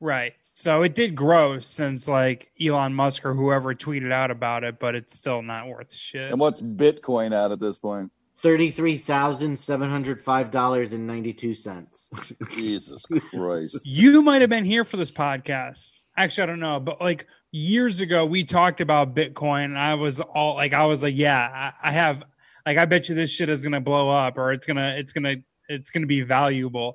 Right. 0.00 0.32
So 0.40 0.82
it 0.82 0.94
did 0.94 1.14
grow 1.14 1.60
since 1.60 2.08
like 2.08 2.50
Elon 2.60 2.94
Musk 2.94 3.24
or 3.26 3.34
whoever 3.34 3.74
tweeted 3.74 4.12
out 4.12 4.30
about 4.30 4.64
it, 4.64 4.78
but 4.78 4.94
it's 4.94 5.14
still 5.14 5.42
not 5.42 5.68
worth 5.68 5.92
shit. 5.92 6.30
And 6.30 6.40
what's 6.40 6.62
Bitcoin 6.62 7.32
at 7.32 7.52
at 7.52 7.60
this 7.60 7.78
point? 7.78 8.10
Thirty-three 8.42 8.96
thousand 8.96 9.58
seven 9.58 9.90
hundred 9.90 10.22
five 10.22 10.50
dollars 10.50 10.94
and 10.94 11.06
ninety-two 11.06 11.52
cents. 11.52 12.08
Jesus 12.50 13.04
Christ. 13.04 13.86
You 13.86 14.22
might 14.22 14.40
have 14.40 14.48
been 14.48 14.64
here 14.64 14.86
for 14.86 14.96
this 14.96 15.10
podcast. 15.10 15.90
Actually, 16.16 16.44
I 16.44 16.46
don't 16.46 16.60
know, 16.60 16.80
but 16.80 17.02
like 17.02 17.26
years 17.52 18.00
ago, 18.00 18.24
we 18.24 18.44
talked 18.44 18.80
about 18.80 19.14
Bitcoin. 19.14 19.66
And 19.66 19.78
I 19.78 19.94
was 19.94 20.20
all 20.20 20.54
like, 20.54 20.72
I 20.72 20.86
was 20.86 21.02
like, 21.02 21.14
yeah, 21.16 21.72
I, 21.82 21.88
I 21.88 21.92
have, 21.92 22.22
like, 22.64 22.78
I 22.78 22.86
bet 22.86 23.08
you 23.08 23.14
this 23.14 23.30
shit 23.30 23.50
is 23.50 23.62
gonna 23.62 23.80
blow 23.82 24.08
up, 24.08 24.38
or 24.38 24.52
it's 24.52 24.64
gonna, 24.64 24.94
it's 24.96 25.12
gonna, 25.12 25.36
it's 25.68 25.90
gonna 25.90 26.06
be 26.06 26.22
valuable. 26.22 26.94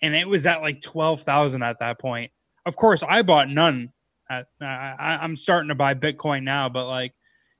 And 0.00 0.14
it 0.14 0.26
was 0.26 0.46
at 0.46 0.62
like 0.62 0.80
twelve 0.80 1.22
thousand 1.22 1.62
at 1.62 1.80
that 1.80 1.98
point. 1.98 2.30
Of 2.66 2.76
course, 2.76 3.02
I 3.08 3.22
bought 3.22 3.48
none. 3.48 3.92
At, 4.28 4.48
I, 4.60 4.94
I, 4.98 5.18
I'm 5.22 5.36
starting 5.36 5.68
to 5.68 5.74
buy 5.74 5.94
Bitcoin 5.94 6.42
now, 6.42 6.68
but 6.68 6.86
like, 6.88 7.14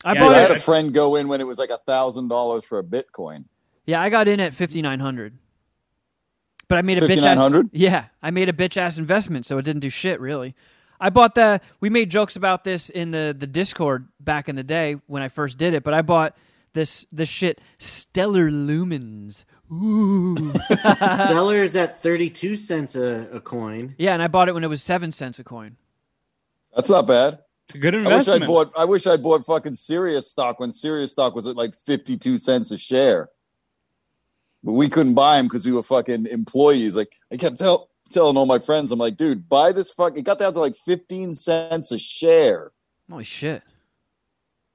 I 0.05 0.15
Yeah, 0.15 0.21
bought 0.21 0.29
Dude, 0.29 0.37
I 0.37 0.41
it. 0.41 0.43
had 0.43 0.51
a 0.51 0.59
friend 0.59 0.93
go 0.93 1.17
in 1.17 1.29
when 1.29 1.41
it 1.41 1.47
was 1.47 1.59
like 1.59 1.71
a 1.71 1.79
thousand 1.79 2.29
dollars 2.29 2.65
for 2.65 2.79
a 2.79 2.85
Bitcoin. 2.85 3.45
Yeah, 3.87 4.03
I 4.03 4.11
got 4.11 4.27
in 4.29 4.41
at 4.41 4.53
fifty 4.53 4.83
nine 4.83 5.01
hundred. 5.01 5.39
But 6.69 6.79
I 6.79 6.83
made 6.83 6.99
a 6.99 7.09
bitch 7.09 7.25
ass. 7.25 7.65
Yeah, 7.71 8.07
I 8.21 8.31
made 8.33 8.49
a 8.49 8.53
bitch 8.53 8.77
ass 8.77 8.99
investment, 8.99 9.47
so 9.47 9.57
it 9.59 9.63
didn't 9.63 9.81
do 9.81 9.91
shit 9.91 10.21
really. 10.21 10.55
I 11.01 11.11
bought 11.11 11.37
the. 11.37 11.61
We 11.81 11.91
made 11.91 12.11
jokes 12.11 12.35
about 12.37 12.65
this 12.65 12.91
in 12.91 13.13
the 13.13 13.35
the 13.39 13.47
Discord 13.47 14.09
back 14.19 14.49
in 14.49 14.57
the 14.57 14.65
day 14.65 14.97
when 15.07 15.23
I 15.23 15.29
first 15.29 15.59
did 15.59 15.75
it, 15.75 15.85
but 15.85 15.95
I 15.95 16.03
bought 16.03 16.37
this 16.77 17.07
this 17.11 17.29
shit 17.29 17.61
Stellar 17.79 18.51
Lumens. 18.51 19.45
Ooh. 19.73 20.37
is 21.51 21.75
at 21.75 22.01
thirty-two 22.01 22.57
cents 22.57 22.95
a, 22.95 23.29
a 23.33 23.41
coin. 23.41 23.97
yeah, 23.99 24.15
and 24.15 24.23
I 24.23 24.29
bought 24.29 24.49
it 24.49 24.53
when 24.55 24.63
it 24.63 24.69
was 24.69 24.83
seven 24.83 25.11
cents 25.11 25.41
a 25.41 25.45
coin. 25.45 25.77
That's 26.77 26.91
not 26.91 27.09
bad. 27.09 27.41
it's 27.65 27.75
a 27.75 27.79
good 27.79 27.95
investment. 27.95 28.13
I 28.13 28.17
wish 28.17 28.27
investment. 28.29 28.43
I 28.43 28.47
bought. 28.47 28.73
I 28.77 28.85
wish 28.85 29.07
I 29.09 29.17
bought 29.17 29.45
fucking 29.45 29.75
Sirius 29.75 30.31
stock 30.31 30.61
when 30.61 30.71
Sirius 30.71 31.13
stock 31.13 31.35
was 31.35 31.49
at 31.49 31.57
like 31.57 31.75
fifty-two 31.75 32.39
cents 32.39 32.71
a 32.71 32.79
share. 32.79 33.31
But 34.63 34.73
we 34.73 34.89
couldn't 34.89 35.15
buy 35.15 35.37
them 35.39 35.47
because 35.47 35.67
we 35.67 35.73
were 35.73 35.83
fucking 35.83 36.27
employees. 36.27 36.95
Like 36.95 37.13
I 37.33 37.37
kept 37.37 37.57
tell, 37.59 37.89
telling 38.11 38.37
all 38.37 38.47
my 38.47 38.59
friends, 38.59 38.93
I'm 38.93 38.99
like, 38.99 39.17
dude, 39.17 39.49
buy 39.49 39.73
this 39.73 39.91
fuck. 39.91 40.17
It 40.19 40.23
got 40.23 40.39
down 40.39 40.53
to 40.53 40.61
like 40.61 40.77
fifteen 40.77 41.35
cents 41.35 41.91
a 41.91 41.99
share. 41.99 42.73
Holy 43.11 43.25
shit! 43.25 43.63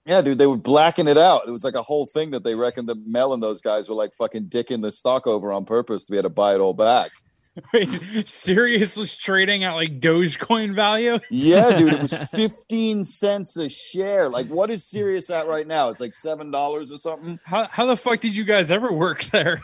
Yeah, 0.05 0.21
dude, 0.21 0.39
they 0.39 0.47
were 0.47 0.57
blacking 0.57 1.07
it 1.07 1.17
out. 1.17 1.41
It 1.47 1.51
was 1.51 1.63
like 1.63 1.75
a 1.75 1.83
whole 1.83 2.07
thing 2.07 2.31
that 2.31 2.43
they 2.43 2.55
reckoned 2.55 2.89
that 2.89 2.97
Mel 3.05 3.33
and 3.33 3.43
those 3.43 3.61
guys 3.61 3.87
were 3.87 3.95
like 3.95 4.13
fucking 4.13 4.45
dicking 4.45 4.81
the 4.81 4.91
stock 4.91 5.27
over 5.27 5.53
on 5.53 5.65
purpose 5.65 6.03
to 6.05 6.11
be 6.11 6.17
able 6.17 6.29
to 6.29 6.33
buy 6.33 6.55
it 6.55 6.59
all 6.59 6.73
back. 6.73 7.11
Wait, 7.73 7.89
Sirius 8.29 8.95
was 8.95 9.15
trading 9.15 9.65
at 9.65 9.75
like 9.75 9.99
Dogecoin 9.99 10.73
value. 10.73 11.19
Yeah, 11.29 11.75
dude, 11.75 11.93
it 11.93 12.01
was 12.01 12.13
15 12.31 13.03
cents 13.03 13.57
a 13.57 13.67
share. 13.67 14.29
Like, 14.29 14.47
what 14.47 14.69
is 14.69 14.85
Sirius 14.89 15.29
at 15.29 15.47
right 15.47 15.67
now? 15.67 15.89
It's 15.89 15.99
like 16.01 16.13
$7 16.13 16.53
or 16.55 16.85
something. 16.95 17.39
How 17.43 17.67
how 17.69 17.85
the 17.85 17.97
fuck 17.97 18.21
did 18.21 18.35
you 18.35 18.45
guys 18.45 18.71
ever 18.71 18.91
work 18.91 19.25
there? 19.25 19.61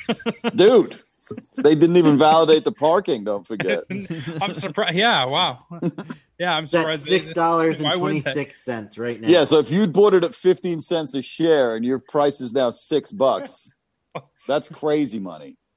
Dude, 0.54 1.00
they 1.58 1.76
didn't 1.76 1.98
even 1.98 2.18
validate 2.18 2.64
the 2.64 2.72
parking, 2.72 3.24
don't 3.24 3.46
forget. 3.46 3.84
I'm 4.42 4.54
surprised. 4.54 4.96
Yeah, 4.96 5.26
wow. 5.26 5.60
Yeah, 6.40 6.56
I'm 6.56 6.68
surprised. 6.68 7.06
they- 7.06 7.10
six 7.10 7.30
dollars 7.32 7.82
Why 7.82 7.94
and 7.94 8.02
would 8.02 8.16
they? 8.16 8.22
twenty-six 8.22 8.98
right 8.98 9.20
now. 9.20 9.28
Yeah, 9.28 9.44
so 9.44 9.60
if 9.60 9.72
you'd 9.72 9.92
bought 9.94 10.14
it 10.14 10.24
at 10.24 10.36
15 10.36 10.82
cents 10.82 11.16
a 11.16 11.22
share 11.22 11.76
and 11.76 11.84
your 11.86 12.00
price 12.00 12.42
is 12.42 12.54
now 12.54 12.70
six 12.70 13.12
bucks, 13.12 13.74
that's 14.48 14.70
crazy 14.70 15.20
money. 15.20 15.58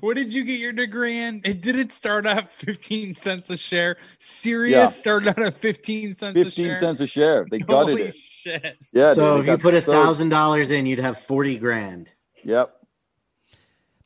What 0.00 0.16
did 0.16 0.32
you 0.34 0.42
get 0.44 0.58
your 0.58 0.72
degree 0.72 1.16
in? 1.16 1.40
It 1.44 1.60
did 1.60 1.76
it 1.76 1.92
start 1.92 2.26
out 2.26 2.52
15 2.54 3.14
cents 3.14 3.50
a 3.50 3.56
share. 3.56 3.98
Sirius 4.18 4.72
Yeah. 4.72 4.86
started 4.86 5.28
out 5.28 5.38
at 5.38 5.54
15 5.54 6.16
cents 6.16 6.36
a 6.40 6.42
15 6.44 6.64
share. 6.66 6.74
cents 6.74 6.98
a 7.00 7.06
share. 7.06 7.46
They 7.48 7.60
gutted 7.60 7.90
it. 7.90 7.98
Holy 7.98 8.02
it. 8.08 8.16
shit. 8.16 8.82
Yeah, 8.92 9.14
so 9.14 9.36
dude, 9.36 9.44
if 9.48 9.52
you 9.52 9.58
put 9.58 9.74
a 9.74 9.80
so- 9.80 9.92
thousand 9.92 10.30
dollars 10.30 10.72
in, 10.72 10.86
you'd 10.86 10.98
have 10.98 11.20
forty 11.20 11.56
grand. 11.58 12.10
Yep. 12.42 12.74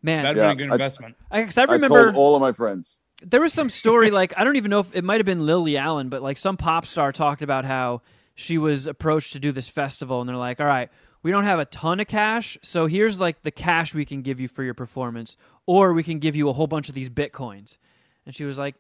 Man, 0.03 0.23
That'd 0.23 0.37
Yeah, 0.37 0.43
been 0.45 0.53
a 0.53 0.57
good 0.57 0.71
I- 0.71 0.75
investment. 0.75 1.17
I, 1.31 1.43
'cause 1.43 1.59
I 1.59 1.63
I 1.63 1.65
remember 1.73 2.05
told 2.05 2.17
all 2.17 2.35
of 2.37 2.41
my 2.41 2.53
friends. 2.53 2.99
there 3.23 3.41
was 3.41 3.53
some 3.53 3.69
story 3.69 4.11
like 4.11 4.33
I 4.37 4.45
don't 4.45 4.57
even 4.57 4.71
know 4.71 4.81
if 4.81 4.95
it 4.95 5.03
might 5.05 5.17
have 5.19 5.27
been 5.27 5.45
Lily 5.45 5.77
Allen, 5.77 6.09
but 6.09 6.23
like 6.23 6.37
some 6.37 6.57
pop 6.57 6.87
star 6.87 7.13
talked 7.13 7.43
about 7.43 7.65
how 7.65 8.03
she 8.35 8.59
was 8.59 8.87
approached 8.87 9.33
to 9.33 9.41
do 9.41 9.51
this 9.51 9.69
festival, 9.69 10.21
and 10.21 10.29
they're 10.29 10.37
like, 10.37 10.61
"All 10.61 10.67
right, 10.67 10.89
we 11.25 11.33
don't 11.33 11.43
have 11.45 11.59
a 11.59 11.65
ton 11.65 11.99
of 11.99 12.07
cash, 12.07 12.57
so 12.63 12.87
here's 12.87 13.19
like 13.19 13.43
the 13.43 13.51
cash 13.51 13.93
we 13.95 14.05
can 14.05 14.23
give 14.23 14.39
you 14.39 14.47
for 14.47 14.63
your 14.63 14.75
performance, 14.75 15.37
or 15.67 15.93
we 15.93 16.05
can 16.05 16.21
give 16.21 16.37
you 16.37 16.49
a 16.49 16.53
whole 16.53 16.69
bunch 16.69 16.89
of 16.89 16.95
these 16.95 17.11
bitcoins." 17.11 17.77
And 18.25 18.35
she 18.37 18.45
was 18.45 18.57
like, 18.57 18.77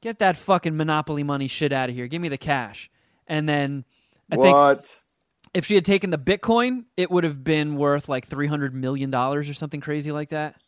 "Get 0.00 0.18
that 0.20 0.38
fucking 0.38 0.74
monopoly 0.76 1.22
money 1.22 1.48
shit 1.48 1.72
out 1.72 1.90
of 1.90 1.94
here. 1.94 2.06
Give 2.06 2.22
me 2.22 2.28
the 2.30 2.38
cash." 2.38 2.90
And 3.26 3.46
then 3.46 3.84
I 4.32 4.36
think 4.36 4.54
what? 4.56 4.98
If 5.56 5.64
she 5.64 5.74
had 5.74 5.86
taken 5.86 6.10
the 6.10 6.18
bitcoin, 6.18 6.84
it 6.98 7.10
would 7.10 7.24
have 7.24 7.42
been 7.42 7.76
worth 7.76 8.10
like 8.10 8.26
three 8.26 8.46
hundred 8.46 8.74
million 8.74 9.10
dollars 9.10 9.48
or 9.48 9.54
something 9.54 9.80
crazy 9.80 10.12
like 10.12 10.28
that. 10.28 10.60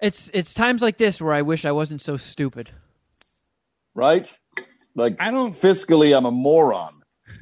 It's 0.00 0.30
it's 0.32 0.54
times 0.54 0.80
like 0.80 0.96
this 0.96 1.20
where 1.20 1.34
I 1.34 1.42
wish 1.42 1.64
I 1.64 1.72
wasn't 1.72 2.00
so 2.00 2.16
stupid. 2.16 2.70
Right? 3.96 4.38
Like, 4.94 5.16
I 5.18 5.32
don't 5.32 5.52
fiscally, 5.52 6.16
I'm 6.16 6.24
a 6.24 6.30
moron. 6.30 6.92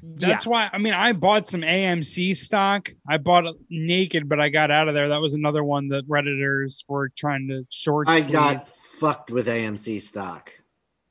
That's 0.03 0.47
why 0.47 0.71
I 0.73 0.79
mean 0.79 0.95
I 0.95 1.13
bought 1.13 1.47
some 1.47 1.61
AMC 1.61 2.35
stock. 2.35 2.91
I 3.07 3.19
bought 3.19 3.45
it 3.45 3.57
naked, 3.69 4.27
but 4.27 4.41
I 4.41 4.49
got 4.49 4.71
out 4.71 4.89
of 4.89 4.95
there. 4.95 5.11
That 5.11 5.21
was 5.21 5.35
another 5.35 5.63
one 5.63 5.89
that 5.89 6.09
redditors 6.09 6.83
were 6.89 7.11
trying 7.11 7.47
to 7.49 7.67
short. 7.69 8.09
I 8.09 8.23
got 8.23 8.67
fucked 8.67 9.31
with 9.33 9.49
AMC 9.49 10.01
stock. 10.01 10.51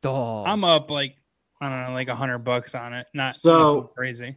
Oh. 0.04 0.44
I'm 0.46 0.64
up 0.64 0.90
like 0.90 1.16
I 1.62 1.70
don't 1.70 1.88
know, 1.88 1.94
like 1.94 2.10
a 2.10 2.16
hundred 2.16 2.40
bucks 2.40 2.76
on 2.76 2.94
it. 2.94 3.08
Not 3.14 3.36
So- 3.36 3.92
crazy. 3.96 4.36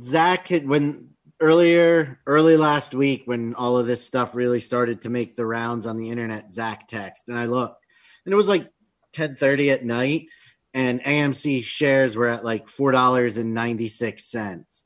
Zach 0.00 0.48
had 0.48 0.66
when 0.66 1.10
earlier 1.40 2.18
early 2.26 2.56
last 2.56 2.94
week 2.94 3.22
when 3.26 3.54
all 3.54 3.78
of 3.78 3.86
this 3.86 4.04
stuff 4.04 4.34
really 4.34 4.60
started 4.60 5.02
to 5.02 5.10
make 5.10 5.36
the 5.36 5.46
rounds 5.46 5.86
on 5.86 5.96
the 5.96 6.10
internet, 6.10 6.52
Zach 6.52 6.88
text 6.88 7.24
and 7.28 7.38
I 7.38 7.46
looked 7.46 7.84
and 8.24 8.32
it 8.32 8.36
was 8.36 8.48
like 8.48 8.68
10:30 9.12 9.70
at 9.70 9.84
night 9.84 10.26
and 10.72 11.02
AMC 11.04 11.62
shares 11.64 12.16
were 12.16 12.28
at 12.28 12.44
like 12.44 12.68
$4.96 12.68 14.82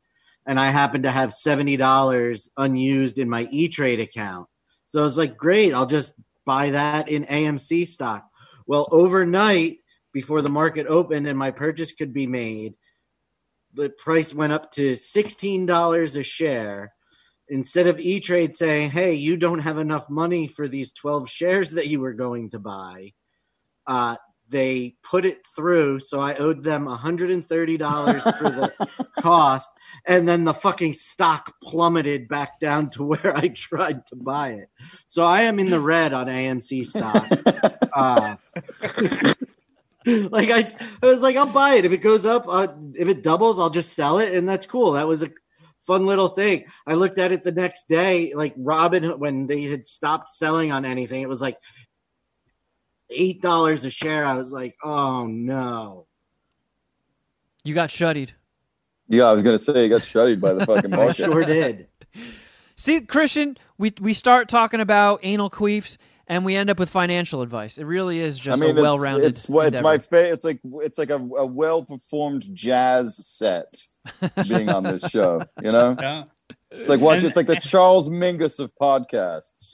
and 0.47 0.61
I 0.61 0.71
happened 0.71 1.05
to 1.05 1.11
have 1.11 1.31
$70 1.31 2.49
unused 2.57 3.19
in 3.19 3.29
my 3.31 3.49
E-Trade 3.51 4.01
account. 4.01 4.49
So 4.87 5.01
I 5.01 5.03
was 5.03 5.19
like, 5.19 5.37
great, 5.37 5.73
I'll 5.73 5.87
just 5.87 6.15
buy 6.45 6.71
that 6.71 7.09
in 7.09 7.25
AMC 7.27 7.87
stock. 7.87 8.29
Well, 8.67 8.89
overnight 8.91 9.79
before 10.15 10.41
the 10.41 10.49
market 10.49 10.87
opened 10.87 11.27
and 11.27 11.39
my 11.39 11.51
purchase 11.51 11.93
could 11.93 12.15
be 12.15 12.27
made, 12.27 12.75
the 13.75 13.91
price 13.91 14.33
went 14.33 14.55
up 14.55 14.71
to 14.73 14.95
$16 14.95 16.17
a 16.17 16.23
share. 16.23 16.95
Instead 17.49 17.87
of 17.87 18.01
e-trade 18.01 18.57
saying 18.57 18.91
hey 18.91 19.13
you 19.13 19.37
don't 19.37 19.59
have 19.59 19.77
enough 19.77 20.09
money 20.09 20.47
for 20.47 20.67
these 20.67 20.93
12 20.93 21.29
shares 21.29 21.73
that 21.73 21.89
you 21.89 22.01
were 22.01 22.15
going 22.15 22.49
to 22.49 22.59
buy 22.59 23.13
uh, 23.87 24.17
they 24.49 24.95
put 25.03 25.27
it 25.27 25.47
through 25.55 25.99
so 25.99 26.21
i 26.21 26.35
owed 26.37 26.63
them 26.63 26.87
$130 26.87 28.23
for 28.39 28.51
the 28.51 28.73
cost 29.21 29.71
and 30.07 30.29
then 30.29 30.45
the 30.45 30.55
fucking 30.55 30.93
stock 30.95 31.55
plummeted 31.63 32.29
back 32.29 32.61
down 32.61 32.89
to 32.91 33.05
where 33.11 33.37
i 33.37 33.49
tried 33.49 34.07
to 34.07 34.17
buy 34.17 34.51
it. 34.51 34.71
So 35.07 35.23
i 35.23 35.43
am 35.43 35.59
in 35.59 35.71
the 35.71 35.81
red 35.81 36.13
on 36.13 36.27
amc 36.27 36.87
stock. 36.87 37.29
Uh, 37.97 38.35
like 40.31 40.51
I, 40.51 40.71
I 41.03 41.07
was 41.07 41.23
like, 41.23 41.37
I'll 41.37 41.47
buy 41.47 41.75
it 41.75 41.85
if 41.85 41.93
it 41.93 41.99
goes 41.99 42.27
up. 42.27 42.45
Uh, 42.49 42.69
if 42.95 43.09
it 43.09 43.23
doubles, 43.23 43.59
I'll 43.59 43.71
just 43.71 43.95
sell 43.95 44.19
it, 44.19 44.35
and 44.35 44.49
that's 44.49 44.67
cool. 44.67 44.93
That 44.93 45.09
was 45.09 45.23
a 45.23 45.31
fun 45.87 46.07
little 46.07 46.29
thing. 46.29 46.65
I 46.87 46.95
looked 46.95 47.19
at 47.19 47.33
it 47.33 47.45
the 47.45 47.53
next 47.53 47.89
day, 47.89 48.33
like 48.35 48.55
Robin 48.57 49.19
when 49.19 49.47
they 49.47 49.63
had 49.63 49.87
stopped 49.87 50.31
selling 50.31 50.73
on 50.73 50.85
anything. 50.85 51.23
It 51.23 51.29
was 51.29 51.41
like 51.41 51.57
eight 53.11 53.41
dollars 53.41 53.85
a 53.85 53.91
share. 53.91 54.25
I 54.27 54.35
was 54.35 54.53
like, 54.53 54.77
oh 54.83 55.27
no. 55.27 56.07
you 57.63 57.75
got 57.75 57.89
shuttied. 57.89 58.31
Yeah, 59.09 59.25
I 59.25 59.33
was 59.33 59.43
gonna 59.43 59.59
say 59.59 59.85
you 59.85 59.89
got 59.89 60.03
shuttered 60.03 60.41
by 60.41 60.53
the 60.55 60.67
fucking 60.67 60.93
I 60.95 61.13
sure 61.13 61.45
did. 61.45 61.89
See, 62.77 63.01
Christian, 63.01 63.57
we 63.79 63.93
we 64.01 64.15
start 64.15 64.49
talking 64.49 64.81
about 64.81 65.21
anal 65.23 65.51
queefs, 65.51 65.97
and 66.27 66.45
we 66.45 66.57
end 66.57 66.71
up 66.71 66.79
with 66.79 66.91
financial 66.91 67.43
advice. 67.43 67.79
It 67.79 67.85
really 67.85 68.21
is 68.21 68.39
just 68.39 68.61
I 68.63 68.67
mean, 68.67 68.79
a 68.79 68.83
well-rounded. 68.83 69.25
It's, 69.27 69.49
it's, 69.49 69.65
it's 69.67 69.81
my 69.83 69.99
fa- 69.99 70.31
It's 70.31 70.45
like 70.45 70.61
it's 70.83 70.99
like 70.99 71.11
a, 71.11 71.17
a 71.17 71.47
well 71.47 71.85
performed 71.85 72.49
jazz 72.55 73.17
set 73.27 73.67
being 74.49 74.69
on 74.69 74.85
this 74.85 75.09
show. 75.11 75.43
You 75.63 75.73
know, 75.73 75.97
Yeah. 76.01 76.25
it's 76.71 76.89
like 76.89 77.01
watch. 77.01 77.19
And- 77.19 77.27
It's 77.27 77.37
like 77.37 77.47
the 77.47 77.57
Charles 77.57 78.09
Mingus 78.09 78.61
of 78.61 78.73
podcasts. 78.81 79.73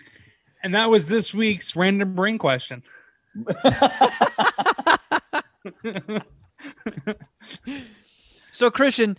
And 0.62 0.74
that 0.74 0.90
was 0.90 1.09
this 1.09 1.32
week's 1.32 1.74
random 1.77 2.14
brain 2.14 2.39
question. 2.39 2.82
So 8.52 8.70
Christian, 8.70 9.16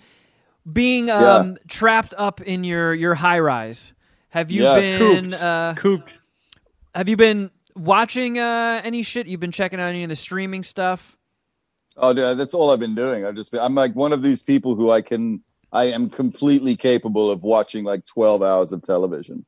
being 0.72 1.08
Yeah. 1.08 1.36
um, 1.36 1.58
trapped 1.68 2.14
up 2.18 2.42
in 2.42 2.64
your 2.64 2.94
your 2.94 3.16
high 3.16 3.40
rise, 3.40 3.94
have 4.30 4.52
you 4.52 4.64
Yes. 4.64 5.00
been 5.00 5.32
Cooped. 5.32 5.42
uh, 5.44 5.74
Cooped. 5.78 6.18
Have 6.94 7.10
you 7.10 7.18
been 7.18 7.52
watching 7.76 8.40
uh, 8.40 8.82
any 8.84 9.04
shit? 9.04 9.28
You've 9.28 9.40
been 9.40 9.52
checking 9.52 9.80
out 9.80 9.90
any 9.90 10.04
of 10.04 10.10
the 10.10 10.16
streaming 10.16 10.64
stuff? 10.64 11.18
Oh, 11.98 12.14
dude, 12.14 12.38
that's 12.38 12.54
all 12.54 12.72
I've 12.72 12.80
been 12.80 12.96
doing. 12.96 13.26
I've 13.26 13.36
just 13.36 13.52
been. 13.52 13.62
I'm 13.62 13.76
like 13.76 13.94
one 13.94 14.14
of 14.14 14.22
these 14.22 14.42
people 14.42 14.76
who 14.76 14.92
I 14.92 15.02
can. 15.02 15.44
I 15.74 15.86
am 15.86 16.10
completely 16.10 16.76
capable 16.76 17.32
of 17.32 17.44
watching 17.44 17.86
like 17.86 18.06
12 18.06 18.44
hours 18.44 18.74
of 18.74 18.82
television. 18.82 19.46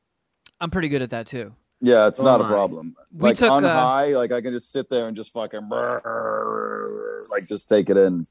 I'm 0.58 0.70
pretty 0.70 0.88
good 0.88 1.02
at 1.02 1.10
that 1.10 1.26
too. 1.26 1.52
Yeah, 1.80 2.06
it's 2.06 2.18
Oh 2.20 2.24
not 2.24 2.40
a 2.40 2.44
problem. 2.44 2.96
We 3.12 3.28
like 3.28 3.36
took, 3.36 3.50
on 3.50 3.64
uh, 3.64 3.74
high, 3.74 4.06
like 4.08 4.32
I 4.32 4.40
can 4.40 4.54
just 4.54 4.72
sit 4.72 4.88
there 4.88 5.06
and 5.06 5.14
just 5.14 5.34
fucking 5.34 5.68
like 5.68 7.46
just 7.46 7.68
take 7.68 7.90
it 7.90 7.98
in. 7.98 8.26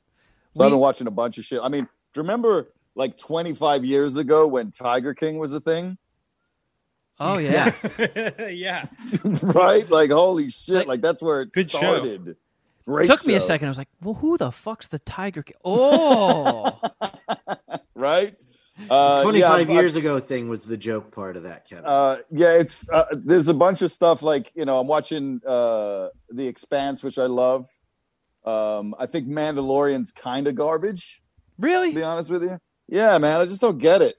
So 0.54 0.64
I've 0.64 0.72
been 0.72 0.80
watching 0.80 1.06
a 1.06 1.12
bunch 1.12 1.38
of 1.38 1.46
shit. 1.46 1.60
I 1.62 1.70
mean, 1.70 1.84
do 1.84 1.90
you 2.16 2.24
remember 2.24 2.68
like 2.96 3.18
25 3.18 3.86
years 3.86 4.16
ago 4.16 4.48
when 4.48 4.72
Tiger 4.72 5.14
King 5.14 5.38
was 5.38 5.54
a 5.54 5.60
thing? 5.60 5.98
Oh 7.20 7.38
yeah. 7.40 7.74
yeah. 8.50 8.86
right? 9.44 9.90
Like 9.90 10.12
holy 10.12 10.50
shit! 10.50 10.76
like- 10.76 10.88
Like, 10.88 11.02
that's 11.02 11.22
where 11.22 11.42
it 11.42 11.52
Good 11.52 11.70
show. 11.72 11.78
started. 11.78 12.36
Great 12.86 13.08
Took 13.08 13.26
me 13.26 13.36
a 13.36 13.42
second. 13.42 13.68
I 13.68 13.70
was 13.70 13.78
like, 13.78 13.88
well, 14.02 14.16
who 14.16 14.38
the 14.38 14.52
fuck's 14.52 14.90
the 14.90 15.00
Tiger 15.00 15.42
King? 15.42 15.56
Oh, 15.64 16.82
right? 17.96 18.38
Uh, 18.90 19.18
yeah, 19.18 19.22
25 19.24 19.70
I- 19.70 19.74
years 19.74 19.96
ago 19.96 20.20
thing 20.20 20.50
was 20.50 20.66
the 20.66 20.76
joke 20.76 21.12
part 21.14 21.38
of 21.38 21.44
that, 21.44 21.66
Kevin. 21.70 21.86
Uh, 21.86 22.18
yeah, 22.32 22.54
it's 22.54 22.84
uh, 22.90 23.06
there's 23.12 23.48
a 23.48 23.54
bunch 23.54 23.82
of 23.84 23.92
stuff 23.92 24.22
like 24.22 24.52
you 24.56 24.66
know 24.66 24.80
I'm 24.80 24.88
watching 24.88 25.40
uh, 25.48 26.10
The 26.30 26.48
Expanse, 26.48 27.04
which 27.04 27.18
I 27.18 27.28
love. 27.28 27.70
Um, 28.44 28.94
I 29.00 29.06
think 29.06 29.28
Mandalorian's 29.30 30.12
kind 30.12 30.48
of 30.48 30.56
garbage. 30.56 31.22
To 31.62 31.66
really? 31.68 31.94
be 31.94 32.04
honest 32.04 32.30
with 32.30 32.44
you, 32.44 32.60
yeah, 32.90 33.18
man, 33.18 33.40
I 33.40 33.46
just 33.46 33.62
don't 33.62 33.78
get 33.78 34.02
it. 34.02 34.16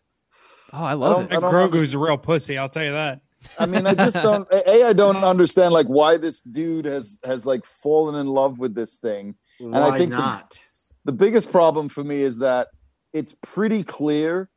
Oh, 0.76 0.84
I 0.84 0.94
love 0.94 1.16
don't- 1.16 1.24
it. 1.26 1.32
I 1.32 1.36
And 1.36 1.44
Grogu's 1.72 1.94
a 1.94 1.98
real 1.98 2.18
pussy, 2.18 2.58
I'll 2.58 2.68
tell 2.68 2.84
you 2.84 2.92
that. 2.92 3.20
I 3.58 3.66
mean, 3.66 3.86
I 3.86 3.94
just 3.94 4.16
don't. 4.16 4.48
a, 4.52 4.84
I 4.86 4.92
don't 4.94 5.16
understand 5.22 5.72
like 5.74 5.86
why 5.86 6.16
this 6.16 6.40
dude 6.40 6.86
has 6.86 7.18
has 7.24 7.44
like 7.46 7.64
fallen 7.66 8.14
in 8.14 8.26
love 8.26 8.58
with 8.58 8.74
this 8.74 8.98
thing. 8.98 9.34
Why 9.58 9.82
I 9.90 9.98
think 9.98 10.10
the- 10.10 10.16
not? 10.16 10.58
The 11.04 11.12
biggest 11.12 11.52
problem 11.52 11.88
for 11.90 12.02
me 12.02 12.22
is 12.22 12.38
that 12.38 12.68
it's 13.12 13.34
pretty 13.42 13.82
clear 13.84 14.48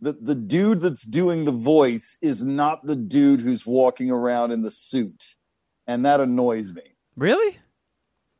that 0.00 0.24
the 0.24 0.34
dude 0.34 0.80
that's 0.80 1.04
doing 1.04 1.44
the 1.44 1.52
voice 1.52 2.16
is 2.22 2.42
not 2.44 2.84
the 2.86 2.96
dude 2.96 3.40
who's 3.40 3.66
walking 3.66 4.10
around 4.10 4.50
in 4.52 4.62
the 4.62 4.70
suit, 4.70 5.34
and 5.86 6.04
that 6.06 6.20
annoys 6.20 6.72
me. 6.74 6.82
Really? 7.16 7.58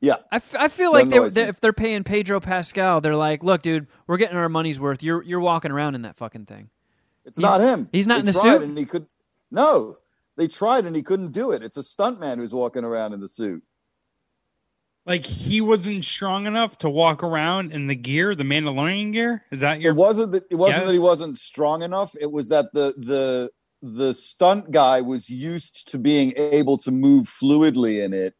Yeah. 0.00 0.16
I, 0.32 0.36
f- 0.36 0.56
I 0.58 0.68
feel 0.68 0.92
like 0.92 1.08
they, 1.10 1.16
annoys 1.18 1.34
they, 1.34 1.44
me. 1.44 1.48
if 1.50 1.60
they're 1.60 1.72
paying 1.72 2.04
Pedro 2.04 2.40
Pascal, 2.40 3.00
they're 3.00 3.14
like, 3.16 3.42
look, 3.42 3.62
dude, 3.62 3.86
we're 4.06 4.16
getting 4.16 4.36
our 4.36 4.48
money's 4.48 4.80
worth. 4.80 5.02
You're 5.02 5.22
you're 5.22 5.40
walking 5.40 5.70
around 5.70 5.94
in 5.94 6.02
that 6.02 6.16
fucking 6.16 6.46
thing. 6.46 6.70
It's 7.24 7.38
He's- 7.38 7.42
not 7.50 7.60
him. 7.60 7.88
he's 7.92 8.06
not 8.06 8.16
They 8.16 8.20
in 8.20 8.26
the 8.26 8.32
tried 8.32 8.42
suit? 8.58 8.62
and 8.62 8.78
he 8.78 8.84
could. 8.84 9.06
No, 9.50 9.96
they 10.36 10.48
tried 10.48 10.84
and 10.84 10.94
he 10.96 11.02
couldn't 11.02 11.32
do 11.32 11.50
it. 11.52 11.62
It's 11.62 11.76
a 11.76 11.80
stuntman 11.82 12.36
who's 12.36 12.52
walking 12.54 12.84
around 12.84 13.12
in 13.12 13.20
the 13.20 13.28
suit. 13.28 13.62
Like 15.06 15.26
he 15.26 15.60
wasn't 15.60 16.04
strong 16.04 16.46
enough 16.46 16.78
to 16.78 16.88
walk 16.88 17.22
around 17.22 17.72
in 17.72 17.88
the 17.88 17.94
gear, 17.94 18.34
the 18.34 18.42
Mandalorian 18.44 19.12
gear. 19.12 19.44
Is 19.50 19.60
that 19.60 19.80
your? 19.80 19.92
It 19.92 19.96
wasn't 19.96 20.32
that 20.32 20.44
it 20.50 20.56
wasn't 20.56 20.80
Yes. 20.82 20.86
that 20.88 20.92
he 20.94 20.98
wasn't 20.98 21.38
strong 21.38 21.82
enough. 21.82 22.14
It 22.20 22.32
was 22.32 22.48
that 22.48 22.72
the 22.72 22.94
the 22.96 23.50
the 23.82 24.14
stunt 24.14 24.70
guy 24.70 25.02
was 25.02 25.28
used 25.28 25.88
to 25.88 25.98
being 25.98 26.32
able 26.38 26.78
to 26.78 26.90
move 26.90 27.26
fluidly 27.26 28.02
in 28.02 28.14
it, 28.14 28.32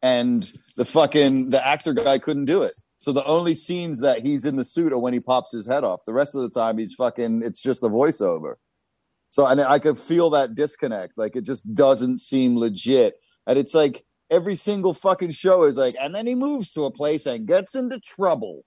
and 0.00 0.44
the 0.76 0.84
fucking 0.84 1.50
the 1.50 1.64
actor 1.66 1.92
guy 1.92 2.18
couldn't 2.18 2.44
do 2.44 2.62
it. 2.62 2.76
So 3.02 3.10
the 3.10 3.24
only 3.24 3.54
scenes 3.54 3.98
that 3.98 4.24
he's 4.24 4.44
in 4.44 4.54
the 4.54 4.64
suit 4.64 4.92
are 4.92 4.98
when 4.98 5.12
he 5.12 5.18
pops 5.18 5.50
his 5.50 5.66
head 5.66 5.82
off. 5.82 6.04
The 6.04 6.12
rest 6.12 6.36
of 6.36 6.42
the 6.42 6.48
time 6.48 6.78
he's 6.78 6.94
fucking. 6.94 7.42
It's 7.42 7.60
just 7.60 7.80
the 7.80 7.90
voiceover. 7.90 8.54
So 9.28 9.44
and 9.44 9.60
I 9.60 9.80
could 9.80 9.98
feel 9.98 10.30
that 10.30 10.54
disconnect. 10.54 11.14
Like 11.18 11.34
it 11.34 11.42
just 11.42 11.74
doesn't 11.74 12.18
seem 12.18 12.56
legit. 12.56 13.14
And 13.48 13.58
it's 13.58 13.74
like 13.74 14.04
every 14.30 14.54
single 14.54 14.94
fucking 14.94 15.32
show 15.32 15.64
is 15.64 15.78
like, 15.78 15.96
and 16.00 16.14
then 16.14 16.28
he 16.28 16.36
moves 16.36 16.70
to 16.72 16.84
a 16.84 16.92
place 16.92 17.26
and 17.26 17.44
gets 17.44 17.74
into 17.74 17.98
trouble. 17.98 18.64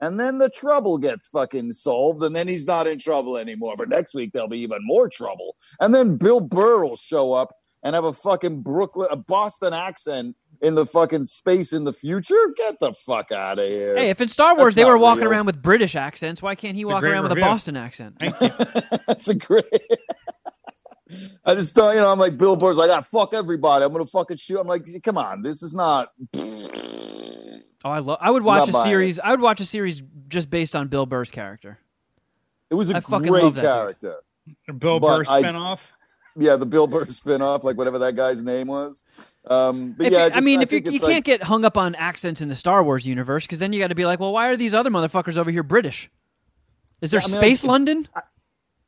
And 0.00 0.18
then 0.18 0.38
the 0.38 0.50
trouble 0.50 0.98
gets 0.98 1.28
fucking 1.28 1.72
solved, 1.72 2.24
and 2.24 2.34
then 2.34 2.48
he's 2.48 2.66
not 2.66 2.88
in 2.88 2.98
trouble 2.98 3.36
anymore. 3.36 3.76
But 3.78 3.88
next 3.88 4.14
week 4.14 4.32
there'll 4.32 4.48
be 4.48 4.58
even 4.58 4.80
more 4.82 5.08
trouble. 5.08 5.54
And 5.78 5.94
then 5.94 6.16
Bill 6.16 6.40
Burr 6.40 6.84
will 6.84 6.96
show 6.96 7.32
up 7.32 7.54
and 7.84 7.94
have 7.94 8.04
a 8.04 8.12
fucking 8.12 8.62
Brooklyn, 8.62 9.06
a 9.12 9.16
Boston 9.16 9.72
accent 9.72 10.34
in 10.62 10.74
the 10.74 10.86
fucking 10.86 11.24
space 11.26 11.72
in 11.72 11.84
the 11.84 11.92
future. 11.92 12.34
Get 12.56 12.78
the 12.80 12.92
fuck 12.94 13.32
out 13.32 13.58
of 13.58 13.66
here. 13.66 13.96
Hey, 13.96 14.10
if 14.10 14.20
in 14.20 14.28
Star 14.28 14.54
Wars 14.56 14.74
That's 14.74 14.84
they 14.84 14.90
were 14.90 14.98
walking 14.98 15.24
real. 15.24 15.32
around 15.32 15.46
with 15.46 15.62
British 15.62 15.94
accents, 15.96 16.42
why 16.42 16.54
can't 16.54 16.74
he 16.76 16.82
It's 16.82 16.90
walk 16.90 17.00
great 17.00 17.12
around 17.12 17.24
with 17.24 17.32
a. 17.32 17.40
Boston 17.40 17.76
accent? 17.76 18.18
That's 19.06 19.28
a 19.28 19.34
great. 19.34 19.64
I 21.44 21.54
just 21.54 21.74
don't, 21.74 21.94
you 21.94 22.00
know, 22.00 22.10
I'm 22.10 22.18
like 22.18 22.36
Bill 22.36 22.56
Burr's 22.56 22.76
like, 22.78 22.90
ah, 22.90 23.00
fuck 23.00 23.32
everybody. 23.32 23.84
I'm 23.84 23.92
gonna 23.92 24.06
fucking 24.06 24.38
shoot. 24.38 24.58
I'm 24.58 24.66
like, 24.66 24.84
come 25.04 25.16
on, 25.18 25.42
this 25.42 25.62
is 25.62 25.74
not. 25.74 26.08
Oh, 27.84 27.90
I 27.90 28.00
love. 28.00 28.18
I 28.20 28.30
would 28.30 28.42
watch 28.42 28.68
a 28.68 28.72
buying 28.72 28.84
series. 28.84 29.20
I 29.20 29.30
would 29.30 29.40
watch 29.40 29.60
a 29.60 29.64
series 29.64 30.02
just 30.26 30.50
based 30.50 30.74
on 30.74 30.88
Bill 30.88 31.06
Burr's 31.06 31.30
character. 31.30 31.78
It 32.68 32.74
was 32.74 32.90
a 32.90 32.96
I 32.96 33.00
fucking 33.00 33.28
great 33.28 33.44
love 33.44 33.54
that 33.54 33.62
character. 33.62 34.16
Bill 34.78 34.98
But 34.98 35.18
Burr 35.24 35.24
I- 35.32 35.42
spinoff. 35.42 35.78
Yeah, 36.36 36.56
the 36.56 36.66
Bill 36.66 36.86
Burr 36.86 37.04
spinoff, 37.06 37.64
like 37.64 37.76
whatever 37.78 37.98
that 38.00 38.14
guy's 38.14 38.42
name 38.42 38.66
was. 38.68 39.04
Um, 39.48 39.92
but 39.96 40.06
If 40.08 40.12
yeah, 40.12 40.18
you- 40.18 40.24
I 40.26 40.28
just- 40.30 40.44
mean, 40.44 40.62
if 40.62 40.70
you, 40.72 40.80
you 40.84 40.98
like- 40.98 41.02
can't 41.12 41.24
get 41.24 41.42
hung 41.44 41.64
up 41.64 41.76
on 41.76 41.94
accents 41.94 42.40
in 42.40 42.48
the 42.48 42.54
Star 42.54 42.84
Wars 42.84 43.06
universe, 43.06 43.44
because 43.44 43.58
then 43.58 43.72
you 43.72 43.80
got 43.80 43.88
to 43.88 43.94
be 43.94 44.04
like, 44.06 44.20
well, 44.20 44.32
why 44.32 44.48
are 44.48 44.56
these 44.56 44.74
other 44.74 44.90
motherfuckers 44.90 45.36
over 45.38 45.50
here 45.50 45.62
British? 45.62 46.10
Is 47.00 47.10
there 47.10 47.20
Yeah, 47.20 47.26
I 47.26 47.30
mean, 47.30 47.38
space 47.40 47.64
I- 47.64 47.68
London? 47.68 48.08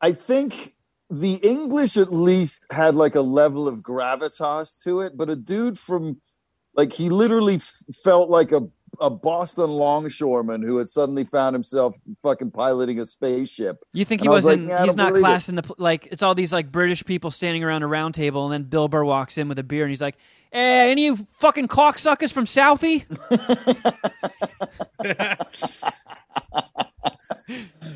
I 0.01 0.13
think 0.13 0.75
the 1.11 1.35
English 1.37 1.97
at 1.97 2.13
least 2.13 2.65
had 2.71 2.95
like 2.95 3.15
a 3.15 3.21
level 3.23 3.67
of 3.67 3.81
gravitas 3.81 4.83
to 4.85 5.01
it, 5.01 5.17
but 5.17 5.31
a 5.31 5.37
dude 5.37 5.79
from 5.79 6.21
like 6.75 6.93
he 6.93 7.09
literally 7.09 7.57
f- 7.57 7.83
felt 8.05 8.29
like 8.31 8.53
a 8.53 8.69
a 9.01 9.11
Boston 9.11 9.71
longshoreman 9.71 10.63
who 10.63 10.79
had 10.79 10.89
suddenly 10.89 11.25
found 11.25 11.55
himself 11.55 11.97
fucking 12.23 12.51
piloting 12.51 13.01
a 13.01 13.07
spaceship. 13.07 13.79
You 13.93 14.05
think 14.05 14.23
he 14.23 14.29
I 14.29 14.31
was 14.31 14.45
like, 14.45 14.59
wasn't? 14.59 14.69
yeah, 14.69 14.85
he's 14.85 14.97
not 14.97 15.09
believe 15.09 15.19
it. 15.19 15.27
classed 15.27 15.49
in 15.49 15.55
the 15.57 15.75
like. 15.79 16.09
It's 16.11 16.23
all 16.23 16.35
these 16.35 16.53
like 16.53 16.73
British 16.73 17.05
people 17.05 17.31
standing 17.31 17.65
around 17.65 17.83
a 17.83 17.87
round 17.87 18.15
table, 18.15 18.45
and 18.45 18.53
then 18.53 18.69
Bill 18.69 18.89
Burr 18.89 19.05
walks 19.05 19.39
in 19.39 19.49
with 19.49 19.59
a 19.59 19.63
beer, 19.63 19.85
and 19.85 19.91
he's 19.91 20.01
like, 20.01 20.17
"Hey, 20.53 20.91
any 20.91 21.09
of 21.09 21.19
you 21.19 21.27
fucking 21.39 21.69
cocksuckers 21.69 22.33
from 22.33 22.47
Southie?" 22.47 23.05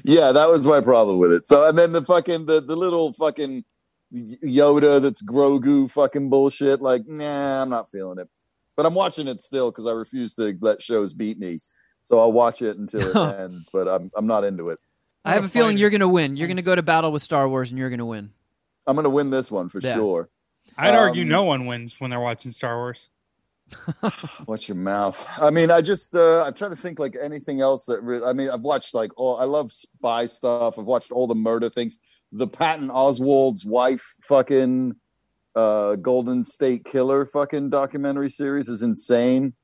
Yeah, 0.05 0.33
that 0.33 0.49
was 0.49 0.67
my 0.67 0.81
problem 0.81 1.19
with 1.19 1.33
it. 1.33 1.47
So 1.47 1.69
and 1.69 1.79
then 1.79 1.93
the 1.93 2.05
fucking 2.05 2.47
the, 2.47 2.61
the 2.61 2.77
little 2.77 3.13
fucking 3.13 3.65
Yoda 4.13 5.01
that's 5.01 5.23
Grogu 5.23 5.91
fucking 5.91 6.29
bullshit. 6.29 6.81
Like, 6.81 7.07
nah, 7.07 7.63
I'm 7.63 7.71
not 7.71 7.91
feeling 7.91 8.19
it. 8.19 8.29
But 8.77 8.87
I'm 8.87 8.95
watching 8.95 9.29
it 9.29 9.43
still 9.43 9.71
because 9.71 9.87
I 9.87 9.93
refuse 9.93 10.35
to 10.35 10.57
let 10.61 10.83
shows 10.83 11.13
beat 11.15 11.39
me. 11.39 11.59
So 12.05 12.19
I'll 12.19 12.33
watch 12.33 12.63
it 12.63 12.77
until 12.79 13.01
it 13.17 13.41
ends. 13.41 13.69
But 13.73 13.89
I'm 13.89 14.11
I'm 14.17 14.27
not 14.27 14.45
into 14.45 14.71
it. 14.71 14.79
I 15.25 15.35
have 15.35 15.45
a 15.45 15.47
a 15.47 15.49
feeling 15.49 15.71
fighter. 15.75 15.81
you're 15.81 15.91
gonna 15.91 16.09
win. 16.09 16.37
You're 16.37 16.49
gonna 16.49 16.63
go 16.63 16.75
to 16.75 16.83
battle 16.83 17.13
with 17.13 17.23
Star 17.23 17.49
Wars, 17.49 17.71
and 17.71 17.79
you're 17.79 17.91
gonna 17.91 18.07
win. 18.07 18.31
I'm 18.87 18.97
gonna 18.97 19.11
win 19.11 19.31
this 19.31 19.53
one 19.53 19.69
for 19.69 19.81
Yeah. 19.81 19.95
sure. 19.95 20.29
I'd 20.77 20.95
argue 20.95 21.23
Um, 21.23 21.29
no 21.29 21.45
one 21.45 21.67
wins 21.67 22.01
when 22.01 22.11
they're 22.11 22.19
watching 22.21 22.51
Star 22.51 22.77
Wars. 22.79 23.09
Watch 24.47 24.69
your 24.69 24.77
mouth. 24.77 25.29
I 25.41 25.51
mean, 25.51 25.71
I 25.71 25.81
just 25.81 26.15
uh, 26.15 26.45
I'm 26.45 26.55
trying 26.55 26.73
to 26.73 26.77
think 26.77 26.99
like 26.99 27.17
anything 27.21 27.61
else 27.61 27.87
that 27.87 28.03
re- 28.03 28.23
I 28.25 28.33
mean, 28.33 28.51
I've 28.51 28.63
watched 28.63 28.95
like 28.95 29.11
all 29.17 29.39
I 29.39 29.45
love 29.45 29.73
spy 29.73 30.27
stuff. 30.27 30.79
I've 30.79 30.85
watched 30.85 31.11
all 31.13 31.27
the 31.27 31.35
murder 31.35 31.69
things. 31.69 31.99
The 32.33 32.47
Patton 32.49 32.89
Oswalt's 32.89 33.65
wife 33.65 34.05
fucking 34.25 34.97
uh 35.55 35.97
Golden 35.97 36.45
State 36.45 36.85
Killer 36.85 37.27
fucking 37.27 37.71
documentary 37.71 38.31
series 38.31 38.69
is 38.69 38.83
insane. 38.83 39.55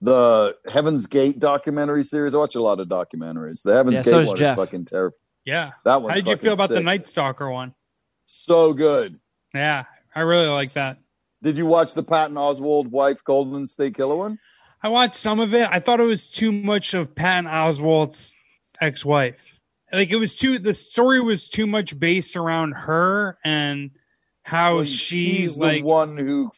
The 0.00 0.56
Heaven's 0.70 1.06
Gate 1.06 1.38
documentary 1.38 2.02
series. 2.02 2.34
I 2.34 2.38
watch 2.38 2.54
a 2.56 2.62
lot 2.62 2.80
of 2.80 2.88
documentaries. 2.88 3.62
The 3.62 3.72
Heaven's 3.74 3.98
Yeah, 3.98 4.02
so 4.02 4.10
Gate 4.10 4.18
does 4.18 4.26
one 4.28 4.36
Jeff. 4.36 4.58
is 4.58 4.64
fucking 4.64 4.84
terrifying. 4.86 5.18
Yeah. 5.44 5.70
That 5.84 6.02
one. 6.02 6.10
How 6.10 6.16
did 6.16 6.26
you 6.26 6.36
feel 6.36 6.54
about 6.54 6.68
the 6.70 6.80
Night 6.80 7.06
Stalker 7.06 7.50
one? 7.50 7.74
So 8.24 8.72
good. 8.72 9.12
Yeah, 9.54 9.84
I 10.14 10.20
really 10.20 10.46
like 10.48 10.72
that. 10.72 10.98
Did 11.42 11.58
you 11.58 11.66
watch 11.66 11.94
the 11.94 12.02
Patton 12.02 12.36
Oswalt 12.36 12.86
wife 12.88 13.22
Golden 13.24 13.66
State 13.66 13.96
Killer 13.96 14.16
one? 14.16 14.38
I 14.82 14.88
watched 14.88 15.14
some 15.14 15.38
of 15.40 15.54
it. 15.54 15.68
I 15.70 15.78
thought 15.80 16.00
it 16.00 16.04
was 16.04 16.30
too 16.30 16.50
much 16.52 16.94
of 16.94 17.14
Patton 17.14 17.48
Oswalt's 17.50 18.34
ex-wife. 18.80 19.58
Like 19.92 20.10
it 20.10 20.16
was 20.16 20.36
too 20.36 20.58
the 20.58 20.72
story 20.74 21.20
was 21.20 21.48
too 21.48 21.66
much 21.66 21.98
based 21.98 22.34
around 22.36 22.72
her 22.72 23.38
and 23.44 23.90
how 24.42 24.84
she's, 24.84 25.56
the 25.56 25.64
like 25.64 25.84
one 25.84 26.16
who 26.16 26.50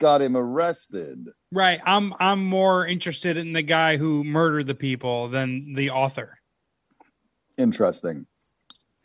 got 0.00 0.22
him 0.22 0.36
arrested. 0.36 1.28
right. 1.52 1.80
I'm 1.84 2.14
I'm 2.18 2.44
more 2.44 2.86
interested 2.86 3.36
in 3.36 3.52
the 3.52 3.62
guy 3.62 3.96
who 3.96 4.24
murdered 4.24 4.66
the 4.66 4.74
people 4.74 5.28
than 5.28 5.74
the 5.74 5.90
author. 5.90 6.38
Interesting. 7.56 8.26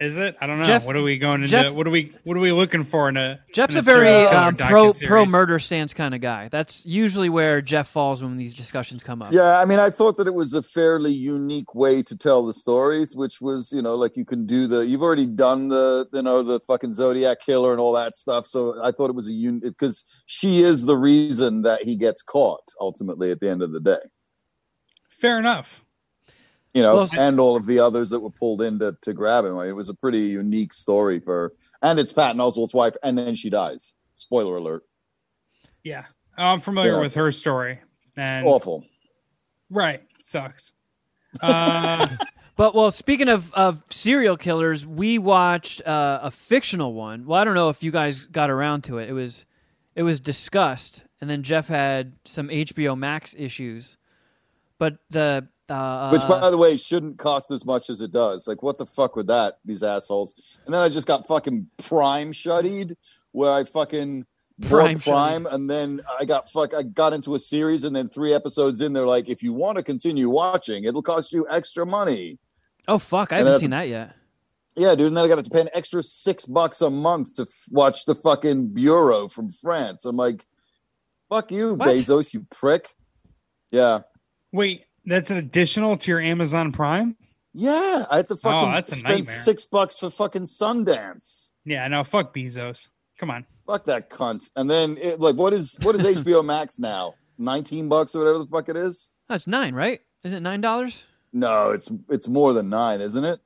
Is 0.04 0.18
it? 0.18 0.36
I 0.42 0.48
don't 0.48 0.60
know. 0.60 0.66
Jeff- 0.66 0.86
what 0.86 0.96
are 0.96 1.02
we 1.02 1.18
going 1.18 1.42
into? 1.42 1.48
Jeff- 1.48 1.74
what 1.74 1.88
are 1.88 1.90
we 1.90 2.14
what 2.24 2.36
are 2.36 2.42
we 2.42 2.52
looking 2.52 2.84
for 2.84 3.08
in 3.08 3.16
a 3.16 3.40
Jeff's 3.54 3.76
in 3.76 3.80
a 3.80 3.82
very 3.82 4.06
serial 4.06 4.28
um, 4.28 4.56
pro 4.56 4.92
docuseries? 4.92 5.08
pro 5.08 5.26
murder 5.26 5.60
stance 5.60 5.94
kind 5.94 6.14
of 6.14 6.22
guy. 6.22 6.50
That's 6.50 6.86
usually 6.86 7.30
where 7.30 7.62
Jeff 7.62 7.88
falls 7.88 8.22
when 8.22 8.38
these 8.38 8.56
discussions 8.56 9.04
come 9.04 9.22
up. 9.22 9.32
Yeah, 9.32 9.60
I 9.60 9.66
mean, 9.66 9.80
I 9.80 9.90
thought 9.90 10.18
that 10.18 10.28
it 10.28 10.34
was 10.34 10.54
a 10.54 10.62
fairly 10.62 11.14
unique 11.14 11.74
way 11.74 12.04
to 12.04 12.18
tell 12.18 12.46
the 12.46 12.54
stories, 12.54 13.16
which 13.16 13.40
was, 13.40 13.72
you 13.72 13.82
know, 13.82 13.96
like 13.96 14.18
you 14.18 14.26
can 14.26 14.46
do 14.46 14.68
the, 14.68 14.86
you've 14.86 15.04
already 15.04 15.26
done 15.26 15.70
the, 15.70 16.08
you 16.14 16.22
know, 16.22 16.44
the 16.44 16.60
fucking 16.68 16.94
Zodiac 16.94 17.40
killer 17.40 17.72
and 17.72 17.80
all 17.80 17.94
that 17.94 18.18
stuff. 18.18 18.46
So 18.46 18.84
I 18.84 18.92
thought 18.92 19.10
it 19.10 19.16
was 19.16 19.30
a 19.30 19.34
un 19.34 19.60
because 19.60 20.04
she 20.26 20.62
is 20.62 20.86
the 20.86 20.98
reason 20.98 21.62
that 21.62 21.84
he 21.84 21.96
gets 21.96 22.22
caught 22.22 22.68
ultimately 22.80 23.32
at 23.32 23.40
the 23.40 23.50
end 23.50 23.62
of 23.62 23.72
the 23.72 23.80
day, 23.80 24.00
Fair 25.10 25.40
enough. 25.40 25.83
You 26.74 26.82
know, 26.82 26.96
Well, 26.96 27.10
and 27.18 27.40
all 27.40 27.56
of 27.56 27.66
the 27.66 27.80
others 27.80 28.10
that 28.10 28.20
were 28.20 28.30
pulled 28.32 28.62
in 28.62 28.80
to, 28.80 28.98
to 29.02 29.14
grab 29.14 29.46
him. 29.46 29.58
It 29.60 29.72
was 29.74 29.90
a 29.90 29.94
pretty 29.94 30.20
unique 30.22 30.74
story 30.74 31.20
for, 31.20 31.54
and 31.82 32.00
it's 32.00 32.12
Patton 32.14 32.40
Oswalt's 32.42 32.74
wife, 32.74 32.96
and 33.04 33.18
then 33.18 33.36
she 33.36 33.50
dies. 33.50 33.94
Spoiler 34.16 34.58
alert. 34.58 34.84
Yeah. 35.84 36.04
I'm 36.38 36.60
familiar 36.60 36.94
Yeah. 36.94 37.02
with 37.02 37.14
her 37.16 37.32
story. 37.32 37.80
And 38.18 38.46
Awful. 38.48 38.86
right. 39.70 40.02
Sucks. 40.22 40.74
Uh 41.42 42.08
But 42.56 42.76
well, 42.76 42.92
speaking 42.92 43.30
of, 43.30 43.52
of 43.56 43.82
serial 43.90 44.38
killers, 44.38 44.86
we 44.86 45.18
watched 45.18 45.82
uh, 45.88 46.20
a 46.22 46.30
fictional 46.30 46.94
one. 46.94 47.26
Well, 47.26 47.42
I 47.42 47.44
don't 47.44 47.56
know 47.56 47.70
if 47.70 47.82
you 47.82 47.90
guys 47.90 48.28
got 48.28 48.52
around 48.52 48.84
to 48.84 49.00
it. 49.00 49.10
It 49.10 49.14
was 49.14 49.46
it 49.96 50.04
was 50.04 50.20
discussed, 50.20 51.04
and 51.20 51.28
then 51.30 51.42
Jeff 51.42 51.68
had 51.68 52.14
some 52.26 52.50
HBO 52.50 52.96
Max 52.96 53.34
issues. 53.38 53.98
But 54.78 54.98
the 55.10 55.48
uh, 55.70 56.10
Which, 56.10 56.28
by 56.28 56.50
the 56.50 56.58
way, 56.58 56.78
shouldn't 56.78 57.18
cost 57.18 57.50
as 57.52 57.66
much 57.66 57.90
as 57.90 58.02
it 58.02 58.12
does. 58.12 58.48
Like, 58.48 58.62
what 58.64 58.78
the 58.78 58.86
fuck 58.86 59.16
with 59.16 59.28
that? 59.28 59.60
These 59.66 59.84
assholes. 59.84 60.34
And 60.66 60.74
then 60.74 60.82
I 60.82 60.90
just 60.90 61.08
got 61.08 61.28
fucking 61.28 61.68
Prime 61.78 62.32
shuttied, 62.34 62.96
where 63.32 63.52
I 63.52 63.64
fucking 63.64 64.26
Prime 64.62 64.70
Prime 64.70 65.00
Prime, 65.00 65.46
and 65.48 65.70
then 65.70 66.02
I 66.20 66.26
got 66.26 66.50
fuck. 66.50 66.74
I 66.74 66.84
got 66.84 67.14
into 67.14 67.34
a 67.36 67.40
series, 67.40 67.84
and 67.86 67.96
then 67.96 68.08
three 68.08 68.34
episodes 68.34 68.82
in, 68.82 68.94
they're 68.94 69.08
like, 69.08 69.30
if 69.30 69.42
you 69.42 69.54
want 69.54 69.78
to 69.78 69.84
continue 69.84 70.30
watching, 70.30 70.84
it'll 70.84 71.02
cost 71.02 71.34
you 71.34 71.46
extra 71.50 71.86
money. 71.86 72.38
oh 72.88 73.00
fuck, 73.00 73.32
I 73.34 73.38
and 73.38 73.48
haven't 73.48 73.54
then- 73.54 73.60
seen 73.62 73.70
that 73.72 73.88
yet. 73.90 74.16
Yeah, 74.76 74.96
dude. 74.96 75.08
And 75.08 75.18
then 75.18 75.26
I 75.26 75.28
got 75.28 75.44
to 75.44 75.50
pay 75.52 75.62
an 75.62 75.70
extra 75.76 76.02
six 76.02 76.46
bucks 76.46 76.82
a 76.82 76.90
month 76.90 77.36
to 77.36 77.44
f- 77.44 77.66
watch 77.70 78.06
the 78.06 78.16
fucking 78.16 78.70
Bureau 78.74 79.28
from 79.28 79.52
France. 79.52 80.04
I'm 80.04 80.16
like, 80.16 80.48
fuck 81.30 81.52
you, 81.52 81.76
What? 81.76 81.90
Bezos, 81.90 82.34
you 82.34 82.48
prick. 82.50 82.90
Yeah. 83.70 84.00
wait, 84.52 84.86
that's 85.06 85.30
an 85.32 85.38
additional 85.38 85.98
to 85.98 86.12
your 86.12 86.20
Amazon 86.22 86.72
Prime? 86.72 87.16
Yeah, 87.54 88.06
I 88.10 88.18
had 88.18 88.28
to 88.30 88.36
fucking 88.36 88.70
Oh, 88.70 88.72
that's 88.72 88.92
a 88.92 88.96
spend 88.96 89.16
nightmare. 89.20 89.34
six 89.36 89.66
bucks 89.66 90.00
for 90.00 90.10
fucking 90.10 90.44
Sundance. 90.44 91.52
Yeah, 91.66 91.88
no, 91.88 92.04
fuck 92.04 92.34
Bezos. 92.36 92.88
Come 93.20 93.30
on. 93.30 93.46
Fuck 93.68 93.86
that 93.86 94.10
cunt. 94.10 94.50
And 94.56 94.70
then 94.70 94.98
it, 95.00 95.20
like 95.20 95.36
what 95.36 95.54
is 95.54 95.78
what 95.84 95.96
is 95.96 96.02
HBO 96.02 96.44
Max 96.46 96.80
now? 96.80 97.16
19 97.38 97.90
bucks 97.90 98.16
or 98.16 98.20
whatever 98.20 98.40
the 98.40 98.46
fuck 98.48 98.70
it 98.70 98.76
is? 98.78 99.14
Oh, 99.30 99.36
it's 99.36 99.48
nine, 99.48 99.74
right? 99.76 100.02
Isn't 100.24 100.38
it 100.38 100.42
nine 100.42 100.62
dollars? 100.62 101.04
No, 101.32 101.72
it's 101.72 101.92
it's 102.10 102.28
more 102.28 102.54
than 102.54 102.70
9, 102.70 103.02
isn't 103.02 103.24
it? 103.24 103.40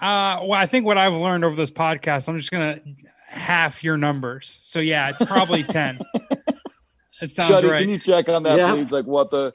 Uh 0.00 0.40
well, 0.42 0.52
I 0.54 0.66
think 0.66 0.84
what 0.86 0.98
I've 0.98 1.12
learned 1.12 1.44
over 1.44 1.54
this 1.54 1.70
podcast, 1.70 2.28
I'm 2.28 2.38
just 2.38 2.50
gonna 2.50 2.80
half 3.28 3.84
your 3.84 3.96
numbers. 3.96 4.58
So 4.62 4.80
yeah, 4.80 5.10
it's 5.10 5.24
probably 5.24 5.62
ten. 5.62 5.98
it 7.22 7.30
sounds 7.30 7.50
Shuddy, 7.50 7.70
right. 7.70 7.80
can 7.82 7.90
you 7.90 7.98
check 7.98 8.28
on 8.28 8.42
that 8.44 8.58
Yeah. 8.58 8.72
please 8.72 8.90
like 8.90 9.06
what 9.06 9.30
the 9.30 9.52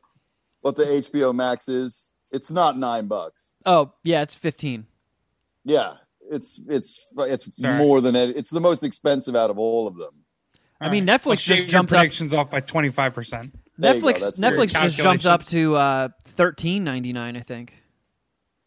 what 0.67 0.75
the 0.75 0.83
HBO 0.83 1.33
Max 1.33 1.67
is? 1.69 2.09
It's 2.31 2.51
not 2.51 2.77
9 2.77 3.07
bucks. 3.07 3.55
Oh 3.65 3.93
yeah, 4.03 4.21
it's 4.21 4.35
fifteen. 4.35 4.85
Yeah, 5.63 5.93
it's 6.29 6.59
it's 6.67 6.99
it's 7.19 7.55
Sorry. 7.61 7.77
more 7.77 8.01
than 8.01 8.15
it. 8.17 8.35
It's 8.35 8.49
the 8.49 8.59
most 8.59 8.83
expensive 8.83 9.35
out 9.35 9.49
of 9.49 9.57
all 9.57 9.87
of 9.87 9.95
them. 9.95 10.25
I 10.81 10.89
mean, 10.89 11.09
All 11.09 11.17
Netflix 11.17 11.25
Well, 11.25 11.35
just 11.35 11.45
shave 11.47 11.57
your 11.59 11.67
jumped 11.67 11.91
up- 11.93 11.97
predictions 11.99 12.33
off 12.33 12.49
by 12.51 12.59
twenty 12.59 12.89
five 12.91 13.13
percent. 13.13 13.57
There 13.77 13.93
go, 13.93 13.99
Netflix 14.07 14.39
Netflix 14.39 14.73
just 14.73 14.97
jumped 14.97 15.25
up 15.25 15.45
to 15.47 15.75
uh, 15.75 16.09
thirteen 16.25 16.83
ninety 16.83 17.13
nine, 17.13 17.37
I 17.37 17.41
think. 17.41 17.73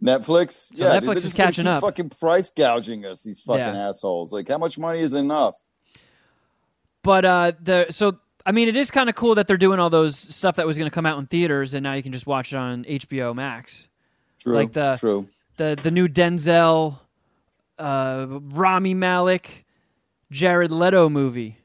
Netflix, 0.02 0.74
So 0.74 0.84
yeah, 0.84 0.98
Netflix 0.98 1.06
dude, 1.08 1.16
is 1.18 1.22
just 1.24 1.36
catching 1.36 1.64
keep 1.64 1.72
up. 1.74 1.80
Fucking 1.82 2.08
price 2.08 2.48
gouging 2.50 3.04
us, 3.04 3.22
these 3.22 3.42
fucking 3.42 3.60
Yeah. 3.74 3.88
assholes. 3.90 4.32
Like, 4.32 4.48
how 4.48 4.56
much 4.56 4.78
money 4.78 5.00
is 5.00 5.12
enough? 5.12 5.56
But 7.02 7.24
uh, 7.26 7.52
the 7.60 7.86
so 7.90 8.18
I 8.46 8.52
mean, 8.52 8.68
it 8.68 8.76
is 8.76 8.90
kind 8.90 9.08
of 9.08 9.14
cool 9.14 9.34
that 9.36 9.46
they're 9.46 9.56
doing 9.56 9.78
all 9.80 9.90
those 9.90 10.16
stuff 10.16 10.56
that 10.56 10.66
was 10.66 10.78
going 10.78 10.88
to 10.90 10.94
come 10.94 11.06
out 11.06 11.18
in 11.18 11.26
theaters, 11.26 11.74
and 11.74 11.82
now 11.82 11.92
you 11.94 12.02
can 12.02 12.12
just 12.12 12.26
watch 12.26 12.52
it 12.52 12.56
on 12.56 12.84
HBO 12.84 13.34
Max. 13.34 13.88
True, 14.40 14.54
Like 14.54 14.72
the- 14.72 14.96
true. 14.98 15.28
The 15.56 15.78
the 15.82 15.90
new 15.90 16.08
Denzel, 16.08 16.98
uh, 17.78 18.26
Rami 18.28 18.94
Malek, 18.94 19.66
Jared 20.30 20.70
Leto 20.70 21.10
movie. 21.10 21.58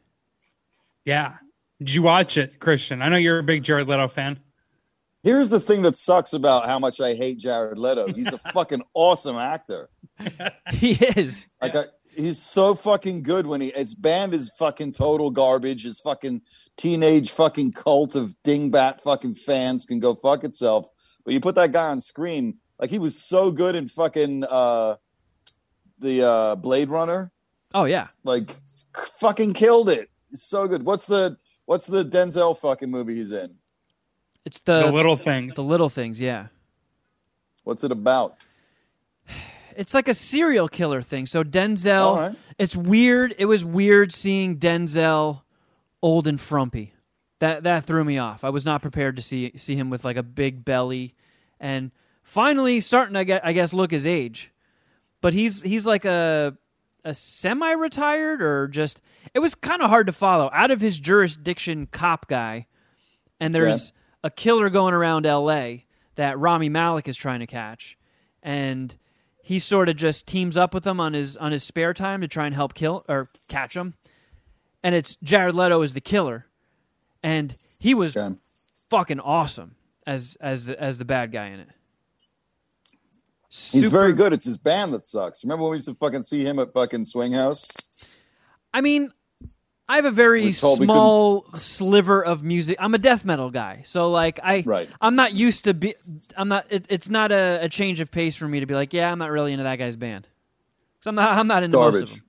Yeah. 1.06 1.36
Did 1.80 1.94
you 1.94 2.02
watch 2.02 2.36
it, 2.38 2.60
Christian? 2.60 3.02
I 3.02 3.08
know 3.10 3.16
you're 3.18 3.40
a 3.40 3.44
big 3.44 3.64
Jared 3.64 3.88
Leto 3.88 4.08
fan. 4.10 4.40
Here's 5.24 5.50
the 5.50 5.60
thing 5.62 5.82
that 5.84 5.98
sucks 5.98 6.34
about 6.34 6.66
how 6.68 6.78
much 6.78 7.00
I 7.00 7.16
hate 7.16 7.38
Jared 7.40 7.78
Leto. 7.78 8.12
He's 8.12 8.34
a 8.34 8.38
fucking 8.54 8.82
awesome 8.94 9.38
actor. 9.38 9.90
He 10.74 10.92
is. 10.94 11.46
Like, 11.62 11.76
I, 11.76 11.86
he's 12.14 12.40
so 12.42 12.76
fucking 12.76 13.24
good 13.24 13.48
when 13.48 13.62
he. 13.62 13.72
His 13.72 13.96
band 13.96 14.34
is 14.34 14.50
fucking 14.58 14.92
total 14.94 15.32
garbage. 15.32 15.84
His 15.84 16.00
fucking 16.00 16.42
teenage 16.78 17.32
fucking 17.32 17.72
cult 17.74 18.16
of 18.16 18.36
dingbat 18.44 19.02
fucking 19.02 19.36
fans 19.36 19.86
can 19.86 20.00
go 20.00 20.14
fuck 20.16 20.44
itself. 20.44 20.90
But 21.24 21.34
you 21.34 21.40
put 21.40 21.56
that 21.56 21.72
guy 21.72 21.90
on 21.90 22.00
screen, 22.02 22.60
like 22.80 22.90
he 22.90 23.00
was 23.00 23.18
so 23.22 23.52
good 23.52 23.76
in 23.76 23.88
fucking 23.88 24.44
uh 24.50 24.98
the 26.00 26.24
uh 26.24 26.56
Blade 26.56 26.90
Runner. 26.90 27.32
Oh 27.74 27.86
yeah. 27.86 28.08
Like, 28.24 28.56
fucking 29.20 29.54
killed 29.54 29.90
it. 29.90 30.10
He's 30.30 30.44
so 30.44 30.68
good. 30.68 30.84
What's 30.84 31.06
the 31.06 31.38
What's 31.66 31.88
the 31.88 32.06
Denzel 32.06 32.58
fucking 32.58 32.92
movie 32.92 33.16
he's 33.16 33.32
in? 33.32 33.58
It's 34.46 34.62
The, 34.62 34.84
the 34.84 34.92
little 34.92 35.16
things. 35.18 35.56
the 35.56 35.64
little 35.64 35.90
things. 35.90 36.22
Yeah. 36.22 36.48
What's 37.64 37.84
it 37.84 37.92
about? 37.92 38.36
It's 39.76 39.94
like 39.94 40.08
a 40.08 40.14
serial 40.14 40.68
killer 40.68 41.02
thing. 41.02 41.26
So 41.26 41.44
Denzel. 41.44 42.18
Right. 42.18 42.54
It's 42.58 42.76
weird. 42.76 43.36
It 43.38 43.46
was 43.46 43.64
weird 43.66 44.12
seeing 44.14 44.58
Denzel 44.58 45.42
old 46.02 46.28
and 46.28 46.40
frumpy. 46.40 46.94
That 47.40 47.64
that 47.64 47.86
threw 47.86 48.04
me 48.04 48.18
off. 48.18 48.44
I 48.44 48.50
was 48.50 48.66
not 48.66 48.82
prepared 48.82 49.18
to 49.18 49.22
see 49.22 49.52
see 49.58 49.76
him 49.76 49.90
with 49.90 50.06
like 50.06 50.18
a 50.18 50.24
big 50.24 50.64
belly, 50.64 51.14
and 51.60 51.92
finally 52.24 52.80
starting 52.80 53.14
to 53.16 53.26
get 53.26 53.46
I 53.46 53.54
guess 53.54 53.74
look 53.74 53.92
his 53.92 54.06
age. 54.06 54.52
But 55.22 55.34
he's 55.34 55.62
he's 55.62 55.86
like 55.86 56.06
a 56.06 56.58
a 57.04 57.14
semi 57.14 57.72
retired 57.72 58.42
or 58.42 58.68
just 58.68 59.02
it 59.34 59.40
was 59.40 59.54
kind 59.54 59.82
of 59.82 59.90
hard 59.90 60.08
to 60.08 60.14
follow 60.14 60.50
out 60.54 60.72
of 60.72 60.82
his 60.82 60.98
jurisdiction 60.98 61.88
cop 61.92 62.28
guy, 62.28 62.68
and 63.40 63.54
there's 63.54 63.92
a 64.24 64.30
killer 64.30 64.70
going 64.70 64.94
around 64.94 65.26
L.A. 65.26 65.86
that 66.16 66.40
Rami 66.40 66.70
Malek 66.70 67.08
is 67.08 67.18
trying 67.18 67.42
to 67.42 67.48
catch, 67.48 67.98
and 68.42 68.96
he 69.46 69.60
sort 69.60 69.90
of 69.90 69.96
just 69.96 70.26
teams 70.26 70.58
up 70.58 70.74
with 70.74 70.88
him 70.88 71.00
on 71.00 71.14
his 71.14 71.38
on 71.38 71.52
his 71.52 71.64
spare 71.64 71.94
time 71.94 72.20
to 72.22 72.28
try 72.28 72.48
and 72.48 72.56
help 72.56 72.74
kill 72.74 73.06
or 73.08 73.28
catch 73.48 73.76
him. 73.76 73.94
And 74.84 74.96
it's 74.96 75.14
Jared 75.22 75.54
Leto 75.54 75.84
is 75.84 75.94
the 75.94 76.02
killer, 76.02 76.48
and 77.22 77.54
he 77.80 77.94
was 77.94 78.18
Okay. 78.18 78.36
fucking 78.90 79.20
awesome 79.20 79.76
as 80.08 80.36
as 80.42 80.64
the 80.64 80.82
as 80.82 80.98
the 80.98 81.06
bad 81.06 81.32
guy 81.32 81.50
in 81.50 81.60
it. 81.60 81.68
He's 83.50 83.92
very 83.92 84.14
good. 84.14 84.34
It's 84.34 84.46
his 84.46 84.58
band 84.58 84.94
that 84.96 85.06
sucks. 85.06 85.44
Remember 85.44 85.62
when 85.66 85.72
we 85.74 85.78
used 85.78 85.88
to 85.90 85.94
fucking 85.94 86.24
see 86.24 86.44
him 86.44 86.58
at 86.58 86.74
fucking 86.74 87.06
Swing 87.06 87.32
House? 87.32 87.70
I 88.74 88.82
mean, 88.82 89.14
I 89.88 89.98
have 89.98 90.06
a 90.06 90.12
very 90.12 90.42
We 90.44 90.54
told 90.54 90.80
we 90.80 90.86
small 90.88 91.46
sliver 91.54 92.24
of 92.26 92.44
music. 92.44 92.78
I'm 92.80 92.96
a 92.96 92.98
death 92.98 93.24
metal 93.24 93.52
guy, 93.52 93.84
so 93.86 94.10
like 94.10 94.40
I, 94.42 94.64
Right. 94.66 94.90
I'm 95.00 95.16
not 95.16 95.36
used 95.36 95.66
to 95.66 95.74
be. 95.76 95.94
I'm 96.36 96.48
not. 96.48 96.66
It, 96.72 96.88
it's 96.90 97.08
not 97.10 97.32
a, 97.32 97.60
a 97.62 97.70
change 97.70 98.00
of 98.00 98.10
pace 98.12 98.36
for 98.36 98.48
me 98.48 98.62
to 98.62 98.66
be 98.66 98.74
like, 98.74 98.94
yeah, 98.94 99.12
I'm 99.12 99.20
not 99.20 99.30
really 99.30 99.52
into 99.54 99.64
that 99.64 99.76
guy's 99.76 99.96
band. 99.96 100.28
Because 100.96 101.08
I'm 101.08 101.16
not. 101.16 101.38
I'm 101.38 101.48
not 101.48 101.62
into 101.64 101.78
most 101.78 102.02
of 102.02 102.10
them. 102.10 102.22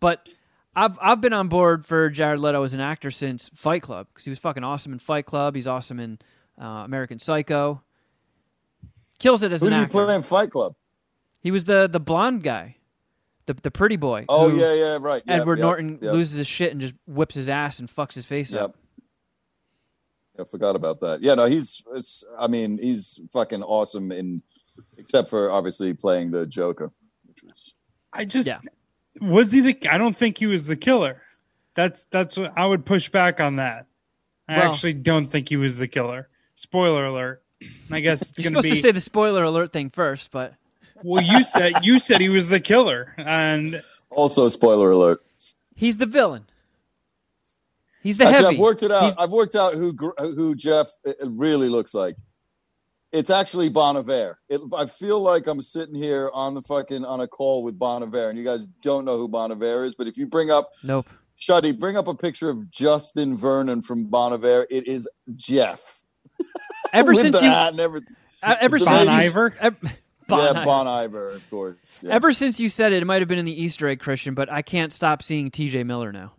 But 0.00 0.26
I've 0.74 0.98
I've 1.02 1.20
been 1.20 1.34
on 1.34 1.48
board 1.48 1.84
for 1.84 2.08
Jared 2.08 2.40
Leto 2.40 2.62
as 2.62 2.72
an 2.72 2.80
actor 2.80 3.10
since 3.10 3.50
Fight 3.54 3.82
Club 3.82 4.06
because 4.12 4.24
he 4.24 4.30
was 4.30 4.38
fucking 4.38 4.64
awesome 4.64 4.92
in 4.94 4.98
Fight 4.98 5.26
Club. 5.26 5.54
He's 5.54 5.66
awesome 5.66 6.00
in 6.00 6.18
uh, 6.60 6.64
American 6.64 7.18
Psycho. 7.18 7.82
Kills 9.18 9.42
it 9.42 9.52
as 9.52 9.60
Who 9.60 9.66
an 9.66 9.72
did 9.74 9.80
actor. 9.82 10.04
play 10.06 10.14
in 10.14 10.22
Fight 10.22 10.50
Club? 10.50 10.74
He 11.40 11.50
was 11.50 11.66
the 11.66 11.88
the 11.90 12.00
blonde 12.00 12.42
guy, 12.42 12.76
the 13.46 13.54
the 13.54 13.70
pretty 13.70 13.96
boy. 13.96 14.24
Oh 14.28 14.48
yeah, 14.54 14.72
yeah, 14.74 14.98
right. 15.00 15.22
Yep, 15.26 15.40
Edward 15.40 15.58
yep, 15.58 15.62
Norton 15.64 15.98
Yep, 16.00 16.12
loses 16.12 16.38
his 16.38 16.46
shit 16.46 16.72
and 16.72 16.80
just 16.80 16.94
whips 17.06 17.34
his 17.34 17.48
ass 17.48 17.78
and 17.78 17.88
fucks 17.88 18.14
his 18.14 18.26
face 18.26 18.50
Yep. 18.52 18.62
up. 18.62 18.76
I 20.38 20.44
forgot 20.44 20.74
about 20.74 21.00
that. 21.00 21.22
Yeah, 21.22 21.34
no, 21.34 21.46
he's. 21.46 21.82
It's. 21.94 22.24
I 22.38 22.48
mean, 22.48 22.78
he's 22.78 23.20
fucking 23.32 23.62
awesome 23.62 24.10
in, 24.10 24.42
except 24.98 25.28
for 25.30 25.50
obviously 25.50 25.94
playing 25.94 26.32
the 26.32 26.44
Joker, 26.46 26.90
which 27.26 27.42
was 27.44 27.74
I 28.12 28.24
just 28.24 28.48
Yeah. 28.48 28.58
Was 29.20 29.52
he 29.52 29.60
the? 29.60 29.88
I 29.90 29.96
don't 29.98 30.16
think 30.16 30.38
he 30.38 30.46
was 30.46 30.66
the 30.66 30.76
killer. 30.76 31.22
That's 31.74 32.04
that's 32.10 32.36
what 32.36 32.52
I 32.56 32.66
would 32.66 32.84
push 32.84 33.08
back 33.10 33.38
on 33.40 33.56
that. 33.56 33.86
I 34.48 34.58
Well- 34.58 34.72
actually 34.72 34.94
don't 34.94 35.26
think 35.28 35.48
he 35.48 35.56
was 35.56 35.78
the 35.78 35.86
killer. 35.88 36.28
Spoiler 36.54 37.06
alert. 37.06 37.42
I 37.90 38.00
guess 38.00 38.22
it's 38.22 38.38
You're 38.38 38.50
gonna 38.50 38.62
supposed 38.62 38.74
be. 38.74 38.76
to 38.76 38.82
say 38.88 38.90
the 38.92 39.00
spoiler 39.00 39.44
alert 39.44 39.72
thing 39.72 39.88
first, 39.90 40.30
but 40.32 40.54
well, 41.02 41.22
you 41.22 41.44
said 41.44 41.84
you 41.84 41.98
said 41.98 42.20
he 42.20 42.28
was 42.28 42.48
the 42.48 42.60
killer, 42.60 43.14
and 43.18 43.80
Also, 44.10 44.48
spoiler 44.48 44.90
alert. 44.90 45.18
he's 45.74 45.96
the 45.96 46.06
villain. 46.06 46.44
He's 48.02 48.18
the 48.18 48.24
Actually, 48.26 48.44
heavy. 48.44 48.56
I've 48.56 48.60
worked 48.60 48.82
it 48.82 48.92
out. 48.92 49.02
He's- 49.02 49.16
I've 49.18 49.30
worked 49.30 49.56
out 49.56 49.74
who 49.74 49.94
who 50.18 50.54
Jeff 50.54 50.88
uh, 51.06 51.12
really 51.26 51.68
looks 51.68 51.94
like. 51.94 52.16
It's 53.12 53.30
actually 53.30 53.68
Bon 53.68 53.96
Iver. 53.96 54.38
It, 54.48 54.60
I 54.76 54.86
feel 54.86 55.20
like 55.20 55.46
I'm 55.46 55.62
sitting 55.62 55.94
here 55.94 56.30
on 56.34 56.54
the 56.54 56.62
fucking 56.62 57.04
on 57.04 57.20
a 57.20 57.28
call 57.28 57.62
with 57.62 57.78
Bon 57.78 58.02
Iver, 58.02 58.28
and 58.28 58.36
you 58.38 58.44
guys 58.44 58.66
don't 58.82 59.04
know 59.04 59.16
who 59.16 59.28
Bon 59.28 59.52
Iver 59.52 59.84
is. 59.84 59.94
But 59.94 60.08
if 60.08 60.16
you 60.16 60.26
bring 60.26 60.50
up 60.50 60.70
Nope. 60.82 61.06
Shuddy, 61.38 61.76
bring 61.78 61.96
up 61.96 62.08
a 62.08 62.14
picture 62.14 62.50
of 62.50 62.70
Justin 62.70 63.36
Vernon 63.36 63.82
from 63.82 64.06
Bon 64.08 64.32
Iver. 64.32 64.66
It 64.68 64.86
is 64.88 65.08
Jeff. 65.36 66.04
Ever 66.92 67.14
since 67.14 67.36
the 67.38 67.44
you, 67.44 67.50
hat 67.50 67.70
and 67.72 67.80
everything. 67.80 68.16
uh, 68.42 68.56
ever 68.60 68.78
Bon 68.78 68.86
since 69.06 69.08
you- 69.08 69.14
Iver? 69.14 69.54
ev- 69.60 69.76
Bon 70.28 70.38
yeah, 70.38 70.50
Iver. 70.60 70.64
Bon 70.64 70.86
Iver, 70.88 71.30
of 71.32 71.50
course. 71.50 72.02
Yeah. 72.06 72.14
Ever 72.14 72.32
since 72.32 72.58
you 72.60 72.68
said 72.68 72.92
it, 72.92 73.02
it 73.02 73.04
might 73.06 73.20
have 73.20 73.28
been 73.28 73.38
in 73.38 73.44
the 73.44 73.62
Easter 73.62 73.88
egg, 73.88 74.00
Christian, 74.00 74.34
but 74.34 74.50
I 74.50 74.62
can't 74.62 74.92
stop 74.92 75.22
seeing 75.22 75.50
T.J. 75.50 75.84
Miller 75.84 76.12
now. 76.12 76.32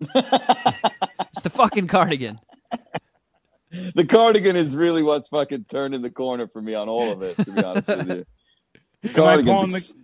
it's 0.00 1.42
the 1.42 1.50
fucking 1.50 1.86
cardigan. 1.86 2.38
the 3.94 4.04
cardigan 4.04 4.56
is 4.56 4.76
really 4.76 5.02
what's 5.02 5.28
fucking 5.28 5.64
turning 5.70 6.02
the 6.02 6.10
corner 6.10 6.46
for 6.48 6.60
me 6.60 6.74
on 6.74 6.88
all 6.88 7.10
of 7.12 7.22
it. 7.22 7.36
To 7.36 7.52
be 7.52 7.62
honest 7.64 7.88
with 7.88 8.08
you, 8.08 8.26
the 9.02 9.08
am 9.08 9.10
I 9.10 9.12
cardigan's 9.12 9.60
pulling 9.60 9.74
ex- 9.74 9.88
the? 9.92 9.98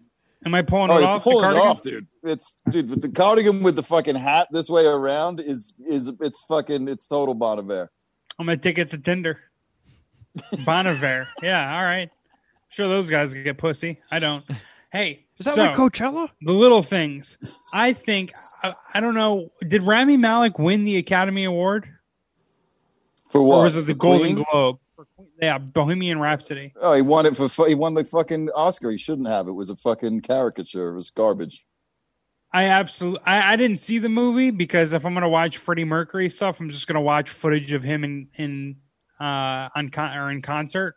Am 0.46 0.54
I 0.54 0.62
pulling 0.62 0.90
Oh, 0.90 0.96
it 0.96 1.00
you're 1.00 1.08
off? 1.10 1.22
the 1.24 1.30
pulling 1.30 1.38
it 1.38 1.42
cardigan? 1.42 1.68
off, 1.68 1.82
dude. 1.82 2.06
It's 2.22 2.54
dude, 2.70 2.88
with 2.90 3.02
the 3.02 3.10
cardigan 3.10 3.62
with 3.62 3.76
the 3.76 3.82
fucking 3.82 4.16
hat 4.16 4.48
this 4.50 4.70
way 4.70 4.86
around 4.86 5.40
is 5.40 5.74
is 5.84 6.10
it's 6.20 6.42
fucking 6.44 6.88
it's 6.88 7.06
total 7.06 7.34
Bon 7.34 7.58
Iver. 7.58 7.90
I'm 8.38 8.46
gonna 8.46 8.56
take 8.56 8.78
it 8.78 8.90
to 8.90 8.98
Tinder. 8.98 9.38
Bon 10.64 10.86
Iver. 10.86 11.26
Yeah, 11.42 11.76
all 11.76 11.82
right. 11.84 12.08
Sure, 12.70 12.88
those 12.88 13.10
guys 13.10 13.34
get 13.34 13.58
pussy. 13.58 14.00
I 14.10 14.18
don't. 14.18 14.44
Hey, 14.92 15.26
Is 15.38 15.44
that 15.46 15.54
so, 15.54 15.64
like 15.66 15.76
Coachella? 15.76 16.28
the 16.42 16.52
little 16.52 16.82
things. 16.82 17.38
I 17.72 17.92
think 17.92 18.32
I, 18.62 18.74
I 18.94 19.00
don't 19.00 19.14
know. 19.14 19.52
Did 19.68 19.82
Rami 19.82 20.16
Malek 20.16 20.58
win 20.58 20.84
the 20.84 20.96
Academy 20.96 21.44
Award, 21.44 21.88
For 23.28 23.42
what? 23.42 23.58
or 23.58 23.62
was 23.64 23.76
it 23.76 23.86
the 23.86 23.92
For 23.92 23.98
Golden 23.98 24.34
Queen? 24.34 24.46
Globe? 24.50 24.78
For 24.96 25.04
Queen- 25.16 25.28
Yeah, 25.40 25.58
Bohemian 25.58 26.18
Rhapsody. 26.18 26.72
Oh, 26.80 26.94
he 26.94 27.02
won 27.02 27.26
it 27.26 27.36
for 27.36 27.48
he 27.68 27.74
won 27.74 27.94
the 27.94 28.04
fucking 28.04 28.50
Oscar. 28.54 28.90
He 28.90 28.98
shouldn't 28.98 29.28
have. 29.28 29.46
It 29.48 29.52
was 29.52 29.70
a 29.70 29.76
fucking 29.76 30.22
caricature. 30.22 30.90
It 30.90 30.94
was 30.96 31.10
garbage. 31.10 31.64
I 32.52 32.64
absolutely. 32.64 33.20
I, 33.26 33.52
I 33.52 33.56
didn't 33.56 33.76
see 33.78 33.98
the 33.98 34.08
movie 34.08 34.50
because 34.50 34.92
if 34.92 35.06
I'm 35.06 35.14
gonna 35.14 35.28
watch 35.28 35.58
Freddie 35.58 35.84
Mercury 35.84 36.28
stuff, 36.28 36.58
I'm 36.60 36.68
just 36.68 36.88
gonna 36.88 37.00
watch 37.00 37.30
footage 37.30 37.72
of 37.72 37.84
him 37.84 38.02
in 38.02 38.28
in 38.36 38.76
uh 39.20 39.68
on 39.76 39.88
con- 39.90 40.16
or 40.16 40.30
in 40.32 40.42
concert. 40.42 40.96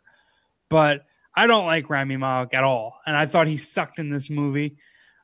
But 0.68 1.02
I 1.36 1.46
don't 1.46 1.66
like 1.66 1.90
Rami 1.90 2.16
Malek 2.16 2.54
at 2.54 2.64
all, 2.64 3.00
and 3.06 3.16
I 3.16 3.26
thought 3.26 3.46
he 3.46 3.56
sucked 3.56 3.98
in 3.98 4.08
this 4.08 4.30
movie. 4.30 4.76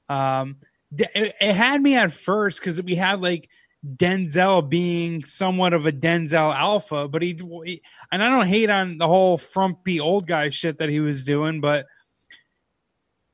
Um, 0.08 0.56
it, 0.98 1.54
had 1.54 1.80
me 1.82 1.96
at 1.96 2.12
first 2.12 2.60
because 2.60 2.82
we 2.82 2.96
had 2.96 3.20
like 3.20 3.48
Denzel 3.96 4.68
being 4.68 5.24
somewhat 5.24 5.72
of 5.72 5.86
a 5.86 5.92
Denzel 5.92 6.54
alpha, 6.54 7.08
but 7.08 7.22
he, 7.22 7.40
he 7.64 7.82
and 8.10 8.22
I 8.22 8.28
don't 8.28 8.48
hate 8.48 8.70
on 8.70 8.98
the 8.98 9.06
whole 9.06 9.38
frumpy 9.38 10.00
old 10.00 10.26
guy 10.26 10.50
shit 10.50 10.78
that 10.78 10.88
he 10.88 11.00
was 11.00 11.24
doing, 11.24 11.60
but 11.60 11.86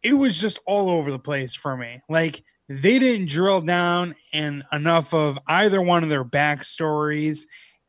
it 0.03 0.13
was 0.13 0.39
just 0.39 0.59
all 0.67 0.91
over 0.91 1.11
the 1.11 1.19
place 1.19 1.55
for 1.55 1.77
me. 1.77 2.01
Like 2.09 2.45
they 2.69 2.99
didn't 2.99 3.29
drill 3.29 3.61
down 3.61 4.15
and 4.33 4.63
enough 4.73 5.15
of 5.15 5.39
either 5.47 5.81
one 5.81 6.03
of 6.03 6.09
their 6.09 6.25
backstories. 6.25 7.43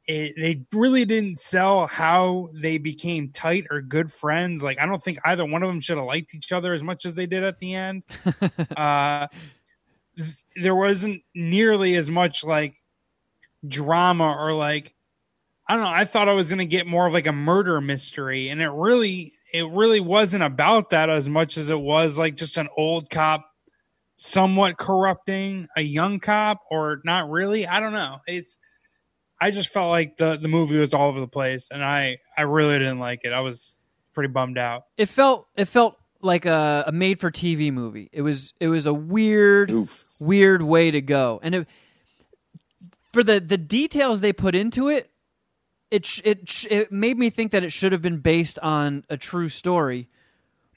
It, 0.07 0.35
they 0.38 0.65
really 0.71 1.03
didn't 1.03 1.38
sell 1.38 1.85
how 1.85 2.49
they 2.53 2.77
became 2.77 3.29
tight 3.29 3.65
or 3.69 3.81
good 3.81 4.11
friends. 4.11 4.63
Like 4.63 4.79
I 4.79 4.85
don't 4.85 5.01
think 5.01 5.19
either 5.25 5.45
one 5.45 5.63
of 5.63 5.67
them 5.67 5.81
should 5.81 5.97
have 5.97 6.05
liked 6.05 6.34
each 6.34 6.51
other 6.51 6.73
as 6.73 6.81
much 6.81 7.05
as 7.05 7.13
they 7.15 7.25
did 7.25 7.43
at 7.43 7.59
the 7.59 7.75
end. 7.75 8.03
uh, 8.77 9.27
th- 10.17 10.45
there 10.55 10.75
wasn't 10.75 11.21
nearly 11.35 11.95
as 11.97 12.09
much 12.09 12.43
like 12.45 12.75
drama 13.67 14.35
or 14.39 14.53
like 14.53 14.95
I 15.67 15.75
don't 15.75 15.84
know. 15.84 15.89
I 15.89 16.05
thought 16.05 16.29
I 16.29 16.34
was 16.34 16.49
going 16.49 16.59
to 16.59 16.65
get 16.65 16.88
more 16.88 17.07
of 17.07 17.13
like 17.13 17.27
a 17.27 17.34
murder 17.34 17.81
mystery, 17.81 18.49
and 18.49 18.61
it 18.61 18.69
really, 18.69 19.34
it 19.53 19.69
really 19.69 19.99
wasn't 19.99 20.43
about 20.43 20.91
that 20.91 21.09
as 21.09 21.27
much 21.27 21.57
as 21.57 21.69
it 21.69 21.79
was 21.79 22.17
like 22.17 22.38
just 22.38 22.55
an 22.55 22.69
old 22.77 23.09
cop, 23.09 23.45
somewhat 24.15 24.77
corrupting 24.77 25.67
a 25.75 25.81
young 25.81 26.21
cop, 26.21 26.61
or 26.71 27.01
not 27.03 27.29
really. 27.29 27.67
I 27.67 27.81
don't 27.81 27.91
know. 27.91 28.19
It's, 28.27 28.59
I 29.39 29.51
just 29.51 29.69
felt 29.69 29.89
like 29.89 30.18
the 30.18 30.38
the 30.38 30.47
movie 30.47 30.77
was 30.77 30.93
all 30.93 31.09
over 31.09 31.19
the 31.19 31.27
place, 31.27 31.69
and 31.72 31.84
I 31.84 32.18
I 32.38 32.43
really 32.43 32.80
didn't 32.80 32.99
like 32.99 33.22
it. 33.23 33.34
I 33.34 33.41
was 33.41 33.76
pretty 34.14 34.30
bummed 34.30 34.57
out. 34.57 34.85
It 34.97 35.07
felt 35.07 35.47
it 35.55 35.65
felt 35.65 35.97
like 36.22 36.45
a, 36.45 36.85
a 36.88 36.91
made 36.91 37.19
for 37.19 37.31
TV 37.31 37.72
movie. 37.72 38.09
It 38.11 38.22
was 38.22 38.53
it 38.59 38.68
was 38.68 38.85
a 38.85 38.93
weird 38.93 39.72
Oof. 39.72 40.03
weird 40.19 40.61
way 40.61 40.91
to 40.91 41.01
go. 41.01 41.39
And 41.43 41.55
it, 41.55 41.68
for 43.14 43.23
the 43.23 43.39
the 43.39 43.57
details 43.57 44.22
they 44.22 44.34
put 44.34 44.55
into 44.55 44.89
it, 44.89 45.11
it 45.91 46.19
it 46.23 46.65
it 46.69 46.91
made 46.91 47.18
me 47.18 47.30
think 47.30 47.51
that 47.51 47.64
it 47.64 47.72
should 47.72 47.91
have 47.91 48.01
been 48.01 48.19
based 48.19 48.57
on 48.59 49.05
a 49.09 49.18
true 49.18 49.49
story, 49.49 50.09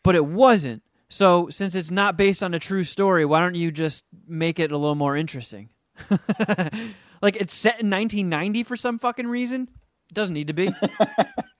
but 0.02 0.14
it 0.14 0.26
wasn't. 0.26 0.82
So 1.08 1.48
since 1.48 1.74
it's 1.74 1.90
not 1.90 2.16
based 2.16 2.42
on 2.42 2.54
a 2.54 2.58
true 2.60 2.84
story, 2.84 3.24
why 3.24 3.40
don't 3.40 3.56
you 3.56 3.72
just 3.72 4.04
make 4.28 4.60
it 4.60 4.70
a 4.70 4.76
little 4.76 4.94
more 4.94 5.16
interesting? 5.16 5.70
like 7.22 7.36
it's 7.36 7.54
set 7.54 7.80
in 7.80 7.90
1990 7.90 8.62
for 8.64 8.76
some 8.76 8.98
fucking 8.98 9.26
reason. 9.26 9.68
It 10.10 10.14
doesn't 10.14 10.34
need 10.34 10.48
to 10.48 10.52
be. 10.52 10.68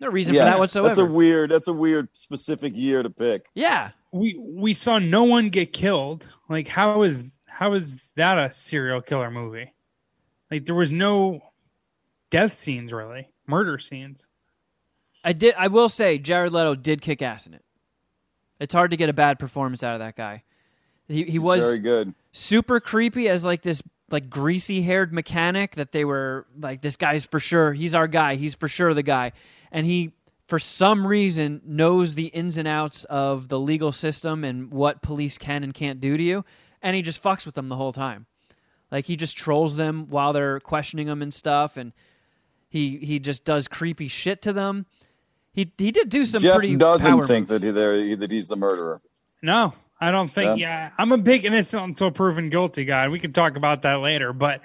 No 0.03 0.09
reason 0.09 0.33
for 0.33 0.39
that 0.39 0.59
whatsoever. 0.59 0.89
That's 0.89 0.99
a 0.99 1.05
weird. 1.05 1.51
That's 1.51 1.69
a 1.69 1.75
weird 1.75 2.09
specific 2.17 2.73
year 2.75 3.03
to 3.03 3.11
pick. 3.11 3.51
yeah. 3.55 3.91
We 4.13 4.35
we 4.41 4.73
saw 4.73 4.99
no 4.99 5.25
one 5.25 5.51
get 5.51 5.75
killed. 5.75 6.27
Like 6.49 6.67
how 6.69 7.03
is 7.03 7.23
how 7.47 7.75
is 7.75 7.99
that 8.17 8.39
a 8.39 8.51
serial 8.51 9.03
killer 9.03 9.31
movie? 9.31 9.75
Like 10.51 10.65
there 10.65 10.75
was 10.75 10.91
no 10.91 11.43
death 12.31 12.55
scenes 12.55 12.95
really, 12.95 13.29
murder 13.47 13.79
scenes. 13.79 14.27
I 15.23 15.35
did. 15.35 15.55
I 15.59 15.69
will 15.69 15.91
say, 15.91 16.17
Jared 16.17 16.55
Leto 16.55 16.75
did 16.75 17.03
kick 17.03 17.21
ass 17.21 17.47
in 17.47 17.53
it. 17.53 17.63
It's 18.59 18.73
hard 18.73 18.91
to 18.93 18.97
get 18.97 19.11
a 19.11 19.13
bad 19.13 19.39
performance 19.39 19.83
out 19.85 19.93
of 19.93 20.01
that 20.01 20.17
guy. 20.17 20.45
He 21.09 21.25
he 21.25 21.33
He's 21.33 21.41
was 21.41 21.63
very 21.63 21.79
good. 21.79 22.15
super 22.33 22.81
creepy 22.81 23.29
as 23.29 23.45
like 23.45 23.61
this 23.61 23.83
like 24.11 24.29
greasy 24.31 24.83
haired 24.83 25.13
mechanic 25.13 25.77
that 25.77 25.93
they 25.93 26.05
were 26.05 26.47
like 26.59 26.83
this 26.83 26.97
guy's 26.97 27.25
for 27.25 27.41
sure 27.41 27.73
he's 27.73 27.95
our 27.95 28.09
guy 28.09 28.35
he's 28.35 28.55
for 28.55 28.69
sure 28.69 28.95
the 28.95 29.03
guy 29.03 29.33
and 29.73 29.87
he 29.87 30.13
for 30.47 30.59
some 30.59 31.07
reason 31.07 31.61
knows 31.65 32.15
the 32.15 32.27
ins 32.27 32.57
and 32.57 32.67
outs 32.67 33.05
of 33.05 33.49
the 33.49 33.59
legal 33.59 33.93
system 33.93 34.43
and 34.45 34.71
what 34.71 35.01
police 35.03 35.39
can 35.39 35.63
and 35.63 35.75
can't 35.75 36.01
do 36.01 36.17
to 36.17 36.23
you 36.23 36.45
and 36.83 36.97
he 36.97 37.03
just 37.03 37.23
fucks 37.23 37.47
with 37.47 37.55
them 37.55 37.69
the 37.69 37.77
whole 37.77 37.93
time 37.93 38.27
like 38.91 39.07
he 39.07 39.17
just 39.17 39.37
trolls 39.37 39.77
them 39.77 40.09
while 40.09 40.33
they're 40.33 40.61
questioning 40.61 41.07
him 41.07 41.23
and 41.23 41.33
stuff 41.33 41.77
and 41.77 41.93
he 42.69 42.99
he 42.99 43.19
just 43.19 43.45
does 43.45 43.69
creepy 43.69 44.09
shit 44.09 44.43
to 44.43 44.53
them 44.53 44.87
he 45.53 45.73
he 45.79 45.91
did 45.91 46.09
do 46.09 46.25
some 46.25 46.41
Jeff 46.41 46.57
pretty 46.57 46.77
doesn't 46.77 47.11
power 47.11 47.27
think 47.27 47.49
moves. 47.49 47.75
that 47.75 47.97
he, 47.97 48.15
that 48.15 48.31
he's 48.31 48.49
the 48.49 48.57
murderer. 48.57 49.01
No, 49.43 49.75
I 50.01 50.11
don't 50.11 50.29
think. 50.29 50.59
Yeah, 50.59 50.91
I'm 50.99 51.13
a 51.13 51.19
big 51.19 51.45
innocent 51.45 51.83
until 51.83 52.11
proven 52.11 52.51
guilty 52.51 52.85
guy. 52.85 53.09
We 53.09 53.21
can 53.21 53.33
talk 53.33 53.57
about 53.57 53.83
that 53.83 53.97
later, 53.97 54.33
but 54.33 54.63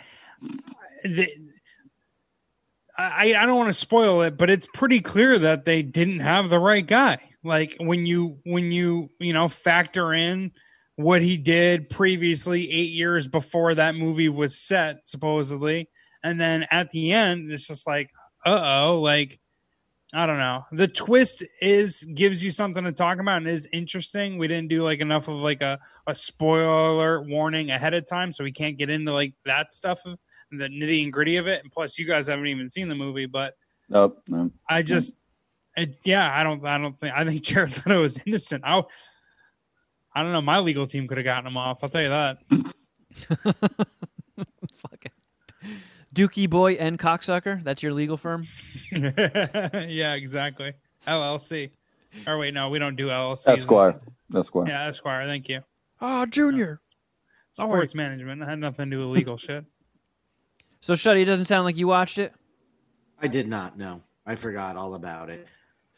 the, 1.03 1.29
I 2.97 3.35
I 3.35 3.45
don't 3.45 3.57
want 3.57 3.69
to 3.69 3.73
spoil 3.73 4.21
it, 4.21 4.37
but 4.37 4.49
it's 4.49 4.67
pretty 4.73 5.01
clear 5.01 5.37
that 5.39 5.65
they 5.65 5.81
didn't 5.81 6.21
have 6.21 6.49
the 6.49 6.59
right 6.59 6.85
guy. 6.85 7.19
Like 7.43 7.75
when 7.79 8.05
you 8.05 8.39
when 8.45 8.71
you 8.71 9.09
you 9.19 9.33
know 9.33 9.47
factor 9.47 10.13
in 10.13 10.51
what 10.95 11.21
he 11.21 11.37
did 11.37 11.89
previously 11.89 12.71
eight 12.71 12.91
years 12.91 13.27
before 13.27 13.75
that 13.75 13.95
movie 13.95 14.29
was 14.29 14.57
set 14.57 15.05
supposedly 15.05 15.89
and 16.23 16.39
then 16.39 16.65
at 16.71 16.89
the 16.91 17.11
end 17.11 17.51
it's 17.51 17.67
just 17.67 17.85
like 17.85 18.09
uh-oh 18.45 19.01
like 19.01 19.39
I 20.15 20.25
don't 20.25 20.37
know. 20.37 20.65
The 20.71 20.87
twist 20.87 21.43
is 21.61 22.01
gives 22.01 22.41
you 22.41 22.49
something 22.49 22.85
to 22.85 22.93
talk 22.93 23.19
about 23.19 23.37
and 23.37 23.47
is 23.49 23.67
interesting. 23.73 24.37
We 24.37 24.47
didn't 24.47 24.69
do 24.69 24.81
like 24.81 24.99
enough 25.01 25.27
of 25.27 25.35
like 25.35 25.61
a, 25.61 25.77
a 26.07 26.15
spoiler 26.15 26.91
alert 26.91 27.27
warning 27.27 27.69
ahead 27.69 27.93
of 27.93 28.07
time, 28.07 28.31
so 28.31 28.45
we 28.45 28.53
can't 28.53 28.77
get 28.77 28.89
into 28.89 29.11
like 29.11 29.33
that 29.43 29.73
stuff 29.73 29.99
of 30.05 30.17
the 30.51 30.69
nitty 30.69 31.03
and 31.03 31.11
gritty 31.11 31.35
of 31.35 31.47
it. 31.47 31.61
And 31.63 31.71
plus, 31.71 31.99
you 31.99 32.07
guys 32.07 32.27
haven't 32.27 32.47
even 32.47 32.69
seen 32.69 32.87
the 32.87 32.95
movie, 32.95 33.25
but 33.25 33.55
Nope. 33.89 34.21
no. 34.29 34.51
I 34.69 34.83
just, 34.83 35.15
it, 35.75 35.97
yeah, 36.05 36.31
I 36.33 36.43
don't, 36.43 36.63
I 36.65 36.77
don't 36.77 36.93
think, 36.93 37.13
I 37.13 37.25
think 37.25 37.41
Jared 37.43 37.75
Leto 37.85 38.03
is 38.03 38.17
innocent. 38.25 38.63
I, 38.65 38.81
I 40.15 40.23
don't 40.23 40.31
know. 40.31 40.41
My 40.41 40.59
legal 40.59 40.87
team 40.87 41.09
could 41.09 41.17
have 41.17 41.25
gotten 41.25 41.47
him 41.47 41.57
off. 41.57 41.79
I'll 41.83 41.89
tell 41.89 42.01
you 42.01 42.09
that. 42.09 42.37
Fucking 44.77 45.11
Dookie 46.13 46.49
boy 46.49 46.73
and 46.75 46.97
cocksucker. 46.97 47.61
That's 47.63 47.83
your 47.83 47.91
legal 47.91 48.15
firm. 48.15 48.47
yeah, 49.89 50.13
exactly. 50.13 50.73
LLC. 51.07 51.71
Or 52.25 52.37
wait, 52.37 52.53
no, 52.53 52.69
we 52.69 52.79
don't 52.79 52.95
do 52.95 53.07
LLC. 53.07 53.47
Esquire. 53.49 53.99
Esquire. 54.33 54.67
Yeah, 54.67 54.87
Esquire. 54.87 55.27
Thank 55.27 55.49
you. 55.49 55.61
Ah, 56.01 56.25
Junior. 56.25 56.79
Sports 57.51 57.95
management. 57.95 58.41
It 58.41 58.45
had 58.45 58.59
nothing 58.59 58.89
to 58.89 58.97
do 58.97 59.01
with 59.01 59.09
legal 59.09 59.37
shit. 59.37 59.65
So, 60.81 60.93
Shuddy, 60.93 61.21
it 61.21 61.25
doesn't 61.25 61.45
sound 61.45 61.65
like 61.65 61.77
you 61.77 61.87
watched 61.87 62.17
it. 62.17 62.33
I 63.21 63.27
did 63.27 63.47
not 63.47 63.77
know. 63.77 64.01
I 64.25 64.35
forgot 64.35 64.75
all 64.75 64.93
about 64.95 65.29
it. 65.29 65.47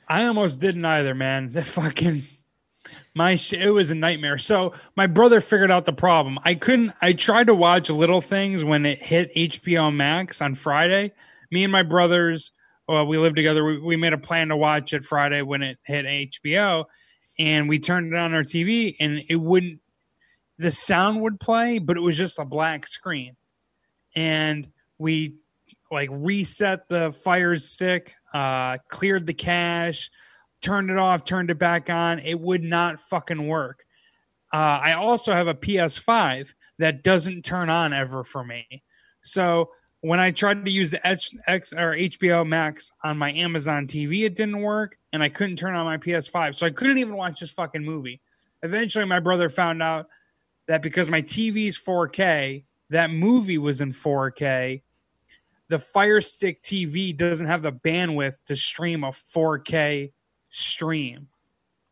I 0.08 0.26
almost 0.26 0.60
didn't 0.60 0.86
either, 0.86 1.14
man. 1.14 1.52
That 1.52 1.66
fucking 1.66 2.24
my 3.14 3.36
sh- 3.36 3.54
it 3.54 3.72
was 3.72 3.90
a 3.90 3.96
nightmare. 3.96 4.38
So 4.38 4.74
my 4.96 5.08
brother 5.08 5.42
figured 5.42 5.72
out 5.72 5.86
the 5.86 5.94
problem. 5.94 6.40
I 6.44 6.56
couldn't. 6.56 6.94
I 7.02 7.14
tried 7.14 7.48
to 7.48 7.56
watch 7.56 7.90
little 7.90 8.22
things 8.22 8.64
when 8.64 8.86
it 8.86 9.00
hit 9.00 9.34
HBO 9.36 9.94
Max 9.94 10.42
on 10.42 10.56
Friday. 10.56 11.12
Me 11.52 11.64
and 11.64 11.72
my 11.72 11.84
brothers, 11.84 12.52
well, 12.88 13.06
we 13.06 13.18
lived 13.18 13.36
together. 13.36 13.64
We, 13.64 13.80
we 13.80 13.96
made 13.98 14.14
a 14.14 14.18
plan 14.18 14.50
to 14.50 14.58
watch 14.58 14.94
it 14.94 15.04
Friday 15.04 15.42
when 15.42 15.62
it 15.62 15.78
hit 15.84 16.06
HBO, 16.06 16.86
and 17.38 17.68
we 17.68 17.80
turned 17.80 18.14
it 18.14 18.18
on 18.18 18.34
our 18.34 18.44
TV, 18.44 18.96
and 19.00 19.22
it 19.30 19.36
wouldn't. 19.36 19.80
The 20.58 20.72
sound 20.72 21.22
would 21.22 21.40
play, 21.40 21.78
but 21.78 21.98
it 21.98 22.02
was 22.02 22.18
just 22.18 22.40
a 22.40 22.46
black 22.46 22.88
screen, 22.88 23.36
and 24.16 24.68
we 24.98 25.36
like 25.92 26.10
reset 26.12 26.88
the 26.90 27.12
fire 27.12 27.56
stick, 27.58 28.16
uh, 28.34 28.78
cleared 28.90 29.26
the 29.26 29.34
cache, 29.34 30.10
turned 30.62 30.90
it 30.90 30.98
off, 30.98 31.24
turned 31.24 31.50
it 31.50 31.60
back 31.60 31.90
on. 31.90 32.20
It 32.20 32.40
would 32.40 32.64
not 32.64 33.00
fucking 33.00 33.48
work. 33.48 33.84
Uh, 34.54 34.80
I 34.82 34.94
also 34.94 35.34
have 35.34 35.48
a 35.48 35.54
PS5 35.54 36.54
that 36.80 37.04
doesn't 37.04 37.44
turn 37.44 37.70
on 37.70 37.94
ever 37.94 38.24
for 38.24 38.44
me. 38.44 38.84
So 39.22 39.70
when 40.02 40.20
I 40.20 40.32
tried 40.32 40.64
to 40.64 40.72
use 40.72 40.92
the 40.92 41.06
X, 41.06 41.32
X 41.48 41.74
or 41.74 41.96
HBO 41.96 42.48
Max 42.48 42.92
on 43.04 43.18
my 43.18 43.32
Amazon 43.32 43.88
TV, 43.88 44.26
it 44.26 44.36
didn't 44.36 44.62
work, 44.62 44.98
and 45.12 45.24
I 45.24 45.30
couldn't 45.30 45.58
turn 45.58 45.76
on 45.76 45.86
my 45.86 45.98
PS5, 45.98 46.56
so 46.56 46.66
I 46.66 46.70
couldn't 46.70 47.00
even 47.00 47.16
watch 47.16 47.40
this 47.40 47.52
fucking 47.52 47.84
movie. 47.84 48.22
Eventually, 48.64 49.06
my 49.06 49.20
brother 49.20 49.50
found 49.50 49.82
out 49.82 50.08
that 50.68 50.82
because 50.82 51.10
my 51.10 51.22
TV's 51.22 51.80
4K, 51.80 52.64
that 52.90 53.10
movie 53.10 53.58
was 53.58 53.82
in 53.82 53.92
4K. 53.92 54.82
The 55.70 55.80
Fire 55.80 56.22
Stick 56.22 56.62
TV 56.62 57.16
doesn't 57.16 57.48
have 57.48 57.62
the 57.62 57.72
bandwidth 57.72 58.44
to 58.46 58.56
stream 58.56 59.04
a 59.04 59.12
4K 59.12 60.12
stream, 60.50 61.28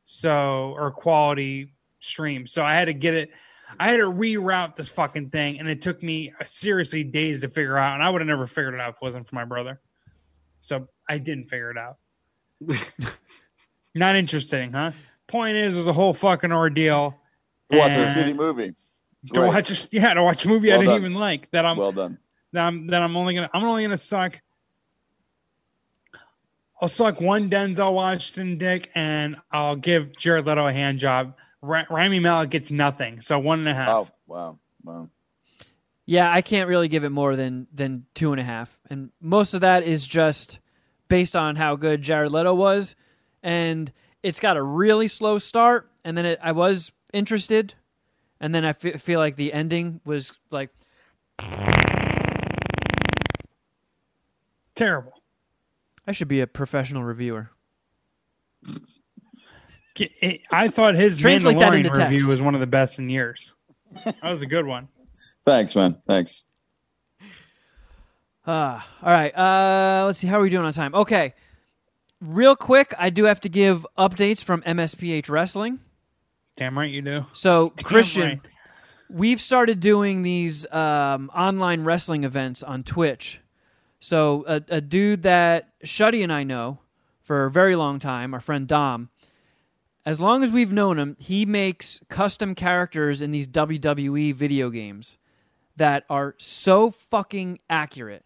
so 0.06 0.74
or 0.78 0.92
quality 0.92 1.74
stream. 1.98 2.48
So 2.48 2.64
I 2.64 2.76
had 2.76 2.86
to 2.86 2.94
get 2.94 3.16
it. 3.16 3.32
I 3.80 3.90
had 3.90 3.98
to 3.98 4.12
reroute 4.12 4.76
this 4.76 4.90
fucking 4.90 5.30
thing, 5.30 5.60
and 5.60 5.68
it 5.68 5.82
took 5.82 6.02
me 6.04 6.32
uh, 6.40 6.44
seriously 6.46 7.04
days 7.04 7.42
to 7.42 7.50
figure 7.50 7.78
out. 7.78 7.94
And 7.96 8.04
I 8.04 8.10
would 8.10 8.22
have 8.22 8.28
never 8.28 8.48
figured 8.48 8.74
it 8.74 8.80
out 8.80 8.90
if 8.92 8.96
it 8.96 9.02
wasn't 9.02 9.28
for 9.28 9.36
my 9.36 9.46
brother. 9.46 9.80
So 10.60 10.88
I 11.10 11.18
didn't 11.18 11.46
figure 11.50 11.72
it 11.72 11.78
out. 11.78 11.98
Not 13.96 14.16
interesting, 14.16 14.72
huh? 14.74 14.92
Point 15.28 15.58
is, 15.58 15.74
it 15.74 15.78
was 15.78 15.88
a 15.88 15.94
whole 15.94 16.14
fucking 16.14 16.52
ordeal. 16.52 17.20
To 17.72 17.78
Watch 17.78 17.92
a 17.92 18.06
And- 18.06 18.16
shitty 18.32 18.36
movie. 18.36 18.76
To 19.28 19.34
Great. 19.34 19.48
watch, 19.48 19.72
a, 19.72 19.88
yeah, 19.92 20.14
to 20.14 20.22
watch 20.22 20.46
a 20.46 20.48
movie 20.48 20.72
I 20.72 20.76
didn't 20.78 20.88
done. 20.90 21.00
even 21.02 21.14
like. 21.16 21.50
That 21.50 21.66
I'm 21.66 21.78
Well 21.78 21.92
done. 21.92 22.20
that 22.54 22.62
I'm 22.62 22.86
that 22.88 23.02
I'm 23.02 23.18
only 23.18 23.34
gonna 23.34 23.50
I'm 23.56 23.64
only 23.64 23.82
gonna 23.84 23.98
suck. 23.98 24.40
I'll 26.80 26.88
suck 26.90 27.20
one 27.22 27.50
Denzel 27.50 27.94
Washington 27.94 28.58
dick, 28.60 28.92
and 28.94 29.38
I'll 29.52 29.76
give 29.78 30.16
Jared 30.18 30.46
Leto 30.46 30.68
a 30.68 30.74
hand 30.74 31.00
job. 31.00 31.36
Ra- 31.66 31.86
Rami 31.90 32.20
Malek 32.20 32.50
gets 32.50 32.72
nothing, 32.72 33.22
so 33.22 33.40
one 33.40 33.60
and 33.60 33.68
a 33.68 33.74
half. 33.74 33.90
Oh 33.90 34.08
wow, 34.28 34.60
wow. 34.84 35.10
Yeah, 36.06 36.32
I 36.32 36.42
can't 36.42 36.70
really 36.70 36.88
give 36.88 37.04
it 37.04 37.10
more 37.10 37.36
than 37.36 37.68
than 37.74 38.06
two 38.14 38.32
and 38.32 38.40
a 38.40 38.44
half, 38.44 38.80
and 38.90 39.10
most 39.20 39.54
of 39.54 39.62
that 39.62 39.84
is 39.84 40.06
just 40.06 40.60
based 41.08 41.36
on 41.36 41.56
how 41.56 41.76
good 41.76 42.02
Jared 42.02 42.32
Leto 42.32 42.54
was, 42.54 42.96
and 43.44 43.92
it's 44.24 44.40
got 44.40 44.58
a 44.58 44.62
really 44.64 45.08
slow 45.08 45.38
start, 45.38 45.90
and 46.04 46.18
then 46.18 46.26
it, 46.26 46.40
I 46.42 46.52
was 46.52 46.92
interested, 47.14 47.74
and 48.40 48.54
then 48.54 48.66
I 48.66 48.74
feel 48.74 49.20
like 49.20 49.36
the 49.36 49.54
ending 49.54 50.02
was 50.06 50.34
like 50.52 50.70
Terrible. 54.76 55.14
I 56.06 56.12
should 56.12 56.28
be 56.28 56.42
a 56.42 56.48
professional 56.48 57.04
reviewer. 57.04 57.50
Get- 59.96 60.12
it- 60.22 60.42
I 60.52 60.68
thought 60.68 60.94
his 60.96 61.18
Translate 61.18 61.58
Mandalorian 61.58 61.78
into 61.78 61.90
text. 61.90 62.12
review 62.12 62.28
was 62.28 62.42
one 62.42 62.54
of 62.54 62.62
the 62.62 62.68
best 62.68 63.00
in 63.00 63.10
years. 63.10 63.52
That 64.04 64.30
was 64.30 64.42
a 64.42 64.46
good 64.48 64.66
one. 64.66 64.90
Thanks, 65.46 65.76
man. 65.76 65.98
Thanks. 66.08 66.44
Uh, 68.46 68.80
all 69.04 69.12
right. 69.12 69.36
Uh, 69.36 70.06
let's 70.06 70.20
see. 70.20 70.28
How 70.28 70.40
are 70.40 70.42
we 70.44 70.50
doing 70.50 70.66
on 70.66 70.74
time? 70.74 70.94
Okay. 70.94 71.34
Real 72.22 72.56
quick, 72.56 72.94
I 72.98 73.10
do 73.10 73.26
have 73.26 73.42
to 73.42 73.50
give 73.50 73.86
updates 73.98 74.44
from 74.44 74.62
MSPH 74.64 75.30
Wrestling. 75.30 75.80
Damn 76.58 76.78
right 76.78 76.90
you 76.90 77.02
do. 77.02 77.26
So, 77.34 77.74
Damn 77.76 77.84
Christian, 77.84 78.24
right. 78.30 78.42
we've 79.10 79.42
started 79.42 79.80
doing 79.82 80.22
these 80.22 80.66
um, 80.72 81.30
online 81.36 81.84
wrestling 81.84 82.24
events 82.24 82.64
on 82.64 82.84
Twitch. 82.84 83.40
So, 84.00 84.46
a, 84.48 84.62
a 84.70 84.82
dude 84.82 85.24
that 85.24 85.70
Shuddy 85.84 86.24
and 86.24 86.32
I 86.32 86.44
know 86.44 86.80
for 87.22 87.46
a 87.46 87.52
very 87.52 87.76
long 87.76 88.00
time, 88.00 88.34
our 88.34 88.40
friend 88.40 88.68
Dom, 88.68 89.10
as 90.06 90.20
long 90.20 90.44
as 90.44 90.52
we've 90.52 90.72
known 90.72 91.00
him, 91.00 91.16
he 91.20 91.46
makes 91.46 92.00
custom 92.10 92.54
characters 92.56 93.22
in 93.22 93.32
these 93.32 93.48
WWE 93.48 94.34
video 94.34 94.70
games 94.70 95.18
that 95.78 96.04
are 96.10 96.36
so 96.38 96.92
fucking 96.92 97.60
accurate. 97.70 98.24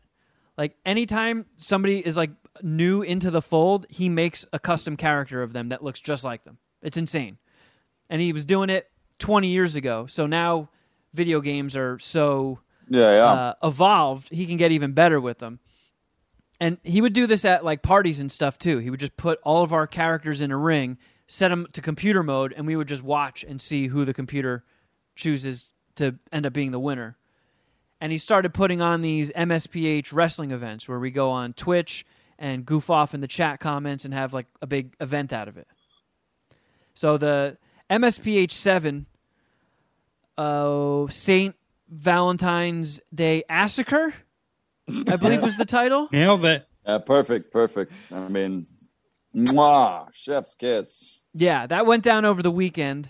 Like 0.57 0.75
anytime 0.85 1.45
somebody 1.57 2.05
is 2.05 2.17
like 2.17 2.31
new 2.61 3.01
into 3.01 3.31
the 3.31 3.41
fold, 3.41 3.85
he 3.89 4.09
makes 4.09 4.45
a 4.51 4.59
custom 4.59 4.97
character 4.97 5.41
of 5.41 5.53
them 5.53 5.69
that 5.69 5.83
looks 5.83 5.99
just 6.01 6.23
like 6.23 6.43
them. 6.43 6.57
It's 6.81 6.97
insane. 6.97 7.37
And 8.09 8.21
he 8.21 8.33
was 8.33 8.43
doing 8.45 8.69
it 8.69 8.89
20 9.19 9.47
years 9.47 9.75
ago. 9.75 10.05
So 10.07 10.25
now 10.27 10.69
video 11.13 11.39
games 11.39 11.75
are 11.77 11.97
so 11.99 12.59
Yeah, 12.89 13.11
yeah. 13.11 13.25
uh, 13.25 13.53
evolved, 13.63 14.29
he 14.31 14.45
can 14.45 14.57
get 14.57 14.71
even 14.71 14.91
better 14.91 15.19
with 15.21 15.39
them. 15.39 15.59
And 16.59 16.77
he 16.83 16.99
would 16.99 17.13
do 17.13 17.25
this 17.25 17.45
at 17.45 17.63
like 17.63 17.81
parties 17.81 18.19
and 18.19 18.29
stuff 18.29 18.59
too. 18.59 18.79
He 18.79 18.89
would 18.89 18.99
just 18.99 19.15
put 19.15 19.39
all 19.43 19.63
of 19.63 19.71
our 19.71 19.87
characters 19.87 20.41
in 20.41 20.51
a 20.51 20.57
ring, 20.57 20.97
set 21.29 21.49
them 21.49 21.67
to 21.73 21.81
computer 21.81 22.23
mode, 22.23 22.53
and 22.57 22.65
we 22.67 22.75
would 22.75 22.87
just 22.87 23.03
watch 23.03 23.45
and 23.47 23.61
see 23.61 23.87
who 23.87 24.03
the 24.03 24.13
computer 24.13 24.65
chooses 25.15 25.73
to 25.95 26.15
end 26.31 26.45
up 26.45 26.53
being 26.53 26.71
the 26.71 26.79
winner. 26.79 27.17
And 28.01 28.11
he 28.11 28.17
started 28.17 28.53
putting 28.53 28.81
on 28.81 29.01
these 29.01 29.29
MSPH 29.31 30.11
wrestling 30.11 30.51
events 30.51 30.89
where 30.89 30.99
we 30.99 31.11
go 31.11 31.29
on 31.29 31.53
Twitch 31.53 32.05
and 32.39 32.65
goof 32.65 32.89
off 32.89 33.13
in 33.13 33.21
the 33.21 33.27
chat 33.27 33.59
comments 33.59 34.05
and 34.05 34.13
have 34.13 34.33
like 34.33 34.47
a 34.61 34.67
big 34.67 34.95
event 34.99 35.31
out 35.31 35.47
of 35.47 35.57
it. 35.57 35.67
So 36.95 37.17
the 37.17 37.57
MSPH 37.89 38.51
7 38.51 39.05
uh, 40.37 41.07
Saint 41.09 41.55
Valentine's 41.89 43.01
Day 43.13 43.43
Massacre, 43.49 44.13
I 44.87 45.15
believe 45.17 45.43
was 45.43 45.57
the 45.57 45.65
title. 45.65 46.07
Nailed 46.11 46.45
it. 46.45 46.65
yeah, 46.87 46.97
perfect, 46.99 47.51
perfect. 47.51 47.93
I 48.11 48.27
mean, 48.29 48.65
mwah, 49.35 50.11
chef's 50.13 50.55
kiss. 50.55 51.18
Yeah, 51.33 51.67
that 51.67 51.85
went 51.85 52.03
down 52.03 52.25
over 52.25 52.41
the 52.41 52.51
weekend. 52.51 53.09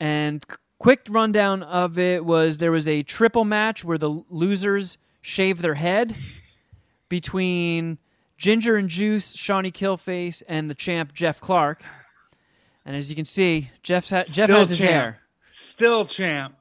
And 0.00 0.44
quick 0.78 1.06
rundown 1.08 1.62
of 1.62 1.98
it 1.98 2.24
was 2.24 2.58
there 2.58 2.72
was 2.72 2.86
a 2.86 3.02
triple 3.02 3.44
match 3.44 3.84
where 3.84 3.98
the 3.98 4.22
losers 4.28 4.98
shave 5.22 5.62
their 5.62 5.74
head 5.74 6.14
between 7.08 7.98
Ginger 8.36 8.76
and 8.76 8.88
Juice, 8.88 9.34
Shawnee 9.34 9.72
Killface, 9.72 10.42
and 10.48 10.68
the 10.68 10.74
champ 10.74 11.12
Jeff 11.14 11.40
Clark. 11.40 11.82
And 12.84 12.94
as 12.96 13.08
you 13.08 13.16
can 13.16 13.24
see, 13.24 13.70
Jeff's 13.82 14.10
ha- 14.10 14.24
Jeff 14.24 14.46
Still 14.48 14.58
has 14.58 14.68
his 14.68 14.78
champ. 14.78 14.90
hair. 14.90 15.20
Still 15.46 16.04
champ. 16.04 16.54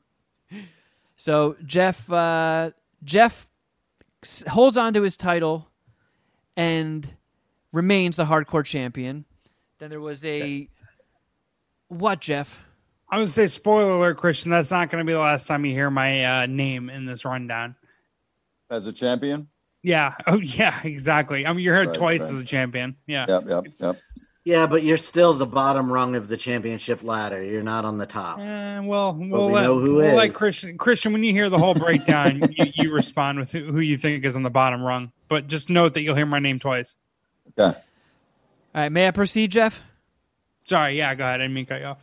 So 1.17 1.55
Jeff 1.65 2.09
uh, 2.11 2.71
Jeff 3.03 3.47
holds 4.47 4.77
on 4.77 4.93
to 4.93 5.01
his 5.01 5.17
title 5.17 5.67
and 6.55 7.09
remains 7.71 8.15
the 8.17 8.25
hardcore 8.25 8.63
champion. 8.63 9.25
Then 9.79 9.89
there 9.89 9.99
was 10.01 10.23
a 10.23 10.67
what 11.93 12.21
Jeff? 12.21 12.59
I 13.09 13.19
would 13.19 13.29
say 13.29 13.47
spoiler 13.47 13.91
alert, 13.91 14.17
Christian. 14.17 14.51
That's 14.51 14.71
not 14.71 14.89
going 14.89 15.03
to 15.03 15.05
be 15.05 15.13
the 15.13 15.19
last 15.19 15.47
time 15.47 15.65
you 15.65 15.73
hear 15.73 15.89
my 15.91 16.43
uh, 16.43 16.45
name 16.47 16.89
in 16.89 17.05
this 17.05 17.25
rundown. 17.25 17.75
As 18.71 18.87
a 18.87 18.93
champion. 18.93 19.47
Yeah. 19.83 20.15
Oh, 20.25 20.39
yeah. 20.39 20.79
Exactly. 20.83 21.45
I 21.45 21.53
mean, 21.53 21.63
you're 21.63 21.75
here 21.75 21.85
Right, 21.89 21.97
twice 21.97 22.21
right. 22.21 22.33
as 22.33 22.41
a 22.41 22.45
champion. 22.45 22.95
Yeah. 23.05 23.25
Yep, 23.27 23.43
yep, 23.47 23.65
yep. 23.79 23.99
Yeah, 24.45 24.67
but 24.67 24.83
you're 24.83 24.97
still 24.97 25.33
the 25.33 25.45
bottom 25.45 25.91
rung 25.91 26.15
of 26.15 26.27
the 26.27 26.35
championship 26.35 27.01
ladder. 27.01 27.41
You're 27.41 27.63
not 27.63 27.85
on 27.85 27.97
the 27.97 28.05
top. 28.05 28.39
Eh, 28.39 28.79
well, 28.79 29.13
we'll, 29.13 29.47
we 29.47 29.53
let, 29.53 29.63
know 29.63 29.79
who 29.79 29.95
we'll 29.95 30.15
let. 30.15 30.33
Christian. 30.33 30.77
Christian, 30.77 31.13
when 31.13 31.23
you 31.23 31.31
hear 31.31 31.49
the 31.49 31.57
whole 31.57 31.73
breakdown, 31.75 32.41
you, 32.49 32.71
you 32.75 32.91
respond 32.91 33.39
with 33.39 33.51
who, 33.51 33.71
who 33.71 33.79
you 33.79 33.97
think 33.97 34.25
is 34.25 34.35
on 34.35 34.43
the 34.43 34.49
bottom 34.49 34.81
rung. 34.81 35.11
But 35.29 35.47
just 35.47 35.69
note 35.69 35.93
that 35.93 36.01
you'll 36.01 36.15
hear 36.15 36.25
my 36.25 36.39
name 36.39 36.59
twice. 36.59 36.95
Okay. 37.57 37.77
All 38.75 38.81
right, 38.81 38.91
may 38.91 39.07
I 39.07 39.11
proceed, 39.11 39.51
Jeff? 39.51 39.81
Sorry. 40.65 40.97
Yeah. 40.97 41.13
Go 41.15 41.23
ahead. 41.23 41.41
I 41.41 41.43
didn't 41.43 41.53
mean 41.53 41.65
to 41.65 41.73
cut 41.73 41.81
you 41.81 41.87
off. 41.87 41.97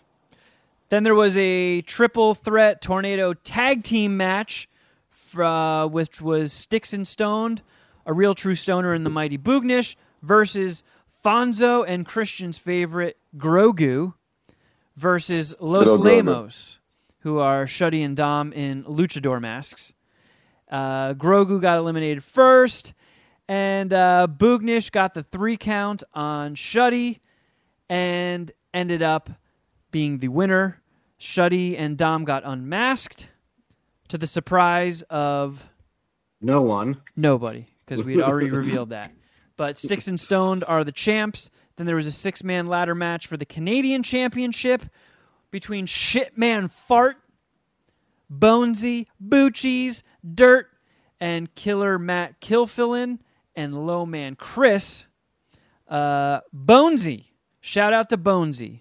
Then 0.88 1.04
there 1.04 1.14
was 1.14 1.36
a 1.36 1.82
triple 1.82 2.34
threat 2.34 2.80
tornado 2.82 3.32
tag 3.32 3.84
team 3.84 4.16
match, 4.16 4.68
fr- 5.10 5.44
uh, 5.44 5.86
which 5.86 6.20
was 6.20 6.52
Sticks 6.52 6.92
and 6.92 7.06
Stoned, 7.06 7.62
a 8.06 8.12
real 8.12 8.34
true 8.34 8.56
stoner 8.56 8.92
in 8.92 9.04
the 9.04 9.10
mighty 9.10 9.38
Boognish 9.38 9.94
versus 10.20 10.82
Fonzo 11.24 11.84
and 11.86 12.04
Christian's 12.06 12.58
favorite 12.58 13.16
Grogu 13.36 14.14
versus 14.96 15.60
Los 15.60 15.70
Little 15.86 15.98
Grogu. 15.98 16.26
Lemos. 16.26 16.78
who 17.20 17.38
are 17.38 17.66
Shuddy 17.66 18.04
and 18.04 18.16
Dom 18.16 18.52
in 18.52 18.82
luchador 18.84 19.40
masks. 19.40 19.92
Uh, 20.70 21.14
Grogu 21.14 21.60
got 21.60 21.78
eliminated 21.78 22.24
first, 22.24 22.94
and 23.48 23.92
uh, 23.92 24.26
Boognish 24.28 24.90
got 24.90 25.14
the 25.14 25.22
three 25.22 25.56
count 25.56 26.02
on 26.14 26.54
Shuddy 26.56 27.18
and 27.90 28.52
ended 28.72 29.02
up 29.02 29.28
being 29.90 30.18
the 30.18 30.28
winner. 30.28 30.80
Shuddy 31.20 31.78
and 31.78 31.98
Dom 31.98 32.24
got 32.24 32.44
unmasked 32.46 33.28
to 34.08 34.16
the 34.16 34.26
surprise 34.26 35.02
of 35.10 35.68
No 36.40 36.62
one. 36.62 37.02
Nobody, 37.14 37.66
because 37.84 38.02
we 38.04 38.14
had 38.14 38.22
already 38.22 38.50
revealed 38.50 38.88
that. 38.90 39.12
But 39.58 39.76
Sticks 39.76 40.08
and 40.08 40.18
Stoned 40.18 40.64
are 40.66 40.84
the 40.84 40.92
champs. 40.92 41.50
Then 41.76 41.86
there 41.86 41.96
was 41.96 42.06
a 42.06 42.12
six 42.12 42.42
man 42.42 42.66
ladder 42.66 42.94
match 42.94 43.26
for 43.26 43.36
the 43.36 43.44
Canadian 43.44 44.02
Championship 44.02 44.84
between 45.50 45.84
Shitman 45.86 46.70
Fart, 46.70 47.16
Bonesy, 48.32 49.06
Boochies, 49.22 50.02
Dirt, 50.34 50.68
and 51.20 51.54
Killer 51.54 51.98
Matt 51.98 52.40
Kilfillin 52.40 53.18
and 53.54 53.86
Low 53.86 54.06
Man 54.06 54.36
Chris. 54.36 55.04
Uh, 55.88 56.40
Bonesy, 56.54 57.24
shout 57.60 57.92
out 57.92 58.08
to 58.10 58.18
Bonesy, 58.18 58.80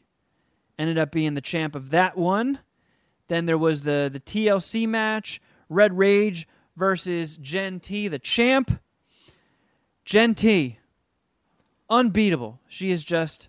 ended 0.78 0.98
up 0.98 1.12
being 1.12 1.34
the 1.34 1.42
champ 1.42 1.76
of 1.76 1.90
that 1.92 2.18
one. 2.18 2.60
Then 3.28 3.46
there 3.46 3.58
was 3.58 3.82
the 3.82 4.10
the 4.12 4.20
TLC 4.20 4.88
match, 4.88 5.42
Red 5.70 5.98
Rage 5.98 6.48
versus 6.76 7.38
Gen 7.38 7.80
T, 7.80 8.08
the 8.08 8.20
champ. 8.20 8.80
Gen 10.06 10.34
T, 10.34 10.80
unbeatable. 11.90 12.60
She 12.68 12.90
is 12.90 13.04
just 13.04 13.48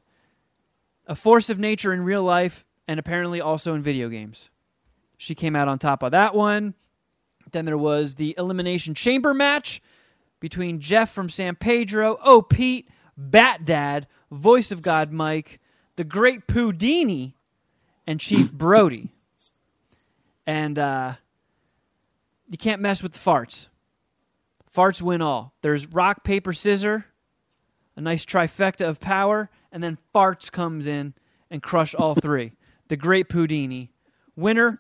a 1.07 1.15
force 1.15 1.49
of 1.49 1.59
nature 1.59 1.93
in 1.93 2.03
real 2.03 2.23
life 2.23 2.67
and 2.87 3.01
apparently 3.01 3.41
also 3.41 3.75
in 3.75 3.83
video 3.83 4.09
games. 4.09 4.51
She 5.17 5.35
came 5.35 5.57
out 5.57 5.69
on 5.69 5.79
top 5.79 6.03
of 6.03 6.11
that 6.11 6.35
one. 6.35 6.75
Then 7.53 7.65
there 7.65 7.79
was 7.79 8.17
the 8.17 8.35
Elimination 8.37 8.95
Chamber 8.95 9.33
match 9.33 9.81
between 10.39 10.81
Jeff 10.81 11.11
from 11.11 11.29
San 11.29 11.57
Pedro, 11.57 12.19
Oh 12.23 12.43
Pete, 12.43 12.89
Bat 13.17 13.65
Dad, 13.65 14.07
Voice 14.31 14.71
of 14.71 14.83
God 14.83 15.11
Mike, 15.11 15.61
the 15.97 16.05
Great 16.05 16.47
Pudini, 16.47 17.35
and 18.07 18.21
Chief 18.21 18.51
Brody. 18.53 19.05
And 20.47 20.79
uh, 20.79 21.15
you 22.49 22.59
can't 22.59 22.81
mess 22.81 23.03
with 23.03 23.13
the 23.13 23.19
farts. 23.19 23.69
Farts 24.75 25.03
win 25.03 25.21
all. 25.21 25.53
There's 25.63 25.87
rock, 25.89 26.25
paper, 26.25 26.53
scissor, 26.53 27.07
a 27.97 28.01
nice 28.01 28.25
trifecta 28.25 28.87
of 28.89 29.01
power, 29.01 29.51
and 29.73 29.83
then 29.83 29.99
farts 30.15 30.51
comes 30.51 30.87
in 30.87 31.15
and 31.51 31.63
crush 31.63 31.95
all 31.95 32.15
three. 32.15 32.53
the 32.89 32.97
Great 32.97 33.29
Pudini, 33.29 33.89
winner 34.37 34.73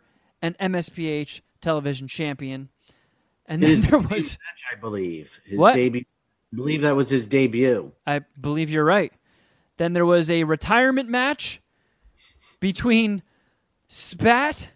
and 0.42 0.56
MSPH 0.58 1.40
television 1.60 2.08
champion. 2.08 2.68
And 3.46 3.62
then 3.62 3.70
His 3.70 3.86
there 3.86 3.98
was, 3.98 4.10
match, 4.38 4.64
I 4.72 4.76
believe. 4.76 5.40
His 5.44 5.58
What? 5.58 5.74
debut. 5.74 6.04
I 6.52 6.56
believe 6.56 6.82
that 6.82 6.96
was 6.96 7.10
his 7.10 7.26
debut. 7.26 7.92
I 8.06 8.20
believe 8.40 8.72
you're 8.72 8.84
right. 8.84 9.12
Then 9.80 9.94
there 9.94 10.04
was 10.04 10.28
a 10.28 10.44
retirement 10.44 11.08
match 11.08 11.58
between 12.60 13.22
Spat 13.88 14.68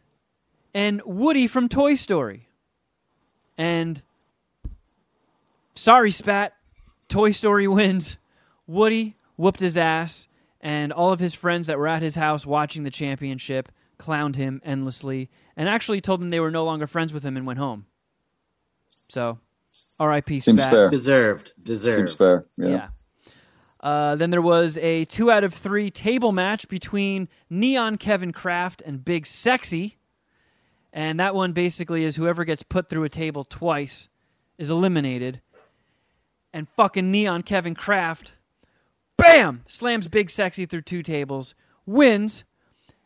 and 0.72 1.02
Woody 1.05 1.47
from 1.47 1.68
Toy 1.68 1.94
Story. 1.94 2.48
And 3.59 4.01
sorry, 5.74 6.10
Spat, 6.10 6.55
Toy 7.06 7.32
Story 7.32 7.68
wins. 7.68 8.16
Woody 8.66 9.16
whooped 9.36 9.60
his 9.60 9.76
ass, 9.76 10.26
and 10.62 10.90
all 10.90 11.12
of 11.12 11.20
his 11.20 11.35
friends 11.35 11.66
that 11.66 11.78
were 11.78 11.86
at 11.86 12.01
his 12.01 12.14
house 12.14 12.47
watching 12.47 12.85
the 12.85 12.90
championship 12.90 13.70
clowned 13.98 14.36
him 14.36 14.62
endlessly 14.64 15.28
and 15.55 15.68
actually 15.68 16.01
told 16.01 16.22
him 16.22 16.31
they 16.31 16.40
were 16.40 16.51
no 16.51 16.64
longer 16.64 16.86
friends 16.86 17.12
with 17.12 17.22
him 17.22 17.36
and 17.36 17.47
went 17.47 17.59
home. 17.59 17.85
So, 18.89 19.39
R.I.P. 20.01 20.40
Seems 20.40 20.62
Spat. 20.62 20.72
fair. 20.72 20.89
Deserved. 20.89 21.52
Deserved. 21.62 22.09
Seems 22.09 22.14
fair. 22.14 22.47
Yeah. 22.56 22.68
Yeah. 22.68 22.89
Uh, 23.85 24.16
then 24.16 24.31
there 24.31 24.40
was 24.40 24.78
a 24.78 25.05
two 25.05 25.31
out 25.31 25.44
of 25.44 25.52
three 25.52 25.90
table 25.90 26.32
match 26.32 26.66
between 26.69 27.28
Neon 27.51 27.98
Kevin 27.98 28.32
Kraft 28.32 28.82
and 28.86 29.05
Big 29.05 29.27
Sexy. 29.27 29.97
And 30.90 31.20
that 31.20 31.35
one 31.35 31.52
basically 31.52 32.02
is 32.02 32.16
whoever 32.16 32.47
gets 32.47 32.62
put 32.62 32.89
through 32.89 33.05
a 33.05 33.11
table 33.11 33.44
twice 33.44 34.09
is 34.56 34.70
eliminated. 34.70 35.43
And 36.51 36.66
fucking 36.70 37.11
Neon 37.11 37.43
Kevin 37.43 37.74
Kraft, 37.74 38.32
bam, 39.19 39.65
slams 39.66 40.09
Big 40.09 40.31
Sexy 40.31 40.65
through 40.65 40.82
two 40.82 41.02
tables, 41.02 41.55
wins. 41.85 42.44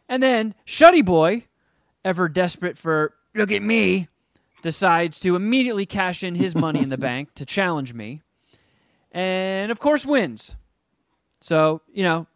And 0.09 0.23
then 0.23 0.55
Shuddy 0.65 1.05
Boy, 1.05 1.47
ever 2.05 2.29
desperate 2.29 2.79
for, 2.79 3.15
look 3.35 3.51
at 3.51 3.63
me, 3.63 4.07
decides 4.63 5.19
to 5.21 5.35
immediately 5.35 5.87
cash 5.87 6.23
in 6.23 6.37
his 6.37 6.55
money 6.55 6.81
in 6.81 6.89
the 6.89 6.99
bank 6.99 7.33
to 7.33 7.45
challenge 7.45 7.95
me 7.95 8.21
and 9.13 9.73
of 9.73 9.81
course 9.81 10.07
wins. 10.07 10.57
So 11.41 11.81
you 11.93 12.03
know, 12.03 12.27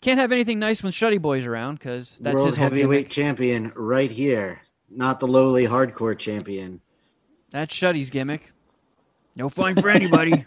can't 0.00 0.18
have 0.18 0.32
anything 0.32 0.58
nice 0.58 0.82
when 0.82 0.92
Shuddy 0.92 1.20
Boy's 1.20 1.44
around 1.44 1.78
because 1.78 2.18
that's 2.18 2.34
World 2.34 2.46
his 2.46 2.56
heavyweight 2.56 3.08
gimmick. 3.08 3.10
champion 3.10 3.72
right 3.74 4.10
here. 4.10 4.60
Not 4.90 5.20
the 5.20 5.26
lowly 5.26 5.66
hardcore 5.66 6.16
champion. 6.16 6.80
That's 7.50 7.70
Shuddy's 7.74 8.10
gimmick. 8.10 8.52
No 9.36 9.48
fun 9.48 9.74
for 9.74 9.88
anybody. 9.88 10.46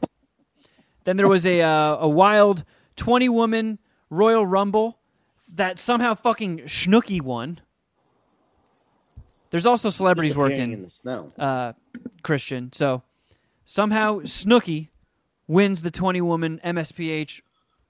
then 1.03 1.18
there 1.18 1.30
was 1.30 1.45
a 1.45 1.61
uh, 1.61 1.97
a 2.01 2.09
wild 2.09 2.64
twenty 2.95 3.30
woman 3.30 3.80
Royal 4.09 4.45
Rumble 4.45 4.99
that 5.55 5.80
somehow 5.80 6.14
fucking 6.14 6.59
Schnooky 6.59 7.22
won. 7.22 7.59
There's 9.49 9.65
also 9.65 9.89
celebrities 9.89 10.35
working. 10.35 10.73
in 10.73 10.81
the 10.84 10.89
snow. 10.89 11.31
uh, 11.39 11.73
Christian. 12.22 12.72
So 12.73 13.03
somehow 13.65 14.19
Snooki 14.19 14.89
wins 15.47 15.81
the 15.81 15.91
20 15.91 16.19
woman 16.22 16.59
MSPH 16.64 17.41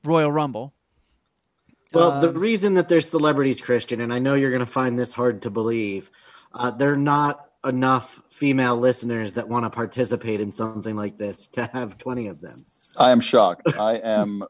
Royal 0.08 0.32
Rumble. 0.32 0.74
Well, 1.94 2.20
the 2.20 2.30
Um, 2.30 2.38
reason 2.38 2.74
that 2.76 2.90
there's 2.90 3.08
celebrities, 3.08 3.62
Christian, 3.62 4.02
and 4.02 4.14
I 4.14 4.20
know 4.20 4.34
you're 4.36 4.52
going 4.52 4.60
to 4.60 4.66
find 4.66 4.98
this 5.00 5.14
hard 5.14 5.42
to 5.44 5.50
believe, 5.50 6.12
uh, 6.54 6.72
there 6.72 6.92
are 6.92 6.98
not 6.98 7.46
enough 7.66 8.22
female 8.30 8.78
listeners 8.78 9.34
that 9.34 9.48
want 9.48 9.66
to 9.66 9.70
participate 9.70 10.42
in 10.42 10.52
something 10.52 10.96
like 10.96 11.18
this 11.18 11.48
to 11.48 11.66
have 11.74 11.98
20 11.98 12.28
of 12.28 12.42
them. 12.42 12.66
I 12.98 13.12
am 13.12 13.20
shocked. 13.20 13.74
I 13.80 13.96
am 13.96 14.44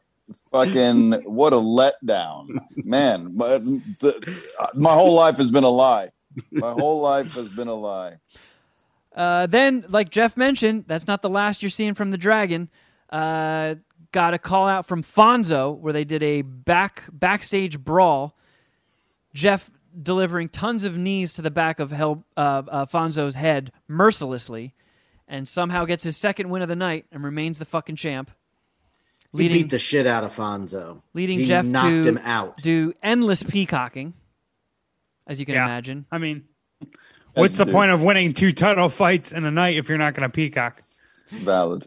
fucking 0.50 1.12
what 1.24 1.52
a 1.52 1.56
letdown, 1.56 2.58
man. 2.76 3.34
My, 3.34 3.46
the, 3.48 4.42
my 4.74 4.92
whole 4.92 5.14
life 5.14 5.36
has 5.38 5.50
been 5.50 5.64
a 5.64 5.70
lie. 5.70 6.10
My 6.50 6.72
whole 6.72 7.00
life 7.00 7.34
has 7.34 7.48
been 7.54 7.68
a 7.68 7.74
lie. 7.74 8.16
Uh, 9.14 9.46
then, 9.46 9.84
like 9.88 10.10
Jeff 10.10 10.36
mentioned, 10.36 10.84
that's 10.86 11.06
not 11.06 11.22
the 11.22 11.30
last 11.30 11.62
you're 11.62 11.70
seeing 11.70 11.94
from 11.94 12.10
the 12.10 12.18
Dragon. 12.18 12.68
Uh, 13.10 13.76
got 14.12 14.34
a 14.34 14.38
call 14.38 14.66
out 14.68 14.86
from 14.86 15.02
Fonzo 15.02 15.76
where 15.78 15.92
they 15.92 16.04
did 16.04 16.22
a 16.22 16.42
back 16.42 17.04
backstage 17.12 17.78
brawl. 17.78 18.34
Jeff 19.34 19.70
delivering 20.00 20.48
tons 20.48 20.84
of 20.84 20.96
knees 20.96 21.34
to 21.34 21.42
the 21.42 21.50
back 21.50 21.78
of 21.80 21.90
Hel- 21.90 22.24
uh, 22.36 22.62
uh, 22.68 22.86
Fonzo's 22.86 23.34
head 23.34 23.72
mercilessly, 23.86 24.74
and 25.26 25.46
somehow 25.48 25.84
gets 25.84 26.04
his 26.04 26.16
second 26.16 26.48
win 26.50 26.62
of 26.62 26.68
the 26.68 26.76
night 26.76 27.06
and 27.12 27.22
remains 27.22 27.58
the 27.58 27.64
fucking 27.64 27.96
champ. 27.96 28.30
He 29.36 29.48
beat 29.48 29.68
the 29.70 29.78
shit 29.78 30.06
out 30.06 30.24
of 30.24 30.34
Fonzo. 30.34 31.02
leading 31.12 31.40
he 31.40 31.44
Jeff 31.44 31.64
knocked 31.66 31.88
to 31.90 32.02
him 32.02 32.18
out. 32.24 32.56
do 32.62 32.94
endless 33.02 33.42
peacocking, 33.42 34.14
as 35.26 35.38
you 35.38 35.44
can 35.44 35.54
Yeah. 35.56 35.64
imagine. 35.66 36.06
I 36.10 36.16
mean, 36.16 36.44
what's 37.34 37.58
the 37.58 37.64
dude. 37.66 37.74
point 37.74 37.90
of 37.90 38.02
winning 38.02 38.32
two 38.32 38.52
title 38.52 38.88
fights 38.88 39.30
in 39.32 39.44
a 39.44 39.50
night 39.50 39.76
if 39.76 39.88
you're 39.88 39.98
not 39.98 40.14
going 40.14 40.28
to 40.28 40.34
peacock? 40.34 40.80
Valid. 41.30 41.86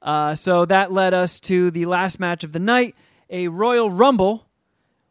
Uh, 0.00 0.34
so 0.34 0.64
that 0.64 0.92
led 0.92 1.14
us 1.14 1.40
to 1.40 1.70
the 1.70 1.86
last 1.86 2.20
match 2.20 2.44
of 2.44 2.52
the 2.52 2.58
night, 2.58 2.94
a 3.30 3.48
Royal 3.48 3.90
Rumble, 3.90 4.46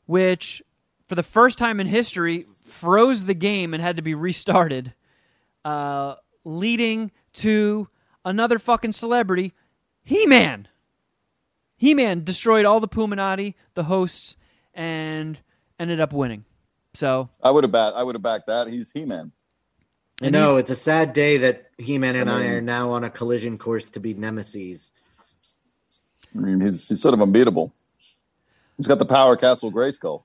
which, 0.06 0.62
for 1.08 1.16
the 1.16 1.24
first 1.24 1.58
time 1.58 1.80
in 1.80 1.88
history, 1.88 2.46
froze 2.64 3.26
the 3.26 3.34
game 3.34 3.74
and 3.74 3.84
had 3.84 3.98
to 3.98 4.02
be 4.02 4.14
restarted, 4.14 4.94
uh, 5.66 6.16
leading 6.44 7.12
to 7.34 7.88
another 8.24 8.60
fucking 8.60 8.94
celebrity, 8.94 9.54
He 10.04 10.26
Man. 10.26 10.68
He 11.76 11.94
Man 11.94 12.24
destroyed 12.24 12.66
all 12.66 12.80
the 12.80 12.88
Puminati, 12.88 13.54
the 13.74 13.84
hosts, 13.84 14.36
and 14.74 15.40
ended 15.80 16.00
up 16.00 16.14
winning. 16.14 16.46
So 16.94 17.30
I 17.44 17.52
would 17.52 17.64
have 17.64 17.72
backed. 17.72 17.96
I 17.96 18.04
would 18.04 18.16
have 18.16 18.24
backed 18.24 18.48
that. 18.48 18.68
He's 18.68 18.92
He 18.92 19.06
Man. 19.06 19.32
I 20.22 20.28
and 20.28 20.34
know 20.34 20.58
it's 20.58 20.72
a 20.72 20.76
sad 20.76 21.14
day 21.14 21.38
that 21.38 21.70
He-Man 21.78 22.16
and 22.16 22.30
I 22.30 22.44
I 22.44 22.48
are 22.48 22.62
now 22.62 22.90
on 22.92 23.04
a 23.04 23.10
collision 23.10 23.58
course 23.58 23.90
to 23.92 24.00
be 24.00 24.16
nemesis. 24.16 24.92
I 26.36 26.40
mean, 26.40 26.60
he's 26.60 26.90
he's 26.90 27.02
sort 27.02 27.14
of 27.14 27.22
unbeatable. 27.22 27.74
He's 28.78 28.88
got 28.88 29.00
the 29.00 29.06
power 29.06 29.34
of 29.34 29.42
Castle 29.42 29.72
Grayskull. 29.72 30.24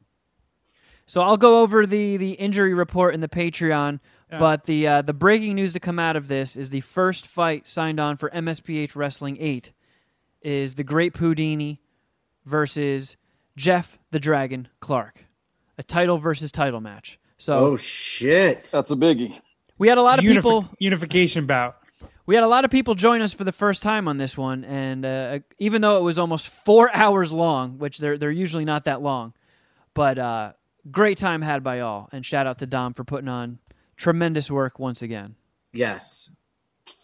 So 1.06 1.20
I'll 1.20 1.36
go 1.36 1.60
over 1.60 1.84
the 1.86 2.16
the 2.16 2.32
injury 2.32 2.72
report 2.72 3.14
in 3.14 3.20
the 3.20 3.28
Patreon, 3.28 4.00
but 4.30 4.64
the 4.64 4.86
uh, 4.86 5.02
the 5.02 5.12
breaking 5.12 5.56
news 5.56 5.74
to 5.74 5.80
come 5.80 5.98
out 5.98 6.16
of 6.16 6.26
this 6.26 6.56
is 6.56 6.70
the 6.70 6.80
first 6.80 7.26
fight 7.26 7.66
signed 7.66 8.00
on 8.00 8.16
for 8.16 8.30
MSPH 8.30 8.96
Wrestling 8.96 9.36
Eight 9.40 9.72
is 10.40 10.74
the 10.74 10.84
Great 10.84 11.12
Pudini 11.12 11.78
versus 12.46 13.16
Jeff 13.56 13.98
the 14.10 14.18
Dragon 14.18 14.68
Clark, 14.80 15.26
a 15.76 15.82
title 15.82 16.16
versus 16.16 16.50
title 16.50 16.80
match. 16.80 17.18
So 17.36 17.58
Oh 17.58 17.76
shit! 17.76 18.70
That's 18.72 18.90
a 18.90 18.96
biggie. 18.96 19.38
We 19.82 19.88
had 19.88 19.98
a 19.98 20.02
lot 20.02 20.20
of 20.20 20.24
Unifi- 20.24 20.34
people. 20.34 20.68
unification 20.78 21.46
bout. 21.46 21.76
We 22.24 22.36
had 22.36 22.44
a 22.44 22.46
lot 22.46 22.64
of 22.64 22.70
people 22.70 22.94
join 22.94 23.20
us 23.20 23.32
for 23.32 23.42
the 23.42 23.50
first 23.50 23.82
time 23.82 24.06
on 24.06 24.16
this 24.16 24.38
one, 24.38 24.62
and 24.64 25.04
uh, 25.04 25.38
even 25.58 25.82
though 25.82 25.98
it 25.98 26.02
was 26.02 26.20
almost 26.20 26.46
four 26.46 26.88
hours 26.94 27.32
long, 27.32 27.78
which 27.78 27.98
they're 27.98 28.16
they're 28.16 28.30
usually 28.30 28.64
not 28.64 28.84
that 28.84 29.02
long, 29.02 29.32
but 29.92 30.18
uh, 30.18 30.52
great 30.88 31.18
time 31.18 31.42
had 31.42 31.64
by 31.64 31.80
all. 31.80 32.08
And 32.12 32.24
shout 32.24 32.46
out 32.46 32.58
to 32.60 32.66
Dom 32.66 32.94
for 32.94 33.02
putting 33.02 33.26
on 33.26 33.58
tremendous 33.96 34.52
work 34.52 34.78
once 34.78 35.02
again. 35.02 35.34
Yes. 35.72 36.30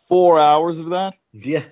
Four 0.07 0.39
hours 0.39 0.79
of 0.79 0.91
that? 0.91 1.19
Yeah. 1.33 1.65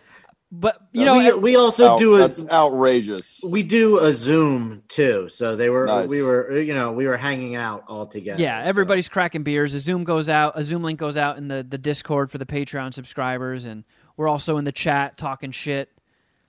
But 0.58 0.80
you 0.92 1.02
uh, 1.02 1.04
know, 1.04 1.36
we, 1.36 1.42
we 1.52 1.56
also 1.56 1.92
Out- 1.92 1.98
do 1.98 2.14
a 2.14 2.18
that's 2.18 2.48
outrageous. 2.50 3.42
we 3.44 3.62
do 3.62 3.98
a 3.98 4.12
Zoom 4.12 4.82
too. 4.88 5.28
So 5.28 5.54
they 5.54 5.68
were 5.68 5.86
Nice. 5.86 6.08
we 6.08 6.22
were 6.22 6.58
you 6.58 6.72
know 6.72 6.92
we 6.92 7.06
were 7.06 7.18
hanging 7.18 7.56
out 7.56 7.84
all 7.88 8.06
together. 8.06 8.42
Yeah, 8.42 8.62
so- 8.62 8.68
everybody's 8.68 9.08
cracking 9.08 9.42
beers. 9.42 9.74
A 9.74 9.80
Zoom 9.80 10.04
goes 10.04 10.30
out. 10.30 10.58
A 10.58 10.64
Zoom 10.64 10.82
link 10.82 10.98
goes 10.98 11.18
out 11.18 11.36
in 11.36 11.48
the 11.48 11.66
the 11.68 11.76
Discord 11.76 12.30
for 12.30 12.38
the 12.38 12.46
Patreon 12.46 12.94
subscribers, 12.94 13.66
and 13.66 13.84
we're 14.16 14.28
also 14.28 14.56
in 14.56 14.64
the 14.64 14.72
chat 14.72 15.18
talking 15.18 15.50
shit. 15.50 15.90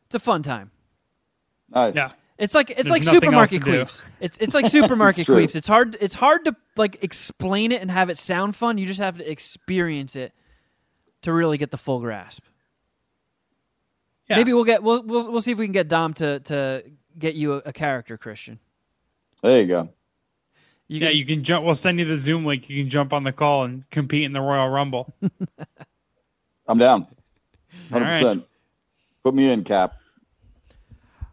It's 0.05 0.15
a 0.15 0.19
fun 0.19 0.41
time. 0.41 0.71
Nice. 1.73 1.95
Yeah. 1.95 2.09
It's 2.37 2.53
like 2.55 2.69
it's 2.69 2.83
There's 2.83 2.89
like 2.89 3.03
supermarket 3.03 3.61
queefs. 3.61 4.01
It's 4.21 4.37
it's 4.37 4.53
like 4.53 4.65
supermarket 4.67 5.19
It's 5.19 5.29
queefs. 5.29 5.55
It's 5.55 5.67
hard 5.67 5.97
it's 5.99 6.15
hard 6.15 6.45
to 6.45 6.55
like 6.77 7.03
explain 7.03 7.73
it 7.73 7.81
and 7.81 7.91
have 7.91 8.09
it 8.09 8.17
sound 8.17 8.55
fun. 8.55 8.77
You 8.77 8.85
just 8.85 9.01
have 9.01 9.17
to 9.17 9.29
experience 9.29 10.15
it 10.15 10.33
to 11.23 11.33
really 11.33 11.57
get 11.57 11.71
the 11.71 11.77
full 11.77 11.99
grasp. 11.99 12.43
Yeah. 14.29 14.37
Maybe 14.37 14.53
we'll 14.53 14.65
get 14.65 14.83
we'll, 14.83 15.03
we'll 15.03 15.31
we'll 15.31 15.41
see 15.41 15.51
if 15.51 15.57
we 15.57 15.65
can 15.65 15.73
get 15.73 15.87
Dom 15.87 16.13
to 16.15 16.39
to 16.41 16.83
get 17.17 17.35
you 17.35 17.53
a, 17.53 17.57
a 17.67 17.73
character, 17.73 18.17
Christian. 18.17 18.59
There 19.41 19.61
you 19.61 19.67
go. 19.67 19.89
You 20.89 20.99
yeah, 21.01 21.09
can- 21.09 21.17
you 21.17 21.25
can 21.25 21.43
jump. 21.43 21.65
We'll 21.65 21.75
send 21.75 21.99
you 21.99 22.05
the 22.05 22.17
Zoom 22.17 22.45
link. 22.45 22.69
You 22.69 22.83
can 22.83 22.89
jump 22.89 23.13
on 23.13 23.23
the 23.23 23.31
call 23.31 23.63
and 23.63 23.89
compete 23.89 24.23
in 24.23 24.33
the 24.33 24.41
Royal 24.41 24.67
Rumble. 24.69 25.13
I'm 26.67 26.77
down. 26.77 27.07
All 27.93 27.99
100%. 28.01 28.43
Put 29.23 29.33
me 29.33 29.51
in, 29.51 29.63
Cap. 29.63 29.93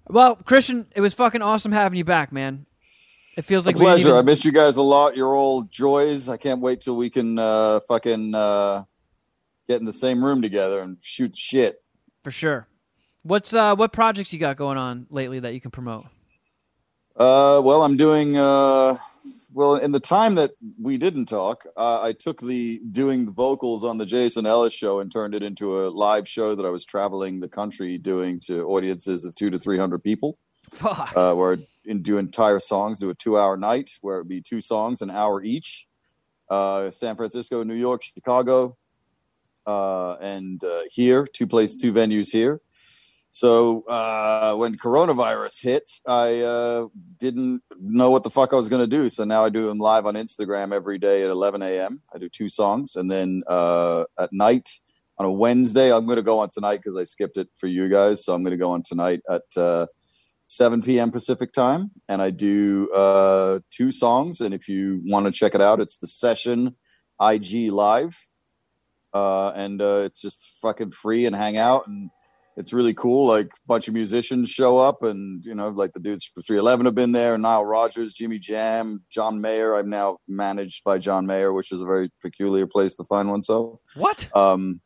Well, 0.09 0.37
Christian, 0.37 0.87
it 0.95 1.01
was 1.01 1.15
fucking 1.15 1.43
awesome 1.43 1.73
having 1.73 1.97
you 1.99 2.05
back, 2.05 2.31
man. 2.31 2.67
It 3.37 3.43
feels 3.43 3.67
like 3.67 3.75
a 3.75 3.79
we 3.79 3.85
didn't 3.87 3.95
pleasure. 4.03 4.11
I 4.11 4.19
even- 4.19 4.27
miss 4.27 4.45
you 4.45 4.53
guys 4.53 4.77
a 4.77 4.83
lot. 4.83 5.17
Your 5.17 5.35
old 5.35 5.71
joys. 5.71 6.29
I 6.29 6.37
can't 6.37 6.61
wait 6.61 6.81
till 6.81 6.97
we 6.97 7.11
can 7.11 7.39
uh, 7.39 7.81
fucking 7.89 8.35
uh, 8.35 8.85
get 9.69 9.81
in 9.81 9.87
the 9.87 9.93
same 9.93 10.25
room 10.25 10.43
together 10.43 10.81
and 10.81 10.99
shoot 11.01 11.35
shit. 11.37 11.83
for 12.23 12.31
sure. 12.31 12.69
What's 13.25 13.55
uh 13.55 13.75
what 13.75 13.93
projects 13.93 14.35
you 14.35 14.39
got 14.39 14.57
going 14.59 14.77
on 14.77 15.07
lately 15.09 15.41
that 15.41 15.55
you 15.55 15.61
can 15.61 15.71
promote? 15.71 16.05
Uh, 17.17 17.61
well, 17.65 17.83
I'm 17.83 17.97
doing. 17.97 18.37
Uh, 18.37 18.97
well, 19.53 19.77
in 19.77 19.93
the 19.93 20.01
time 20.01 20.35
that 20.35 20.51
we 20.79 20.99
didn't 20.99 21.27
talk, 21.27 21.65
uh, 21.77 22.03
I 22.03 22.13
took 22.13 22.41
the 22.41 22.83
doing 22.91 23.25
the 23.25 23.33
vocals 23.33 23.83
on 23.83 23.97
the 23.97 24.05
Jason 24.05 24.45
Ellis 24.45 24.75
show 24.75 25.01
and 25.01 25.11
turned 25.11 25.35
it 25.35 25.43
into 25.43 25.81
a 25.81 25.89
live 25.89 26.29
show 26.29 26.55
that 26.55 26.67
I 26.67 26.69
was 26.69 26.85
traveling 26.85 27.41
the 27.41 27.49
country 27.49 27.97
doing 27.97 28.41
to 28.41 28.67
audiences 28.67 29.25
of 29.25 29.35
two 29.35 29.49
to 29.49 29.59
three 29.59 29.79
hundred 29.79 30.03
people. 30.03 30.37
Fuck. 30.71 31.17
uh, 31.17 31.35
where 31.35 31.59
in 31.87 32.03
do 32.03 32.19
entire 32.19 32.61
songs, 32.61 32.99
do 32.99 33.09
a 33.09 33.15
two 33.15 33.39
hour 33.39 33.57
night 33.57 33.93
where 34.03 34.17
it'd 34.17 34.29
be 34.29 34.43
two 34.43 34.61
songs, 34.61 35.01
an 35.01 35.11
hour 35.11 35.43
each. 35.43 35.87
Uh, 36.51 36.91
San 36.91 37.17
Francisco, 37.17 37.63
New 37.63 37.75
York, 37.75 38.03
Chicago, 38.03 38.77
uh, 39.67 40.17
and 40.21 40.63
uh, 40.63 40.83
here, 40.91 41.27
two 41.27 41.47
places, 41.47 41.81
two 41.81 41.93
venues 41.93 42.31
here. 42.31 42.61
So 43.35 43.83
uh, 43.89 44.55
when 44.55 44.77
coronavirus 44.77 45.61
hit, 45.61 45.91
I 46.07 46.41
uh, 46.43 46.87
didn't 47.19 47.63
know 47.81 48.13
what 48.13 48.23
the 48.23 48.31
fuck 48.31 48.53
I 48.53 48.57
was 48.57 48.69
going 48.69 48.89
to 48.89 48.97
do. 48.97 49.09
So 49.09 49.25
now 49.25 49.45
I 49.45 49.49
do 49.49 49.67
them 49.67 49.79
live 49.79 50.07
on 50.07 50.15
Instagram 50.15 50.73
every 50.73 50.99
day 50.99 51.25
at 51.25 51.31
11 51.31 51.61
a.m. 51.61 52.01
I 52.15 52.19
do 52.19 52.29
two 52.29 52.49
songs, 52.49 52.95
and 52.95 53.11
then 53.11 53.43
uh, 53.49 54.05
at 54.21 54.33
night 54.33 54.71
on 55.19 55.27
a 55.27 55.33
Wednesday, 55.33 55.93
I'm 55.93 56.07
going 56.07 56.17
to 56.17 56.23
go 56.23 56.39
on 56.39 56.49
tonight 56.49 56.77
because 56.77 56.97
I 56.97 57.03
skipped 57.03 57.37
it 57.37 57.49
for 57.57 57.67
you 57.67 57.89
guys. 57.89 58.25
So 58.25 58.35
I'm 58.35 58.45
going 58.45 58.53
to 58.53 58.57
go 58.57 58.71
on 58.71 58.85
tonight 58.85 59.21
at 59.29 59.43
uh, 59.57 59.87
7 60.47 60.81
p.m. 60.81 61.11
Pacific 61.11 61.53
time, 61.53 61.91
and 62.09 62.23
I 62.23 62.31
do 62.31 62.89
uh, 62.95 63.59
two 63.69 63.91
songs. 63.91 64.43
And 64.43 64.55
if 64.55 64.69
you 64.69 65.03
want 65.07 65.27
to 65.27 65.33
check 65.33 65.57
it 65.57 65.61
out, 65.61 65.81
it's 65.81 65.97
the 65.97 66.07
session 66.07 66.77
IG 67.21 67.73
live, 67.73 68.17
uh, 69.13 69.51
and 69.57 69.81
it's 69.81 70.23
just 70.23 70.57
fucking 70.63 70.93
free 70.93 71.27
and 71.27 71.35
hang 71.35 71.57
out, 71.57 71.89
and 71.89 72.11
it's 72.57 72.73
really 72.73 72.95
cool. 72.95 73.27
Like 73.27 73.47
a 73.47 73.67
bunch 73.67 73.89
of 73.89 73.95
musicians 73.95 74.51
show 74.51 74.79
up, 74.79 75.03
and 75.03 75.45
you 75.45 75.55
know, 75.55 75.69
like 75.71 75.93
the 75.93 76.01
dudes 76.01 76.25
for 76.25 76.41
311 76.41 76.87
have 76.87 76.95
been 76.95 77.13
there, 77.13 77.35
and 77.35 77.43
Nile 77.43 77.65
Rodgers, 77.65 78.15
Jimmy 78.15 78.39
Jam, 78.39 79.05
John 79.11 79.41
Mayer. 79.41 79.75
I'm 79.75 79.91
now 79.91 80.19
managed 80.29 80.85
by 80.85 80.99
John 80.99 81.27
Mayer, 81.27 81.53
which 81.53 81.73
is 81.73 81.81
a 81.81 81.87
very 81.87 82.11
peculiar 82.23 82.67
place 82.67 82.95
to 82.97 83.05
find 83.05 83.31
oneself. 83.31 83.81
what? 83.97 84.29
Um, 84.37 84.81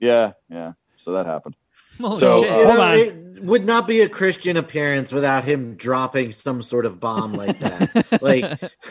yeah, 0.00 0.32
yeah. 0.48 0.72
So 0.96 1.12
that 1.12 1.26
happened. 1.26 1.56
Holy 1.98 2.16
so, 2.16 2.42
shit. 2.42 2.50
uh, 2.52 2.56
You 2.58 2.66
Hold 2.66 2.78
on. 2.80 2.94
it 2.94 3.44
would 3.44 3.64
not 3.64 3.86
be 3.86 4.00
a 4.00 4.08
Christian 4.08 4.56
appearance 4.56 5.12
without 5.12 5.44
him 5.44 5.74
dropping 5.76 6.32
some 6.32 6.60
sort 6.62 6.84
of 6.86 6.98
bomb 6.98 7.32
like 7.34 7.56
that. 7.58 8.18
like, 8.22 8.42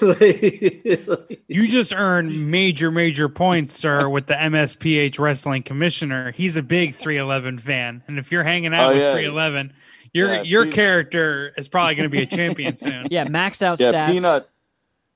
like- 1.08 1.44
You 1.48 1.68
just 1.68 1.94
earned 1.94 2.50
major, 2.50 2.90
major 2.92 3.28
points, 3.30 3.74
sir, 3.74 4.08
with 4.10 4.28
the 4.28 4.36
MSPH 4.36 5.20
wrestling 5.20 5.64
commissioner. 5.64 6.32
He's 6.32 6.58
a 6.58 6.62
big 6.64 6.96
311 6.96 7.60
fan, 7.60 8.04
and 8.08 8.18
if 8.18 8.32
you're 8.32 8.44
hanging 8.44 8.74
out 8.74 8.88
Oh, 8.88 8.90
with 8.94 8.98
yeah. 8.98 9.12
311, 9.14 9.74
your 10.14 10.28
Yeah, 10.30 10.42
your 10.44 10.64
Pete- 10.66 10.74
character 10.74 11.54
is 11.58 11.68
probably 11.68 11.96
going 11.96 12.10
to 12.10 12.16
be 12.16 12.24
a 12.24 12.26
champion 12.26 12.76
soon. 12.78 13.06
yeah, 13.12 13.26
maxed 13.26 13.62
out 13.62 13.80
yeah, 13.80 13.92
stats. 13.92 14.08
Peanut. 14.12 14.50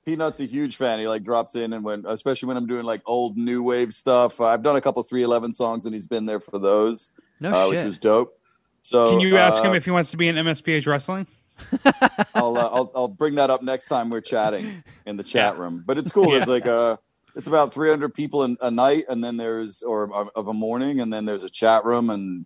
Peanut's 0.06 0.40
a 0.40 0.46
huge 0.46 0.76
fan. 0.78 0.98
He 1.00 1.08
like 1.08 1.22
drops 1.24 1.56
in 1.56 1.74
and 1.74 1.84
when, 1.84 2.04
especially 2.08 2.48
when 2.48 2.58
I'm 2.58 2.66
doing 2.66 2.84
like 2.84 3.02
old 3.06 3.38
new 3.38 3.62
wave 3.62 3.94
stuff. 3.94 4.42
I've 4.42 4.64
done 4.64 4.76
a 4.76 4.82
couple 4.82 5.02
311 5.04 5.54
songs 5.54 5.86
and 5.86 5.94
he's 5.94 6.08
been 6.08 6.26
there 6.26 6.40
for 6.40 6.58
those, 6.58 7.12
No 7.42 7.52
uh, 7.52 7.66
shit. 7.66 7.80
which 7.80 7.86
was 7.86 7.98
dope. 8.00 8.34
So 8.82 9.10
Can 9.10 9.20
you 9.20 9.38
ask 9.38 9.62
uh, 9.62 9.68
him 9.68 9.76
if 9.76 9.84
he 9.86 9.92
wants 9.92 10.12
to 10.12 10.18
be 10.18 10.28
in 10.30 10.36
MSPH 10.38 10.88
wrestling? 10.88 11.28
I'll, 12.34 12.58
uh, 12.58 12.70
I'll 12.72 12.92
I'll 12.96 13.08
bring 13.08 13.36
that 13.36 13.50
up 13.50 13.62
next 13.62 13.88
time 13.88 14.10
we're 14.10 14.22
chatting 14.22 14.84
in 15.06 15.18
the 15.18 15.24
chat 15.34 15.58
room. 15.58 15.84
But 15.86 15.98
it's 15.98 16.12
cool. 16.12 16.34
It's 16.36 16.48
Yeah. 16.48 16.54
like 16.54 16.66
uh 16.68 16.98
it's 17.36 17.48
about 17.48 17.74
300 17.74 18.14
people 18.14 18.44
in 18.44 18.58
a 18.62 18.72
night, 18.72 19.06
and 19.10 19.24
then 19.24 19.38
there's 19.38 19.84
or 19.84 20.12
of- 20.14 20.30
of 20.36 20.48
a 20.48 20.54
morning, 20.54 21.00
and 21.00 21.12
then 21.14 21.26
there's 21.26 21.44
a 21.44 21.50
chat 21.50 21.86
room, 21.86 22.10
and 22.10 22.46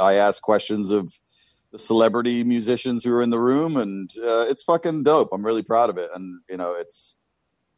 I 0.00 0.14
ask 0.14 0.42
questions 0.42 0.90
of 0.90 1.12
the 1.72 1.78
celebrity 1.78 2.42
musicians 2.44 3.04
who 3.04 3.14
are 3.14 3.22
in 3.22 3.30
the 3.30 3.38
room, 3.40 3.76
and 3.76 4.10
uh, 4.18 4.46
it's 4.48 4.62
fucking 4.64 5.02
dope. 5.04 5.30
I'm 5.32 5.44
really 5.46 5.62
proud 5.62 5.90
of 5.90 5.98
it, 5.98 6.10
and 6.14 6.40
you 6.48 6.56
know 6.56 6.74
it's 6.74 7.18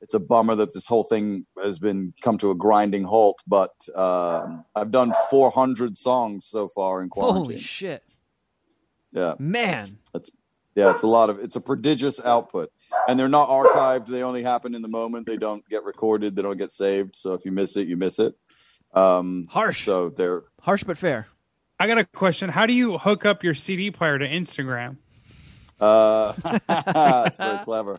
it's 0.02 0.14
a 0.14 0.20
bummer 0.20 0.56
that 0.56 0.74
this 0.74 0.88
whole 0.88 1.04
thing 1.04 1.46
has 1.62 1.78
been 1.78 2.12
come 2.20 2.36
to 2.38 2.50
a 2.50 2.54
grinding 2.56 3.04
halt. 3.04 3.40
But 3.46 3.72
um, 3.94 4.64
I've 4.74 4.90
done 4.90 5.12
400 5.30 5.96
songs 5.96 6.44
so 6.44 6.68
far 6.68 7.02
in 7.02 7.08
quarantine. 7.08 7.44
Holy 7.44 7.58
shit. 7.58 8.02
yeah. 9.12 9.34
Man. 9.38 9.86
That's 10.12 10.30
yeah, 10.74 10.90
it's 10.90 11.02
a 11.02 11.06
lot 11.06 11.30
of 11.30 11.38
it's 11.38 11.54
a 11.54 11.60
prodigious 11.60 12.24
output. 12.24 12.70
And 13.08 13.18
they're 13.18 13.28
not 13.28 13.48
archived. 13.48 14.06
They 14.06 14.22
only 14.22 14.42
happen 14.42 14.74
in 14.74 14.82
the 14.82 14.88
moment. 14.88 15.26
They 15.26 15.36
don't 15.36 15.66
get 15.68 15.84
recorded, 15.84 16.34
they 16.34 16.42
don't 16.42 16.56
get 16.56 16.72
saved. 16.72 17.14
So 17.14 17.34
if 17.34 17.44
you 17.44 17.52
miss 17.52 17.76
it, 17.76 17.86
you 17.86 17.96
miss 17.96 18.18
it. 18.18 18.34
Um 18.94 19.46
Harsh. 19.50 19.84
so 19.84 20.10
they're 20.10 20.42
Harsh 20.60 20.82
but 20.84 20.98
fair. 20.98 21.28
I 21.78 21.86
got 21.86 21.98
a 21.98 22.04
question. 22.04 22.48
How 22.50 22.66
do 22.66 22.74
you 22.74 22.98
hook 22.98 23.24
up 23.24 23.44
your 23.44 23.54
CD 23.54 23.90
player 23.90 24.18
to 24.18 24.28
Instagram? 24.28 24.96
uh 25.80 26.32
it's 27.26 27.36
very 27.36 27.58
clever. 27.58 27.98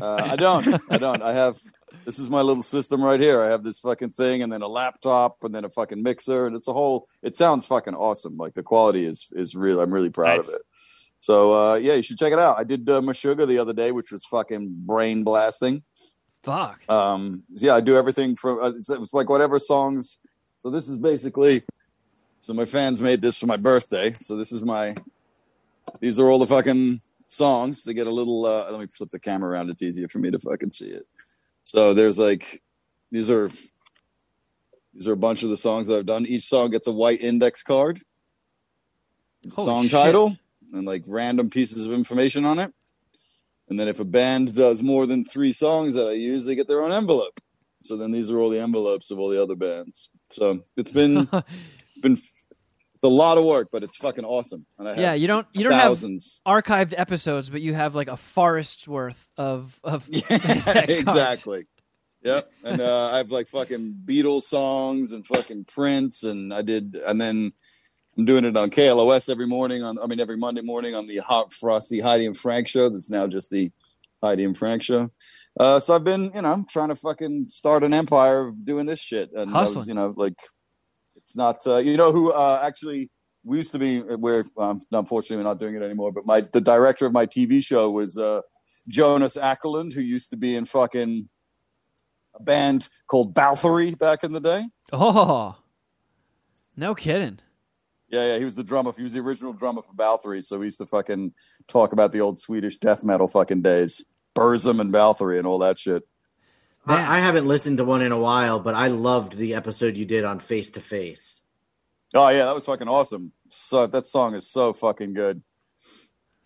Uh, 0.00 0.28
I 0.30 0.36
don't. 0.36 0.66
I 0.90 0.98
don't. 0.98 1.22
I 1.22 1.32
have 1.32 1.58
this 2.04 2.18
is 2.18 2.30
my 2.30 2.40
little 2.40 2.62
system 2.62 3.02
right 3.02 3.20
here. 3.20 3.42
I 3.42 3.48
have 3.48 3.62
this 3.62 3.80
fucking 3.80 4.10
thing 4.10 4.42
and 4.42 4.52
then 4.52 4.62
a 4.62 4.68
laptop 4.68 5.44
and 5.44 5.54
then 5.54 5.64
a 5.64 5.68
fucking 5.70 6.02
mixer 6.02 6.46
and 6.46 6.56
it's 6.56 6.68
a 6.68 6.72
whole 6.72 7.06
it 7.22 7.36
sounds 7.36 7.66
fucking 7.66 7.94
awesome. 7.94 8.36
Like 8.36 8.54
the 8.54 8.62
quality 8.62 9.04
is 9.04 9.28
is 9.32 9.54
real. 9.54 9.80
I'm 9.80 9.92
really 9.92 10.10
proud 10.10 10.38
Nice. 10.38 10.48
of 10.48 10.54
it. 10.54 10.62
So 11.18 11.52
uh 11.52 11.74
yeah, 11.76 11.94
you 11.94 12.02
should 12.02 12.18
check 12.18 12.32
it 12.32 12.38
out. 12.38 12.58
I 12.58 12.64
did 12.64 12.88
uh, 12.88 13.00
Meshuggah 13.02 13.46
the 13.46 13.58
other 13.58 13.74
day, 13.74 13.92
which 13.92 14.10
was 14.12 14.24
fucking 14.24 14.68
brain 14.86 15.22
blasting. 15.24 15.82
Fuck. 16.42 16.80
um 16.88 17.42
yeah 17.50 17.74
i 17.74 17.82
do 17.82 17.98
everything 17.98 18.34
from 18.34 18.58
uh, 18.60 18.68
it's, 18.70 18.88
it's 18.88 19.12
like 19.12 19.28
whatever 19.28 19.58
songs 19.58 20.20
so 20.56 20.70
this 20.70 20.88
is 20.88 20.96
basically 20.96 21.60
so 22.40 22.54
my 22.54 22.64
fans 22.64 23.02
made 23.02 23.20
this 23.20 23.38
for 23.38 23.44
my 23.44 23.58
birthday 23.58 24.10
so 24.22 24.38
this 24.38 24.50
is 24.50 24.64
my 24.64 24.94
these 26.00 26.18
are 26.18 26.30
all 26.30 26.38
the 26.38 26.46
fucking 26.46 26.98
songs 27.30 27.84
they 27.84 27.94
get 27.94 28.06
a 28.06 28.10
little 28.10 28.44
uh 28.46 28.70
let 28.70 28.80
me 28.80 28.86
flip 28.86 29.08
the 29.10 29.18
camera 29.18 29.50
around 29.50 29.70
it's 29.70 29.82
easier 29.82 30.08
for 30.08 30.18
me 30.18 30.30
to 30.30 30.38
fucking 30.38 30.70
see 30.70 30.88
it 30.88 31.06
so 31.64 31.94
there's 31.94 32.18
like 32.18 32.62
these 33.10 33.30
are 33.30 33.50
these 34.92 35.06
are 35.06 35.12
a 35.12 35.16
bunch 35.16 35.42
of 35.42 35.48
the 35.48 35.56
songs 35.56 35.86
that 35.86 35.96
i've 35.96 36.06
done 36.06 36.26
each 36.26 36.44
song 36.44 36.70
gets 36.70 36.86
a 36.86 36.92
white 36.92 37.20
index 37.20 37.62
card 37.62 38.00
Holy 39.52 39.64
song 39.64 39.82
shit. 39.84 39.92
title 39.92 40.36
and 40.72 40.86
like 40.86 41.04
random 41.06 41.50
pieces 41.50 41.86
of 41.86 41.92
information 41.92 42.44
on 42.44 42.58
it 42.58 42.72
and 43.70 43.78
then 43.78 43.86
if 43.86 44.00
a 44.00 44.04
band 44.04 44.54
does 44.56 44.82
more 44.82 45.06
than 45.06 45.24
three 45.24 45.52
songs 45.52 45.94
that 45.94 46.08
I 46.08 46.12
use, 46.12 46.44
they 46.44 46.56
get 46.56 46.66
their 46.66 46.82
own 46.82 46.92
envelope. 46.92 47.40
So 47.82 47.96
then 47.96 48.10
these 48.10 48.30
are 48.30 48.38
all 48.38 48.50
the 48.50 48.60
envelopes 48.60 49.12
of 49.12 49.20
all 49.20 49.28
the 49.28 49.40
other 49.40 49.54
bands. 49.54 50.10
So 50.28 50.64
it's 50.76 50.90
been 50.90 51.28
it's 51.32 52.00
been 52.02 52.18
it's 53.00 53.04
a 53.04 53.08
lot 53.08 53.38
of 53.38 53.44
work, 53.46 53.68
but 53.72 53.82
it's 53.82 53.96
fucking 53.96 54.26
awesome. 54.26 54.66
And 54.78 54.86
I 54.86 54.90
have 54.90 55.00
Yeah, 55.00 55.14
you 55.14 55.26
don't 55.26 55.46
you 55.54 55.62
don't 55.64 55.72
have 55.72 55.82
thousands. 55.84 56.42
archived 56.46 56.92
episodes, 56.98 57.48
but 57.48 57.62
you 57.62 57.72
have 57.72 57.94
like 57.94 58.08
a 58.08 58.16
forest's 58.18 58.86
worth 58.86 59.26
of 59.38 59.80
of 59.82 60.06
Yeah, 60.12 60.26
exactly. 60.86 61.64
Yep, 62.22 62.50
and 62.64 62.82
uh, 62.82 63.10
I 63.12 63.16
have 63.16 63.30
like 63.30 63.48
fucking 63.48 64.02
Beatles 64.04 64.42
songs 64.42 65.12
and 65.12 65.26
fucking 65.26 65.64
Prince, 65.64 66.24
and 66.24 66.52
I 66.52 66.60
did, 66.60 67.00
and 67.06 67.18
then 67.18 67.54
I'm 68.18 68.26
doing 68.26 68.44
it 68.44 68.54
on 68.58 68.68
KLOS 68.68 69.30
every 69.30 69.46
morning. 69.46 69.82
On 69.82 69.98
I 69.98 70.06
mean 70.06 70.20
every 70.20 70.36
Monday 70.36 70.60
morning 70.60 70.94
on 70.94 71.06
the 71.06 71.16
Hot 71.18 71.54
Frosty 71.54 72.00
Heidi 72.00 72.26
and 72.26 72.36
Frank 72.36 72.68
show. 72.68 72.90
That's 72.90 73.08
now 73.08 73.26
just 73.26 73.48
the 73.50 73.72
Heidi 74.22 74.44
and 74.44 74.58
Frank 74.58 74.82
show. 74.82 75.10
Uh, 75.58 75.80
so 75.80 75.94
I've 75.94 76.04
been, 76.04 76.30
you 76.34 76.42
know, 76.42 76.52
I'm 76.52 76.66
trying 76.66 76.90
to 76.90 76.94
fucking 76.96 77.46
start 77.48 77.82
an 77.82 77.94
empire 77.94 78.48
of 78.48 78.66
doing 78.66 78.84
this 78.84 79.00
shit, 79.00 79.32
and 79.32 79.50
I 79.50 79.60
was, 79.60 79.68
Hustling. 79.68 79.88
you 79.88 79.94
know, 79.94 80.12
like 80.14 80.34
it's 81.30 81.36
not, 81.36 81.64
uh, 81.64 81.76
you 81.76 81.96
know, 81.96 82.10
who 82.10 82.32
uh, 82.32 82.60
actually 82.62 83.08
we 83.46 83.58
used 83.58 83.70
to 83.72 83.78
be. 83.78 84.00
We're 84.00 84.42
um, 84.58 84.80
unfortunately 84.90 85.36
we're 85.36 85.48
not 85.48 85.60
doing 85.60 85.76
it 85.76 85.82
anymore. 85.82 86.10
But 86.10 86.26
my 86.26 86.40
the 86.40 86.60
director 86.60 87.06
of 87.06 87.12
my 87.12 87.26
TV 87.26 87.64
show 87.64 87.88
was 87.90 88.18
uh, 88.18 88.40
Jonas 88.88 89.36
Åkerlund, 89.36 89.94
who 89.94 90.00
used 90.00 90.30
to 90.30 90.36
be 90.36 90.56
in 90.56 90.64
fucking 90.64 91.28
a 92.34 92.42
band 92.42 92.88
called 93.06 93.32
Bathory 93.32 93.96
back 93.96 94.24
in 94.24 94.32
the 94.32 94.40
day. 94.40 94.64
Oh, 94.92 95.56
no 96.76 96.96
kidding. 96.96 97.38
Yeah, 98.08 98.32
yeah, 98.32 98.38
he 98.38 98.44
was 98.44 98.56
the 98.56 98.64
drummer. 98.64 98.92
He 98.96 99.04
was 99.04 99.12
the 99.12 99.20
original 99.20 99.52
drummer 99.52 99.82
for 99.82 99.94
Bathory. 99.94 100.44
So 100.44 100.58
we 100.58 100.66
used 100.66 100.78
to 100.78 100.86
fucking 100.86 101.32
talk 101.68 101.92
about 101.92 102.10
the 102.10 102.20
old 102.20 102.40
Swedish 102.40 102.76
death 102.76 103.04
metal 103.04 103.28
fucking 103.28 103.62
days, 103.62 104.04
Burzum 104.34 104.80
and 104.80 104.92
Bathory 104.92 105.38
and 105.38 105.46
all 105.46 105.58
that 105.58 105.78
shit. 105.78 106.02
Man. 106.86 106.98
I, 106.98 107.16
I 107.16 107.18
haven't 107.18 107.46
listened 107.46 107.78
to 107.78 107.84
one 107.84 108.02
in 108.02 108.12
a 108.12 108.18
while, 108.18 108.60
but 108.60 108.74
I 108.74 108.88
loved 108.88 109.36
the 109.36 109.54
episode 109.54 109.96
you 109.96 110.06
did 110.06 110.24
on 110.24 110.38
Face 110.38 110.70
to 110.70 110.80
Face. 110.80 111.42
Oh 112.14 112.28
yeah, 112.28 112.44
that 112.46 112.54
was 112.54 112.66
fucking 112.66 112.88
awesome. 112.88 113.32
So 113.48 113.86
that 113.86 114.06
song 114.06 114.34
is 114.34 114.48
so 114.48 114.72
fucking 114.72 115.14
good. 115.14 115.42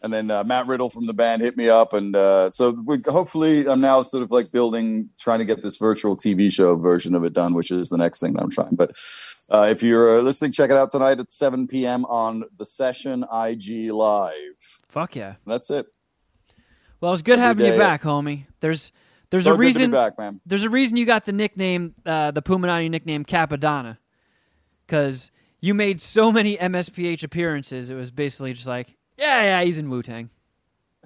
And 0.02 0.12
then 0.12 0.31
uh, 0.31 0.44
Matt 0.44 0.66
Riddle 0.66 0.90
from 0.90 1.06
the 1.06 1.15
band 1.15 1.40
hit 1.40 1.56
me 1.56 1.70
up, 1.70 1.94
and 1.94 2.15
uh, 2.15 2.51
so 2.51 2.73
we, 2.85 2.98
hopefully 3.06 3.66
I'm 3.66 3.81
now 3.81 4.02
sort 4.02 4.23
of 4.23 4.31
like 4.31 4.52
building, 4.52 5.09
trying 5.19 5.39
to 5.39 5.47
get 5.47 5.62
this 5.62 5.78
virtual 5.78 6.15
TV 6.15 6.52
show 6.52 6.77
version 6.77 7.15
of 7.15 7.24
it 7.24 7.32
done, 7.32 7.55
which 7.55 7.70
is 7.70 7.89
the 7.89 7.97
next 7.97 8.20
thing 8.20 8.35
that 8.35 8.43
I'm 8.43 8.51
trying. 8.51 8.74
But 8.74 8.90
uh, 9.51 9.69
if 9.70 9.82
you're 9.82 10.23
listening, 10.23 10.52
check 10.52 10.70
it 10.70 10.77
out 10.77 10.90
tonight 10.90 11.20
at 11.20 11.31
7 11.31 11.66
p.m. 11.69 12.05
on 12.05 12.44
the 12.59 12.66
Session 12.66 13.24
IG 13.32 13.90
Live. 13.93 14.82
Fuck 14.89 15.16
yeah. 15.16 15.36
That's 15.47 15.70
it. 15.70 15.86
Well, 17.01 17.15
it's 17.15 17.23
good 17.23 17.39
Every 17.39 17.65
having 17.65 17.66
you 17.73 17.78
back, 17.78 18.02
homie. 18.02 18.44
There's 18.61 18.93
there's 19.35 19.44
so 19.44 19.55
a 19.55 19.56
good 19.56 19.74
to 19.74 19.78
be 19.78 19.78
reason 19.78 19.90
back, 19.90 20.15
there's 20.47 20.65
a 20.65 20.70
reason 20.70 20.97
you 20.97 21.05
got 21.05 21.24
the 21.24 21.32
nickname, 21.32 21.94
uh, 22.06 22.31
the 22.31 22.43
Puminati 22.43 22.89
nickname 22.89 23.24
Cappadonna, 23.24 23.98
because 24.86 25.31
you 25.61 25.74
made 25.74 26.01
so 26.01 26.32
many 26.32 26.56
MSPH 26.56 27.23
appearances. 27.23 27.90
It 27.90 27.94
was 27.94 28.11
basically 28.11 28.52
just 28.52 28.66
like, 28.66 28.97
yeah, 29.19 29.43
yeah, 29.43 29.62
he's 29.62 29.78
in 29.78 29.90
Wu 29.90 30.02
Tang. 30.02 30.31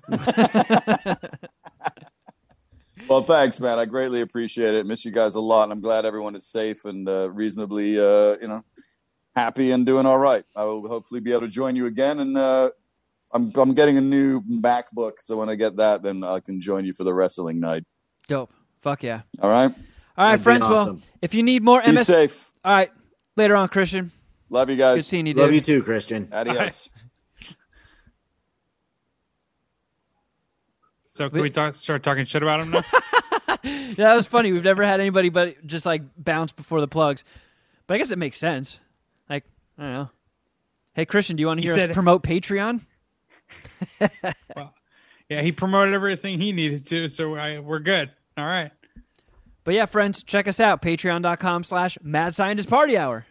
Well, 3.08 3.22
thanks, 3.22 3.58
man. 3.58 3.78
I 3.78 3.86
greatly 3.86 4.20
appreciate 4.20 4.74
it. 4.74 4.84
Miss 4.84 5.02
you 5.02 5.10
guys 5.10 5.34
a 5.34 5.40
lot, 5.40 5.62
and 5.62 5.72
I'm 5.72 5.80
glad 5.80 6.04
everyone 6.04 6.34
is 6.36 6.46
safe 6.46 6.84
and 6.84 7.08
uh, 7.08 7.30
reasonably, 7.32 7.98
uh, 7.98 8.36
you 8.38 8.48
know, 8.48 8.62
happy 9.34 9.70
and 9.70 9.86
doing 9.86 10.04
all 10.04 10.18
right. 10.18 10.44
I 10.54 10.64
will 10.64 10.86
hopefully 10.86 11.20
be 11.20 11.30
able 11.30 11.42
to 11.42 11.48
join 11.48 11.74
you 11.74 11.86
again, 11.86 12.20
and 12.20 12.36
uh, 12.36 12.70
I'm 13.32 13.50
I'm 13.56 13.72
getting 13.72 13.96
a 13.96 14.02
new 14.02 14.42
MacBook, 14.42 15.12
so 15.20 15.38
when 15.38 15.48
I 15.48 15.54
get 15.54 15.76
that, 15.76 16.02
then 16.02 16.22
I 16.22 16.40
can 16.40 16.60
join 16.60 16.84
you 16.84 16.92
for 16.92 17.04
the 17.04 17.14
wrestling 17.14 17.60
night. 17.60 17.84
Dope. 18.28 18.52
Fuck 18.82 19.02
yeah. 19.02 19.22
All 19.42 19.50
right. 19.50 19.72
All 20.16 20.24
right, 20.24 20.30
That'd 20.32 20.44
friends. 20.44 20.64
awesome. 20.64 20.96
Well, 20.96 21.02
if 21.22 21.34
you 21.34 21.42
need 21.42 21.62
more 21.64 21.82
Be 21.82 21.90
MS, 21.92 22.06
safe. 22.06 22.50
all 22.64 22.72
right, 22.72 22.90
later 23.36 23.56
on, 23.56 23.68
Christian. 23.68 24.12
Love 24.50 24.70
you 24.70 24.76
guys. 24.76 24.96
Good 24.98 25.04
seeing 25.04 25.26
you, 25.26 25.34
dude. 25.34 25.42
Love 25.42 25.52
you 25.52 25.60
too, 25.60 25.82
Christian. 25.82 26.28
Adios. 26.32 26.88
So 31.02 31.28
can 31.28 31.40
we 31.40 31.50
talk, 31.50 31.74
start 31.74 32.02
talking 32.04 32.24
shit 32.26 32.42
about 32.42 32.60
him 32.60 32.70
now? 32.70 32.82
Yeah, 33.64 33.94
that 33.96 34.14
was 34.14 34.26
funny. 34.28 34.52
We've 34.52 34.62
never 34.62 34.84
had 34.84 35.00
anybody 35.00 35.30
but 35.30 35.66
just 35.66 35.84
like 35.84 36.02
bounce 36.16 36.52
before 36.52 36.80
the 36.80 36.86
plugs. 36.88 37.24
But 37.86 37.94
I 37.94 37.98
guess 37.98 38.10
it 38.12 38.18
makes 38.18 38.36
sense. 38.36 38.78
Like, 39.28 39.44
I 39.78 39.82
don't 39.82 39.92
know. 39.92 40.10
Hey, 40.94 41.06
Christian, 41.06 41.36
do 41.36 41.40
you 41.40 41.46
want 41.48 41.60
to 41.60 41.66
hear 41.66 41.72
us 41.74 41.78
said- 41.78 41.92
promote 41.92 42.22
Patreon? 42.22 42.82
yeah, 45.28 45.42
he 45.42 45.50
promoted 45.52 45.94
everything 45.94 46.38
he 46.40 46.52
needed 46.52 46.86
to, 46.86 47.08
so 47.08 47.34
I, 47.34 47.58
we're 47.58 47.78
good. 47.80 48.10
All 48.38 48.46
right. 48.46 48.70
But 49.64 49.74
yeah, 49.74 49.84
friends, 49.86 50.22
check 50.22 50.48
us 50.48 50.60
out. 50.60 50.80
Patreon.com 50.80 51.64
slash 51.64 51.98
Mad 52.02 52.34
Scientist 52.34 52.70
Party 52.70 52.96
Hour. 52.96 53.26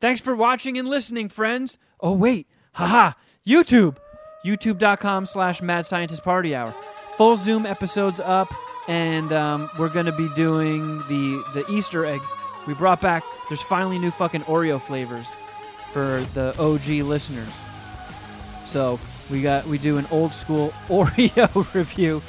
Thanks 0.00 0.20
for 0.20 0.36
watching 0.36 0.76
and 0.78 0.86
listening, 0.88 1.28
friends. 1.28 1.78
Oh, 2.00 2.12
wait. 2.12 2.46
Haha. 2.72 3.12
YouTube. 3.46 3.96
YouTube.com 4.44 5.26
slash 5.26 5.62
Mad 5.62 5.86
Scientist 5.86 6.22
Party 6.22 6.54
Hour. 6.54 6.74
Full 7.16 7.36
Zoom 7.36 7.64
episodes 7.66 8.20
up, 8.20 8.52
and 8.88 9.32
um, 9.32 9.70
we're 9.78 9.88
going 9.88 10.06
to 10.06 10.12
be 10.12 10.28
doing 10.34 10.98
the, 11.08 11.42
the 11.54 11.64
Easter 11.70 12.04
egg. 12.04 12.20
We 12.66 12.74
brought 12.74 13.00
back, 13.00 13.22
there's 13.48 13.62
finally 13.62 13.98
new 13.98 14.10
fucking 14.10 14.42
Oreo 14.42 14.80
flavors 14.80 15.34
for 15.92 16.26
the 16.34 16.54
OG 16.58 17.06
listeners. 17.06 17.58
So 18.64 18.98
we 19.30 19.42
got 19.42 19.66
we 19.66 19.78
do 19.78 19.98
an 19.98 20.06
old 20.10 20.34
school 20.34 20.72
Oreo 20.88 21.74
review, 21.74 22.22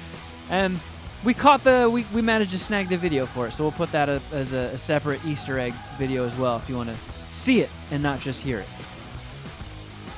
and 0.49 0.79
we 1.23 1.33
caught 1.33 1.63
the 1.63 1.89
we, 1.91 2.05
we 2.13 2.21
managed 2.21 2.51
to 2.51 2.59
snag 2.59 2.89
the 2.89 2.97
video 2.97 3.25
for 3.25 3.47
it. 3.47 3.51
So 3.53 3.63
we'll 3.63 3.71
put 3.71 3.91
that 3.91 4.09
up 4.09 4.21
as 4.31 4.53
a, 4.53 4.71
a 4.73 4.77
separate 4.77 5.25
Easter 5.25 5.59
egg 5.59 5.73
video 5.97 6.25
as 6.25 6.35
well 6.35 6.57
if 6.57 6.69
you 6.69 6.75
want 6.75 6.89
to 6.89 6.95
see 7.31 7.61
it 7.61 7.69
and 7.91 8.01
not 8.01 8.19
just 8.19 8.41
hear 8.41 8.59
it. 8.59 8.67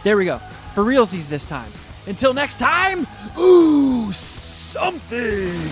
There 0.03 0.17
we 0.17 0.25
go 0.25 0.39
for 0.75 0.83
realsies 0.83 1.27
this 1.27 1.45
time. 1.45 1.71
Until 2.07 2.33
next 2.33 2.59
time, 2.59 3.07
ooh 3.37 4.11
something. 4.11 5.69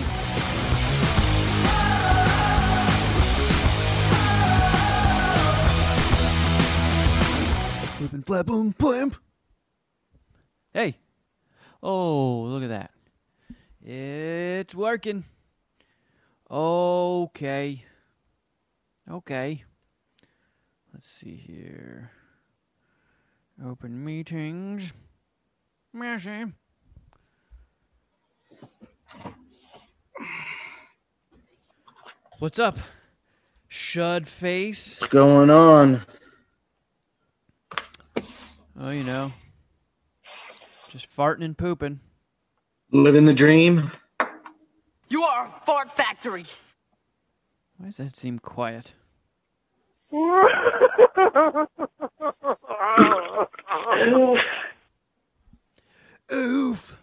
Flippin' 8.22 8.22
flap 8.22 8.46
boom 8.46 8.74
blimp. 8.76 9.16
Hey, 10.72 10.98
oh 11.82 12.42
look 12.42 12.62
at 12.62 12.68
that, 12.68 12.90
it's 13.82 14.74
working. 14.74 15.24
Okay. 16.50 17.84
Okay. 19.10 19.64
Let's 20.92 21.08
see 21.08 21.36
here. 21.36 22.10
Open 23.64 24.04
meetings. 24.04 24.92
Mercy. 25.92 26.46
What's 32.38 32.58
up? 32.58 32.78
Shud 33.68 34.26
face. 34.26 35.00
What's 35.00 35.12
going 35.12 35.50
on? 35.50 36.02
Oh, 38.80 38.90
you 38.90 39.02
know. 39.02 39.32
Just 40.90 41.14
farting 41.16 41.44
and 41.44 41.58
pooping. 41.58 41.98
Living 42.92 43.24
the 43.24 43.34
dream. 43.34 43.90
You 45.08 45.22
are 45.22 45.46
a 45.46 45.66
fart 45.66 45.96
factory. 45.96 46.44
Why 47.76 47.86
does 47.86 47.96
that 47.96 48.16
seem 48.16 48.38
quiet? 48.38 48.92
Oof. 56.32 56.96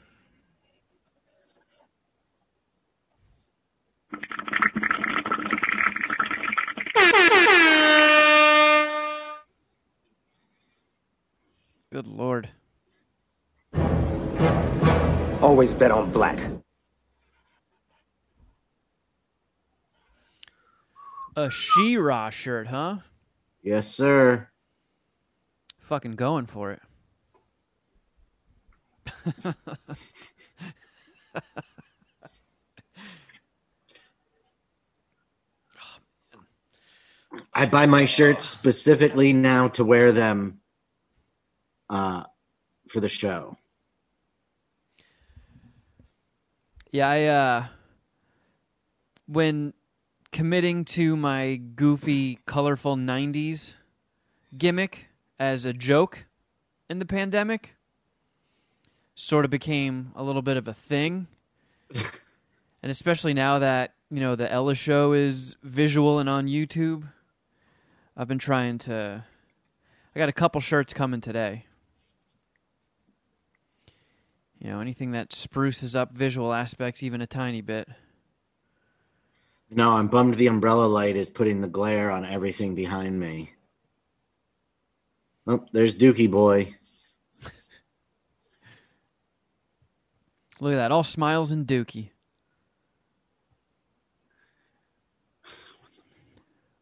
Good 11.96 12.08
lord. 12.08 12.50
Always 15.42 15.72
bet 15.72 15.92
on 15.92 16.12
black. 16.12 16.38
A 21.38 21.50
She-Ra 21.50 22.32
shirt, 22.32 22.68
huh? 22.68 22.98
Yes, 23.64 23.88
sir. 23.88 24.50
Fucking 25.80 26.16
going 26.16 26.48
for 26.48 26.74
it. 26.74 26.82
I 37.54 37.66
buy 37.66 37.86
my 37.86 38.04
shirts 38.04 38.44
specifically 38.44 39.32
now 39.32 39.70
to 39.70 39.86
wear 39.86 40.12
them 40.12 40.60
uh, 41.90 42.24
for 42.88 43.00
the 43.00 43.10
show. 43.10 43.58
Yeah, 46.92 47.10
I 47.10 47.24
uh 47.26 47.66
when 49.28 49.74
committing 50.32 50.86
to 50.86 51.16
my 51.16 51.56
goofy, 51.56 52.40
colorful 52.46 52.96
90s 52.96 53.74
gimmick 54.58 55.08
as 55.40 55.66
a 55.66 55.74
joke 55.74 56.26
in 56.90 57.00
the 57.00 57.06
pandemic 57.06 57.76
sort 59.16 59.46
of 59.46 59.52
became 59.52 60.12
a 60.16 60.24
little 60.24 60.42
bit 60.42 60.58
of 60.58 60.68
a 60.68 60.74
thing. 60.74 61.28
and 61.96 62.92
especially 62.92 63.34
now 63.34 63.60
that, 63.60 63.94
you 64.12 64.20
know, 64.20 64.36
the 64.36 64.52
Ella 64.52 64.76
show 64.76 65.14
is 65.14 65.56
visual 65.64 66.20
and 66.20 66.30
on 66.30 66.48
YouTube, 66.48 67.10
I've 68.16 68.28
been 68.28 68.40
trying 68.40 68.78
to 68.80 69.24
I 70.16 70.20
got 70.20 70.30
a 70.30 70.34
couple 70.34 70.62
shirts 70.62 70.94
coming 70.94 71.20
today. 71.20 71.66
You 74.66 74.72
know, 74.72 74.80
anything 74.80 75.12
that 75.12 75.32
spruces 75.32 75.96
up 75.96 76.12
visual 76.12 76.52
aspects 76.52 77.04
even 77.04 77.22
a 77.22 77.28
tiny 77.28 77.62
bit. 77.62 77.88
No, 79.70 79.92
I'm 79.92 80.08
bummed 80.08 80.38
the 80.38 80.48
umbrella 80.48 80.88
light 80.88 81.16
is 81.16 81.30
putting 81.30 81.62
the 81.62 81.68
glare 81.68 82.10
on 82.10 82.26
everything 82.26 82.74
behind 82.74 83.20
me. 83.20 83.52
Oh, 85.46 85.64
there's 85.72 85.94
Dookie 85.94 86.32
Boy. 86.32 86.74
Look 90.60 90.74
at 90.74 90.78
that, 90.78 90.92
all 90.92 91.04
smiles 91.04 91.52
and 91.52 91.68
dookie. 91.68 92.10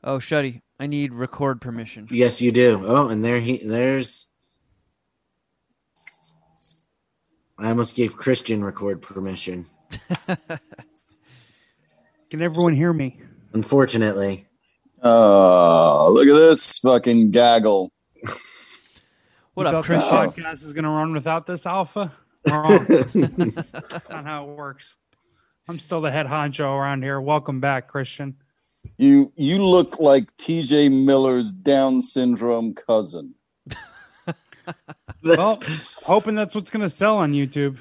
Oh, 0.06 0.20
Shuddy, 0.20 0.62
I 0.80 0.88
need 0.88 1.14
record 1.14 1.60
permission. 1.60 2.08
Yes, 2.10 2.42
you 2.42 2.54
do. 2.54 2.82
Oh, 2.86 3.10
and 3.10 3.26
there 3.26 3.42
he 3.42 3.58
there's. 3.58 4.28
I 7.64 7.70
almost 7.70 7.96
gave 7.96 8.18
Christian 8.18 8.62
record 8.64 9.02
permission. 9.02 9.66
Can 12.30 12.42
everyone 12.42 12.74
hear 12.76 12.92
me? 12.92 13.20
Unfortunately, 13.54 14.48
Oh, 15.02 16.10
look 16.12 16.28
at 16.28 16.34
this 16.34 16.80
fucking 16.80 17.32
gaggle. 17.32 17.92
What 19.54 19.64
You 19.64 19.78
up, 19.78 19.86
thought 19.86 19.94
this 19.94 20.08
Christian? 20.10 20.44
podcast 20.44 20.66
is 20.66 20.74
going 20.74 20.84
to 20.86 20.90
run 20.90 21.14
without 21.14 21.46
this 21.46 21.68
alpha? 21.68 22.12
Wrong. 22.50 22.84
That's 23.14 24.10
not 24.10 24.26
how 24.26 24.50
it 24.50 24.58
works. 24.58 24.98
I'm 25.68 25.78
still 25.78 26.02
the 26.02 26.10
head 26.10 26.26
honcho 26.26 26.66
around 26.66 27.04
here. 27.04 27.22
Welcome 27.22 27.60
back, 27.60 27.88
Christian. 27.88 28.36
You 28.98 29.32
you 29.36 29.64
look 29.64 30.00
like 30.00 30.36
T.J. 30.38 30.90
Miller's 30.90 31.54
Down 31.54 32.02
syndrome 32.02 32.74
cousin. 32.74 33.36
Well, 35.24 35.60
hoping 36.04 36.36
that's 36.36 36.56
what's 36.56 36.70
going 36.70 36.82
to 36.84 36.90
sell 36.90 37.18
on 37.18 37.34
YouTube. 37.34 37.78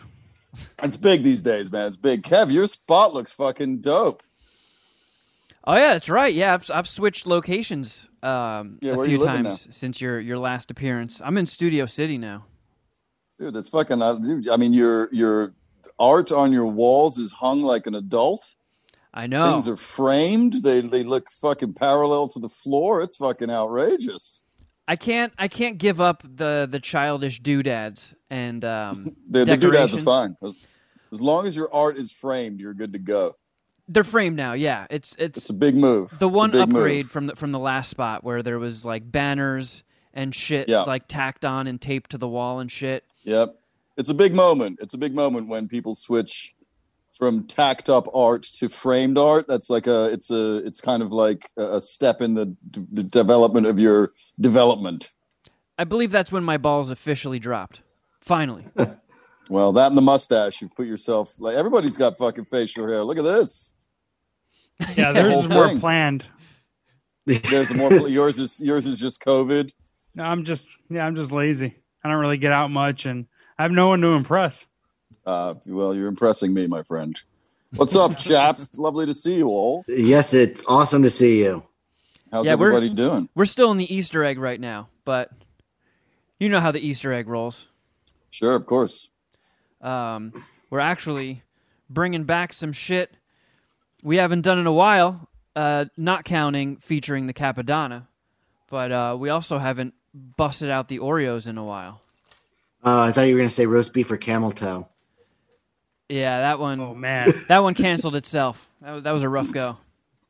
It's 0.82 0.96
big 0.96 1.22
these 1.22 1.42
days, 1.42 1.70
man. 1.72 1.88
It's 1.88 1.96
big. 1.96 2.22
Kev, 2.22 2.52
your 2.52 2.66
spot 2.66 3.14
looks 3.14 3.32
fucking 3.32 3.80
dope. 3.80 4.22
Oh 5.64 5.74
yeah, 5.74 5.92
that's 5.92 6.08
right. 6.08 6.34
Yeah, 6.34 6.54
I've 6.54 6.70
I've 6.72 6.88
switched 6.88 7.26
locations 7.26 8.08
um, 8.22 8.78
Yeah, 8.80 8.92
a 8.92 8.94
few 8.96 9.04
you 9.04 9.18
living 9.18 9.44
times 9.44 9.68
since 9.70 10.00
your 10.00 10.18
your 10.18 10.38
last 10.38 10.70
appearance. 10.70 11.20
I'm 11.24 11.38
in 11.38 11.46
Studio 11.46 11.86
City 11.86 12.18
now. 12.18 12.46
Dude, 13.38 13.54
that's 13.54 13.68
fucking. 13.68 14.02
uh, 14.02 14.14
Dude, 14.14 14.48
I 14.48 14.56
mean, 14.56 14.72
your 14.72 15.08
your 15.12 15.54
art 15.98 16.32
on 16.32 16.52
your 16.52 16.66
walls 16.66 17.18
is 17.18 17.32
hung 17.32 17.62
like 17.62 17.86
an 17.86 17.94
adult. 17.94 18.56
I 19.14 19.26
know. 19.26 19.52
Things 19.52 19.68
are 19.68 19.76
framed. 19.76 20.62
They 20.64 20.80
they 20.80 21.04
look 21.04 21.30
fucking 21.30 21.74
parallel 21.74 22.28
to 22.28 22.40
the 22.40 22.48
floor. 22.48 23.00
It's 23.00 23.18
fucking 23.18 23.50
outrageous. 23.50 24.42
I 24.88 24.96
can't 24.96 25.32
I 25.38 25.48
can't 25.48 25.78
give 25.78 26.00
up 26.00 26.22
the 26.24 26.68
the 26.70 26.80
childish 26.80 27.40
doodads 27.40 28.14
and 28.30 28.64
um, 28.64 29.16
The, 29.28 29.44
the 29.44 29.56
doodads 29.56 29.94
are 29.94 30.00
fine. 30.00 30.36
As, 30.42 30.58
as 31.12 31.20
long 31.20 31.46
as 31.46 31.54
your 31.56 31.72
art 31.72 31.96
is 31.98 32.10
framed, 32.12 32.60
you're 32.60 32.74
good 32.74 32.92
to 32.94 32.98
go. 32.98 33.36
They're 33.88 34.04
framed 34.04 34.36
now. 34.36 34.52
Yeah, 34.54 34.86
it's 34.90 35.14
it's, 35.18 35.38
It's 35.38 35.50
a 35.50 35.54
big 35.54 35.76
move. 35.76 36.18
the 36.18 36.28
one 36.28 36.54
upgrade 36.56 37.04
move. 37.04 37.10
from 37.12 37.26
the 37.26 37.36
from 37.36 37.52
the 37.52 37.58
last 37.58 37.90
spot 37.90 38.24
where 38.24 38.42
there 38.42 38.58
was 38.58 38.84
like 38.84 39.10
banners 39.10 39.82
and 40.14 40.34
shit 40.34 40.68
Yeah. 40.68 40.82
like 40.82 41.06
tacked 41.08 41.44
on 41.44 41.66
and 41.66 41.80
taped 41.80 42.10
to 42.12 42.18
the 42.18 42.28
wall 42.28 42.58
and 42.60 42.70
shit. 42.70 43.04
Yep. 43.24 43.56
It's 43.96 44.08
a 44.10 44.14
big 44.14 44.34
moment. 44.34 44.78
It's 44.80 44.94
a 44.94 44.98
big 44.98 45.14
moment 45.14 45.48
when 45.48 45.68
people 45.68 45.94
switch 45.94 46.54
from 47.18 47.46
tacked 47.46 47.88
up 47.88 48.06
art 48.14 48.42
to 48.42 48.68
framed 48.68 49.18
art. 49.18 49.46
That's 49.48 49.70
like 49.70 49.86
a 49.86 50.12
it's 50.12 50.30
a 50.30 50.56
it's 50.58 50.80
kind 50.80 51.02
of 51.02 51.12
like 51.12 51.48
a 51.56 51.76
a 51.76 51.80
step 51.80 52.20
in 52.20 52.34
the, 52.34 52.56
the 52.70 53.02
development 53.02 53.66
of 53.66 53.78
your 53.78 54.12
development. 54.40 55.10
I 55.78 55.84
believe 55.84 56.10
that's 56.10 56.30
when 56.30 56.44
my 56.44 56.58
balls 56.58 56.90
officially 56.90 57.38
dropped. 57.38 57.82
Finally. 58.20 58.66
Well, 59.48 59.72
that 59.72 59.88
and 59.88 59.96
the 59.98 60.02
mustache, 60.02 60.62
you 60.62 60.68
put 60.68 60.86
yourself 60.86 61.34
like 61.38 61.56
everybody's 61.56 61.98
got 61.98 62.16
fucking 62.16 62.46
facial 62.46 62.88
hair. 62.88 63.02
Look 63.02 63.18
at 63.18 63.24
this. 63.24 63.74
Yeah, 64.96 65.12
there's 65.12 65.34
whole 65.34 65.48
more 65.48 65.78
planned. 65.78 66.24
There's 67.26 67.70
a 67.70 67.74
more 67.74 67.92
yours 68.08 68.38
is 68.38 68.60
yours 68.60 68.86
is 68.86 68.98
just 68.98 69.22
COVID. 69.22 69.70
No, 70.14 70.24
I'm 70.24 70.44
just 70.44 70.70
yeah, 70.88 71.04
I'm 71.04 71.16
just 71.16 71.32
lazy. 71.32 71.76
I 72.02 72.08
don't 72.08 72.18
really 72.18 72.38
get 72.38 72.52
out 72.52 72.70
much, 72.70 73.04
and 73.04 73.26
I 73.58 73.62
have 73.62 73.72
no 73.72 73.88
one 73.88 74.00
to 74.00 74.08
impress. 74.08 74.66
Uh, 75.26 75.54
well, 75.66 75.94
you're 75.94 76.08
impressing 76.08 76.52
me, 76.54 76.66
my 76.66 76.82
friend. 76.82 77.20
What's 77.74 77.96
up, 77.96 78.16
chaps? 78.18 78.64
It's 78.64 78.78
lovely 78.78 79.06
to 79.06 79.14
see 79.14 79.36
you 79.36 79.48
all. 79.48 79.84
yes, 79.88 80.34
it's 80.34 80.64
awesome 80.66 81.02
to 81.04 81.10
see 81.10 81.38
you. 81.42 81.64
How's 82.30 82.46
Yeah, 82.46 82.54
we're- 82.54 82.74
everybody 82.76 82.94
doing? 82.94 83.28
We're 83.34 83.44
still 83.44 83.70
in 83.70 83.78
the 83.78 83.94
Easter 83.94 84.24
egg 84.24 84.38
right 84.38 84.60
now, 84.60 84.88
but 85.04 85.30
you 86.38 86.48
know 86.48 86.60
how 86.60 86.70
the 86.72 86.80
Easter 86.86 87.12
egg 87.12 87.28
rolls. 87.28 87.66
Sure, 88.30 88.54
of 88.54 88.66
course. 88.66 89.10
Um, 89.80 90.32
we're 90.70 90.80
actually 90.80 91.42
bringing 91.90 92.24
back 92.24 92.52
some 92.52 92.72
shit 92.72 93.14
we 94.02 94.16
haven't 94.16 94.40
done 94.40 94.58
in 94.58 94.66
a 94.66 94.72
while, 94.72 95.28
uh, 95.54 95.84
not 95.96 96.24
counting 96.24 96.76
featuring 96.78 97.26
the 97.26 97.34
Cappadonna, 97.34 98.06
but 98.70 98.90
uh, 98.90 99.16
we 99.18 99.28
also 99.28 99.58
haven't 99.58 99.94
busted 100.14 100.70
out 100.70 100.88
the 100.88 100.98
Oreos 100.98 101.46
in 101.46 101.58
a 101.58 101.64
while. 101.64 102.00
Uh, 102.84 103.00
I 103.02 103.12
thought 103.12 103.22
you 103.22 103.34
were 103.34 103.38
going 103.38 103.48
to 103.48 103.54
say 103.54 103.66
roast 103.66 103.92
beef 103.92 104.10
or 104.10 104.16
camel 104.16 104.50
toe. 104.52 104.88
Yeah, 106.12 106.40
that 106.40 106.58
one. 106.58 106.78
Oh 106.80 106.94
man, 106.94 107.32
That 107.48 107.60
one 107.60 107.74
canceled 107.74 108.16
itself. 108.16 108.68
That 108.82 108.92
was 108.92 109.04
that 109.04 109.12
was 109.12 109.22
a 109.22 109.28
rough 109.28 109.50
go. 109.50 109.76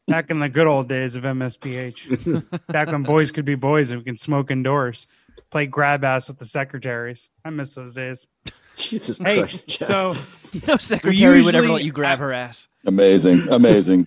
back 0.07 0.31
in 0.31 0.39
the 0.39 0.49
good 0.49 0.67
old 0.67 0.89
days 0.89 1.17
of 1.17 1.25
MSPH, 1.25 2.67
back 2.69 2.89
when 2.93 3.03
boys 3.03 3.33
could 3.33 3.45
be 3.45 3.55
boys 3.55 3.91
and 3.91 3.99
we 4.01 4.05
can 4.05 4.17
smoke 4.17 4.51
indoors, 4.51 5.07
play 5.51 5.67
grab 5.67 6.05
ass 6.05 6.29
with 6.29 6.39
the 6.39 6.47
secretaries. 6.47 7.31
I 7.45 7.51
miss 7.51 7.75
those 7.75 7.95
days. 7.95 8.29
Jesus 8.77 9.19
Hey, 9.19 9.39
Christ, 9.39 9.69
Jeff. 9.69 9.89
so 9.89 10.17
No 10.69 10.77
secretary 10.77 11.43
would 11.43 11.55
ever 11.55 11.65
usually- 11.65 11.69
let 11.69 11.85
you 11.85 11.93
grab 11.93 12.19
her 12.21 12.33
ass. 12.33 12.69
Amazing, 12.87 13.49
amazing. 13.51 14.07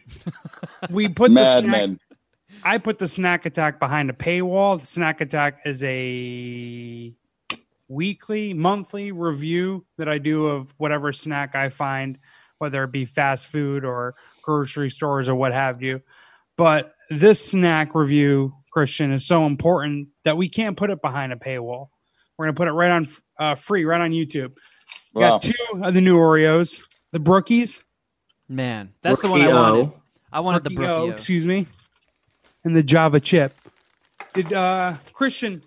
we 0.90 1.08
put 1.10 1.32
Mad 1.32 1.64
the 1.64 1.68
snack, 1.68 1.72
men. 1.72 2.00
I 2.64 2.78
put 2.80 3.00
the 3.00 3.08
snack 3.08 3.46
attack 3.46 3.80
behind 3.80 4.10
a 4.10 4.14
paywall. 4.14 4.80
The 4.80 4.86
snack 4.88 5.22
attack 5.22 5.60
is 5.66 5.84
a 5.84 7.14
weekly, 7.88 8.54
monthly 8.54 9.12
review 9.12 9.86
that 9.98 10.10
I 10.10 10.18
do 10.18 10.48
of 10.48 10.74
whatever 10.78 11.14
snack 11.14 11.56
I 11.56 11.70
find, 11.70 12.18
whether 12.58 12.84
it 12.84 12.92
be 12.92 13.06
fast 13.06 13.48
food 13.48 13.86
or 13.86 14.16
grocery 14.42 14.90
stores 14.90 15.30
or 15.30 15.36
what 15.36 15.54
have 15.54 15.82
you. 15.82 16.02
But 16.58 16.94
this 17.10 17.44
snack 17.46 17.94
review, 17.96 18.54
Christian, 18.72 19.12
is 19.12 19.26
so 19.26 19.46
important 19.46 20.10
that 20.24 20.38
we 20.38 20.50
can't 20.50 20.78
put 20.78 20.90
it 20.90 21.02
behind 21.02 21.34
a 21.34 21.36
paywall. 21.36 21.90
We're 22.38 22.46
going 22.46 22.56
to 22.56 22.58
put 22.58 22.68
it 22.68 22.72
right 22.72 22.92
on 22.92 23.08
uh, 23.40 23.56
free, 23.56 23.86
right 23.86 24.02
on 24.02 24.12
YouTube. 24.12 24.54
We 25.14 25.22
Wow. 25.22 25.40
got 25.40 25.42
two 25.44 25.54
of 25.84 25.94
the 25.94 26.02
new 26.02 26.18
Oreos, 26.18 26.82
the 27.12 27.20
Brookies. 27.20 27.84
Man, 28.50 28.94
that's 29.02 29.22
the 29.22 29.30
one 29.30 29.42
I 29.42 29.54
wanted. 29.54 29.92
I 30.32 30.40
wanted 30.42 30.64
the 30.66 30.70
Brookie 30.72 30.92
O, 30.92 31.08
Brookio. 31.08 31.14
excuse 31.14 31.46
me, 31.46 31.68
and 32.66 32.76
the 32.76 32.84
Java 32.84 33.20
chip. 33.20 33.56
Did 34.34 34.52
uh 34.52 34.96
Christian? 35.14 35.62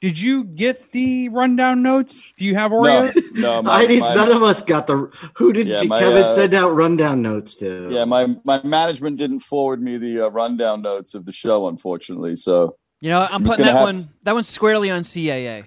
Did 0.00 0.18
you 0.18 0.44
get 0.44 0.92
the 0.92 1.28
rundown 1.30 1.82
notes? 1.82 2.22
Do 2.36 2.44
you 2.44 2.54
have 2.54 2.70
No, 2.70 2.76
Oreos? 2.78 3.14
no, 3.34 3.62
my, 3.62 3.72
I 3.72 3.86
did, 3.86 3.98
my- 4.00 4.14
none 4.14 4.30
of 4.30 4.42
us 4.44 4.62
got 4.62 4.86
the. 4.86 5.10
Who 5.36 5.52
did 5.52 5.66
Yeah, 5.66 5.82
you- 5.82 5.88
my, 5.88 5.98
Kevin 5.98 6.22
uh, 6.22 6.30
send 6.30 6.54
out 6.54 6.70
rundown 6.70 7.20
notes 7.20 7.56
to? 7.56 7.88
yeah, 7.90 8.04
my 8.04 8.36
my 8.44 8.62
management 8.62 9.18
didn't 9.18 9.40
forward 9.40 9.82
me 9.82 9.96
the 9.96 10.26
uh, 10.26 10.28
rundown 10.30 10.82
notes 10.82 11.14
of 11.14 11.24
the 11.26 11.32
show, 11.32 11.66
unfortunately. 11.66 12.36
So 12.36 12.76
You 13.00 13.10
know, 13.10 13.22
I'm 13.22 13.28
I'm 13.32 13.44
putting 13.44 13.64
that 13.64 13.80
one 13.80 13.88
s- 13.88 14.06
that 14.22 14.34
one's 14.34 14.48
squarely 14.48 14.88
on 14.90 15.02
CAA. 15.02 15.64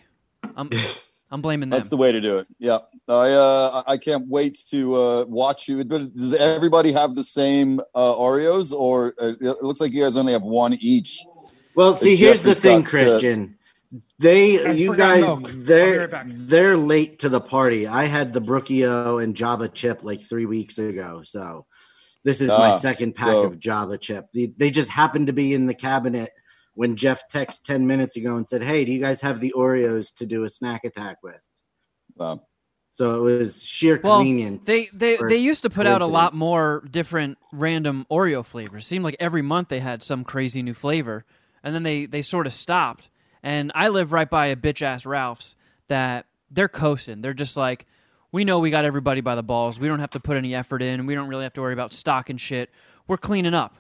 I'm 0.56 0.70
I'm 1.34 1.42
blaming 1.42 1.70
them. 1.70 1.78
that's 1.78 1.90
the 1.90 1.98
way 1.98 2.14
to 2.14 2.22
do 2.22 2.38
it. 2.38 2.48
Yeah, 2.58 2.80
I 3.10 3.32
uh, 3.32 3.84
I 3.86 3.94
I 3.94 3.98
can't 3.98 4.30
wait 4.30 4.58
to 4.70 4.96
uh, 4.96 5.26
watch 5.28 5.68
you. 5.68 5.84
But 5.84 6.14
does 6.14 6.34
everybody 6.36 6.94
have 6.94 7.16
the 7.16 7.24
same 7.24 7.82
uh, 7.94 8.16
Oreos, 8.16 8.72
or 8.72 9.14
uh, 9.22 9.34
it 9.42 9.62
looks 9.62 9.82
like 9.82 9.92
you 9.92 10.04
guys 10.04 10.16
only 10.16 10.32
have 10.32 10.44
one 10.44 10.74
each? 10.80 11.20
Well, 11.76 11.96
see, 11.98 12.16
Jeff 12.16 12.28
here's 12.28 12.42
the 12.44 12.56
thing, 12.56 12.82
got, 12.82 12.90
Christian. 12.92 13.58
They, 14.20 14.66
I 14.66 14.72
you 14.72 14.96
guys, 14.96 15.22
milk. 15.22 15.50
They're 15.54 16.08
right 16.08 16.26
they're 16.28 16.78
late 16.78 17.20
to 17.20 17.30
the 17.30 17.42
party. 17.42 17.88
I 17.88 18.06
had 18.06 18.32
the 18.32 18.42
Brookio 18.42 19.22
and 19.22 19.36
Java 19.36 19.68
chip 19.68 20.00
like 20.04 20.22
three 20.22 20.46
weeks 20.46 20.78
ago, 20.78 21.22
so 21.24 21.66
this 22.24 22.40
is 22.40 22.50
my 22.50 22.70
Ah, 22.70 22.78
second 22.78 23.16
pack 23.16 23.28
so- 23.30 23.44
of 23.44 23.60
Java 23.60 23.98
chip. 23.98 24.28
They, 24.34 24.54
they 24.56 24.72
just 24.72 24.90
happened 24.90 25.28
to 25.28 25.34
be 25.34 25.54
in 25.54 25.66
the 25.66 25.74
cabinet 25.74 26.32
when 26.74 26.96
Jeff 26.96 27.24
texted 27.30 27.64
ten 27.64 27.86
minutes 27.86 28.16
ago 28.16 28.38
and 28.38 28.48
said, 28.48 28.64
"Hey, 28.64 28.86
do 28.86 28.94
you 28.94 29.02
guys 29.02 29.20
have 29.22 29.42
the 29.42 29.54
Oreos 29.58 30.14
to 30.16 30.26
do 30.26 30.44
a 30.46 30.50
snack 30.50 30.86
attack 30.86 31.18
with?" 31.22 31.42
Um, 32.20 32.40
So 32.92 33.16
it 33.28 33.38
was 33.38 33.62
sheer 33.64 34.00
Well, 34.02 34.20
convenience. 34.20 34.66
They 34.68 34.88
they 34.94 35.18
they 35.18 35.36
used 35.38 35.64
to 35.64 35.70
put 35.70 35.86
out 35.86 36.02
a 36.02 36.08
lot 36.08 36.34
more 36.34 36.84
different 36.90 37.38
random 37.52 38.06
Oreo 38.10 38.46
flavors. 38.46 38.84
It 38.84 38.88
seemed 38.88 39.04
like 39.04 39.18
every 39.20 39.42
month 39.42 39.68
they 39.68 39.80
had 39.82 40.02
some 40.02 40.24
crazy 40.24 40.62
new 40.62 40.74
flavor, 40.74 41.26
and 41.62 41.76
then 41.76 41.84
they 41.84 42.06
they 42.06 42.22
sort 42.22 42.48
of 42.48 42.54
stopped. 42.54 43.10
And 43.44 43.72
I 43.74 43.88
live 43.88 44.12
right 44.12 44.30
by 44.30 44.48
a 44.48 44.56
bitch 44.56 44.82
ass 44.82 45.06
Ralph's 45.06 45.56
that 45.88 46.28
they're 46.50 46.70
coasting. 46.70 47.22
They're 47.22 47.34
just 47.34 47.58
like, 47.58 47.86
we 48.32 48.46
know 48.46 48.60
we 48.60 48.70
got 48.70 48.86
everybody 48.86 49.22
by 49.22 49.36
the 49.36 49.44
balls. 49.44 49.80
We 49.80 49.88
don't 49.88 50.00
have 50.00 50.12
to 50.12 50.20
put 50.20 50.38
any 50.38 50.56
effort 50.56 50.82
in. 50.82 51.06
We 51.06 51.16
don't 51.16 51.28
really 51.28 51.44
have 51.44 51.54
to 51.54 51.62
worry 51.62 51.74
about 51.74 51.92
stock 51.92 52.30
and 52.30 52.40
shit. 52.40 52.70
We're 53.08 53.18
cleaning 53.18 53.54
up. 53.54 53.76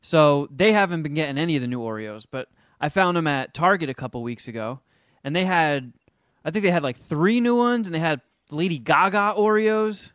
So 0.00 0.48
they 0.54 0.72
haven't 0.72 1.02
been 1.02 1.14
getting 1.14 1.38
any 1.38 1.56
of 1.56 1.62
the 1.62 1.66
new 1.66 1.80
Oreos, 1.80 2.26
but 2.30 2.48
I 2.80 2.88
found 2.90 3.16
them 3.16 3.26
at 3.26 3.54
Target 3.54 3.88
a 3.88 3.94
couple 3.94 4.22
weeks 4.22 4.46
ago, 4.46 4.80
and 5.24 5.34
they 5.34 5.46
had, 5.46 5.92
I 6.44 6.50
think 6.50 6.62
they 6.62 6.70
had 6.70 6.82
like 6.82 6.98
three 7.08 7.40
new 7.40 7.56
ones, 7.56 7.86
and 7.86 7.94
they 7.94 8.00
had 8.00 8.20
Lady 8.50 8.78
Gaga 8.78 9.34
Oreos. 9.38 10.10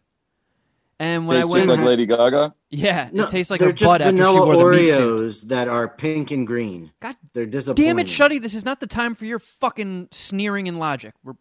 And 1.02 1.28
when 1.28 1.38
tastes 1.38 1.50
I 1.50 1.54
went, 1.54 1.66
just 1.68 1.78
like 1.80 1.88
Lady 1.88 2.06
Gaga. 2.06 2.54
yeah, 2.70 3.10
No, 3.14 3.24
it 3.24 3.30
tastes 3.30 3.50
like 3.50 3.60
they're 3.60 3.70
her 3.70 3.74
just 3.74 3.88
butt 3.90 4.02
after 4.02 4.12
she 4.18 4.22
vanilla 4.22 4.46
wore 4.46 4.76
the 4.76 4.82
meat 4.82 4.88
suit. 4.90 5.00
Oreos 5.02 5.42
that 5.48 5.68
are 5.70 5.88
pink 5.88 6.32
and 6.32 6.46
green. 6.46 6.92
God 7.00 7.16
They're 7.34 7.46
disappointing. 7.46 7.86
Damn 7.86 8.00
it, 8.00 8.08
Shuddy! 8.08 8.42
This 8.42 8.54
is 8.54 8.66
not 8.66 8.82
the 8.82 8.88
time 8.88 9.16
for 9.16 9.24
your 9.26 9.40
fucking 9.40 10.10
sneering 10.12 10.68
and 10.68 10.78
logic. 10.78 11.14
We're 11.24 11.36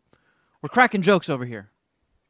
we're 0.62 0.68
cracking 0.68 1.02
jokes 1.02 1.28
over 1.28 1.44
here. 1.44 1.66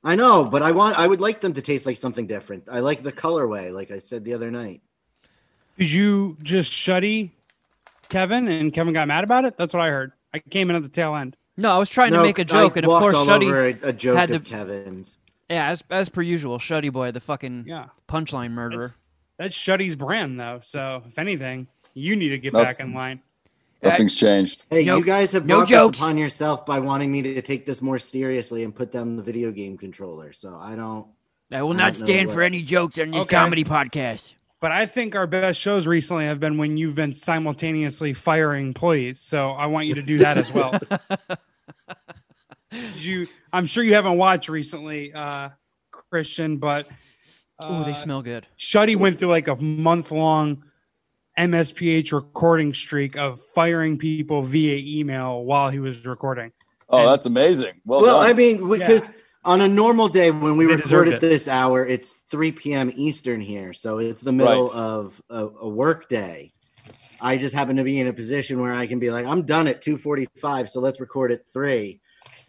I 0.02 0.16
know, 0.16 0.44
but 0.44 0.62
I 0.62 0.72
want 0.72 0.98
I 0.98 1.06
would 1.06 1.20
like 1.20 1.40
them 1.42 1.52
to 1.54 1.60
taste 1.60 1.84
like 1.84 1.96
something 1.98 2.26
different. 2.26 2.64
I 2.70 2.80
like 2.80 3.02
the 3.02 3.12
colorway, 3.12 3.72
like 3.74 3.90
I 3.90 3.98
said 3.98 4.24
the 4.24 4.32
other 4.32 4.50
night. 4.50 4.80
Did 5.78 5.92
you 5.92 6.36
just 6.42 6.72
shuddy 6.72 7.32
Kevin 8.08 8.48
and 8.48 8.72
Kevin 8.72 8.94
got 8.94 9.06
mad 9.06 9.22
about 9.24 9.44
it? 9.44 9.56
That's 9.58 9.74
what 9.74 9.82
I 9.82 9.90
heard. 9.90 10.12
I 10.32 10.38
came 10.38 10.70
in 10.70 10.76
at 10.76 10.82
the 10.82 10.88
tail 10.88 11.14
end. 11.14 11.36
No, 11.58 11.74
I 11.74 11.78
was 11.78 11.90
trying 11.90 12.12
to 12.12 12.22
make 12.22 12.38
a 12.38 12.44
joke, 12.44 12.72
I 12.76 12.80
and 12.80 12.86
of 12.86 13.00
course, 13.00 13.16
all 13.16 13.26
Shuddy 13.26 13.48
over 13.48 13.66
a, 13.66 13.88
a 13.88 13.92
joke 13.92 14.16
had 14.16 14.30
of 14.30 14.44
to- 14.44 14.50
Kevin's. 14.50 15.18
Yeah, 15.50 15.68
as 15.70 15.82
as 15.90 16.08
per 16.08 16.22
usual, 16.22 16.58
Shuddy 16.58 16.92
boy, 16.92 17.10
the 17.12 17.20
fucking 17.20 17.64
Yeah. 17.66 17.86
punchline 18.08 18.50
murderer. 18.52 18.94
That's 19.38 19.56
Shuddy's 19.56 19.96
brand 19.96 20.38
though. 20.38 20.60
So 20.62 21.02
if 21.08 21.18
anything, 21.18 21.68
you 21.94 22.16
need 22.16 22.30
to 22.30 22.38
get 22.38 22.52
That's- 22.52 22.76
back 22.76 22.86
in 22.86 22.92
line. 22.92 23.18
Nothing's 23.82 24.18
changed. 24.18 24.64
Hey, 24.70 24.84
No- 24.84 24.96
you 24.98 25.04
guys 25.04 25.30
have 25.32 25.46
no 25.46 25.58
brought 25.58 25.68
jokes. 25.68 25.98
this 25.98 26.00
upon 26.00 26.18
yourself 26.18 26.66
by 26.66 26.80
wanting 26.80 27.12
me 27.12 27.22
to 27.22 27.40
take 27.42 27.64
this 27.64 27.80
more 27.80 27.98
seriously 28.00 28.64
and 28.64 28.74
put 28.74 28.90
down 28.90 29.14
the 29.16 29.22
video 29.22 29.52
game 29.52 29.78
controller. 29.78 30.32
So 30.32 30.54
I 30.60 30.74
don't. 30.74 31.06
I 31.52 31.62
will 31.62 31.74
I 31.74 31.76
not 31.76 31.94
don't 31.94 32.04
stand 32.06 32.26
what- 32.28 32.34
for 32.34 32.42
any 32.42 32.62
jokes 32.62 32.98
on 32.98 33.12
this 33.12 33.22
Okay. 33.22 33.36
comedy 33.36 33.64
podcast. 33.64 34.34
But 34.60 34.72
I 34.72 34.86
think 34.86 35.14
our 35.14 35.28
best 35.28 35.60
shows 35.60 35.86
recently 35.86 36.24
have 36.24 36.40
been 36.40 36.58
when 36.58 36.76
you've 36.76 36.96
been 36.96 37.14
simultaneously 37.14 38.12
firing 38.12 38.66
employees. 38.66 39.20
So 39.20 39.50
I 39.52 39.66
want 39.66 39.86
you 39.86 39.94
to 39.94 40.02
do 40.02 40.18
that 40.18 40.36
as 40.36 40.52
well. 40.52 40.78
Did 42.72 43.02
you, 43.04 43.26
I'm 43.52 43.66
sure 43.66 43.82
you 43.82 43.94
haven't 43.94 44.16
watched 44.18 44.48
recently, 44.48 45.12
uh, 45.12 45.50
Christian, 46.10 46.58
but 46.58 46.86
Ooh, 47.64 47.84
they 47.84 47.92
uh, 47.92 47.94
smell 47.94 48.22
good. 48.22 48.46
Shuddy 48.58 48.96
went 48.96 49.18
through 49.18 49.28
like 49.28 49.48
a 49.48 49.56
month 49.56 50.10
long 50.10 50.64
MSPH 51.38 52.12
recording 52.12 52.74
streak 52.74 53.16
of 53.16 53.40
firing 53.40 53.98
people 53.98 54.42
via 54.42 54.76
email 55.00 55.44
while 55.44 55.70
he 55.70 55.78
was 55.78 56.04
recording. 56.04 56.52
Oh, 56.88 56.98
And- 56.98 57.08
that's 57.08 57.26
amazing. 57.26 57.80
Well, 57.84 58.02
Well, 58.02 58.22
done. 58.22 58.30
I 58.30 58.32
mean, 58.32 58.68
because 58.68 59.10
on 59.44 59.60
a 59.60 59.68
normal 59.68 60.08
day 60.08 60.30
when 60.30 60.56
we 60.56 60.66
They 60.66 60.76
record 60.76 61.08
at 61.08 61.20
this 61.20 61.48
hour, 61.48 61.86
it's 61.86 62.12
3 62.30 62.52
p.m. 62.52 62.92
Eastern 62.96 63.40
here, 63.40 63.72
so 63.72 63.98
it's 63.98 64.20
the 64.20 64.32
middle 64.32 64.66
Right. 64.66 64.74
of 64.76 65.22
a, 65.30 65.46
a 65.46 65.68
work 65.68 66.08
day. 66.08 66.52
I 67.20 67.36
just 67.36 67.54
happen 67.54 67.76
to 67.76 67.84
be 67.84 67.98
in 67.98 68.06
a 68.06 68.12
position 68.12 68.60
where 68.60 68.72
I 68.72 68.86
can 68.86 68.98
be 68.98 69.10
like, 69.10 69.26
I'm 69.26 69.42
done 69.42 69.66
at 69.68 69.82
2:45, 69.82 70.68
so 70.68 70.80
let's 70.80 71.00
record 71.00 71.32
at 71.32 71.46
three. 71.48 72.00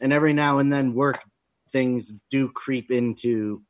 And 0.01 0.13
every 0.13 0.33
now 0.33 0.59
and 0.59 0.71
then, 0.71 0.93
work 0.93 1.21
things 1.71 2.13
do 2.29 2.49
creep 2.49 2.91
into 2.91 3.61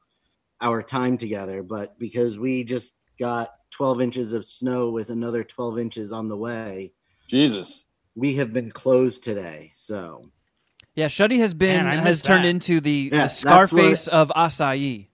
our 0.61 0.81
time 0.83 1.17
together. 1.17 1.63
But 1.63 1.97
because 1.99 2.37
we 2.39 2.63
just 2.63 2.97
got 3.19 3.51
12 3.71 4.01
inches 4.01 4.33
of 4.33 4.45
snow 4.45 4.89
with 4.89 5.09
another 5.09 5.43
12 5.43 5.79
inches 5.79 6.11
on 6.11 6.27
the 6.27 6.37
way, 6.37 6.93
Jesus. 7.27 7.85
we 8.15 8.35
have 8.35 8.53
been 8.53 8.71
closed 8.71 9.23
today. 9.23 9.71
So 9.73 10.29
Yeah, 10.95 11.07
Shuddy 11.07 11.39
has 11.39 11.53
been 11.53 11.85
Man, 11.85 11.97
has 11.99 12.21
turned 12.21 12.45
that. 12.45 12.49
into 12.49 12.79
the, 12.79 12.91
Yeah, 12.91 13.09
the 13.09 13.17
that's 13.17 13.39
Scarface 13.39 14.07
of 14.07 14.31
acai. 14.35 15.07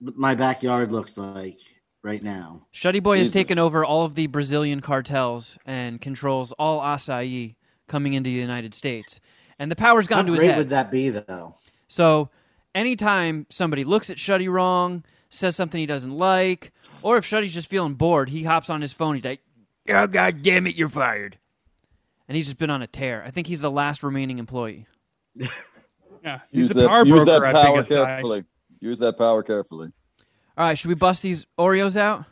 my 0.00 0.34
backyard 0.34 0.92
looks 0.92 1.16
like 1.18 1.58
right 2.02 2.22
now. 2.22 2.66
Shuddy 2.74 3.02
boy 3.02 3.18
has 3.18 3.32
taken 3.32 3.58
over 3.58 3.84
all 3.84 4.04
of 4.04 4.14
the 4.14 4.26
Brazilian 4.26 4.80
cartels 4.80 5.56
and 5.64 6.00
controls 6.00 6.52
all 6.52 6.80
acai 6.80 7.54
coming 7.88 8.14
into 8.14 8.28
the 8.28 8.36
United 8.36 8.74
States. 8.74 9.20
And 9.58 9.70
the 9.70 9.76
power's 9.76 10.06
How 10.06 10.16
gone 10.16 10.26
to 10.26 10.32
his 10.32 10.40
great 10.40 10.48
head. 10.50 10.58
would 10.58 10.70
that 10.70 10.90
be, 10.90 11.10
though? 11.10 11.56
So 11.88 12.30
anytime 12.74 13.46
somebody 13.50 13.84
looks 13.84 14.10
at 14.10 14.16
Shuddy 14.16 14.50
wrong, 14.50 15.04
says 15.30 15.56
something 15.56 15.78
he 15.78 15.86
doesn't 15.86 16.16
like, 16.16 16.72
or 17.02 17.16
if 17.16 17.24
Shuddy's 17.24 17.54
just 17.54 17.68
feeling 17.70 17.94
bored, 17.94 18.28
he 18.30 18.44
hops 18.44 18.70
on 18.70 18.80
his 18.80 18.92
phone. 18.92 19.14
He's 19.16 19.24
like, 19.24 19.40
"Oh 19.88 20.06
God 20.06 20.42
damn 20.42 20.66
it, 20.66 20.74
you're 20.76 20.88
fired!" 20.88 21.38
And 22.28 22.36
he's 22.36 22.46
just 22.46 22.58
been 22.58 22.70
on 22.70 22.82
a 22.82 22.86
tear. 22.86 23.22
I 23.26 23.30
think 23.30 23.46
he's 23.46 23.60
the 23.60 23.70
last 23.70 24.02
remaining 24.02 24.38
employee. 24.38 24.86
Yeah, 26.24 26.38
Use 26.52 26.68
he's 26.68 26.76
the 26.76 26.82
that, 26.82 26.88
power 26.88 27.04
use 27.04 27.24
broker 27.24 27.40
that 27.40 27.52
power 27.52 27.78
Big 27.82 27.88
SI. 27.88 27.94
carefully. 27.96 28.44
Use 28.78 28.98
that 29.00 29.18
power 29.18 29.42
carefully. 29.42 29.90
All 30.56 30.66
right, 30.66 30.78
should 30.78 30.86
we 30.88 30.94
bust 30.94 31.20
these 31.22 31.46
Oreos 31.58 31.96
out? 31.96 32.24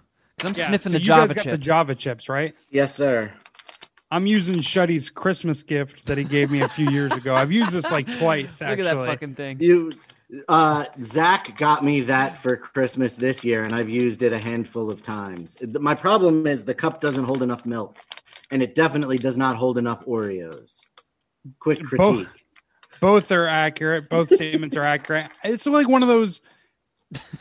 I'm 0.44 0.54
Yeah, 0.54 0.68
sniffing 0.68 0.92
so 0.92 0.98
the 0.98 1.00
you 1.00 1.04
Java 1.06 1.34
guys 1.34 1.44
got 1.44 1.50
the 1.50 1.58
Java 1.58 1.94
chips, 1.96 2.28
right? 2.28 2.54
Yes, 2.70 2.94
sir. 2.94 3.32
I'm 4.10 4.26
using 4.26 4.60
Shuddy's 4.60 5.08
Christmas 5.08 5.62
gift 5.62 6.06
that 6.06 6.18
he 6.18 6.24
gave 6.24 6.50
me 6.50 6.62
a 6.62 6.68
few 6.68 6.90
years 6.90 7.12
ago. 7.12 7.34
I've 7.34 7.52
used 7.52 7.70
this 7.70 7.90
like 7.92 8.06
twice. 8.18 8.60
Actually. 8.60 8.82
Look 8.84 8.92
at 8.92 8.96
that 8.98 9.06
fucking 9.06 9.34
thing. 9.36 9.60
You, 9.60 9.90
uh, 10.48 10.86
Zach 11.02 11.56
got 11.56 11.84
me 11.84 12.00
that 12.02 12.36
for 12.36 12.56
Christmas 12.56 13.16
this 13.16 13.44
year, 13.44 13.62
and 13.64 13.72
I've 13.72 13.90
used 13.90 14.22
it 14.22 14.32
a 14.32 14.38
handful 14.38 14.90
of 14.90 15.02
times. 15.02 15.56
My 15.78 15.94
problem 15.94 16.46
is 16.46 16.64
the 16.64 16.74
cup 16.74 17.00
doesn't 17.00 17.24
hold 17.24 17.42
enough 17.42 17.64
milk, 17.64 17.98
and 18.50 18.62
it 18.62 18.74
definitely 18.74 19.18
does 19.18 19.36
not 19.36 19.56
hold 19.56 19.78
enough 19.78 20.04
Oreos. 20.06 20.80
Quick 21.60 21.78
Both- 21.92 22.16
critique. 22.26 22.44
both 23.00 23.30
are 23.32 23.46
accurate. 23.46 24.08
Both 24.08 24.34
statements 24.34 24.76
are 24.76 24.84
accurate. 24.84 25.32
It's 25.44 25.66
like 25.66 25.88
one 25.88 26.02
of 26.02 26.08
those 26.08 26.40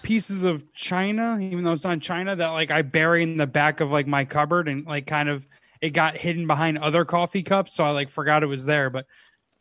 pieces 0.04 0.44
of 0.44 0.72
china, 0.74 1.40
even 1.42 1.64
though 1.64 1.74
it's 1.74 1.84
not 1.84 2.00
china, 2.00 2.36
that 2.36 2.50
like 2.50 2.70
I 2.72 2.82
bury 2.84 3.24
in 3.24 3.38
the 3.38 3.48
back 3.48 3.82
of 3.82 3.92
like 3.92 4.08
my 4.08 4.24
cupboard 4.26 4.68
and 4.68 4.86
like 4.86 5.06
kind 5.08 5.30
of 5.30 5.46
it 5.82 5.92
got 5.92 6.18
hidden 6.18 6.48
behind 6.48 6.78
other 6.78 7.06
coffee 7.06 7.44
cups, 7.44 7.74
so 7.74 7.84
I 7.84 7.92
like 7.92 8.10
forgot 8.10 8.44
it 8.44 8.48
was 8.48 8.66
there. 8.66 8.90
But 8.90 9.06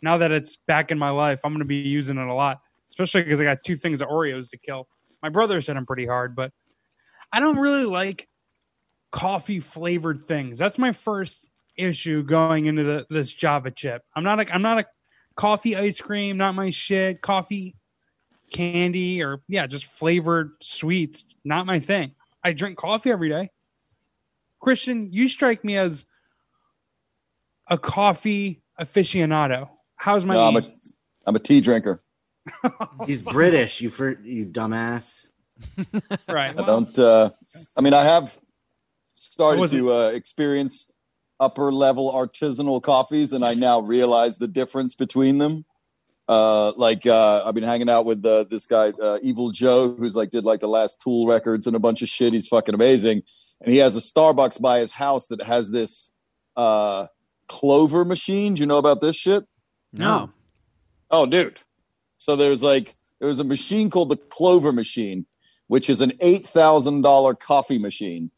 now 0.02 0.18
that 0.18 0.30
it's 0.30 0.56
back 0.66 0.90
in 0.90 0.98
my 0.98 1.10
life, 1.10 1.40
I'm 1.44 1.52
gonna 1.52 1.64
be 1.64 1.76
using 1.76 2.18
it 2.18 2.26
a 2.26 2.34
lot, 2.34 2.60
especially 2.90 3.22
because 3.22 3.40
I 3.40 3.44
got 3.44 3.62
two 3.64 3.76
things 3.76 4.00
of 4.00 4.08
Oreos 4.08 4.50
to 4.50 4.58
kill. 4.58 4.88
My 5.22 5.28
brother 5.28 5.60
said 5.60 5.76
I'm 5.76 5.86
pretty 5.86 6.06
hard, 6.06 6.36
but 6.36 6.52
I 7.32 7.40
don't 7.40 7.58
really 7.58 7.84
like 7.84 8.28
coffee 9.10 9.60
flavored 9.60 10.20
things. 10.20 10.58
That's 10.58 10.78
my 10.78 10.92
first 10.92 11.48
issue 11.76 12.22
going 12.22 12.66
into 12.66 12.84
the, 12.84 13.06
this 13.10 13.32
Java 13.32 13.70
chip. 13.70 14.02
I'm 14.14 14.24
not 14.24 14.40
a, 14.40 14.54
I'm 14.54 14.62
not 14.62 14.78
a 14.78 14.86
coffee 15.36 15.76
ice 15.76 16.00
cream, 16.00 16.36
not 16.36 16.54
my 16.54 16.70
shit. 16.70 17.22
Coffee 17.22 17.76
candy 18.50 19.22
or 19.22 19.42
yeah, 19.48 19.66
just 19.66 19.84
flavored 19.84 20.52
sweets, 20.60 21.24
not 21.44 21.66
my 21.66 21.78
thing. 21.78 22.12
I 22.42 22.52
drink 22.52 22.78
coffee 22.78 23.10
every 23.10 23.28
day. 23.28 23.50
Christian, 24.60 25.08
you 25.12 25.28
strike 25.28 25.64
me 25.64 25.76
as 25.76 26.06
a 27.68 27.78
coffee 27.78 28.62
aficionado. 28.80 29.68
How's 29.96 30.24
my 30.24 30.34
No, 30.34 30.44
I'm 30.44 30.56
a, 30.56 30.72
I'm 31.26 31.36
a 31.36 31.40
tea 31.40 31.60
drinker. 31.60 32.02
He's 33.06 33.22
British. 33.22 33.80
You 33.80 33.90
for 33.90 34.18
you 34.22 34.46
dumbass. 34.46 35.26
right? 36.28 36.58
I 36.58 36.64
don't. 36.64 36.98
Uh, 36.98 37.30
I 37.76 37.80
mean, 37.80 37.94
I 37.94 38.04
have 38.04 38.36
started 39.14 39.68
to 39.70 39.92
uh, 39.92 40.08
experience 40.08 40.90
upper 41.40 41.72
level 41.72 42.12
artisanal 42.12 42.82
coffees, 42.82 43.32
and 43.32 43.44
I 43.44 43.54
now 43.54 43.80
realize 43.80 44.38
the 44.38 44.48
difference 44.48 44.94
between 44.94 45.38
them. 45.38 45.64
Uh, 46.28 46.72
like 46.76 47.06
uh, 47.06 47.42
I've 47.44 47.54
been 47.54 47.64
hanging 47.64 47.88
out 47.88 48.04
with 48.04 48.24
uh, 48.24 48.44
this 48.44 48.66
guy, 48.66 48.92
uh, 49.02 49.18
Evil 49.22 49.50
Joe, 49.50 49.94
who's 49.94 50.14
like 50.14 50.30
did 50.30 50.44
like 50.44 50.60
the 50.60 50.68
last 50.68 51.00
Tool 51.00 51.26
records 51.26 51.66
and 51.66 51.74
a 51.74 51.78
bunch 51.78 52.02
of 52.02 52.08
shit. 52.08 52.34
He's 52.34 52.48
fucking 52.48 52.74
amazing, 52.74 53.22
and 53.60 53.72
he 53.72 53.78
has 53.78 53.96
a 53.96 54.00
Starbucks 54.00 54.60
by 54.60 54.78
his 54.78 54.92
house 54.92 55.28
that 55.28 55.42
has 55.42 55.70
this 55.70 56.10
uh, 56.56 57.06
Clover 57.48 58.04
machine. 58.04 58.54
Do 58.54 58.60
you 58.60 58.66
know 58.66 58.78
about 58.78 59.00
this 59.00 59.16
shit? 59.16 59.44
No. 59.92 60.30
Oh, 61.10 61.26
dude. 61.26 61.60
So 62.18 62.36
there's 62.36 62.62
like 62.62 62.94
there 63.20 63.28
was 63.28 63.40
a 63.40 63.44
machine 63.44 63.90
called 63.90 64.10
the 64.10 64.16
Clover 64.16 64.72
machine, 64.72 65.26
which 65.66 65.88
is 65.88 66.00
an 66.00 66.12
eight 66.20 66.46
thousand 66.46 67.02
dollar 67.02 67.34
coffee 67.34 67.78
machine 67.78 68.30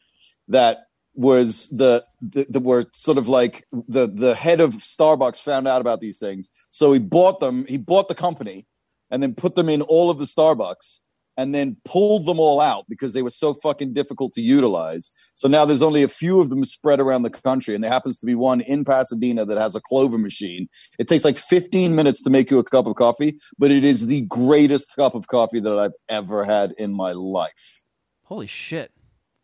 that 0.48 0.86
was 1.14 1.68
the, 1.68 2.05
the 2.22 2.47
the 2.48 2.60
were 2.60 2.84
sort 2.92 3.18
of 3.18 3.28
like 3.28 3.66
the 3.72 4.06
the 4.06 4.34
head 4.34 4.60
of 4.60 4.74
Starbucks 4.74 5.42
found 5.42 5.66
out 5.66 5.80
about 5.80 6.01
these 6.01 6.18
things. 6.18 6.48
So 6.70 6.92
he 6.92 6.98
bought 6.98 7.40
them, 7.40 7.66
he 7.66 7.78
bought 7.78 8.09
the 8.09 8.14
company 8.14 8.66
and 9.10 9.22
then 9.22 9.34
put 9.34 9.55
them 9.55 9.68
in 9.68 9.82
all 9.82 10.10
of 10.10 10.18
the 10.18 10.24
Starbucks 10.24 11.01
and 11.40 11.54
then 11.54 11.74
pulled 11.86 12.26
them 12.26 12.38
all 12.38 12.60
out 12.60 12.84
because 12.86 13.14
they 13.14 13.22
were 13.22 13.30
so 13.30 13.54
fucking 13.54 13.94
difficult 13.94 14.30
to 14.34 14.42
utilize. 14.42 15.10
So 15.32 15.48
now 15.48 15.64
there's 15.64 15.80
only 15.80 16.02
a 16.02 16.08
few 16.08 16.38
of 16.38 16.50
them 16.50 16.62
spread 16.66 17.00
around 17.00 17.22
the 17.22 17.30
country, 17.30 17.74
and 17.74 17.82
there 17.82 17.90
happens 17.90 18.18
to 18.18 18.26
be 18.26 18.34
one 18.34 18.60
in 18.60 18.84
Pasadena 18.84 19.46
that 19.46 19.56
has 19.56 19.74
a 19.74 19.80
Clover 19.80 20.18
machine. 20.18 20.68
It 20.98 21.08
takes 21.08 21.24
like 21.24 21.38
15 21.38 21.94
minutes 21.94 22.20
to 22.24 22.30
make 22.30 22.50
you 22.50 22.58
a 22.58 22.64
cup 22.64 22.86
of 22.86 22.96
coffee, 22.96 23.38
but 23.58 23.70
it 23.70 23.84
is 23.84 24.06
the 24.06 24.20
greatest 24.22 24.94
cup 24.94 25.14
of 25.14 25.28
coffee 25.28 25.60
that 25.60 25.78
I've 25.78 25.94
ever 26.10 26.44
had 26.44 26.74
in 26.76 26.92
my 26.92 27.12
life. 27.12 27.82
Holy 28.24 28.46
shit. 28.46 28.92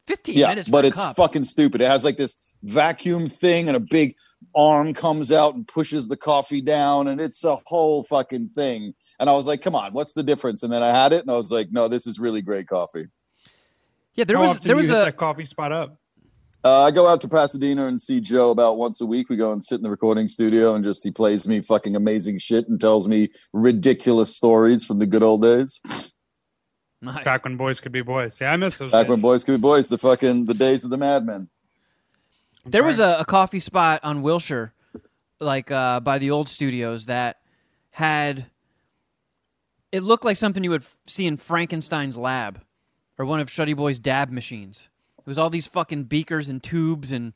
15 0.07 0.37
Yeah, 0.37 0.49
minutes 0.49 0.69
but 0.69 0.85
it's 0.85 0.99
cup. 1.01 1.17
fucking 1.17 1.45
stupid. 1.45 1.81
It 1.81 1.89
has 1.89 2.05
like 2.05 2.19
this 2.19 2.37
vacuum 2.63 3.27
thing 3.27 3.69
and 3.69 3.77
a 3.77 3.83
big 3.91 4.15
arm 4.55 4.95
comes 4.95 5.33
out 5.33 5.55
and 5.55 5.67
pushes 5.67 6.09
the 6.09 6.17
coffee 6.17 6.61
down 6.61 7.09
and 7.09 7.21
it's 7.21 7.45
a 7.45 7.57
whole 7.67 8.03
fucking 8.03 8.49
thing. 8.49 8.95
And 9.19 9.29
I 9.29 9.35
was 9.35 9.47
like, 9.47 9.63
come 9.63 9.75
on, 9.75 9.93
what's 9.93 10.13
the 10.13 10.23
difference? 10.23 10.63
And 10.63 10.73
then 10.73 10.83
I 10.83 10.89
had 10.89 11.13
it 11.13 11.23
and 11.23 11.31
I 11.31 11.37
was 11.37 11.51
like, 11.51 11.71
no, 11.71 11.89
this 11.89 12.07
is 12.07 12.19
really 12.19 12.43
great 12.43 12.67
coffee. 12.67 13.07
Yeah, 14.15 14.25
there 14.25 14.37
How 14.37 14.43
was 14.43 14.51
often 14.53 14.67
there 14.67 14.77
was 14.77 14.91
a 14.91 15.13
coffee 15.13 15.47
spot 15.47 15.73
up. 15.73 15.99
Uh, 16.65 16.83
I 16.83 16.91
go 16.91 17.07
out 17.07 17.21
to 17.21 17.29
Pasadena 17.29 17.87
and 17.87 18.03
see 18.03 18.21
Joe 18.21 18.51
about 18.51 18.77
once 18.77 19.01
a 19.01 19.07
week. 19.07 19.29
We 19.29 19.37
go 19.37 19.53
and 19.53 19.65
sit 19.65 19.77
in 19.77 19.83
the 19.83 19.91
recording 19.91 20.27
studio 20.27 20.75
and 20.75 20.83
just 20.83 21.05
he 21.05 21.13
plays 21.13 21.47
me 21.47 21.61
fucking 21.61 21.95
amazing 21.95 22.39
shit 22.39 22.67
and 22.69 22.81
tells 22.81 23.07
me 23.07 23.29
ridiculous 23.53 24.35
stories 24.35 24.85
from 24.85 24.99
the 24.99 25.07
good 25.07 25.23
old 25.23 25.43
days. 25.43 25.81
nice. 27.01 27.25
Back 27.25 27.45
when 27.45 27.57
boys 27.57 27.79
could 27.79 27.93
be 27.93 28.03
boys. 28.03 28.41
Yeah, 28.41 28.53
I 28.53 28.57
miss 28.57 28.79
those. 28.79 28.91
Back 28.91 29.05
days. 29.05 29.11
when 29.11 29.21
boys 29.21 29.45
could 29.45 29.53
be 29.53 29.59
boys, 29.59 29.87
the 29.87 29.99
fucking 29.99 30.47
the 30.47 30.55
days 30.55 30.83
of 30.83 30.91
the 30.91 30.97
madmen. 30.97 31.49
There 32.67 32.83
was 32.85 32.99
a, 32.99 33.19
a 33.21 33.25
coffee 33.25 33.61
spot 33.61 34.01
on 34.03 34.23
Wilshire, 34.23 34.73
like 35.41 35.71
uh, 35.71 36.01
by 36.01 36.19
the 36.19 36.31
old 36.31 36.49
studios, 36.49 37.07
that 37.07 37.37
had. 37.91 38.47
It 39.93 40.03
looked 40.03 40.25
like 40.25 40.37
something 40.37 40.63
you 40.65 40.71
would 40.71 40.83
f- 40.83 40.97
see 41.07 41.27
in 41.27 41.37
Frankenstein's 41.37 42.17
lab, 42.17 42.61
or 43.19 43.25
one 43.25 43.41
of 43.41 43.49
Shuddy 43.49 43.75
Boy's 43.75 43.99
dab 43.99 44.31
machines. 44.31 44.89
It 45.19 45.27
was 45.27 45.39
all 45.39 45.49
these 45.49 45.67
fucking 45.67 46.05
beakers 46.05 46.49
and 46.49 46.63
tubes 46.63 47.13
and 47.13 47.33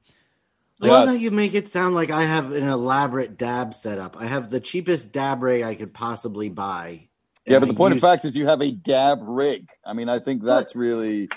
I 0.82 0.86
love 0.86 1.07
how 1.09 1.12
Yes. 1.12 1.23
you 1.23 1.31
make 1.31 1.55
it 1.55 1.69
sound 1.69 1.94
like 1.94 2.11
I 2.11 2.23
have 2.24 2.52
an 2.52 2.66
elaborate 2.69 3.36
dab 3.36 3.74
setup. 3.74 4.16
I 4.19 4.27
have 4.27 4.51
the 4.51 4.61
cheapest 4.61 5.12
dab 5.12 5.43
rig 5.43 5.62
I 5.62 5.74
could 5.74 5.93
possibly 5.93 6.48
buy. 6.48 7.09
Yeah, 7.47 7.59
but 7.59 7.66
the 7.66 7.74
I 7.74 7.77
point 7.77 7.94
of 7.94 8.01
fact 8.01 8.24
is 8.24 8.36
you 8.36 8.47
have 8.47 8.62
a 8.62 8.70
dab 8.70 9.19
rig. 9.23 9.69
I 9.85 9.93
mean, 9.93 10.09
I 10.09 10.19
think 10.19 10.43
that's 10.43 10.74
really 10.77 11.28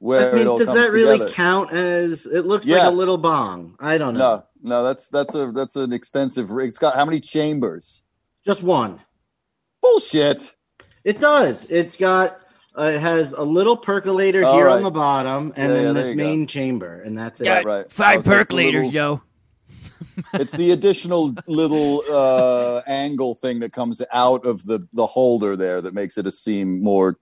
where 0.00 0.30
I 0.30 0.32
mean, 0.32 0.40
it 0.42 0.46
all 0.48 0.58
does 0.58 0.66
comes 0.68 0.80
that 0.80 0.90
really 0.92 1.18
together. 1.18 1.32
count 1.32 1.72
as? 1.72 2.26
It 2.26 2.44
looks 2.46 2.66
Yeah. 2.66 2.78
like 2.78 2.88
a 2.92 2.94
little 2.96 3.16
bong. 3.18 3.76
I 3.78 3.96
don't 3.96 4.14
know. 4.14 4.44
No, 4.62 4.70
no, 4.70 4.82
that's 4.84 5.08
that's 5.08 5.34
a 5.34 5.52
that's 5.52 5.76
an 5.76 5.92
extensive 5.92 6.50
rig. 6.50 6.68
It's 6.68 6.78
got 6.78 6.94
how 6.96 7.04
many 7.04 7.20
chambers? 7.20 8.02
Just 8.44 8.62
one. 8.62 9.00
Bullshit. 9.82 10.54
It 11.04 11.20
does. 11.20 11.64
It's 11.70 11.96
got. 11.96 12.42
Uh, 12.78 12.84
it 12.94 13.00
has 13.00 13.32
a 13.32 13.42
little 13.42 13.76
percolator 13.76 14.44
All 14.44 14.54
here 14.54 14.66
right. 14.66 14.76
on 14.76 14.82
the 14.84 14.90
bottom, 14.92 15.52
and 15.56 15.70
Yeah, 15.70 15.74
then 15.76 15.84
yeah, 15.86 15.92
this 15.92 16.04
there 16.04 16.12
you 16.14 16.18
go. 16.18 16.24
main 16.24 16.46
chamber, 16.46 17.00
and 17.02 17.18
that's 17.18 17.40
it. 17.40 17.46
Yeah, 17.46 17.62
right. 17.64 17.90
five 17.90 18.20
Oh, 18.20 18.22
so 18.22 18.30
it's 18.38 18.50
a 18.50 18.54
percolators, 18.54 18.72
little- 18.72 18.92
yo. 18.92 19.22
It's 20.34 20.52
the 20.52 20.70
additional 20.70 21.34
little 21.48 22.02
uh, 22.10 22.80
angle 22.86 23.34
thing 23.34 23.58
that 23.60 23.72
comes 23.72 24.00
out 24.12 24.46
of 24.46 24.64
the 24.64 24.86
the 24.92 25.06
holder 25.06 25.56
there 25.56 25.80
that 25.80 25.94
makes 25.94 26.16
it 26.16 26.26
a 26.26 26.30
seem 26.30 26.82
more 26.82 27.18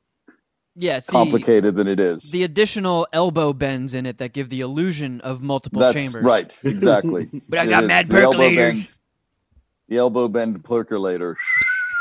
Yeah, 0.80 0.98
it's 0.98 1.06
the, 1.06 1.12
complicated 1.12 1.74
than 1.74 1.88
it 1.88 1.98
is. 1.98 2.30
the 2.30 2.44
additional 2.44 3.06
elbow 3.12 3.52
bends 3.52 3.94
in 3.94 4.06
it 4.06 4.18
that 4.18 4.32
give 4.32 4.48
the 4.48 4.60
illusion 4.60 5.20
of 5.22 5.42
multiple 5.42 5.80
That's 5.80 5.94
chambers. 5.96 6.24
right, 6.24 6.60
exactly. 6.62 7.28
But 7.48 7.58
I 7.58 7.66
got 7.66 7.82
is. 7.82 7.88
mad 7.88 8.06
The 8.06 8.20
elbow 8.22 8.38
bend- 8.54 8.94
The 9.88 9.96
elbow 9.98 10.28
bend 10.28 10.62
percolator. 10.64 11.36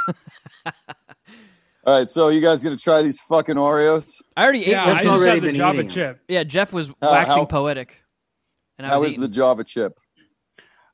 All 1.86 1.98
right, 2.00 2.10
so 2.10 2.28
you 2.28 2.42
guys 2.42 2.62
gonna 2.64 2.76
try 2.76 3.02
these 3.02 3.18
fucking 3.30 3.56
Oreos? 3.56 4.12
I 4.36 4.44
already 4.44 4.64
ate 4.64 4.68
Yeah. 4.72 4.84
I 4.84 4.88
That's 4.94 5.06
just 5.06 5.20
already 5.22 5.40
had 5.40 5.54
the 5.54 5.58
Java 5.58 5.74
eating 5.80 5.86
'em. 5.88 5.94
chip. 5.94 6.20
Yeah, 6.28 6.44
Jeff 6.44 6.74
was 6.74 6.90
How- 7.02 7.12
waxing 7.12 7.38
how- 7.38 7.46
poetic. 7.46 8.02
And 8.78 8.86
I 8.86 8.90
How 8.92 9.00
was 9.00 9.08
is 9.08 9.14
eating. 9.14 9.22
the 9.22 9.28
Java 9.30 9.64
chip? 9.64 9.98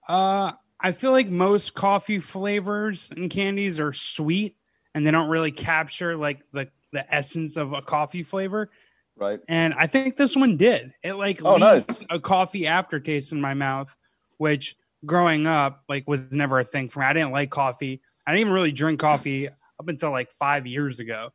Uh, 0.07 0.51
I 0.79 0.91
feel 0.91 1.11
like 1.11 1.29
most 1.29 1.73
coffee 1.73 2.19
flavors 2.19 3.09
and 3.15 3.29
candies 3.31 3.79
are 3.79 3.91
sweet, 3.91 4.55
and 4.93 5.05
they 5.05 5.11
don't 5.11 5.29
really 5.29 5.51
capture 5.51 6.15
like 6.15 6.47
the 6.51 6.67
the 6.93 7.13
essence 7.13 7.57
of 7.57 7.73
a 7.73 7.81
coffee 7.81 8.23
flavor. 8.23 8.69
Right. 9.17 9.39
And 9.49 9.73
I 9.73 9.87
think 9.87 10.15
this 10.15 10.35
one 10.35 10.55
did. 10.57 10.93
It 11.03 11.13
like 11.13 11.41
Oh, 11.43 11.55
leaves 11.55 11.61
nice. 11.87 12.03
a 12.09 12.19
coffee 12.19 12.65
aftertaste 12.65 13.31
in 13.33 13.41
my 13.41 13.53
mouth, 13.53 13.93
which 14.37 14.75
growing 15.05 15.45
up 15.45 15.83
like 15.89 16.07
was 16.07 16.31
never 16.31 16.59
a 16.59 16.63
thing 16.63 16.87
for 16.89 17.01
me. 17.01 17.05
I 17.05 17.13
didn't 17.13 17.31
like 17.31 17.49
coffee. 17.49 18.01
I 18.25 18.31
didn't 18.31 18.41
even 18.41 18.53
really 18.53 18.71
drink 18.71 18.99
coffee 18.99 19.49
up 19.49 19.87
until 19.87 20.11
like 20.11 20.31
five 20.31 20.65
years 20.65 20.99
ago. 21.01 21.29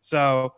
So 0.00 0.52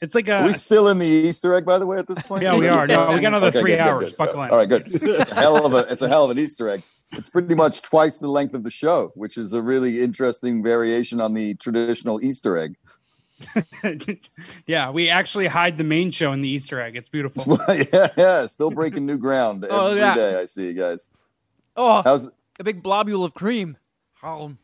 it's 0.00 0.14
like 0.14 0.28
a 0.28 0.36
Are 0.38 0.46
we 0.46 0.52
still 0.52 0.88
in 0.88 0.98
the 0.98 1.06
Easter 1.06 1.54
egg, 1.56 1.64
by 1.64 1.78
the 1.78 1.86
way, 1.86 1.98
at 1.98 2.06
this 2.06 2.22
point? 2.22 2.42
Yeah, 2.42 2.56
we 2.56 2.68
are. 2.68 2.86
No, 2.86 3.08
we 3.12 3.20
got 3.20 3.28
another 3.28 3.46
Okay, 3.48 3.60
three 3.60 3.70
good, 3.72 3.78
good, 3.78 3.88
hours. 3.88 4.04
good. 4.04 4.16
Buckle 4.18 4.42
in. 4.44 4.50
All 4.50 4.58
right, 4.58 4.68
good. 4.68 4.82
It's 4.86 5.32
a 5.32 5.34
hell 5.34 5.64
of 5.66 5.72
a 5.74 5.78
it's 5.90 6.02
a 6.02 6.08
hell 6.08 6.24
of 6.24 6.30
an 6.30 6.38
Easter 6.38 6.68
egg. 6.68 6.82
It's 7.12 7.30
pretty 7.30 7.54
much 7.54 7.80
twice 7.82 8.18
the 8.18 8.28
length 8.28 8.52
of 8.54 8.62
the 8.64 8.70
show, 8.70 9.12
which 9.14 9.38
is 9.38 9.54
a 9.54 9.62
really 9.62 10.02
interesting 10.02 10.62
variation 10.62 11.20
on 11.22 11.32
the 11.32 11.54
traditional 11.54 12.22
Easter 12.22 12.56
egg. 12.58 12.76
yeah, 14.66 14.90
we 14.90 15.08
actually 15.08 15.46
hide 15.46 15.78
the 15.78 15.84
main 15.84 16.10
show 16.10 16.32
in 16.32 16.40
the 16.40 16.48
Easter 16.48 16.80
egg. 16.80 16.96
It's 16.96 17.08
beautiful. 17.08 17.58
yeah, 17.68 18.08
yeah, 18.16 18.46
still 18.46 18.70
breaking 18.70 19.06
new 19.06 19.18
ground 19.18 19.64
oh, 19.68 19.88
every 19.88 20.00
day. 20.00 20.04
Oh, 20.04 20.06
look 20.06 20.16
at 20.16 20.32
that. 20.32 20.40
I 20.40 20.46
see 20.46 20.66
you 20.68 20.74
guys. 20.74 21.10
oh, 21.76 22.02
How's 22.02 22.28
a 22.58 22.64
big 22.64 22.82
globule 22.82 23.24
of 23.24 23.34
cream. 23.34 23.76
Oh, 24.22 24.54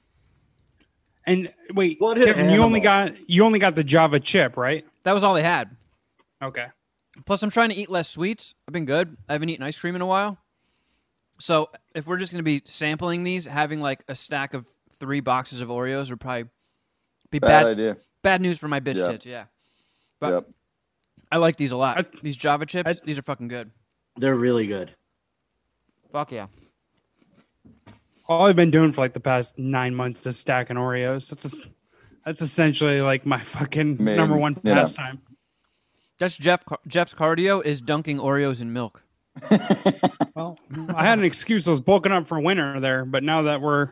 And 1.27 1.53
wait, 1.73 1.97
What 2.01 2.19
an 2.19 2.25
Kevin, 2.25 2.51
you 2.51 2.63
only 2.63 2.81
got 2.81 3.15
you 3.31 3.45
only 3.45 3.59
got 3.59 3.75
the 3.75 3.85
Java 3.85 4.19
chip, 4.21 4.57
right? 4.57 4.85
that 5.05 5.13
was 5.13 5.23
all 5.23 5.35
they 5.35 5.43
had. 5.43 5.77
Okay. 6.43 6.67
Plus, 7.27 7.43
I'm 7.43 7.51
trying 7.51 7.71
to 7.71 7.77
eat 7.77 7.89
less 7.89 8.09
sweets. 8.09 8.55
I've 8.67 8.73
been 8.73 8.87
good. 8.87 9.17
I 9.29 9.35
haven't 9.35 9.49
eaten 9.49 9.65
ice 9.65 9.79
cream 9.79 9.95
in 9.95 10.01
a 10.01 10.07
while. 10.07 10.39
So, 11.39 11.71
if 11.95 12.07
we're 12.07 12.17
just 12.17 12.33
going 12.33 12.41
to 12.41 12.45
be 12.45 12.63
sampling 12.65 13.23
these, 13.23 13.45
having 13.45 13.81
like 13.81 14.03
a 14.09 14.15
stack 14.15 14.53
of 14.53 14.67
three 14.99 15.21
boxes 15.21 15.61
of 15.61 15.69
Oreos 15.69 16.11
would 16.11 16.21
probably 16.21 16.49
be 17.31 17.39
bad, 17.39 17.63
bad. 17.63 17.67
idea? 17.67 17.97
Bad 18.25 18.41
news 18.41 18.59
for 18.59 18.67
my 18.67 18.81
bitch 18.81 18.97
Yeah. 18.97 19.13
tits. 19.13 19.27
Yeah, 19.27 19.45
but 20.19 20.31
Yep. 20.33 20.49
I 21.31 21.37
like 21.37 21.57
these 21.57 21.71
a 21.73 21.77
lot. 21.77 21.99
I- 21.99 22.07
these 22.23 22.35
Java 22.37 22.67
chips, 22.67 22.91
I- 23.01 23.05
these 23.05 23.19
are 23.19 23.23
fucking 23.23 23.49
good. 23.49 23.71
They're 24.17 24.35
really 24.35 24.67
good. 24.67 24.91
Fuck 26.11 26.33
yeah. 26.33 26.47
All 28.27 28.47
I've 28.47 28.57
been 28.57 28.71
doing 28.71 28.93
for 28.93 29.03
like 29.03 29.13
the 29.13 29.21
past 29.21 29.59
nine 29.59 29.95
months 29.95 30.25
is 30.27 30.39
stacking 30.39 30.77
Oreos. 30.77 31.29
That's 31.29 31.61
that's 32.25 32.41
essentially 32.41 33.03
like 33.03 33.27
my 33.27 33.39
fucking 33.41 34.03
mean, 34.03 34.17
number 34.17 34.37
one 34.37 34.55
you 34.65 34.73
pastime. 34.73 35.21
That's 36.19 36.37
Jeff. 36.37 36.63
Jeff's 36.87 37.13
cardio 37.13 37.63
is 37.63 37.81
dunking 37.81 38.19
Oreos 38.19 38.61
in 38.61 38.73
milk. 38.73 39.03
Well, 40.37 40.59
I 40.93 41.05
had 41.05 41.21
an 41.21 41.25
excuse. 41.25 41.69
I 41.69 41.71
was 41.71 41.81
bulking 41.81 42.11
up 42.11 42.27
for 42.27 42.41
winter 42.41 42.81
there, 42.81 43.05
but 43.05 43.23
now 43.23 43.43
that 43.43 43.61
we're 43.61 43.91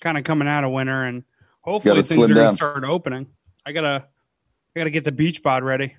kind 0.00 0.18
of 0.18 0.24
coming 0.24 0.48
out 0.48 0.64
of 0.64 0.72
winter 0.72 1.04
and 1.04 1.22
hopefully 1.60 2.02
things 2.02 2.20
are 2.20 2.34
going 2.34 2.48
to 2.48 2.52
start 2.52 2.82
opening, 2.82 3.28
I 3.66 3.72
gotta 3.72 4.04
I 4.76 4.80
gotta 4.80 4.90
get 4.90 5.04
the 5.04 5.12
beach 5.12 5.42
bod 5.42 5.62
ready. 5.64 5.96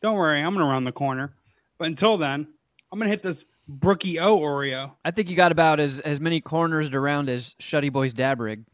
Don't 0.00 0.16
worry, 0.16 0.40
I'm 0.40 0.54
gonna 0.54 0.66
round 0.66 0.86
the 0.86 0.92
corner. 0.92 1.34
But 1.78 1.88
until 1.88 2.16
then, 2.16 2.46
I'm 2.92 2.98
gonna 2.98 3.10
hit 3.10 3.22
this 3.22 3.44
Brookie 3.68 4.18
O 4.20 4.38
Oreo. 4.38 4.92
I 5.04 5.10
think 5.10 5.28
you 5.30 5.36
got 5.36 5.52
about 5.52 5.80
as 5.80 6.00
as 6.00 6.20
many 6.20 6.40
corners 6.40 6.90
to 6.90 7.00
round 7.00 7.28
as 7.28 7.54
Shuddy 7.60 7.92
Boy's 7.92 8.12
dab 8.12 8.40
rig. 8.40 8.64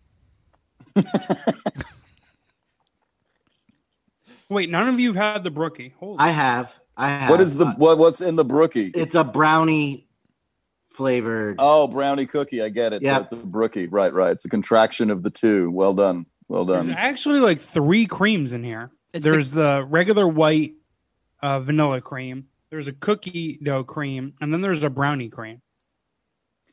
Wait, 4.49 4.69
none 4.69 4.89
of 4.89 4.99
you 4.99 5.13
have 5.13 5.35
had 5.35 5.45
the 5.45 5.51
Brookie. 5.51 5.95
Holy 5.99 6.19
I 6.19 6.31
have. 6.31 6.81
I 6.97 7.09
have. 7.09 7.31
What 7.31 7.41
is 7.41 7.57
the 7.57 7.67
what, 7.73 7.99
what's 7.99 8.21
in 8.21 8.37
the 8.37 8.45
brookie? 8.45 8.91
It's 8.95 9.15
a 9.15 9.25
brownie 9.25 10.07
flavored. 10.91 11.57
Oh, 11.59 11.89
brownie 11.89 12.27
cookie. 12.27 12.63
I 12.63 12.69
get 12.69 12.93
it. 12.93 13.01
Yeah. 13.03 13.17
So 13.17 13.23
it's 13.23 13.33
a 13.33 13.37
brookie. 13.37 13.87
Right, 13.87 14.13
right. 14.13 14.33
It's 14.33 14.45
a 14.45 14.49
contraction 14.51 15.11
of 15.11 15.23
the 15.23 15.31
two. 15.31 15.71
Well 15.71 15.95
done. 15.95 16.27
Well 16.51 16.65
There's 16.65 16.87
done. 16.87 16.95
actually 16.97 17.39
like 17.39 17.61
three 17.61 18.07
creams 18.07 18.53
in 18.53 18.65
here. 18.65 18.91
It's 19.13 19.25
the- 19.25 19.31
There's 19.31 19.53
the, 19.53 19.85
regular 19.89 20.27
white 20.27 20.73
uh, 21.41 21.61
vanilla 21.61 22.01
cream. 22.01 22.49
There's 22.71 22.89
a 22.89 22.93
cookie 22.93 23.59
dough 23.63 23.85
cream, 23.85 24.35
and 24.41 24.53
then 24.53 24.61
there's 24.61 24.83
a 24.83 24.91
brownie 24.91 25.29
cream. 25.29 25.63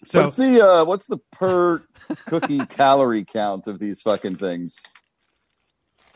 So 0.04 0.24
what's 0.24 0.36
the 0.36 0.62
uh, 0.68 0.86
what's 0.86 1.06
the 1.06 1.20
per 1.32 1.84
cookie 2.26 2.66
calorie 2.66 3.24
count 3.24 3.68
of 3.68 3.78
these 3.78 4.02
fucking 4.02 4.36
things? 4.38 4.84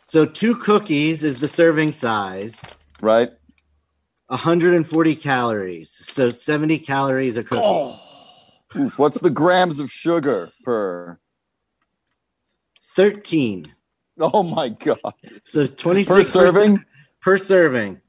So 0.07 0.25
two 0.25 0.55
cookies 0.55 1.23
is 1.23 1.39
the 1.39 1.47
serving 1.47 1.91
size, 1.91 2.65
Right? 2.99 3.29
140 4.27 5.15
calories. 5.15 5.91
So 6.03 6.29
70 6.29 6.79
calories 6.79 7.37
a 7.37 7.43
cookie. 7.43 7.61
Oh. 7.63 7.99
Oof, 8.75 8.97
what's 8.97 9.19
the 9.21 9.29
grams 9.29 9.79
of 9.79 9.91
sugar 9.91 10.51
per? 10.63 11.19
13. 12.95 13.65
Oh 14.19 14.43
my 14.43 14.69
god! 14.69 14.97
So 15.45 15.65
26 15.65 16.07
Per 16.09 16.23
serving? 16.23 16.85
per 17.21 17.37
serving. 17.37 18.01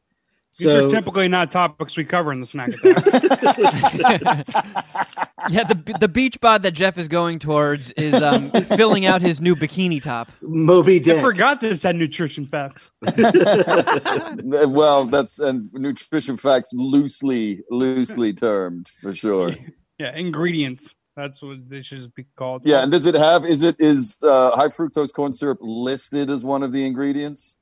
these 0.59 0.67
So 0.69 0.87
are 0.87 0.91
typically 0.91 1.29
not 1.29 1.51
topics 1.51 1.97
we 1.97 2.05
cover 2.05 2.33
in 2.33 2.41
the 2.41 2.47
snack 2.47 2.71
attack. 2.75 4.47
Yeah, 5.51 5.65
the 5.65 5.97
the 5.99 6.09
beach 6.09 6.41
bod 6.41 6.63
that 6.63 6.71
Jeff 6.71 6.97
is 6.99 7.09
going 7.09 7.41
towards 7.41 7.91
is 7.93 8.15
um, 8.23 8.51
filling 8.77 9.07
out 9.07 9.23
his 9.23 9.41
new 9.41 9.57
bikini 9.57 10.01
top. 10.01 10.31
Moby 10.41 10.97
I 10.97 10.99
Dick. 11.01 11.21
forgot 11.21 11.61
this 11.61 11.83
had 11.83 11.97
nutrition 11.97 12.47
facts. 12.47 12.91
well, 14.69 15.07
that's 15.07 15.41
and 15.41 15.69
nutrition 15.73 16.37
facts 16.37 16.71
loosely 16.73 17.63
loosely 17.71 18.33
termed 18.33 18.91
for 19.03 19.13
sure. 19.15 19.53
Yeah, 19.99 20.15
ingredients. 20.17 20.95
That's 21.17 21.43
what 21.43 21.69
they 21.69 21.83
should 21.83 22.15
be 22.15 22.27
called. 22.37 22.63
Yeah, 22.65 22.83
and 22.83 22.91
does 22.91 23.05
it 23.07 23.15
have? 23.15 23.45
Is 23.45 23.63
it 23.63 23.77
is 23.79 24.17
uh, 24.23 24.57
high 24.57 24.69
fructose 24.69 25.13
corn 25.13 25.33
syrup 25.33 25.59
listed 25.61 26.31
as 26.31 26.45
one 26.45 26.63
of 26.63 26.73
the 26.73 26.87
ingredients? 26.87 27.59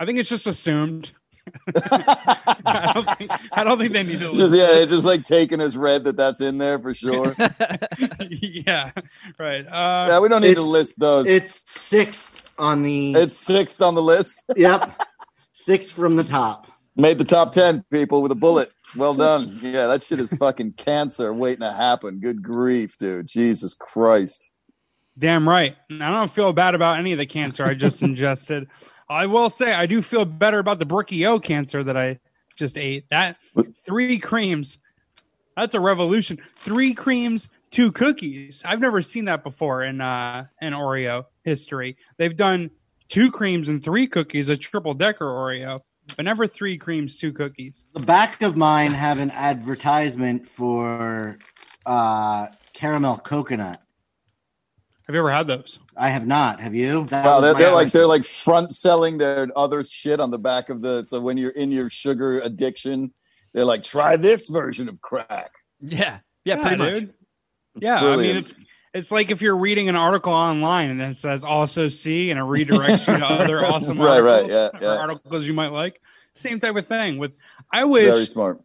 I 0.00 0.06
think 0.06 0.18
it's 0.18 0.28
just 0.28 0.46
assumed. 0.46 1.12
I 1.74 2.92
don't 2.94 3.18
think 3.18 3.30
I 3.52 3.64
don't 3.64 3.78
think 3.78 3.92
they 3.92 4.02
need 4.02 4.18
to. 4.18 4.34
just 4.34 4.54
yeah, 4.54 4.76
it's 4.76 4.92
just 4.92 5.06
like 5.06 5.22
taken 5.22 5.60
as 5.60 5.76
read 5.76 6.04
that 6.04 6.16
that's 6.16 6.40
in 6.40 6.58
there 6.58 6.78
for 6.78 6.94
sure. 6.94 7.34
yeah, 8.28 8.92
right. 9.38 9.66
Uh, 9.66 10.06
yeah, 10.08 10.18
we 10.20 10.28
don't 10.28 10.42
need 10.42 10.56
to 10.56 10.62
list 10.62 10.98
those. 10.98 11.26
It's 11.26 11.70
sixth 11.70 12.50
on 12.58 12.82
the. 12.82 13.12
It's 13.12 13.36
sixth 13.36 13.82
on 13.82 13.94
the 13.94 14.02
list. 14.02 14.44
yep. 14.56 15.00
Sixth 15.52 15.92
from 15.92 16.16
the 16.16 16.24
top. 16.24 16.70
Made 16.96 17.18
the 17.18 17.24
top 17.24 17.52
ten 17.52 17.84
people 17.90 18.22
with 18.22 18.32
a 18.32 18.36
bullet. 18.36 18.72
Well 18.96 19.14
done. 19.14 19.58
Yeah, 19.62 19.86
that 19.86 20.02
shit 20.02 20.20
is 20.20 20.32
fucking 20.36 20.72
cancer 20.72 21.32
waiting 21.32 21.60
to 21.60 21.72
happen. 21.72 22.20
Good 22.20 22.42
grief, 22.42 22.96
dude. 22.96 23.26
Jesus 23.26 23.74
Christ. 23.74 24.50
Damn 25.18 25.48
right. 25.48 25.76
I 25.90 26.10
don't 26.10 26.30
feel 26.30 26.52
bad 26.52 26.74
about 26.74 26.98
any 26.98 27.12
of 27.12 27.18
the 27.18 27.26
cancer 27.26 27.64
I 27.64 27.74
just 27.74 28.02
ingested. 28.02 28.68
I 29.10 29.26
will 29.26 29.50
say 29.50 29.72
I 29.72 29.86
do 29.86 30.00
feel 30.02 30.24
better 30.24 30.58
about 30.58 30.78
the 30.78 30.84
Brookie-O 30.86 31.40
cancer 31.40 31.82
that 31.82 31.96
I 31.96 32.18
just 32.56 32.78
ate. 32.78 33.08
That 33.10 33.36
three 33.76 34.18
creams. 34.18 34.78
That's 35.56 35.74
a 35.74 35.80
revolution. 35.80 36.38
Three 36.56 36.94
creams, 36.94 37.48
two 37.70 37.90
cookies. 37.90 38.62
I've 38.64 38.80
never 38.80 39.02
seen 39.02 39.24
that 39.26 39.42
before 39.42 39.82
in 39.82 40.00
uh 40.00 40.46
in 40.62 40.72
Oreo 40.72 41.24
history. 41.44 41.96
They've 42.16 42.36
done 42.36 42.70
two 43.08 43.30
creams 43.30 43.68
and 43.68 43.82
three 43.82 44.06
cookies, 44.06 44.48
a 44.48 44.56
triple 44.56 44.94
decker 44.94 45.26
Oreo, 45.26 45.80
but 46.16 46.24
never 46.24 46.46
three 46.46 46.76
creams, 46.78 47.18
two 47.18 47.32
cookies. 47.32 47.86
The 47.94 48.00
back 48.00 48.42
of 48.42 48.56
mine 48.56 48.92
have 48.92 49.18
an 49.20 49.30
advertisement 49.30 50.46
for 50.46 51.38
uh, 51.86 52.48
caramel 52.72 53.18
coconut. 53.18 53.82
Have 55.06 55.14
you 55.14 55.20
ever 55.20 55.30
had 55.30 55.46
those? 55.46 55.78
I 55.96 56.10
have 56.10 56.26
not. 56.26 56.60
Have 56.60 56.74
you? 56.74 57.06
That 57.06 57.24
Wow, 57.24 57.40
they're, 57.40 57.54
they're 57.54 57.72
like 57.72 57.92
they're 57.92 58.06
like 58.06 58.24
front 58.24 58.74
selling 58.74 59.16
their 59.16 59.48
other 59.56 59.82
shit 59.82 60.20
on 60.20 60.30
the 60.30 60.38
back 60.38 60.68
of 60.68 60.82
the. 60.82 61.04
So 61.04 61.20
when 61.20 61.38
you're 61.38 61.50
in 61.52 61.70
your 61.72 61.88
sugar 61.88 62.40
addiction, 62.40 63.12
they're 63.54 63.64
like, 63.64 63.82
try 63.82 64.16
this 64.16 64.48
version 64.50 64.88
of 64.88 65.00
crack. 65.00 65.50
Yeah, 65.80 66.18
yeah, 66.44 66.56
pretty 66.56 66.76
much. 66.76 66.94
dude. 66.94 67.14
Yeah, 67.80 67.96
I 67.96 68.00
mean 68.00 68.16
Brilliant. 68.16 68.38
it's 68.38 68.54
it's 68.94 69.10
like 69.10 69.30
if 69.30 69.42
you're 69.42 69.56
reading 69.56 69.88
an 69.88 69.96
article 69.96 70.32
online 70.32 70.90
and 70.90 71.00
it 71.00 71.16
says 71.16 71.44
also 71.44 71.88
see 71.88 72.30
and 72.30 72.38
it 72.38 72.42
redirects 72.42 73.06
you 73.06 73.18
to 73.18 73.26
other 73.28 73.64
awesome 73.64 73.98
Right, 73.98 74.20
right, 74.20 74.50
articles 74.50 74.52
yeah, 74.52 74.70
yeah. 74.80 74.96
articles 74.96 75.46
you 75.46 75.54
might 75.54 75.72
like. 75.72 76.00
Same 76.34 76.58
type 76.58 76.76
of 76.76 76.86
thing 76.86 77.18
with 77.18 77.32
I 77.72 77.84
wish 77.84 78.12
Very 78.12 78.26
smart. 78.26 78.60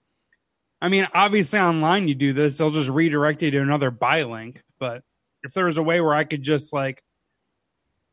I 0.82 0.90
mean 0.90 1.08
obviously 1.14 1.60
online 1.60 2.08
you 2.08 2.16
do 2.16 2.34
this, 2.34 2.58
they'll 2.58 2.72
just 2.72 2.90
redirect 2.90 3.42
you 3.42 3.52
to 3.52 3.62
another 3.62 3.92
buy 3.92 4.24
link. 4.24 4.62
But 4.80 5.04
if 5.44 5.54
there 5.54 5.66
was 5.66 5.78
a 5.78 5.84
way 5.84 6.02
where 6.02 6.14
I 6.14 6.24
could 6.24 6.42
just 6.42 6.74
like 6.74 7.04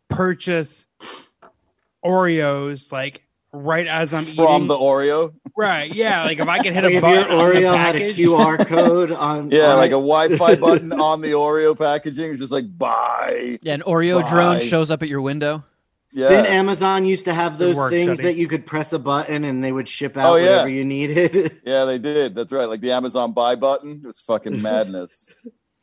purchase 0.09 0.87
Oreos 2.05 2.91
like 2.91 3.23
right 3.53 3.87
as 3.87 4.15
I'm 4.15 4.25
From 4.25 4.45
eating 4.57 4.67
the 4.69 4.77
Oreo. 4.77 5.35
right, 5.57 5.93
yeah. 5.95 6.23
Like 6.25 6.39
if 6.39 6.49
I 6.49 6.59
could 6.59 6.73
hit 6.73 6.85
Like 6.85 6.95
a 6.95 6.97
if 6.97 7.03
your 7.03 7.03
button 7.03 7.33
on 7.39 7.49
the 7.55 7.61
Oreo 7.61 7.77
had 7.77 7.97
a 7.97 8.13
QR 8.13 8.67
code 8.67 9.13
on. 9.13 9.51
Yeah, 9.51 9.73
on 9.73 9.77
like 9.79 9.91
it. 9.91 9.95
a 9.95 9.97
Wi-Fi 9.97 10.55
button 10.61 10.93
on 10.93 11.21
the 11.21 11.31
Oreo 11.33 11.77
packaging. 11.77 12.31
It's 12.31 12.41
just 12.41 12.53
like 12.53 12.65
buy. 12.79 13.59
Yeah, 13.63 13.75
an 13.75 13.83
Oreo 13.83 14.27
drone 14.29 14.61
shows 14.61 14.91
up 14.91 15.03
at 15.03 15.11
your 15.11 15.21
window. 15.21 15.65
Didn't 16.15 16.45
Yeah. 16.47 16.51
Amazon 16.59 17.05
used 17.05 17.25
to 17.27 17.33
have 17.35 17.57
those 17.59 17.77
work, 17.77 17.91
things 17.93 18.19
Shuddy. 18.19 18.23
that 18.25 18.35
you 18.37 18.49
could 18.49 18.67
press 18.67 18.93
a 18.93 18.99
button 18.99 19.45
and 19.45 19.63
they 19.63 19.71
would 19.71 19.89
ship 19.89 20.17
out 20.17 20.33
Oh, 20.33 20.37
yeah. 20.37 20.51
whatever 20.51 20.69
you 20.71 20.85
needed? 20.85 21.61
Yeah, 21.65 21.85
they 21.85 21.99
did. 21.99 22.35
That's 22.35 22.53
right. 22.53 22.69
Like 22.69 22.81
the 22.81 22.91
Amazon 22.93 23.33
buy 23.33 23.55
button. 23.55 24.01
It 24.03 24.07
was 24.07 24.21
fucking 24.21 24.61
madness. 24.61 25.33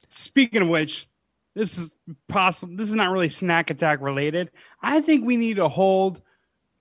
Speaking 0.10 0.61
of 0.64 0.68
which, 0.68 1.07
this 1.56 1.77
is 1.77 1.95
possible. 2.27 2.76
This 2.76 2.89
is 2.89 2.95
not 2.95 3.11
really 3.11 3.30
snack 3.30 3.69
attack 3.69 4.02
related. 4.02 4.52
I 4.81 4.99
think 5.02 5.26
we 5.26 5.38
need 5.38 5.56
to 5.57 5.68
hold 5.69 6.22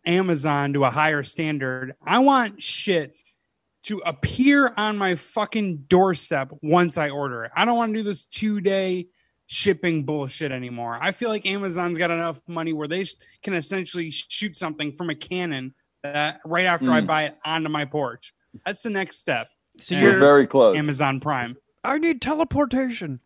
Amazon 0.06 0.72
to 0.74 0.84
a 0.84 0.90
higher 0.90 1.22
standard. 1.22 1.94
I 2.06 2.20
want 2.20 2.62
shit 2.62 3.14
to 3.84 3.98
appear 4.04 4.72
on 4.76 4.96
my 4.98 5.14
fucking 5.16 5.84
doorstep 5.88 6.50
once 6.62 6.96
I 6.98 7.10
order 7.10 7.44
it. 7.44 7.52
I 7.56 7.64
don't 7.64 7.76
want 7.76 7.92
to 7.92 7.98
do 7.98 8.02
this 8.02 8.24
two 8.24 8.60
day 8.60 9.08
shipping 9.46 10.04
bullshit 10.04 10.50
anymore. 10.52 10.98
I 11.00 11.12
feel 11.12 11.28
like 11.28 11.46
Amazon's 11.46 11.98
got 11.98 12.10
enough 12.10 12.40
money 12.48 12.72
where 12.72 12.88
they 12.88 13.04
sh- 13.04 13.14
can 13.42 13.54
essentially 13.54 14.10
shoot 14.10 14.56
something 14.56 14.92
from 14.92 15.10
a 15.10 15.14
cannon 15.14 15.72
that 16.02 16.40
right 16.44 16.64
after 16.66 16.90
I 16.90 17.00
Mm. 17.00 17.06
buy 17.06 17.22
it 17.24 17.36
onto 17.44 17.68
my 17.68 17.84
porch. 17.84 18.34
That's 18.64 18.82
the 18.82 18.90
next 18.90 19.18
step. 19.18 19.48
So 19.78 19.94
Yeah. 19.94 20.02
We're 20.02 20.10
you're 20.12 20.20
very 20.20 20.46
close. 20.46 20.76
Amazon 20.78 21.20
Prime. 21.20 21.56
I 21.84 21.98
need 21.98 22.20
teleportation. 22.22 23.20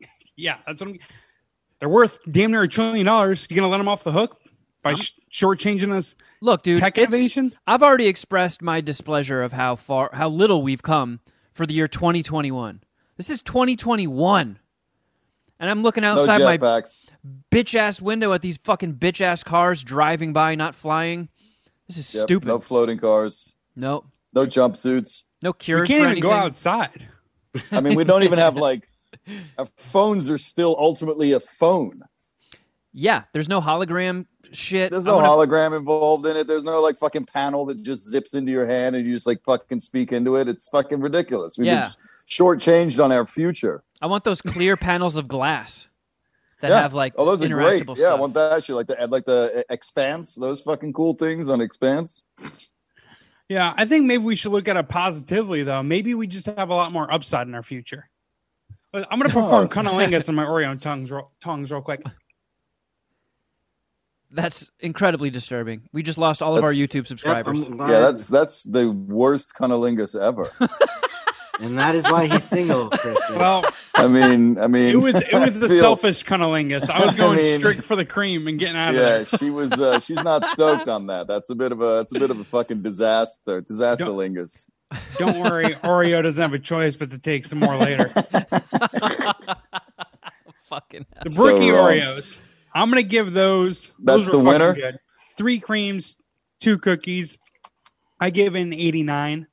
Yeah, 0.36 0.56
that's 0.66 0.80
what 0.80 0.92
I'm. 0.92 0.98
They're 1.80 1.88
worth 1.90 2.18
damn 2.30 2.52
near 2.52 2.62
a 2.62 2.68
trillion 2.68 3.04
dollars. 3.04 3.46
You 3.50 3.56
gonna 3.56 3.68
let 3.68 3.76
them 3.76 3.88
off 3.88 4.04
the 4.04 4.12
hook 4.12 4.40
by 4.82 4.94
sh- 4.94 5.12
shortchanging 5.32 5.92
us 5.92 6.14
Look, 6.40 6.62
dude, 6.62 6.80
tech 6.80 6.96
innovation? 6.98 7.52
I've 7.66 7.82
already 7.82 8.06
expressed 8.06 8.62
my 8.62 8.80
displeasure 8.80 9.42
of 9.42 9.52
how 9.52 9.76
far, 9.76 10.10
how 10.12 10.28
little 10.28 10.62
we've 10.62 10.82
come 10.82 11.20
for 11.52 11.66
the 11.66 11.74
year 11.74 11.86
2021. 11.88 12.82
This 13.16 13.28
is 13.30 13.42
2021, 13.42 14.58
and 15.58 15.70
I'm 15.70 15.82
looking 15.82 16.02
no 16.02 16.12
outside 16.12 16.40
my 16.40 16.56
jetpacks. 16.56 17.04
bitch 17.52 17.74
ass 17.74 18.00
window 18.00 18.32
at 18.32 18.40
these 18.42 18.56
fucking 18.56 18.94
bitch 18.94 19.20
ass 19.20 19.42
cars 19.44 19.82
driving 19.84 20.32
by, 20.32 20.54
not 20.54 20.74
flying. 20.74 21.28
This 21.88 21.98
is 21.98 22.14
Yep, 22.14 22.22
stupid. 22.22 22.48
No 22.48 22.58
floating 22.60 22.98
cars. 22.98 23.54
no, 23.76 24.04
No 24.32 24.46
jumpsuits. 24.46 25.24
no 25.42 25.52
cure. 25.52 25.80
You 25.80 25.84
can't 25.84 25.88
for 25.88 26.02
even 26.02 26.10
anything. 26.12 26.22
go 26.22 26.32
outside. 26.32 27.08
I 27.72 27.80
mean, 27.80 27.96
we 27.96 28.04
don't 28.04 28.22
even 28.22 28.38
have 28.38 28.56
like. 28.68 28.84
Our 29.58 29.66
phones 29.76 30.30
are 30.30 30.38
still 30.38 30.74
ultimately 30.78 31.32
a 31.32 31.40
phone. 31.40 32.00
Yeah, 32.92 33.22
there's 33.32 33.48
no 33.48 33.60
hologram 33.60 34.26
shit. 34.52 34.90
There's 34.90 35.04
no 35.04 35.16
wanna- 35.16 35.28
hologram 35.28 35.76
involved 35.76 36.26
in 36.26 36.36
it. 36.36 36.46
There's 36.46 36.64
no 36.64 36.80
like 36.80 36.96
fucking 36.96 37.26
panel 37.26 37.64
that 37.66 37.82
just 37.82 38.08
zips 38.08 38.34
into 38.34 38.50
your 38.50 38.66
hand 38.66 38.96
and 38.96 39.06
you 39.06 39.14
just 39.14 39.26
like 39.26 39.42
fucking 39.44 39.80
speak 39.80 40.12
into 40.12 40.36
it. 40.36 40.48
It's 40.48 40.68
fucking 40.68 41.00
ridiculous. 41.00 41.56
We've 41.56 41.66
Yeah. 41.66 41.82
been 41.82 41.90
shortchanged 42.28 43.02
on 43.02 43.12
our 43.12 43.26
future. 43.26 43.84
I 44.02 44.06
want 44.06 44.24
those 44.24 44.42
clear 44.42 44.76
panels 44.88 45.14
of 45.14 45.28
glass 45.28 45.86
that 46.62 46.70
yeah. 46.70 46.80
have 46.82 46.92
like 46.92 47.14
oh, 47.16 47.24
those 47.24 47.42
are 47.42 47.48
great. 47.48 47.84
interactable 47.84 47.96
Yeah, 47.96 48.08
I 48.08 48.14
want 48.14 48.34
that 48.34 48.64
shit. 48.64 48.74
Like 48.74 48.88
the 48.88 49.06
like 49.08 49.24
the 49.24 49.58
uh, 49.68 49.72
expanse. 49.72 50.34
Those 50.34 50.60
fucking 50.60 50.92
cool 50.92 51.14
things 51.14 51.48
on 51.48 51.60
expanse. 51.60 52.22
Yeah, 53.48 53.72
I 53.76 53.84
think 53.84 54.06
maybe 54.06 54.22
we 54.24 54.36
should 54.36 54.52
look 54.52 54.66
at 54.68 54.76
it 54.76 54.88
positively 54.88 55.62
though. 55.62 55.82
Maybe 55.82 56.14
we 56.14 56.26
just 56.26 56.46
have 56.46 56.70
a 56.70 56.74
lot 56.74 56.92
more 56.92 57.12
upside 57.12 57.46
in 57.46 57.54
our 57.54 57.62
future. 57.62 58.08
I'm 58.92 59.04
gonna 59.20 59.24
perform 59.32 59.66
Oh. 59.66 59.68
cunnilingus 59.68 60.28
in 60.28 60.34
my 60.34 60.44
Oreo 60.44 60.78
tongues, 60.80 61.12
real, 61.12 61.30
tongues 61.40 61.70
real 61.70 61.82
quick. 61.82 62.02
That's 64.32 64.70
incredibly 64.80 65.30
disturbing. 65.30 65.82
We 65.92 66.02
just 66.02 66.18
lost 66.18 66.40
all 66.42 66.56
of 66.56 66.62
our 66.64 66.72
That's- 66.72 66.78
YouTube 66.88 67.06
subscribers. 67.06 67.60
I'm 67.66 67.76
glad- 67.76 67.90
Yeah, 67.90 67.98
that's 68.00 68.28
that's 68.28 68.62
the 68.64 68.90
worst 68.90 69.54
cunnilingus 69.54 70.18
ever. 70.20 70.50
and 71.60 71.76
that 71.78 71.94
is 71.96 72.04
why 72.04 72.26
he's 72.26 72.44
single, 72.44 72.90
Christian. 72.90 73.36
Well, 73.36 73.64
I 73.94 74.06
mean, 74.06 74.56
I 74.58 74.68
mean, 74.68 74.94
it 74.94 74.96
was 75.02 75.16
it 75.16 75.32
was 75.32 75.58
the 75.60 75.66
I 75.66 75.68
feel- 75.68 75.80
selfish 75.80 76.24
cunnilingus. 76.24 76.88
I 76.88 77.04
was 77.04 77.14
I 77.16 77.18
going 77.18 77.36
mean- 77.38 77.58
strict 77.58 77.84
for 77.84 77.96
the 77.96 78.04
cream 78.04 78.46
and 78.46 78.56
getting 78.58 78.76
out 78.76 78.90
of 78.90 78.96
it. 78.96 78.98
Yeah, 78.98 79.08
there. 79.08 79.24
she 79.24 79.50
was. 79.50 79.72
Uh, 79.72 79.98
she's 79.98 80.22
not 80.22 80.46
stoked 80.46 80.88
on 80.88 81.08
that. 81.08 81.26
That's 81.26 81.50
a 81.50 81.54
bit 81.56 81.72
of 81.72 81.80
a. 81.80 81.96
That's 81.96 82.14
a 82.14 82.18
bit 82.20 82.30
of 82.30 82.38
a 82.38 82.44
fucking 82.44 82.82
disaster. 82.82 83.60
Disaster 83.62 84.04
lingus. 84.06 84.68
Don't 85.18 85.38
worry, 85.40 85.74
Oreo 85.76 86.20
doesn't 86.22 86.40
have 86.42 86.52
a 86.54 86.58
choice 86.58 86.96
but 86.96 87.10
to 87.12 87.18
take 87.18 87.44
some 87.46 87.60
more 87.60 87.76
later. 87.76 88.08
Fucking 90.68 91.06
hell. 91.14 91.22
The 91.24 91.30
So 91.30 91.42
Brookie 91.44 91.70
wrong. 91.70 91.90
Oreos. 91.90 92.40
I'm 92.74 92.90
gonna 92.90 93.02
give 93.02 93.32
those. 93.32 93.92
That's 93.98 94.26
those 94.26 94.30
the 94.30 94.38
winner? 94.38 94.74
Good. 94.74 94.98
Three 95.36 95.58
creams, 95.58 96.16
two 96.60 96.78
cookies. 96.78 97.38
I 98.20 98.30
give 98.30 98.54
it 98.54 98.60
an 98.60 98.74
89. 98.74 99.46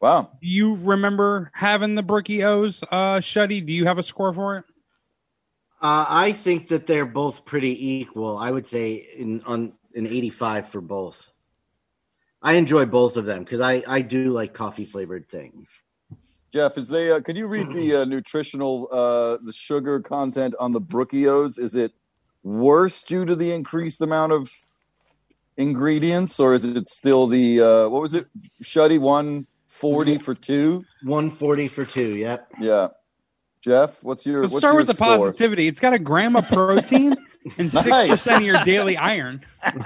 Wow. 0.00 0.30
Do 0.40 0.48
you 0.48 0.74
remember 0.76 1.50
having 1.54 1.94
the 1.94 2.02
Brookie 2.02 2.44
O's, 2.44 2.82
uh, 2.90 3.20
Shuddy? 3.20 3.64
Do 3.64 3.72
you 3.72 3.86
have 3.86 3.98
a 3.98 4.02
score 4.02 4.32
for 4.32 4.58
it? 4.58 4.64
Uh, 5.82 6.04
I 6.08 6.32
think 6.32 6.68
that 6.68 6.86
they're 6.86 7.06
both 7.06 7.44
pretty 7.44 7.98
equal. 8.00 8.36
I 8.36 8.50
would 8.50 8.66
say 8.66 9.08
in 9.16 9.42
on 9.46 9.72
an 9.94 10.06
85 10.06 10.68
for 10.68 10.80
both. 10.80 11.30
I 12.42 12.54
enjoy 12.54 12.86
both 12.86 13.16
of 13.16 13.26
them 13.26 13.44
because 13.44 13.60
I 13.60 13.82
I 13.86 14.02
do 14.02 14.32
like 14.32 14.54
coffee 14.54 14.84
flavored 14.84 15.28
things. 15.28 15.80
Jeff, 16.52 16.76
is 16.76 16.88
they? 16.88 17.12
Uh, 17.12 17.20
could 17.20 17.36
you 17.36 17.46
read 17.46 17.68
the 17.68 17.96
uh, 17.96 18.04
nutritional, 18.04 18.88
uh, 18.90 19.38
the 19.42 19.52
sugar 19.52 20.00
content 20.00 20.54
on 20.58 20.72
the 20.72 20.80
Brookios? 20.80 21.58
Is 21.58 21.76
it 21.76 21.92
worse 22.42 23.02
due 23.02 23.24
to 23.24 23.34
the 23.36 23.52
increased 23.52 24.00
amount 24.00 24.32
of 24.32 24.50
ingredients, 25.56 26.40
or 26.40 26.54
is 26.54 26.64
it 26.64 26.88
still 26.88 27.26
the 27.26 27.60
uh, 27.60 27.88
what 27.88 28.02
was 28.02 28.14
it? 28.14 28.26
Shuddy 28.62 28.98
one 28.98 29.46
forty 29.66 30.18
for 30.18 30.34
two. 30.34 30.84
140 31.02 31.68
for 31.68 31.84
two. 31.84 32.16
Yep. 32.16 32.48
Yeah, 32.60 32.88
Jeff, 33.62 34.02
what's 34.02 34.26
your? 34.26 34.42
Let's 34.42 34.52
what's 34.52 34.62
start 34.62 34.74
your 34.74 34.80
with 34.80 34.88
the 34.88 34.94
score? 34.94 35.18
positivity. 35.18 35.68
It's 35.68 35.80
got 35.80 35.92
a 35.92 35.98
gram 35.98 36.36
of 36.36 36.46
protein 36.48 37.14
and 37.58 37.70
six 37.70 37.86
Nice. 37.86 38.08
percent 38.08 38.38
of 38.38 38.46
your 38.46 38.62
daily 38.64 38.96
iron. 38.96 39.42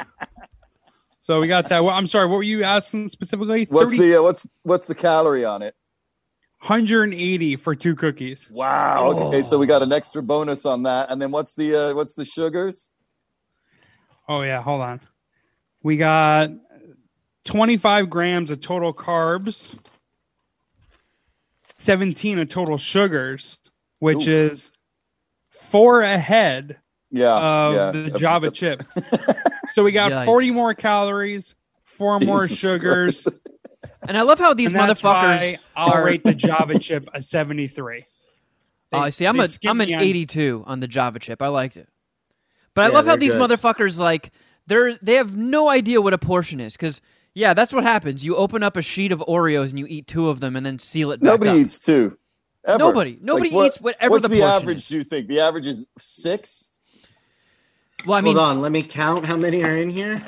so 1.21 1.41
we 1.41 1.47
got 1.47 1.69
that. 1.69 1.85
Well, 1.85 1.95
I'm 1.95 2.07
sorry. 2.07 2.27
What 2.27 2.37
were 2.37 2.43
you 2.43 2.63
asking 2.65 3.09
specifically? 3.09 3.67
What's 3.71 3.97
30, 3.97 4.11
the 4.11 4.19
uh, 4.19 4.23
what's 4.23 4.49
what's 4.63 4.87
the 4.87 4.95
calorie 4.95 5.45
on 5.45 5.63
it? 5.63 5.75
180 6.65 7.57
for 7.57 7.75
two 7.75 7.95
cookies. 7.95 8.51
Wow. 8.51 9.13
Okay, 9.29 9.43
so 9.43 9.59
we 9.59 9.67
got 9.67 9.83
an 9.83 9.93
extra 9.93 10.23
bonus 10.23 10.65
on 10.65 10.85
that, 10.85 11.11
and 11.11 11.21
then 11.21 11.31
what's 11.31 11.55
the 11.55 11.91
uh, 11.91 11.95
what's 11.95 12.15
the 12.15 12.25
sugars? 12.25 12.91
Oh 14.27 14.41
yeah, 14.41 14.63
hold 14.63 14.81
on. 14.81 15.01
We 15.83 15.99
got 15.99 16.49
25 17.45 18.09
grams 18.09 18.51
of 18.51 18.61
total 18.61 18.95
carbs, 18.95 19.77
17 21.77 22.39
of 22.39 22.49
total 22.49 22.79
sugars, 22.79 23.59
which 23.99 24.23
Oof. 24.23 24.29
is 24.29 24.71
four 25.51 26.01
ahead 26.01 26.79
Yeah, 27.11 27.37
of 27.37 27.75
yeah. 27.75 27.91
the 27.91 28.19
Java 28.19 28.51
chip. 28.53 28.83
so 29.75 29.85
we 29.85 29.93
got 29.93 30.11
Yikes. 30.13 30.25
40 30.25 30.51
more 30.53 30.73
calories, 30.73 31.55
four 31.85 32.19
more 32.21 32.47
Jesus 32.47 32.59
sugars. 32.59 33.21
Christ. 33.23 33.41
And 34.07 34.19
I 34.19 34.23
love 34.23 34.39
how 34.39 34.53
these 34.55 34.71
and 34.73 34.79
that's 34.81 35.01
motherfuckers 35.01 35.03
why 35.53 35.59
I'll 35.77 35.93
are. 35.95 36.05
rate 36.05 36.25
the 36.25 36.35
Java 36.35 36.79
chip 36.79 37.09
a 37.15 37.23
73. 37.23 38.05
Oh, 38.93 38.99
I 38.99 39.09
see. 39.09 39.27
I'm 39.27 39.37
They 39.37 39.45
a 39.45 39.49
skimmed 39.49 39.71
I'm 39.71 39.81
an 39.81 39.89
me 39.89 39.95
on- 39.95 40.03
82 40.03 40.65
on 40.67 40.81
the 40.81 40.87
Java 40.87 41.19
chip. 41.19 41.41
I 41.43 41.49
liked 41.49 41.77
it, 41.77 41.89
but 42.75 42.85
I 42.85 42.89
Yeah, 42.89 42.95
love 42.95 43.07
how 43.07 43.17
these 43.17 43.33
good. 43.33 43.51
motherfuckers 43.51 43.99
like 43.99 44.31
they're 44.67 44.95
they 45.03 45.15
have 45.15 45.37
no 45.37 45.69
idea 45.69 46.01
what 46.01 46.13
a 46.15 46.19
portion 46.19 46.61
is 46.61 46.75
because 46.75 47.01
yeah, 47.35 47.55
that's 47.55 47.73
what 47.73 47.83
happens. 47.83 48.25
You 48.25 48.37
open 48.37 48.63
up 48.63 48.77
a 48.77 48.83
sheet 48.83 49.11
of 49.11 49.19
Oreos 49.21 49.71
and 49.71 49.79
you 49.79 49.87
eat 49.89 50.07
two 50.07 50.29
of 50.29 50.39
them 50.41 50.55
and 50.55 50.65
then 50.65 50.79
seal 50.79 51.11
it. 51.11 51.21
Back 51.21 51.27
Nobody 51.27 51.51
up. 51.51 51.57
eats 51.57 51.79
two. 51.79 52.17
Ever. 52.67 52.79
Nobody- 52.79 53.19
nobody 53.21 53.51
what- 53.51 53.67
eats 53.67 53.81
whatever 53.81 54.11
What's 54.13 54.29
the 54.29 54.35
the, 54.37 54.43
average? 54.43 54.79
is. 54.79 54.89
Do 54.89 54.97
you 54.99 55.05
think 55.05 55.27
the 55.29 55.41
average 55.41 55.67
is 55.67 55.87
six? 55.99 56.71
Well, 58.07 58.19
I 58.19 58.21
mean, 58.21 58.37
Hold 58.37 58.49
on, 58.49 58.61
let 58.61 58.71
me 58.71 58.83
count 58.83 59.25
how 59.25 59.37
many 59.37 59.65
are 59.65 59.77
in 59.77 59.89
here. 59.91 60.21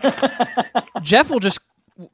Jeff 1.03 1.31
will 1.31 1.41
just 1.41 1.59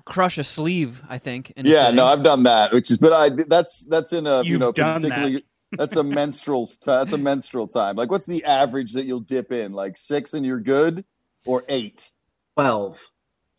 crush 0.05 0.39
a 0.39 0.45
sleeve. 0.45 1.03
I 1.09 1.19
think. 1.19 1.51
in 1.57 1.67
Yeah, 1.67 1.91
no, 1.91 2.05
I've 2.05 2.23
done 2.23 2.45
that. 2.45 2.73
Which 2.73 2.91
is, 2.91 2.99
but 2.99 3.13
I 3.13 3.31
that's 3.31 3.87
that's 3.87 4.13
in 4.13 4.27
a 4.27 4.43
you 4.43 4.53
You've 4.53 4.61
know 4.61 4.73
done 4.73 5.01
particularly 5.01 5.45
that's 5.73 5.97
a 5.97 6.03
menstrual 6.03 6.67
t- 6.67 6.77
that's 6.87 7.13
a 7.13 7.19
menstrual 7.31 7.67
time. 7.67 7.97
Like, 7.97 8.11
what's 8.11 8.27
the 8.27 8.45
average 8.45 8.93
that 8.93 9.05
you'll 9.05 9.21
dip 9.21 9.53
in? 9.53 9.73
Like 9.73 9.97
six 9.97 10.35
and 10.35 10.45
you're 10.45 10.61
good, 10.61 11.05
or 11.47 11.65
eight? 11.69 12.11
12. 12.57 13.01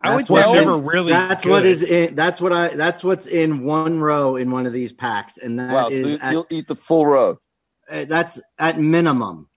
I 0.06 0.16
would 0.16 0.28
say 0.28 0.34
what 0.34 0.45
I'm 0.45 0.50
is- 0.50 0.66
never 0.66 0.78
really. 0.78 1.12
That's 1.14 1.45
what 1.45 1.64
good. 1.64 1.66
is 1.72 1.82
in 1.82 2.14
that's 2.16 2.41
what 2.41 2.52
I 2.54 2.68
that's 2.70 3.04
what's 3.04 3.26
in 3.26 3.64
one 3.64 4.00
row 4.00 4.36
in 4.36 4.52
one 4.52 4.66
of 4.66 4.74
these 4.74 4.91
packs 4.94 5.38
and 5.38 5.58
that 5.60 5.74
wow, 5.74 5.88
is 5.88 6.12
you- 6.12 6.20
at, 6.22 6.32
you'll 6.34 6.48
eat 6.50 6.68
the 6.68 6.76
full 6.76 7.06
row. 7.06 7.40
uh, 7.90 8.06
that's 8.06 8.40
at 8.60 8.80
minimum. 8.80 9.50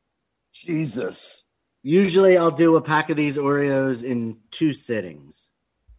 Jesus. 0.52 1.44
Usually 1.82 2.36
I'll 2.38 2.50
do 2.50 2.76
a 2.76 2.80
pack 2.82 3.10
of 3.10 3.16
these 3.16 3.38
Oreos 3.38 4.02
in 4.04 4.38
two 4.50 4.72
sittings. 4.72 5.50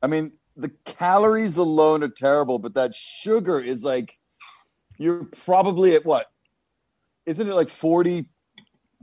I 0.02 0.08
mean, 0.08 0.34
the 0.58 0.72
calories 0.86 1.58
alone 1.58 2.04
are 2.04 2.10
terrible, 2.10 2.60
but 2.60 2.74
that 2.74 2.96
sugar 2.96 3.60
is 3.60 3.84
like 3.84 4.18
you're 4.98 5.26
probably 5.26 5.96
at 5.96 6.06
what? 6.06 6.28
Isn't 7.26 7.48
it 7.48 7.54
like 7.54 7.70
40 7.70 8.30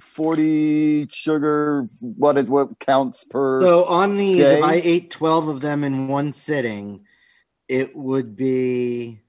40 0.01 1.07
sugar 1.09 1.87
what 2.01 2.37
it 2.37 2.49
what 2.49 2.79
counts 2.81 3.25
per 3.25 3.61
So 3.61 3.85
on 3.85 4.19
these, 4.19 4.39
day? 4.39 4.59
if 4.59 4.65
I 4.65 4.75
ate 4.75 5.11
12 5.11 5.49
of 5.49 5.61
them 5.61 5.85
in 5.85 6.09
one 6.09 6.33
sitting, 6.33 7.07
it 7.69 7.95
would 7.95 8.35
be 8.37 9.21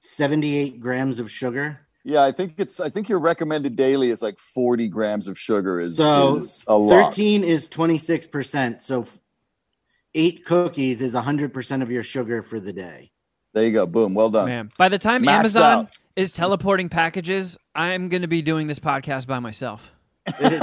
78 0.00 0.80
grams 0.80 1.20
of 1.20 1.30
sugar. 1.30 1.80
Yeah, 2.04 2.22
I 2.22 2.32
think 2.32 2.54
it's 2.58 2.80
I 2.80 2.90
think 2.90 3.08
your 3.08 3.20
recommended 3.20 3.76
daily 3.76 4.10
is 4.10 4.20
like 4.20 4.38
40 4.38 4.88
grams 4.88 5.28
of 5.28 5.38
sugar 5.38 5.80
is, 5.80 5.96
So 5.96 6.36
is 6.36 6.64
a 6.66 6.76
lot. 6.76 7.14
13 7.14 7.44
is 7.44 7.68
26%. 7.68 8.82
So 8.82 9.06
eight 10.14 10.44
cookies 10.44 11.02
is 11.02 11.14
100% 11.14 11.82
of 11.82 11.90
your 11.90 12.02
sugar 12.02 12.42
for 12.42 12.60
the 12.60 12.72
day. 12.72 13.10
There 13.52 13.64
you 13.64 13.72
go. 13.72 13.86
Boom. 13.86 14.14
Well 14.14 14.30
done. 14.30 14.46
Man, 14.46 14.70
by 14.78 14.88
the 14.88 14.98
time 14.98 15.22
Maxed 15.22 15.28
Amazon 15.38 15.62
out. 15.86 15.90
is 16.16 16.32
teleporting 16.32 16.88
packages, 16.88 17.56
I'm 17.74 18.08
going 18.08 18.22
to 18.22 18.28
be 18.28 18.42
doing 18.42 18.66
this 18.66 18.78
podcast 18.78 19.26
by 19.26 19.38
myself. 19.38 19.90
You're 20.40 20.58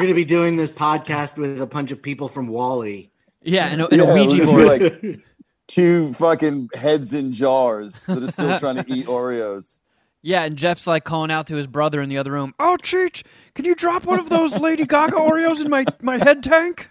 going 0.00 0.08
to 0.08 0.14
be 0.14 0.24
doing 0.24 0.56
this 0.56 0.70
podcast 0.70 1.36
with 1.36 1.60
a 1.60 1.66
bunch 1.66 1.92
of 1.92 2.02
people 2.02 2.28
from 2.28 2.48
WALL-E. 2.48 3.10
Yeah, 3.42 3.68
and 3.68 3.82
a, 3.82 3.88
and 3.88 4.02
Yeah, 4.02 4.10
a 4.10 4.14
Ouija 4.14 4.44
board. 4.46 4.66
like 4.66 5.20
two 5.68 6.12
fucking 6.14 6.70
heads 6.74 7.14
in 7.14 7.30
jars 7.30 8.06
that 8.06 8.22
are 8.22 8.28
still 8.28 8.58
trying 8.58 8.76
to 8.76 8.84
eat 8.88 9.06
Oreos. 9.06 9.80
Yeah, 10.22 10.44
and 10.44 10.56
Jeff's 10.56 10.86
like 10.86 11.04
calling 11.04 11.30
out 11.30 11.46
to 11.48 11.54
his 11.54 11.66
brother 11.66 12.00
in 12.00 12.08
the 12.08 12.16
other 12.16 12.32
room. 12.32 12.54
Oh, 12.58 12.78
Cheech, 12.82 13.22
can 13.54 13.66
you 13.66 13.74
drop 13.74 14.04
one 14.06 14.18
of 14.18 14.30
those 14.30 14.58
Lady 14.58 14.86
Gaga 14.86 15.16
Oreos 15.16 15.60
in 15.60 15.68
my, 15.68 15.84
my 16.00 16.16
head 16.16 16.42
tank? 16.42 16.88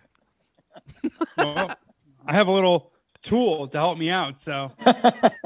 Well, 1.37 1.75
I 2.25 2.33
have 2.33 2.47
a 2.47 2.51
little 2.51 2.91
tool 3.21 3.67
to 3.67 3.77
help 3.77 3.97
me 3.97 4.09
out. 4.09 4.39
So 4.39 4.71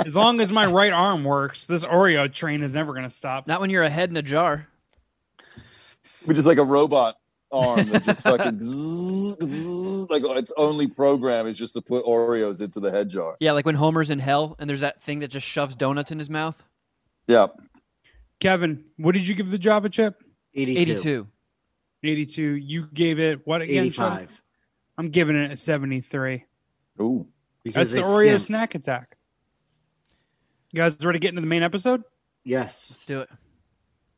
as 0.06 0.16
long 0.16 0.42
as 0.42 0.52
my 0.52 0.66
right 0.66 0.92
arm 0.92 1.24
works, 1.24 1.66
this 1.66 1.86
Oreo 1.86 2.32
train 2.32 2.62
is 2.62 2.76
never 2.76 2.94
going 2.94 3.06
to 3.06 3.10
stop. 3.10 3.48
Not 3.48 3.62
when 3.62 3.70
you're 3.70 3.84
a 3.84 3.90
head 3.90 4.10
in 4.10 4.18
a 4.18 4.22
jar. 4.22 4.68
Which 6.26 6.38
is 6.38 6.46
like 6.46 6.58
a 6.58 6.64
robot 6.64 7.16
arm 7.52 7.88
that 7.90 8.04
just 8.04 8.24
fucking 8.24 8.60
zzz, 8.60 9.38
zzz, 9.50 10.10
like 10.10 10.24
its 10.26 10.52
only 10.58 10.88
program 10.88 11.48
is 11.48 11.58
just 11.58 11.74
to 11.76 11.82
put 11.82 12.04
Oreos 12.06 12.62
into 12.62 12.80
the 12.80 12.92
head 12.92 13.10
jar. 13.10 13.38
Yeah, 13.40 13.54
like 13.54 13.66
when 13.66 13.76
Homer's 13.76 14.10
in 14.10 14.20
hell 14.20 14.56
and 14.60 14.70
there's 14.70 14.82
that 14.82 15.02
thing 15.02 15.20
that 15.20 15.30
just 15.30 15.48
shoves 15.48 15.76
donuts 15.76 16.12
in 16.12 16.20
his 16.20 16.30
mouth. 16.30 16.62
Yeah. 17.28 17.48
Kevin, 18.40 18.84
what 18.98 19.14
did 19.14 19.28
you 19.28 19.36
give 19.36 19.50
the 19.50 19.58
Java 19.58 19.90
chip? 19.90 20.22
82. 20.54 20.82
82. 20.82 21.28
82. 22.04 22.42
You 22.56 22.88
gave 22.94 23.20
it 23.20 23.46
what 23.46 23.62
again? 23.62 23.92
Sean? 23.92 24.28
85. 24.98 25.06
I'm 25.06 25.12
giving 25.12 25.36
it 25.36 25.52
a 25.52 25.58
73. 25.58 26.46
Ooh. 27.02 27.28
That's 27.66 27.94
the 27.94 28.02
Oreo 28.02 28.28
skimp. 28.28 28.42
snack 28.42 28.76
attack. 28.76 29.18
You 30.72 30.78
guys 30.78 30.98
ready 31.04 31.20
to 31.20 31.22
get 31.22 31.30
into 31.30 31.42
the 31.42 31.48
main 31.48 31.64
episode? 31.64 32.04
Yes. 32.44 32.88
Let's 32.92 33.06
do 33.06 33.22
it. 33.22 33.30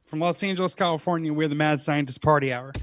From 0.05 0.19
Los 0.19 0.41
Angeles, 0.41 0.75
California, 0.75 1.31
we're 1.31 1.47
the 1.47 1.55
Mad 1.55 1.79
Scientist 1.79 2.21
Party 2.21 2.51
Hour. 2.51 2.73